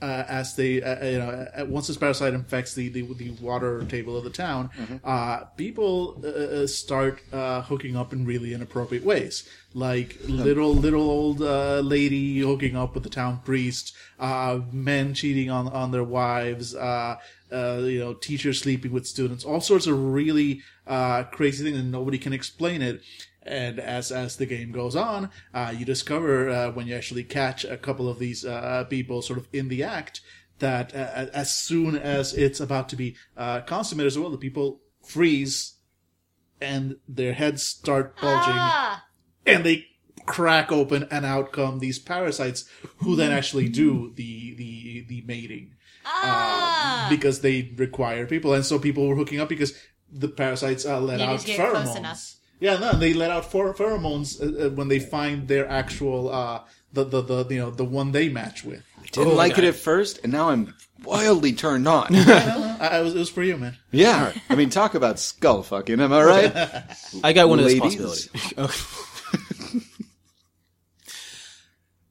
uh, 0.00 0.24
as 0.28 0.54
they, 0.56 0.82
uh, 0.82 1.04
you 1.04 1.18
know, 1.18 1.28
uh, 1.58 1.64
once 1.66 1.88
this 1.88 1.96
parasite 1.96 2.34
infects 2.34 2.74
the, 2.74 2.88
the, 2.88 3.02
the 3.14 3.30
water 3.40 3.84
table 3.84 4.16
of 4.16 4.24
the 4.24 4.30
town, 4.30 4.70
uh, 5.04 5.44
people 5.56 6.20
uh, 6.24 6.28
uh, 6.28 6.66
start 6.66 7.20
uh, 7.32 7.62
hooking 7.62 7.96
up 7.96 8.12
in 8.12 8.24
really 8.24 8.54
inappropriate 8.54 9.04
ways, 9.04 9.48
like 9.74 10.16
little 10.26 10.74
little 10.74 11.02
old 11.02 11.42
uh, 11.42 11.80
lady 11.80 12.38
hooking 12.40 12.76
up 12.76 12.94
with 12.94 13.02
the 13.02 13.10
town 13.10 13.40
priest, 13.44 13.94
uh, 14.20 14.60
men 14.72 15.14
cheating 15.14 15.50
on 15.50 15.68
on 15.68 15.90
their 15.90 16.04
wives, 16.04 16.74
uh, 16.74 17.16
uh, 17.52 17.78
you 17.82 17.98
know, 17.98 18.14
teachers 18.14 18.60
sleeping 18.60 18.92
with 18.92 19.06
students, 19.06 19.44
all 19.44 19.60
sorts 19.60 19.86
of 19.86 19.98
really 20.14 20.62
uh, 20.86 21.24
crazy 21.24 21.64
things, 21.64 21.78
and 21.78 21.90
nobody 21.90 22.18
can 22.18 22.32
explain 22.32 22.82
it. 22.82 23.02
And 23.48 23.80
as 23.80 24.12
as 24.12 24.36
the 24.36 24.44
game 24.46 24.72
goes 24.72 24.94
on, 24.94 25.30
uh, 25.54 25.72
you 25.76 25.84
discover 25.86 26.50
uh, 26.50 26.70
when 26.70 26.86
you 26.86 26.94
actually 26.94 27.24
catch 27.24 27.64
a 27.64 27.78
couple 27.78 28.08
of 28.08 28.18
these 28.18 28.44
uh, 28.44 28.84
people 28.90 29.22
sort 29.22 29.38
of 29.38 29.48
in 29.52 29.68
the 29.68 29.82
act 29.82 30.20
that 30.58 30.94
uh, 30.94 31.26
as 31.32 31.56
soon 31.56 31.96
as 31.96 32.34
it's 32.34 32.60
about 32.60 32.88
to 32.90 32.96
be 32.96 33.16
uh, 33.36 33.60
consummated 33.62 34.08
as 34.08 34.18
well, 34.18 34.30
the 34.30 34.36
people 34.36 34.80
freeze 35.02 35.76
and 36.60 36.96
their 37.08 37.32
heads 37.32 37.62
start 37.62 38.20
bulging 38.20 38.52
Ah! 38.56 39.04
and 39.46 39.64
they 39.64 39.86
crack 40.26 40.70
open 40.70 41.06
and 41.10 41.24
out 41.24 41.52
come 41.52 41.78
these 41.78 41.98
parasites 41.98 42.68
who 42.98 43.16
then 43.16 43.32
actually 43.32 43.68
do 43.68 44.12
the 44.16 44.54
the 44.56 45.06
the 45.08 45.22
mating 45.26 45.74
Ah! 46.04 47.06
because 47.08 47.40
they 47.40 47.72
require 47.76 48.26
people 48.26 48.52
and 48.52 48.66
so 48.66 48.78
people 48.78 49.06
were 49.06 49.14
hooking 49.16 49.40
up 49.40 49.48
because 49.48 49.72
the 50.10 50.28
parasites 50.28 50.84
uh, 50.84 51.00
let 51.00 51.18
Needed 51.18 51.32
out 51.32 51.40
pheromones. 51.40 52.37
Yeah 52.60 52.76
no 52.76 52.92
they 52.92 53.12
let 53.12 53.30
out 53.30 53.44
pher- 53.44 53.76
pheromones 53.76 54.40
uh, 54.40 54.66
uh, 54.66 54.70
when 54.70 54.88
they 54.88 54.98
find 54.98 55.48
their 55.48 55.68
actual 55.68 56.28
uh 56.30 56.62
the, 56.92 57.04
the 57.04 57.22
the 57.22 57.54
you 57.54 57.60
know 57.60 57.70
the 57.70 57.84
one 57.84 58.12
they 58.12 58.28
match 58.28 58.64
with 58.64 58.82
I 58.98 59.06
Didn't 59.10 59.36
like 59.36 59.56
it 59.56 59.64
at 59.64 59.74
first, 59.74 60.20
and 60.22 60.32
now 60.32 60.50
I'm 60.50 60.74
wildly 61.02 61.54
turned 61.54 61.88
on. 61.88 62.08
I, 62.14 62.88
I 62.92 63.00
was 63.00 63.14
it 63.14 63.18
was 63.18 63.30
for 63.30 63.42
you 63.42 63.56
man 63.56 63.76
yeah, 63.90 64.32
I 64.50 64.54
mean, 64.54 64.68
talk 64.70 64.94
about 64.94 65.18
skull 65.18 65.62
fucking. 65.62 65.98
Am 66.00 66.12
I 66.12 66.22
right? 66.22 66.52
I 67.24 67.32
got 67.32 67.48
one 67.48 67.58
of 67.58 67.64
those 67.64 67.78
Ladies. 67.78 68.28
possibilities. 68.28 68.94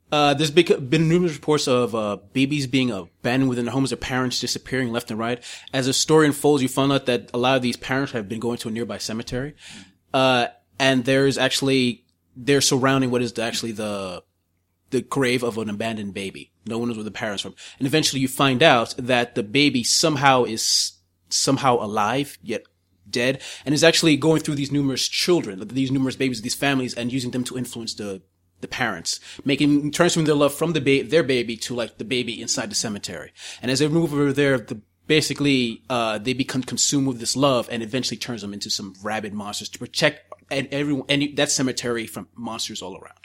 Uh, 0.09 0.33
there's 0.33 0.51
been, 0.51 0.87
been 0.87 1.09
numerous 1.09 1.33
reports 1.33 1.67
of 1.67 1.93
uh, 1.93 2.17
babies 2.31 2.65
being 2.65 2.91
abandoned 2.91 3.49
within 3.49 3.65
their 3.65 3.73
homes, 3.73 3.89
their 3.89 3.97
parents 3.97 4.39
disappearing 4.39 4.91
left 4.91 5.11
and 5.11 5.19
right. 5.19 5.43
As 5.73 5.85
the 5.85 5.93
story 5.93 6.27
unfolds, 6.27 6.63
you 6.63 6.69
find 6.69 6.93
out 6.93 7.07
that 7.07 7.29
a 7.33 7.37
lot 7.37 7.57
of 7.57 7.61
these 7.61 7.75
parents 7.75 8.13
have 8.13 8.29
been 8.29 8.39
going 8.39 8.57
to 8.59 8.69
a 8.69 8.71
nearby 8.71 8.99
cemetery, 8.99 9.53
uh, 10.17 10.47
and 10.79 11.05
there's 11.05 11.37
actually 11.37 12.03
they're 12.35 12.61
surrounding 12.61 13.11
what 13.11 13.21
is 13.21 13.37
actually 13.37 13.73
the 13.73 14.23
the 14.89 15.01
grave 15.01 15.43
of 15.43 15.57
an 15.57 15.69
abandoned 15.69 16.13
baby. 16.13 16.51
No 16.65 16.79
one 16.79 16.87
knows 16.87 16.97
where 16.97 17.03
the 17.03 17.11
parents 17.11 17.43
from, 17.43 17.53
and 17.77 17.85
eventually 17.85 18.19
you 18.19 18.27
find 18.27 18.63
out 18.63 18.95
that 18.97 19.35
the 19.35 19.43
baby 19.43 19.83
somehow 19.83 20.43
is 20.45 20.93
somehow 21.29 21.75
alive 21.75 22.39
yet 22.41 22.63
dead, 23.07 23.41
and 23.63 23.75
is 23.75 23.83
actually 23.83 24.17
going 24.17 24.41
through 24.41 24.55
these 24.55 24.71
numerous 24.71 25.07
children, 25.07 25.65
these 25.67 25.91
numerous 25.91 26.15
babies, 26.15 26.41
these 26.41 26.55
families, 26.55 26.95
and 26.95 27.13
using 27.13 27.31
them 27.31 27.43
to 27.43 27.57
influence 27.57 27.93
the 27.93 28.23
the 28.59 28.67
parents, 28.67 29.19
making 29.45 29.91
transferring 29.91 30.25
their 30.25 30.41
love 30.43 30.53
from 30.53 30.73
the 30.73 30.81
ba- 30.81 31.07
their 31.07 31.21
baby 31.21 31.55
to 31.57 31.75
like 31.75 31.99
the 31.99 32.11
baby 32.15 32.41
inside 32.41 32.71
the 32.71 32.75
cemetery. 32.75 33.31
And 33.61 33.69
as 33.69 33.77
they 33.79 33.87
move 33.87 34.13
over 34.13 34.33
there, 34.33 34.57
the 34.57 34.81
basically 35.07 35.81
uh 35.89 36.17
they 36.17 36.33
become 36.33 36.61
consumed 36.61 37.07
with 37.07 37.19
this 37.19 37.35
love 37.35 37.67
and 37.71 37.81
eventually 37.81 38.17
turns 38.17 38.41
them 38.41 38.53
into 38.53 38.69
some 38.69 38.93
rabid 39.01 39.33
monsters 39.33 39.69
to 39.69 39.79
protect 39.79 40.21
and 40.51 40.67
everyone 40.71 41.05
and 41.09 41.35
that 41.35 41.51
cemetery 41.51 42.07
from 42.07 42.27
monsters 42.35 42.81
all 42.81 42.95
around 42.97 43.17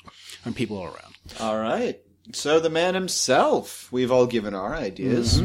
and 0.44 0.56
people 0.56 0.76
all 0.76 0.86
around. 0.86 1.14
All 1.40 1.58
right. 1.58 2.00
So 2.32 2.60
the 2.60 2.70
man 2.70 2.94
himself. 2.94 3.88
We've 3.90 4.12
all 4.12 4.26
given 4.26 4.54
our 4.54 4.74
ideas. 4.74 5.42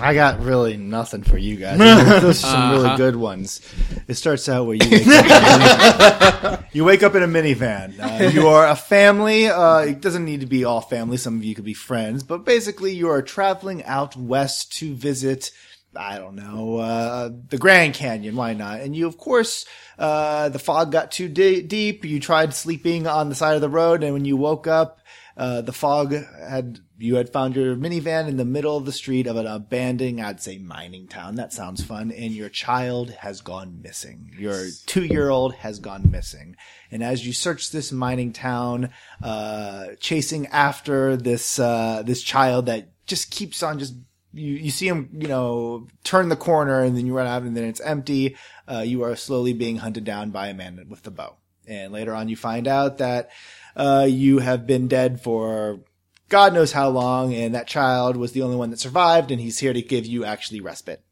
I 0.00 0.14
got 0.14 0.40
really 0.40 0.76
nothing 0.76 1.22
for 1.22 1.36
you 1.36 1.56
guys. 1.56 1.78
Those 2.22 2.42
are 2.44 2.48
some 2.48 2.70
really 2.70 2.96
good 2.96 3.16
ones. 3.16 3.60
It 4.08 4.14
starts 4.14 4.48
out 4.48 4.66
where 4.66 4.76
you 4.76 4.88
wake 4.90 5.06
up, 5.06 5.24
in 5.26 6.52
a, 6.52 6.68
you 6.72 6.84
wake 6.84 7.02
up 7.02 7.14
in 7.14 7.22
a 7.22 7.28
minivan. 7.28 8.00
Uh, 8.00 8.28
you 8.28 8.48
are 8.48 8.66
a 8.66 8.76
family. 8.76 9.48
Uh, 9.48 9.80
it 9.80 10.00
doesn't 10.00 10.24
need 10.24 10.40
to 10.40 10.46
be 10.46 10.64
all 10.64 10.80
family. 10.80 11.16
Some 11.16 11.36
of 11.36 11.44
you 11.44 11.54
could 11.54 11.64
be 11.64 11.74
friends, 11.74 12.22
but 12.22 12.44
basically 12.44 12.94
you 12.94 13.10
are 13.10 13.22
traveling 13.22 13.84
out 13.84 14.16
west 14.16 14.72
to 14.78 14.94
visit. 14.94 15.50
I 15.94 16.18
don't 16.18 16.36
know, 16.36 16.78
uh, 16.78 17.30
the 17.48 17.58
Grand 17.58 17.94
Canyon. 17.94 18.36
Why 18.36 18.54
not? 18.54 18.80
And 18.80 18.96
you, 18.96 19.06
of 19.06 19.18
course, 19.18 19.66
uh, 19.98 20.48
the 20.48 20.58
fog 20.58 20.90
got 20.90 21.12
too 21.12 21.28
de- 21.28 21.62
deep. 21.62 22.04
You 22.04 22.18
tried 22.18 22.54
sleeping 22.54 23.06
on 23.06 23.28
the 23.28 23.34
side 23.34 23.54
of 23.54 23.60
the 23.60 23.68
road, 23.68 24.02
and 24.02 24.12
when 24.12 24.24
you 24.24 24.36
woke 24.36 24.66
up, 24.66 25.00
uh, 25.36 25.60
the 25.62 25.72
fog 25.72 26.12
had 26.12 26.78
you 26.98 27.16
had 27.16 27.32
found 27.32 27.56
your 27.56 27.74
minivan 27.74 28.28
in 28.28 28.36
the 28.36 28.44
middle 28.44 28.76
of 28.76 28.84
the 28.84 28.92
street 28.92 29.26
of 29.26 29.36
an 29.36 29.46
abandoned, 29.46 30.20
I'd 30.20 30.40
say, 30.40 30.58
mining 30.58 31.08
town. 31.08 31.34
That 31.34 31.52
sounds 31.52 31.82
fun. 31.82 32.12
And 32.12 32.32
your 32.32 32.48
child 32.48 33.10
has 33.10 33.40
gone 33.40 33.80
missing. 33.82 34.30
Your 34.38 34.66
two-year-old 34.86 35.54
has 35.54 35.80
gone 35.80 36.10
missing. 36.10 36.56
And 36.90 37.02
as 37.02 37.26
you 37.26 37.32
search 37.32 37.70
this 37.70 37.90
mining 37.90 38.32
town, 38.32 38.90
uh, 39.22 39.88
chasing 39.98 40.46
after 40.48 41.16
this 41.16 41.58
uh, 41.58 42.02
this 42.04 42.22
child 42.22 42.66
that 42.66 42.90
just 43.06 43.30
keeps 43.30 43.62
on 43.62 43.78
just 43.78 43.94
you, 44.32 44.54
you 44.54 44.70
see 44.70 44.88
him, 44.88 45.10
you 45.12 45.28
know, 45.28 45.86
turn 46.04 46.28
the 46.28 46.36
corner 46.36 46.82
and 46.82 46.96
then 46.96 47.06
you 47.06 47.14
run 47.14 47.26
out 47.26 47.42
and 47.42 47.56
then 47.56 47.64
it's 47.64 47.80
empty. 47.80 48.36
Uh, 48.70 48.80
you 48.80 49.02
are 49.02 49.16
slowly 49.16 49.52
being 49.52 49.76
hunted 49.76 50.04
down 50.04 50.30
by 50.30 50.48
a 50.48 50.54
man 50.54 50.86
with 50.88 51.02
the 51.02 51.10
bow. 51.10 51.36
And 51.66 51.92
later 51.92 52.14
on 52.14 52.28
you 52.28 52.36
find 52.36 52.66
out 52.66 52.98
that, 52.98 53.30
uh, 53.76 54.06
you 54.08 54.38
have 54.38 54.66
been 54.66 54.88
dead 54.88 55.20
for 55.20 55.80
God 56.28 56.54
knows 56.54 56.72
how 56.72 56.88
long 56.88 57.34
and 57.34 57.54
that 57.54 57.66
child 57.66 58.16
was 58.16 58.32
the 58.32 58.42
only 58.42 58.56
one 58.56 58.70
that 58.70 58.80
survived 58.80 59.30
and 59.30 59.40
he's 59.40 59.58
here 59.58 59.72
to 59.72 59.82
give 59.82 60.06
you 60.06 60.24
actually 60.24 60.60
respite. 60.60 61.02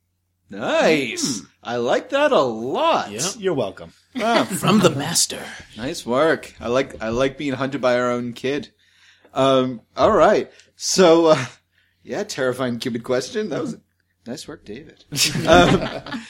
Nice. 0.51 1.43
I 1.63 1.77
like 1.77 2.11
that 2.11 2.33
a 2.33 2.41
lot. 2.41 3.13
Yep. 3.13 3.23
You're 3.39 3.55
welcome. 3.55 3.93
From 4.47 4.81
the 4.81 4.91
master. 4.91 5.41
Nice 5.77 6.05
work. 6.05 6.55
I 6.61 6.69
like 6.69 7.01
I 7.01 7.11
like 7.11 7.39
being 7.39 7.53
hunted 7.53 7.81
by 7.81 7.99
our 7.99 8.11
own 8.11 8.33
kid. 8.33 8.71
Um. 9.33 9.83
All 9.97 10.11
right. 10.11 10.51
So, 10.75 11.27
uh, 11.27 11.47
yeah, 12.03 12.25
terrifying 12.25 12.79
cupid 12.79 13.05
question. 13.05 13.51
That 13.51 13.61
was 13.61 13.77
nice 14.27 14.47
work, 14.49 14.65
David. 14.65 15.05
um, 15.47 16.25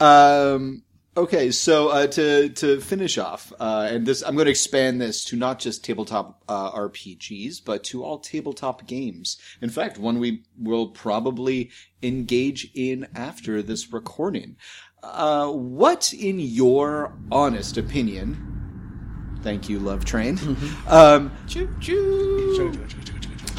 um, 0.00 0.82
okay. 1.16 1.50
So 1.50 1.88
uh, 1.88 2.06
to 2.08 2.48
to 2.50 2.80
finish 2.80 3.18
off, 3.18 3.52
uh, 3.60 3.88
and 3.90 4.06
this 4.06 4.22
I'm 4.22 4.34
going 4.34 4.46
to 4.46 4.50
expand 4.50 5.00
this 5.00 5.24
to 5.26 5.36
not 5.36 5.58
just 5.58 5.84
tabletop 5.84 6.42
uh, 6.48 6.72
RPGs, 6.72 7.64
but 7.64 7.84
to 7.84 8.04
all 8.04 8.18
tabletop 8.18 8.86
games. 8.86 9.38
In 9.60 9.70
fact, 9.70 9.98
one 9.98 10.18
we 10.18 10.44
will 10.58 10.88
probably 10.88 11.70
engage 12.02 12.70
in 12.74 13.06
after 13.14 13.62
this 13.62 13.92
recording. 13.92 14.56
Uh, 15.02 15.48
what, 15.50 16.12
in 16.12 16.38
your 16.38 17.12
honest 17.32 17.76
opinion, 17.76 19.40
thank 19.42 19.68
you, 19.68 19.80
Love 19.80 20.04
Train. 20.04 20.38
Um, 20.86 21.32
choo 21.48 21.68
choo. 21.80 23.11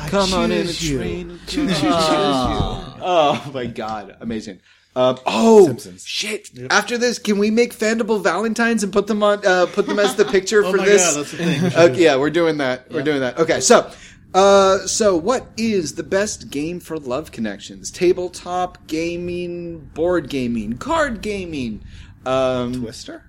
Come 0.10 0.34
on 0.34 0.52
in 0.52 0.68
a 0.68 0.74
choose 0.74 0.90
you. 0.90 0.98
train. 0.98 1.40
Oh. 1.86 2.98
oh 3.02 3.52
my 3.54 3.66
god, 3.66 4.16
amazing. 4.22 4.60
Um, 4.96 5.18
oh 5.26 5.66
Simpsons. 5.68 6.06
shit! 6.06 6.50
After 6.70 6.98
this, 7.00 7.18
can 7.18 7.40
we 7.40 7.50
make 7.50 7.74
Fandible 7.74 8.22
Valentines 8.24 8.84
and 8.84 8.94
put 8.94 9.08
them 9.08 9.24
on? 9.24 9.46
Uh, 9.46 9.66
put 9.66 9.88
them 9.88 9.98
as 10.00 10.16
the 10.16 10.26
picture 10.26 10.64
Oh 10.66 10.72
for 10.72 10.78
my 10.78 10.86
this. 10.86 11.04
god, 11.16 11.20
that's 11.20 11.32
the 11.32 11.38
thing. 11.38 11.66
Okay, 11.92 12.04
yeah, 12.04 12.16
we're 12.16 12.30
doing 12.30 12.58
that. 12.58 12.92
We're 12.92 13.02
doing 13.02 13.22
that. 13.22 13.40
Okay, 13.40 13.60
so, 13.60 13.90
uh, 14.36 14.78
so 14.86 15.16
what 15.18 15.48
is 15.58 15.96
the 15.96 16.04
best 16.04 16.52
game 16.52 16.80
for 16.80 16.98
love 16.98 17.32
connections? 17.32 17.90
Tabletop 17.90 18.86
gaming, 18.86 19.80
board 19.96 20.30
gaming, 20.30 20.78
card 20.78 21.22
gaming. 21.22 21.84
Um, 22.26 22.76
Twister? 22.84 23.26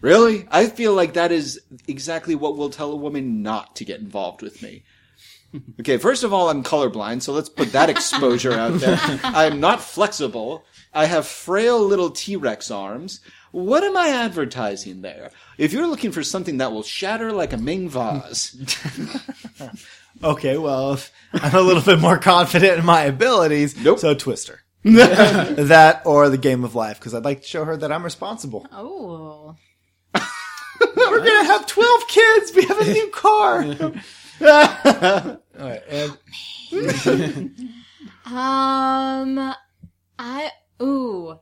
Really? 0.00 0.46
I 0.50 0.66
feel 0.66 0.94
like 0.94 1.14
that 1.14 1.32
is 1.32 1.60
exactly 1.86 2.34
what 2.34 2.56
will 2.56 2.70
tell 2.70 2.92
a 2.92 2.96
woman 2.96 3.42
not 3.42 3.76
to 3.76 3.84
get 3.84 4.00
involved 4.00 4.42
with 4.42 4.62
me. 4.62 4.84
Okay, 5.80 5.96
first 5.96 6.24
of 6.24 6.32
all, 6.34 6.50
I'm 6.50 6.62
colorblind, 6.62 7.22
so 7.22 7.32
let's 7.32 7.48
put 7.48 7.72
that 7.72 7.88
exposure 7.88 8.52
out 8.52 8.80
there. 8.80 8.98
I'm 9.22 9.60
not 9.60 9.80
flexible. 9.80 10.62
I 10.92 11.06
have 11.06 11.26
frail 11.26 11.82
little 11.82 12.10
T-Rex 12.10 12.70
arms. 12.70 13.20
What 13.50 13.82
am 13.82 13.96
I 13.96 14.08
advertising 14.08 15.00
there? 15.00 15.30
If 15.56 15.72
you're 15.72 15.86
looking 15.86 16.12
for 16.12 16.22
something 16.22 16.58
that 16.58 16.70
will 16.70 16.82
shatter 16.82 17.32
like 17.32 17.54
a 17.54 17.56
Ming 17.56 17.88
vase, 17.88 18.56
Okay, 20.22 20.58
well, 20.58 20.94
if 20.94 21.12
I'm 21.32 21.54
a 21.54 21.60
little 21.60 21.82
bit 21.82 22.00
more 22.00 22.18
confident 22.18 22.78
in 22.78 22.84
my 22.84 23.04
abilities. 23.04 23.76
Nope. 23.76 24.00
So 24.00 24.14
Twister. 24.14 24.62
that 24.84 26.02
or 26.04 26.28
the 26.28 26.38
game 26.38 26.64
of 26.64 26.74
life, 26.74 26.98
because 26.98 27.14
I'd 27.14 27.24
like 27.24 27.42
to 27.42 27.46
show 27.48 27.64
her 27.64 27.76
that 27.76 27.92
I'm 27.92 28.04
responsible. 28.04 28.66
Oh. 28.72 29.56
We're 30.96 31.18
gonna 31.24 31.44
have 31.44 31.66
12 31.66 32.08
kids! 32.08 32.52
We 32.54 32.64
have 32.64 32.78
a 32.80 32.92
new 32.92 33.08
car! 33.08 33.62
Alright, 35.58 35.82
and 35.88 36.18
Um, 38.26 39.54
I 40.18 40.50
ooh, 40.82 41.38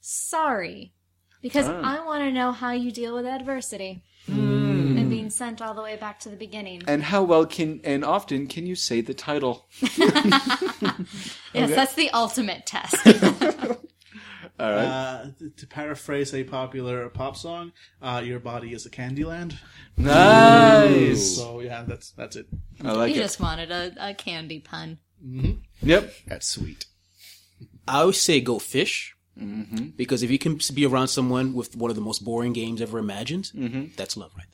sorry, 0.00 0.92
because 1.40 1.66
I 1.66 2.04
want 2.04 2.22
to 2.22 2.32
know 2.32 2.52
how 2.52 2.72
you 2.72 2.90
deal 2.90 3.14
with 3.14 3.24
adversity 3.26 4.02
and 4.26 5.08
being 5.10 5.30
sent 5.30 5.62
all 5.62 5.74
the 5.74 5.82
way 5.82 5.96
back 5.96 6.18
to 6.20 6.28
the 6.28 6.36
beginning. 6.36 6.82
and 6.86 7.02
how 7.02 7.22
well 7.22 7.46
can 7.46 7.80
and 7.84 8.04
often 8.04 8.46
can 8.46 8.66
you 8.66 8.74
say 8.74 9.00
the 9.00 9.14
title? 9.14 9.66
Yes, 9.96 11.70
that's 11.70 11.94
the 11.94 12.10
ultimate 12.12 12.66
test. 12.66 12.96
All 14.58 14.70
right. 14.70 14.84
Uh, 14.84 15.26
to 15.56 15.66
paraphrase 15.66 16.32
a 16.32 16.44
popular 16.44 17.08
pop 17.08 17.36
song, 17.36 17.72
uh, 18.00 18.22
"Your 18.24 18.38
body 18.38 18.72
is 18.72 18.86
a 18.86 18.90
candy 18.90 19.24
land." 19.24 19.58
nice. 19.96 21.36
So 21.36 21.60
yeah, 21.60 21.82
that's 21.82 22.10
that's 22.12 22.36
it. 22.36 22.46
I 22.82 22.92
like 22.92 23.14
you 23.14 23.20
it. 23.20 23.24
just 23.24 23.40
wanted 23.40 23.70
a, 23.70 23.92
a 24.10 24.14
candy 24.14 24.60
pun. 24.60 24.98
Yep. 25.82 26.12
that's 26.26 26.46
sweet. 26.48 26.86
I 27.88 28.00
always 28.00 28.20
say 28.20 28.40
go 28.40 28.58
fish. 28.58 29.16
Mm-hmm. 29.40 29.86
Because 29.96 30.22
if 30.22 30.30
you 30.30 30.38
can 30.38 30.60
be 30.74 30.86
around 30.86 31.08
someone 31.08 31.54
with 31.54 31.74
one 31.76 31.90
of 31.90 31.96
the 31.96 32.02
most 32.02 32.24
boring 32.24 32.52
games 32.52 32.80
ever 32.80 32.98
imagined, 33.00 33.50
Mm-hmm. 33.54 33.86
that's 33.96 34.16
love 34.16 34.30
right 34.36 34.46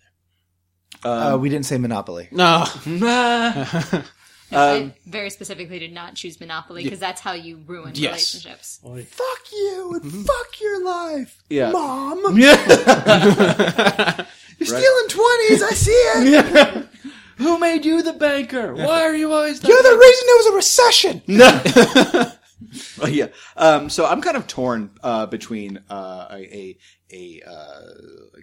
there. 1.02 1.12
uh, 1.12 1.36
we 1.36 1.50
didn't 1.50 1.66
say 1.66 1.76
Monopoly. 1.76 2.28
there. 2.32 2.38
No. 2.38 2.64
I 4.52 4.78
um, 4.78 4.94
very 5.06 5.30
specifically 5.30 5.78
did 5.78 5.92
not 5.92 6.14
choose 6.14 6.40
Monopoly 6.40 6.82
because 6.82 6.98
that's 6.98 7.20
how 7.20 7.32
you 7.32 7.60
ruin 7.66 7.92
Yes. 7.94 8.34
relationships. 8.34 8.80
Fuck 8.82 9.52
you 9.52 9.92
and 9.94 10.02
mm-hmm. 10.02 10.22
fuck 10.22 10.60
your 10.60 10.84
life. 10.84 11.42
Yeah. 11.48 11.70
Mom! 11.70 12.20
Yeah. 12.40 12.56
You're 14.58 14.66
stealing 14.66 15.08
20s, 15.08 15.62
I 15.62 15.70
see 15.72 15.90
it! 15.92 16.88
Who 17.38 17.58
made 17.58 17.86
you 17.86 18.02
the 18.02 18.12
banker? 18.12 18.74
Why 18.74 19.02
are 19.02 19.14
you 19.14 19.32
always 19.32 19.60
the 19.60 19.68
You're 19.68 19.82
the 19.82 19.96
reason 19.98 20.26
there 20.26 20.36
was 20.36 20.46
a 20.46 20.56
recession! 20.56 21.22
Oh, 21.30 22.36
yeah. 23.08 23.28
Um, 23.56 23.90
so 23.90 24.06
I'm 24.06 24.20
kind 24.20 24.36
of 24.36 24.46
torn 24.46 24.90
uh, 25.02 25.26
between 25.26 25.78
uh, 25.90 26.26
a 26.30 26.36
a, 26.36 26.78
a 27.12 27.42
uh, 27.48 27.80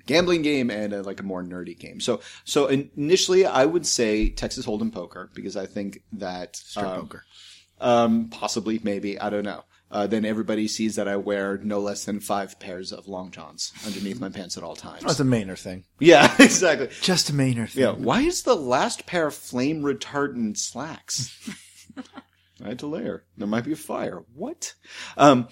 gambling 0.05 0.41
game 0.41 0.69
and 0.69 0.93
a, 0.93 1.01
like 1.03 1.19
a 1.19 1.23
more 1.23 1.43
nerdy 1.43 1.77
game. 1.77 1.99
So 1.99 2.21
so 2.43 2.67
initially 2.67 3.45
I 3.45 3.65
would 3.65 3.85
say 3.85 4.29
Texas 4.29 4.65
Hold'em 4.65 4.91
poker 4.91 5.29
because 5.33 5.55
I 5.55 5.65
think 5.65 6.01
that 6.13 6.61
um, 6.75 7.01
poker. 7.01 7.23
Um, 7.79 8.29
possibly, 8.29 8.79
maybe 8.83 9.19
I 9.19 9.29
don't 9.29 9.45
know. 9.45 9.63
Uh, 9.89 10.05
then 10.05 10.25
everybody 10.25 10.67
sees 10.67 10.95
that 10.97 11.07
I 11.07 11.15
wear 11.15 11.57
no 11.59 11.79
less 11.79 12.03
than 12.03 12.19
five 12.19 12.59
pairs 12.59 12.91
of 12.91 13.07
long 13.07 13.31
johns 13.31 13.71
underneath 13.85 14.19
my 14.19 14.27
pants 14.27 14.57
at 14.57 14.63
all 14.63 14.75
times. 14.75 15.03
That's 15.03 15.19
a 15.21 15.23
Maynard 15.23 15.59
thing. 15.59 15.85
yeah, 15.99 16.35
exactly. 16.39 16.89
Just 17.01 17.29
a 17.29 17.33
Maynard 17.33 17.69
thing. 17.69 17.83
Yeah. 17.83 17.91
Why 17.91 18.21
is 18.21 18.43
the 18.43 18.55
last 18.55 19.05
pair 19.05 19.31
flame 19.31 19.83
retardant 19.83 20.57
slacks? 20.57 21.49
I 22.67 22.69
had 22.71 22.79
to 22.79 22.87
layer. 22.87 23.25
There 23.37 23.47
might 23.47 23.63
be 23.63 23.71
a 23.71 23.77
fire. 23.77 24.23
What? 24.33 24.73
Um, 25.17 25.47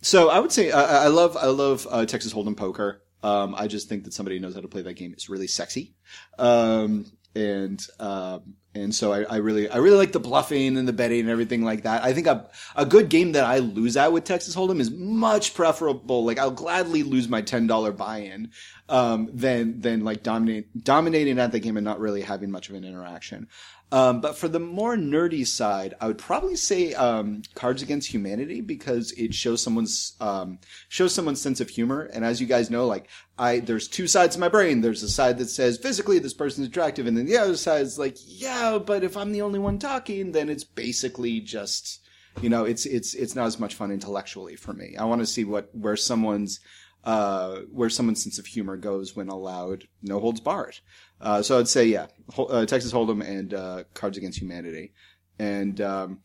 so 0.00 0.30
I 0.30 0.40
would 0.40 0.52
say 0.52 0.70
I, 0.70 1.04
I 1.04 1.08
love 1.08 1.36
I 1.36 1.46
love 1.46 1.86
uh, 1.90 2.06
Texas 2.06 2.32
Hold'em 2.32 2.56
poker. 2.56 3.02
Um, 3.22 3.54
I 3.56 3.68
just 3.68 3.88
think 3.88 4.04
that 4.04 4.14
somebody 4.14 4.38
knows 4.38 4.54
how 4.54 4.60
to 4.60 4.68
play 4.68 4.82
that 4.82 4.94
game 4.94 5.14
is 5.16 5.28
really 5.28 5.46
sexy. 5.46 5.94
Um, 6.38 7.06
and 7.34 7.84
um, 8.00 8.54
and 8.74 8.94
so 8.94 9.12
I, 9.12 9.22
I 9.22 9.36
really 9.36 9.68
I 9.68 9.78
really 9.78 9.96
like 9.96 10.12
the 10.12 10.20
bluffing 10.20 10.76
and 10.76 10.88
the 10.88 10.92
betting 10.92 11.20
and 11.20 11.30
everything 11.30 11.62
like 11.62 11.82
that. 11.82 12.02
I 12.02 12.12
think 12.12 12.26
a 12.26 12.48
a 12.74 12.86
good 12.86 13.08
game 13.08 13.32
that 13.32 13.44
I 13.44 13.58
lose 13.58 13.96
at 13.96 14.12
with 14.12 14.24
Texas 14.24 14.56
Hold'em 14.56 14.80
is 14.80 14.90
much 14.90 15.54
preferable. 15.54 16.24
Like 16.24 16.38
I'll 16.38 16.50
gladly 16.50 17.02
lose 17.02 17.28
my 17.28 17.42
ten 17.42 17.66
dollar 17.66 17.92
buy 17.92 18.18
in 18.18 18.50
um, 18.88 19.30
than 19.32 19.80
than 19.80 20.04
like 20.04 20.22
dominate 20.22 20.84
dominating 20.84 21.38
at 21.38 21.52
the 21.52 21.60
game 21.60 21.76
and 21.76 21.84
not 21.84 22.00
really 22.00 22.22
having 22.22 22.50
much 22.50 22.68
of 22.68 22.74
an 22.74 22.84
interaction. 22.84 23.48
Um, 23.92 24.22
but 24.22 24.38
for 24.38 24.48
the 24.48 24.58
more 24.58 24.96
nerdy 24.96 25.46
side, 25.46 25.92
I 26.00 26.06
would 26.06 26.16
probably 26.16 26.56
say 26.56 26.94
um, 26.94 27.42
Cards 27.54 27.82
Against 27.82 28.10
Humanity 28.10 28.62
because 28.62 29.12
it 29.12 29.34
shows 29.34 29.62
someone's 29.62 30.16
um, 30.18 30.60
shows 30.88 31.14
someone's 31.14 31.42
sense 31.42 31.60
of 31.60 31.68
humor. 31.68 32.08
And 32.14 32.24
as 32.24 32.40
you 32.40 32.46
guys 32.46 32.70
know, 32.70 32.86
like 32.86 33.08
I, 33.36 33.60
there's 33.60 33.88
two 33.88 34.08
sides 34.08 34.34
of 34.34 34.40
my 34.40 34.48
brain. 34.48 34.80
There's 34.80 35.02
a 35.02 35.10
side 35.10 35.36
that 35.38 35.50
says 35.50 35.76
physically 35.76 36.18
this 36.18 36.32
person's 36.32 36.68
attractive, 36.68 37.06
and 37.06 37.18
then 37.18 37.26
the 37.26 37.36
other 37.36 37.54
side 37.54 37.82
is 37.82 37.98
like, 37.98 38.16
yeah, 38.24 38.78
but 38.78 39.04
if 39.04 39.14
I'm 39.14 39.30
the 39.30 39.42
only 39.42 39.58
one 39.58 39.78
talking, 39.78 40.32
then 40.32 40.48
it's 40.48 40.64
basically 40.64 41.40
just, 41.40 42.00
you 42.40 42.48
know, 42.48 42.64
it's 42.64 42.86
it's 42.86 43.12
it's 43.12 43.34
not 43.34 43.46
as 43.46 43.60
much 43.60 43.74
fun 43.74 43.92
intellectually 43.92 44.56
for 44.56 44.72
me. 44.72 44.96
I 44.98 45.04
want 45.04 45.20
to 45.20 45.26
see 45.26 45.44
what 45.44 45.68
where 45.74 45.96
someone's 45.96 46.60
uh, 47.04 47.56
where 47.70 47.90
someone's 47.90 48.22
sense 48.22 48.38
of 48.38 48.46
humor 48.46 48.76
goes 48.76 49.16
when 49.16 49.28
allowed 49.28 49.86
no 50.02 50.18
holds 50.18 50.40
barred. 50.40 50.78
Uh, 51.22 51.40
so 51.42 51.58
I'd 51.58 51.68
say, 51.68 51.86
yeah, 51.86 52.06
Hol- 52.30 52.50
uh, 52.52 52.66
Texas 52.66 52.92
Hold'em 52.92 53.24
and 53.26 53.54
uh, 53.54 53.84
Cards 53.94 54.18
Against 54.18 54.40
Humanity. 54.40 54.92
And 55.38 55.80
um, 55.80 56.18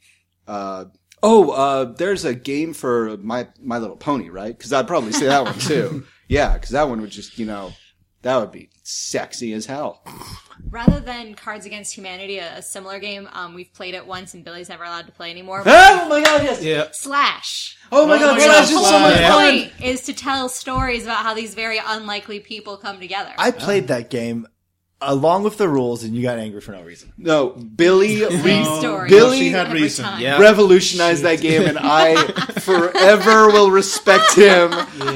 uh, 0.48 0.86
oh, 1.24 1.52
uh, 1.52 1.86
there's 1.86 2.26
a 2.26 2.34
game 2.34 2.74
for 2.74 3.16
my 3.18 3.48
My 3.62 3.78
Little 3.78 3.96
Pony, 3.96 4.30
right? 4.30 4.58
Because 4.58 4.74
I'd 4.74 4.88
probably 4.88 5.12
say 5.14 5.28
that 5.28 5.44
one 5.44 5.58
too. 5.60 6.04
Yeah, 6.30 6.52
because 6.56 6.72
that 6.72 6.90
one 6.90 7.00
would 7.00 7.10
just, 7.10 7.40
you 7.40 7.46
know, 7.46 7.72
that 8.24 8.36
would 8.36 8.52
be 8.52 8.70
sexy 8.84 9.54
as 9.54 9.66
hell. 9.66 10.04
Rather 10.70 11.00
than 11.00 11.36
Cards 11.36 11.66
Against 11.66 11.96
Humanity, 11.96 12.40
a, 12.40 12.58
a 12.58 12.62
similar 12.62 13.00
game, 13.00 13.30
um, 13.32 13.54
we've 13.54 13.72
played 13.74 13.94
it 13.94 14.06
once 14.06 14.34
and 14.34 14.44
Billy's 14.44 14.68
never 14.68 14.84
allowed 14.84 15.06
to 15.06 15.14
play 15.14 15.32
anymore. 15.32 15.64
Oh 15.66 16.10
my 16.10 16.22
god, 16.22 16.44
yes! 16.44 16.62
Yeah. 16.62 16.88
Slash. 16.92 17.78
Oh 17.94 18.06
my 18.08 18.20
god, 18.20 18.42
Slash 18.42 18.64
is 18.64 18.70
so 18.72 19.00
much 19.00 19.14
The 19.14 19.18
Slash. 19.20 19.30
fun! 19.30 19.70
point 19.70 19.72
is 19.82 20.02
to 20.02 20.14
tell 20.14 20.50
stories 20.50 21.06
about 21.06 21.24
how 21.24 21.34
these 21.34 21.56
very 21.56 21.80
unlikely 21.86 22.42
people 22.42 22.76
come 22.76 23.00
together. 23.00 23.32
I 23.38 23.52
played 23.52 23.88
that 23.88 24.10
game 24.10 24.48
along 25.02 25.44
with 25.44 25.58
the 25.58 25.68
rules, 25.70 26.04
and 26.04 26.16
you 26.16 26.22
got 26.24 26.40
angry 26.40 26.62
for 26.62 26.72
no 26.72 26.82
reason. 26.82 27.14
No, 27.18 27.50
Billy 27.50 28.24
re- 28.44 28.64
story. 28.80 29.10
Billy 29.10 29.40
she 29.40 29.50
had 29.50 29.68
every 29.68 29.82
reason. 29.84 30.06
time. 30.06 30.22
Yeah. 30.22 30.40
revolutionized 30.40 31.24
that 31.24 31.40
game, 31.42 31.64
and 31.64 31.78
I 31.80 32.16
forever 32.62 33.48
will 33.48 33.70
respect 33.72 34.34
him. 34.34 34.72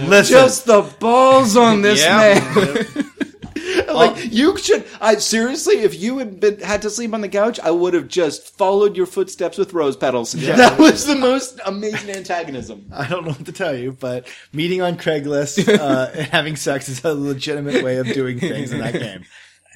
Listen, 0.09 0.33
Just 0.33 0.65
the 0.65 0.81
balls 0.99 1.57
on 1.57 1.81
this 1.81 1.99
Yeah. 2.01 2.39
man. 2.55 3.07
like 3.93 4.31
you 4.31 4.57
should. 4.57 4.85
I 4.99 5.15
seriously, 5.15 5.75
if 5.79 5.99
you 5.99 6.17
had 6.19 6.39
been 6.39 6.59
had 6.59 6.81
to 6.83 6.89
sleep 6.89 7.13
on 7.13 7.21
the 7.21 7.29
couch, 7.29 7.59
I 7.59 7.71
would 7.71 7.93
have 7.93 8.07
just 8.07 8.55
followed 8.57 8.95
your 8.97 9.05
footsteps 9.05 9.57
with 9.57 9.73
rose 9.73 9.95
petals. 9.97 10.31
That 10.33 10.77
was 10.79 11.05
the 11.05 11.15
most 11.15 11.59
amazing 11.65 12.09
antagonism. 12.09 12.87
I 12.93 13.07
don't 13.07 13.23
know 13.25 13.31
what 13.31 13.45
to 13.45 13.51
tell 13.51 13.75
you, 13.75 13.91
but 13.93 14.27
meeting 14.53 14.81
on 14.81 14.97
Craigslist 14.97 15.67
uh, 15.77 16.11
and 16.13 16.27
having 16.27 16.55
sex 16.55 16.89
is 16.89 17.03
a 17.03 17.13
legitimate 17.13 17.83
way 17.83 17.97
of 17.97 18.07
doing 18.07 18.39
things 18.39 18.71
in 18.71 18.79
that 18.79 18.93
game. 18.93 19.25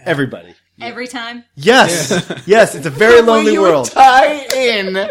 Everybody. 0.06 0.56
Every 0.82 1.08
time. 1.08 1.46
Yes, 1.56 2.12
yes, 2.46 2.76
it's 2.76 2.86
a 2.86 2.90
very 2.90 3.22
lonely 3.30 3.54
you 3.54 3.62
world. 3.62 3.86
Would 3.88 3.94
tie 3.94 4.46
in. 4.54 5.08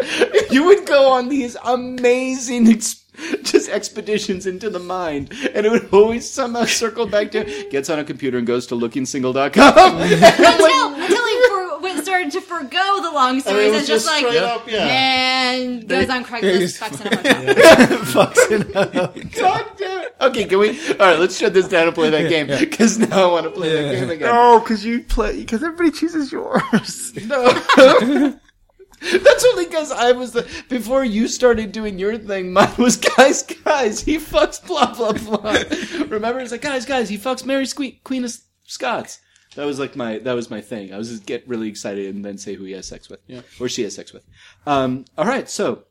You 0.51 0.63
would 0.65 0.85
go 0.85 1.11
on 1.11 1.27
these 1.29 1.57
amazing. 1.65 2.67
Ex- 2.67 3.01
just 3.43 3.69
expeditions 3.69 4.45
into 4.45 4.69
the 4.69 4.77
mind, 4.79 5.31
and 5.53 5.65
it 5.65 5.71
would 5.71 5.87
always 5.93 6.29
somehow 6.29 6.65
circle 6.65 7.05
back 7.05 7.31
to 7.31 7.45
gets 7.71 7.89
on 7.89 7.97
a 7.97 8.03
computer 8.03 8.37
and 8.37 8.45
goes 8.45 8.67
to 8.67 8.75
lookingsingle.com. 8.75 10.01
Until, 10.01 10.93
until 10.93 11.25
he 11.25 11.47
for, 11.47 11.79
went, 11.79 12.03
started 12.03 12.29
to 12.33 12.41
forego 12.41 12.99
the 13.01 13.11
long 13.11 13.39
stories 13.39 13.71
was 13.71 13.77
and 13.79 13.87
just, 13.87 14.05
just 14.05 14.07
like, 14.07 14.25
straight 14.25 14.43
up, 14.43 14.69
yeah. 14.69 14.85
and 14.87 15.87
goes 15.87 16.09
on 16.09 16.25
Craigslist, 16.25 16.77
fucks 16.77 17.01
in 17.05 17.13
a 17.13 17.15
hotel. 17.15 17.97
Fucks 17.99 18.51
in 18.51 18.61
a- 18.75 19.39
God 19.39 19.65
damn 19.77 20.01
it. 20.03 20.04
Okay, 20.21 20.45
can 20.45 20.59
we? 20.59 20.69
All 20.91 20.95
right, 20.97 21.19
let's 21.19 21.37
shut 21.37 21.53
this 21.53 21.67
down 21.67 21.87
and 21.87 21.95
play 21.95 22.09
that 22.09 22.29
game 22.29 22.47
because 22.47 22.97
now 22.97 23.29
I 23.29 23.31
want 23.31 23.45
to 23.45 23.51
play 23.51 23.73
that 23.73 23.91
game 23.99 24.09
again. 24.09 24.27
No, 24.33 24.59
because 24.59 24.85
you 24.85 25.01
play 25.03 25.37
because 25.39 25.61
everybody 25.63 25.91
chooses 25.91 26.31
yours. 26.31 27.13
No. 27.25 27.45
That's 29.01 29.45
only 29.45 29.65
because 29.65 29.91
I 29.91 30.13
was 30.13 30.31
the 30.31 30.47
before 30.69 31.03
you 31.03 31.27
started 31.27 31.71
doing 31.73 31.99
your 31.99 32.17
thing. 32.17 32.53
Mine 32.53 32.71
was 32.77 32.95
guys, 33.17 33.43
guys. 33.43 33.99
He 34.01 34.17
fucks 34.17 34.65
blah 34.65 34.93
blah 34.95 35.11
blah. 35.11 36.07
Remember, 36.07 36.39
it's 36.39 36.51
like 36.51 36.61
guys, 36.61 36.85
guys. 36.85 37.09
He 37.09 37.17
fucks 37.17 37.45
Mary 37.45 37.65
Sque- 37.65 38.01
Queen 38.03 38.23
of 38.23 38.35
Scots. 38.63 39.19
That 39.55 39.65
was 39.65 39.79
like 39.79 39.95
my 39.95 40.19
that 40.19 40.33
was 40.33 40.49
my 40.49 40.61
thing. 40.61 40.93
I 40.93 40.97
was 40.97 41.09
just 41.09 41.25
get 41.25 41.47
really 41.47 41.67
excited 41.69 42.15
and 42.15 42.23
then 42.23 42.37
say 42.37 42.55
who 42.55 42.63
he 42.63 42.71
has 42.71 42.87
sex 42.87 43.09
with, 43.09 43.19
yeah, 43.27 43.41
or 43.59 43.67
she 43.69 43.83
has 43.83 43.93
sex 43.95 44.11
with. 44.13 44.23
Um, 44.65 45.05
all 45.17 45.25
right, 45.25 45.49
so 45.49 45.83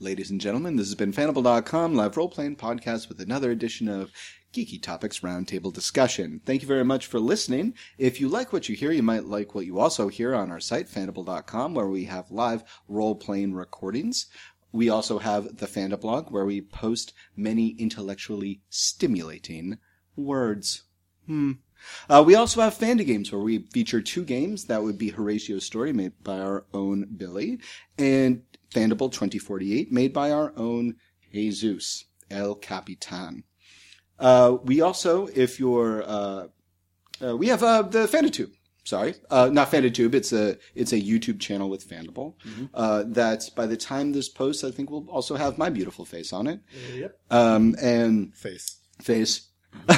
Ladies 0.00 0.30
and 0.30 0.40
gentlemen, 0.40 0.76
this 0.76 0.86
has 0.86 0.94
been 0.94 1.12
Fandible.com, 1.12 1.96
live 1.96 2.16
role 2.16 2.28
playing 2.28 2.54
podcast 2.54 3.08
with 3.08 3.20
another 3.20 3.50
edition 3.50 3.88
of 3.88 4.12
Geeky 4.52 4.80
Topics 4.80 5.20
Roundtable 5.20 5.72
Discussion. 5.72 6.40
Thank 6.46 6.62
you 6.62 6.68
very 6.68 6.84
much 6.84 7.06
for 7.06 7.18
listening. 7.18 7.74
If 7.98 8.20
you 8.20 8.28
like 8.28 8.52
what 8.52 8.68
you 8.68 8.76
hear, 8.76 8.92
you 8.92 9.02
might 9.02 9.24
like 9.24 9.56
what 9.56 9.66
you 9.66 9.80
also 9.80 10.06
hear 10.06 10.36
on 10.36 10.52
our 10.52 10.60
site, 10.60 10.86
Fandible.com, 10.86 11.74
where 11.74 11.88
we 11.88 12.04
have 12.04 12.30
live 12.30 12.62
role 12.86 13.16
playing 13.16 13.54
recordings. 13.54 14.26
We 14.70 14.88
also 14.88 15.18
have 15.18 15.56
the 15.56 15.66
Fanda 15.66 15.96
blog, 15.96 16.30
where 16.30 16.46
we 16.46 16.60
post 16.60 17.12
many 17.34 17.70
intellectually 17.70 18.60
stimulating 18.68 19.78
words. 20.14 20.84
Hmm. 21.26 21.52
Uh, 22.08 22.22
we 22.24 22.36
also 22.36 22.60
have 22.60 22.74
Fanda 22.74 23.02
Games, 23.02 23.32
where 23.32 23.40
we 23.40 23.66
feature 23.72 24.00
two 24.00 24.24
games. 24.24 24.66
That 24.66 24.84
would 24.84 24.96
be 24.96 25.10
Horatio's 25.10 25.64
Story, 25.64 25.92
made 25.92 26.12
by 26.22 26.38
our 26.38 26.66
own 26.72 27.08
Billy, 27.16 27.58
and 27.96 28.42
Fandible 28.72 29.10
2048, 29.10 29.92
made 29.92 30.12
by 30.12 30.30
our 30.30 30.52
own 30.56 30.96
Jesus, 31.32 32.04
El 32.30 32.54
Capitan. 32.54 33.44
Uh, 34.18 34.56
we 34.64 34.80
also, 34.80 35.28
if 35.34 35.58
you're, 35.60 36.02
uh, 36.02 36.46
uh, 37.22 37.36
we 37.36 37.48
have 37.48 37.62
uh, 37.62 37.82
the 37.82 38.06
FandaTube. 38.06 38.52
Sorry, 38.84 39.14
uh, 39.30 39.50
not 39.52 39.70
FandaTube. 39.70 40.14
It's 40.14 40.32
a 40.32 40.56
it's 40.74 40.94
a 40.94 41.00
YouTube 41.00 41.40
channel 41.40 41.68
with 41.68 41.86
Fandible. 41.86 42.36
Uh, 42.72 43.04
that 43.08 43.50
by 43.54 43.66
the 43.66 43.76
time 43.76 44.12
this 44.12 44.30
posts, 44.30 44.64
I 44.64 44.70
think 44.70 44.90
will 44.90 45.06
also 45.10 45.36
have 45.36 45.58
my 45.58 45.68
beautiful 45.68 46.06
face 46.06 46.32
on 46.32 46.46
it. 46.46 46.60
Yep. 46.94 47.18
Um, 47.30 47.76
and 47.82 48.34
Face. 48.34 48.78
face. 49.02 49.48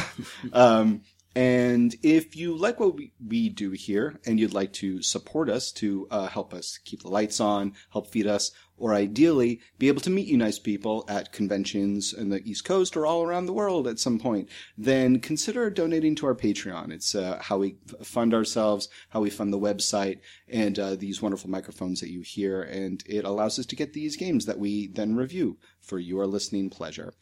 um, 0.52 1.02
and 1.34 1.94
if 2.02 2.34
you 2.34 2.56
like 2.56 2.80
what 2.80 2.96
we, 2.96 3.48
do 3.50 3.70
here 3.70 4.18
and 4.26 4.38
you'd 4.38 4.54
like 4.54 4.72
to 4.74 5.00
support 5.02 5.48
us 5.48 5.70
to 5.72 6.06
uh, 6.10 6.26
help 6.26 6.52
us 6.52 6.78
keep 6.84 7.02
the 7.02 7.08
lights 7.08 7.40
on, 7.40 7.74
help 7.92 8.08
feed 8.08 8.26
us, 8.26 8.52
or 8.80 8.94
ideally 8.94 9.60
be 9.78 9.88
able 9.88 10.00
to 10.00 10.10
meet 10.10 10.26
you 10.26 10.36
nice 10.36 10.58
people 10.58 11.04
at 11.06 11.32
conventions 11.32 12.12
in 12.12 12.30
the 12.30 12.42
East 12.44 12.64
Coast 12.64 12.96
or 12.96 13.06
all 13.06 13.22
around 13.22 13.46
the 13.46 13.52
world 13.52 13.86
at 13.86 13.98
some 13.98 14.18
point, 14.18 14.48
then 14.76 15.20
consider 15.20 15.68
donating 15.68 16.14
to 16.16 16.26
our 16.26 16.34
Patreon. 16.34 16.90
It's 16.90 17.14
uh, 17.14 17.38
how 17.42 17.58
we 17.58 17.76
fund 18.02 18.32
ourselves, 18.32 18.88
how 19.10 19.20
we 19.20 19.30
fund 19.30 19.52
the 19.52 19.58
website, 19.58 20.20
and 20.48 20.78
uh, 20.78 20.96
these 20.96 21.20
wonderful 21.20 21.50
microphones 21.50 22.00
that 22.00 22.10
you 22.10 22.22
hear, 22.22 22.62
and 22.62 23.04
it 23.06 23.24
allows 23.24 23.58
us 23.58 23.66
to 23.66 23.76
get 23.76 23.92
these 23.92 24.16
games 24.16 24.46
that 24.46 24.58
we 24.58 24.88
then 24.88 25.14
review 25.14 25.58
for 25.80 25.98
your 25.98 26.26
listening 26.26 26.70
pleasure. 26.70 27.12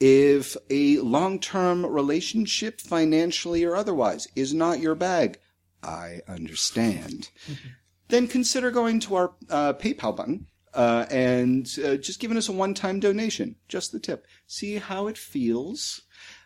If 0.00 0.56
a 0.68 0.98
long-term 0.98 1.86
relationship, 1.86 2.80
financially 2.80 3.64
or 3.64 3.76
otherwise, 3.76 4.26
is 4.34 4.52
not 4.52 4.80
your 4.80 4.94
bag, 4.94 5.38
I 5.82 6.20
understand. 6.28 7.30
then 8.08 8.26
consider 8.26 8.70
going 8.70 9.00
to 9.00 9.14
our 9.14 9.34
uh, 9.48 9.72
PayPal 9.74 10.16
button 10.16 10.46
uh, 10.74 11.06
and 11.10 11.68
uh, 11.84 11.96
just 11.96 12.20
giving 12.20 12.36
us 12.36 12.48
a 12.48 12.52
one-time 12.52 13.00
donation, 13.00 13.56
just 13.68 13.92
the 13.92 14.00
tip. 14.00 14.26
See 14.46 14.76
how 14.76 15.06
it 15.06 15.18
feels. 15.18 16.02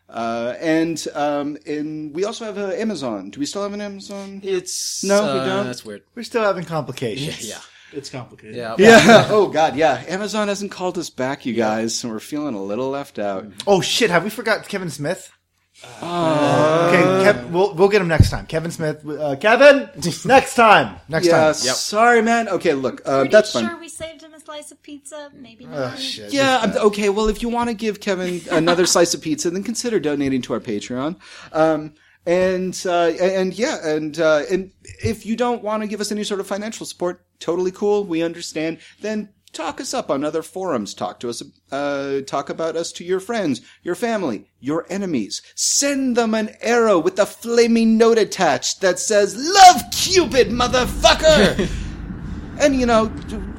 Uh, 0.09 0.55
and 0.61 1.05
um, 1.15 1.57
and 1.67 2.15
we 2.15 2.25
also 2.25 2.45
have 2.45 2.59
uh, 2.59 2.69
Amazon. 2.69 3.31
Do 3.31 3.41
we 3.41 3.47
still 3.47 3.65
have 3.65 3.73
an 3.73 3.81
Amazon? 3.81 4.41
It's 4.45 5.03
No, 5.03 5.21
we 5.21 5.41
uh, 5.41 5.47
don't. 5.47 5.67
That's 5.67 5.85
weird. 5.85 6.05
We're 6.15 6.23
still 6.23 6.45
having 6.45 6.65
complications. 6.65 7.49
Yeah, 7.49 7.59
It's 7.97 8.11
complicated. 8.11 8.57
yeah, 8.57 8.75
Yeah. 8.79 9.27
oh 9.31 9.49
God. 9.49 9.77
Yeah. 9.77 10.05
Amazon 10.09 10.49
hasn't 10.49 10.71
called 10.71 10.99
us 10.99 11.11
back, 11.11 11.47
you 11.47 11.55
guys, 11.55 11.95
so 11.99 12.09
we're 12.09 12.21
feeling 12.21 12.55
a 12.55 12.63
little 12.63 12.91
left 12.91 13.19
out. 13.19 13.47
Oh 13.67 13.81
shit! 13.81 14.11
Have 14.11 14.25
we 14.25 14.31
forgot 14.31 14.69
Kevin 14.69 14.91
Smith? 14.91 15.31
okay, 16.03 17.03
Kev, 17.33 17.51
we'll 17.51 17.75
we'll 17.75 17.89
get 17.89 18.01
him 18.01 18.09
next 18.09 18.31
time. 18.31 18.47
Kevin 18.47 18.71
Smith. 18.71 19.07
Uh, 19.07 19.37
Kevin, 19.37 19.89
next 20.25 20.55
time. 20.55 20.97
Next 21.09 21.27
Yeah. 21.27 21.53
time. 21.53 21.55
Sorry, 21.55 22.23
man. 22.23 22.49
Okay. 22.49 22.75
Look. 22.75 23.03
Uh, 23.05 23.21
Pretty 23.21 23.33
that's 23.33 23.53
sure 23.53 23.63
fine. 23.63 23.81
we 23.81 23.89
saved 23.89 24.23
him 24.23 24.33
a 24.35 24.41
slice 24.41 24.71
of 24.73 24.83
pizza. 24.83 25.31
Maybe 25.35 25.67
not. 25.67 25.95
Oh 25.95 25.97
shit. 25.97 26.33
Yeah, 26.33 26.59
I'm- 26.59 26.77
okay. 26.79 27.09
Well, 27.11 27.29
if 27.29 27.43
you 27.43 27.49
want 27.49 27.69
to 27.69 27.75
give 27.75 28.01
Kevin 28.01 28.41
another 28.51 28.87
slice 28.95 29.13
of 29.15 29.21
pizza, 29.23 29.51
then 29.51 29.63
consider 29.65 30.01
donating 30.01 30.43
to 30.43 30.55
our 30.55 30.61
Patreon. 30.61 31.17
Um, 31.53 31.95
and 32.25 32.81
uh, 32.87 33.09
and 33.21 33.53
yeah, 33.53 33.87
and 33.87 34.19
uh, 34.19 34.43
and 34.51 34.73
if 35.05 35.27
you 35.27 35.37
don't 35.37 35.63
want 35.63 35.83
to 35.83 35.87
give 35.87 36.01
us 36.01 36.11
any 36.11 36.25
sort 36.25 36.41
of 36.41 36.47
financial 36.47 36.87
support, 36.87 37.26
totally 37.39 37.73
cool. 37.73 38.05
We 38.05 38.23
understand. 38.23 38.79
Then 39.01 39.31
talk 39.57 39.81
us 39.81 39.95
up 39.95 40.11
on 40.11 40.25
other 40.25 40.43
forums. 40.43 40.95
Talk 40.95 41.19
to 41.21 41.29
us, 41.29 41.43
uh, 41.73 42.21
talk 42.27 42.51
about 42.51 42.77
us 42.77 42.93
to 42.93 43.05
your 43.05 43.21
friends, 43.21 43.63
your 43.83 43.95
family, 43.95 44.51
your 44.61 44.87
enemies. 44.91 45.43
Send 45.55 46.17
them 46.17 46.35
an 46.35 46.51
arrow 46.61 46.99
with 46.99 47.19
a 47.19 47.27
flaming 47.27 47.97
note 47.97 48.19
attached 48.19 48.81
that 48.83 48.99
says, 48.99 49.37
Love 49.37 49.83
Cupid, 49.93 50.49
motherfucker! 50.49 51.69
and, 52.61 52.79
you 52.79 52.87
know, 52.87 53.11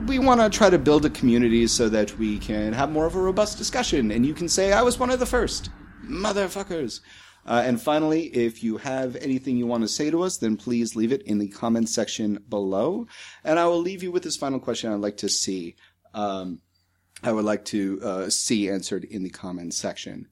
we 0.08 0.20
want 0.20 0.40
to 0.40 0.50
try 0.56 0.70
to 0.70 0.78
build 0.78 1.06
a 1.06 1.10
community 1.10 1.68
so 1.68 1.90
that 1.90 2.18
we 2.18 2.38
can 2.40 2.74
have 2.74 2.92
more 2.92 3.06
of 3.06 3.16
a 3.16 3.22
robust 3.22 3.58
discussion 3.58 4.12
and 4.12 4.26
you 4.26 4.34
can 4.34 4.48
say, 4.48 4.72
I 4.72 4.82
was 4.82 5.00
one 5.00 5.10
of 5.10 5.20
the 5.20 5.26
first. 5.26 5.70
Motherfuckers. 6.06 7.02
Uh, 7.48 7.64
and 7.66 7.82
finally, 7.82 8.26
if 8.26 8.62
you 8.62 8.78
have 8.78 9.16
anything 9.16 9.56
you 9.56 9.66
want 9.66 9.82
to 9.84 9.88
say 9.88 10.10
to 10.10 10.22
us, 10.22 10.38
then 10.38 10.58
please 10.58 10.96
leave 10.96 11.14
it 11.14 11.22
in 11.24 11.38
the 11.38 11.48
comments 11.48 11.94
section 11.94 12.44
below. 12.50 13.08
And 13.44 13.58
I 13.58 13.66
will 13.68 13.80
leave 13.80 14.04
you 14.04 14.12
with 14.12 14.24
this 14.24 14.36
final 14.36 14.60
question 14.60 14.92
I'd 14.92 15.00
like 15.00 15.18
to 15.18 15.30
see. 15.30 15.76
Um, 16.14 16.62
I 17.24 17.32
would 17.32 17.46
like 17.46 17.64
to 17.66 18.00
uh, 18.04 18.30
see 18.30 18.70
answered 18.70 19.06
in 19.06 19.24
the 19.24 19.30
comments 19.30 19.78
section. 19.78 20.28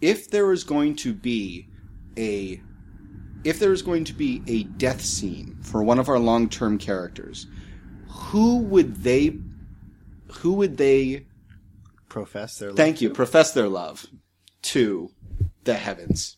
If 0.00 0.30
there 0.30 0.50
is 0.52 0.64
going 0.64 0.96
to 0.96 1.12
be 1.12 1.68
a 2.16 2.60
if 3.44 3.58
there 3.58 3.72
is 3.72 3.82
going 3.82 4.04
to 4.04 4.12
be 4.12 4.42
a 4.46 4.62
death 4.62 5.00
scene 5.00 5.58
for 5.62 5.82
one 5.82 5.98
of 5.98 6.08
our 6.08 6.18
long-term 6.18 6.78
characters, 6.78 7.46
who 8.08 8.58
would 8.58 8.96
they 8.96 9.36
who 10.28 10.54
would 10.54 10.76
they 10.76 11.26
Profess 12.08 12.58
their 12.58 12.72
thank 12.72 13.00
you 13.00 13.10
profess 13.10 13.52
their 13.52 13.68
love 13.68 14.06
to 14.60 15.10
the 15.64 15.74
heavens 15.74 16.36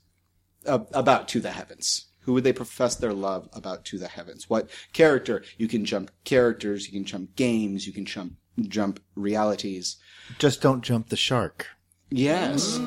uh, 0.67 0.81
about 0.93 1.29
to 1.29 1.41
the 1.41 1.51
heavens 1.53 2.07
who 2.21 2.33
would 2.33 2.45
they 2.45 2.53
profess 2.53 2.95
their 2.97 3.13
love 3.13 3.49
about 3.53 3.85
to 3.85 3.99
the 3.99 4.09
heavens 4.09 4.49
what 4.49 4.69
character 4.93 5.43
you 5.59 5.69
can 5.69 5.85
jump 5.85 6.11
characters 6.25 6.87
you 6.87 6.93
can 6.93 7.05
jump 7.05 7.35
games 7.37 7.87
you 7.87 7.93
can 7.93 8.05
jump 8.05 8.35
jump 8.69 9.01
realities 9.15 9.97
Just 10.39 10.63
don't 10.63 10.83
jump 10.83 11.09
the 11.09 11.17
shark. 11.17 11.67
yes 12.11 12.79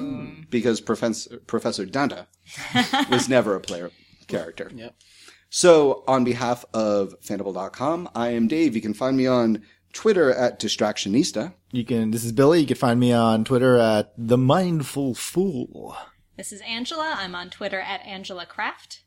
because 0.50 0.80
professor 0.82 1.38
professor 1.46 1.86
danta 1.86 2.26
was 3.12 3.28
never 3.30 3.56
a 3.56 3.60
player 3.60 3.92
character 4.28 4.72
Yep. 4.74 4.96
so, 5.50 6.04
on 6.08 6.24
behalf 6.24 6.66
of 6.74 7.16
Fandible.com, 7.22 8.10
I 8.16 8.30
am 8.30 8.48
Dave. 8.48 8.76
You 8.76 8.82
can 8.82 8.94
find 8.94 9.16
me 9.16 9.26
on 9.28 9.64
Twitter 9.94 10.34
at 10.34 10.60
Distractionista. 10.60 11.54
You 11.72 11.86
can. 11.86 12.12
This 12.12 12.26
is 12.26 12.32
Billy. 12.34 12.60
You 12.62 12.68
can 12.68 12.76
find 12.76 13.00
me 13.00 13.14
on 13.14 13.46
Twitter 13.46 13.78
at 13.78 14.12
the 14.18 14.38
Mindful 14.38 15.16
Fool. 15.16 15.96
This 16.38 16.52
is 16.52 16.62
Angela. 16.62 17.16
I'm 17.18 17.34
on 17.34 17.50
Twitter 17.50 17.80
at 17.80 18.06
Angela 18.06 18.46
Craft. 18.46 19.02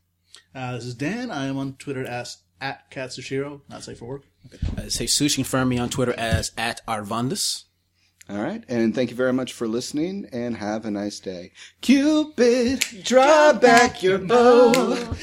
Uh, 0.53 0.73
this 0.73 0.83
is 0.83 0.93
Dan. 0.95 1.31
I 1.31 1.45
am 1.45 1.57
on 1.57 1.75
Twitter 1.75 2.05
as 2.05 2.39
at 2.59 2.91
Katsushiro, 2.91 3.61
not 3.69 3.83
safe 3.83 3.99
for 3.99 4.05
work. 4.05 4.23
Uh, 4.77 4.89
say 4.89 5.05
Sushi 5.05 5.35
can 5.35 5.43
find 5.45 5.69
me 5.69 5.77
on 5.77 5.87
Twitter 5.89 6.13
as 6.17 6.51
at 6.57 6.85
Arvandus. 6.85 7.63
All 8.29 8.41
right. 8.41 8.65
And 8.67 8.93
thank 8.93 9.11
you 9.11 9.15
very 9.15 9.31
much 9.31 9.53
for 9.53 9.65
listening 9.65 10.27
and 10.33 10.57
have 10.57 10.83
a 10.85 10.91
nice 10.91 11.21
day. 11.21 11.53
Cupid, 11.79 12.83
draw 13.03 13.53
back 13.53 14.03
your 14.03 14.17
bow 14.17 15.15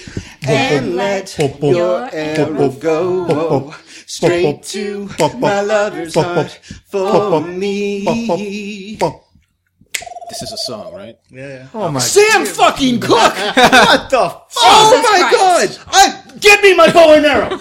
and 0.47 0.97
let 0.97 1.39
your 1.62 2.09
arrow 2.10 2.70
go 2.70 3.74
straight 4.06 4.62
to 4.62 5.10
my 5.39 5.60
lover's 5.60 6.14
heart 6.14 6.59
for 6.86 7.43
me. 7.43 8.98
This 10.28 10.42
is 10.42 10.52
a 10.52 10.59
song, 10.59 10.92
right? 10.94 11.16
Yeah, 11.30 11.48
yeah. 11.48 11.66
Oh 11.72 11.90
my! 11.90 12.00
Sam 12.00 12.44
fucking 12.44 13.00
Cooke! 13.00 13.10
What 13.12 14.10
the? 14.10 14.20
F- 14.24 14.44
Oh 14.59 15.00
my 15.02 15.30
god! 15.32 15.78
I, 15.88 16.22
Get 16.38 16.62
me 16.62 16.74
my 16.74 16.92
bow 16.92 17.14
and 17.14 17.24
arrow! 17.26 17.59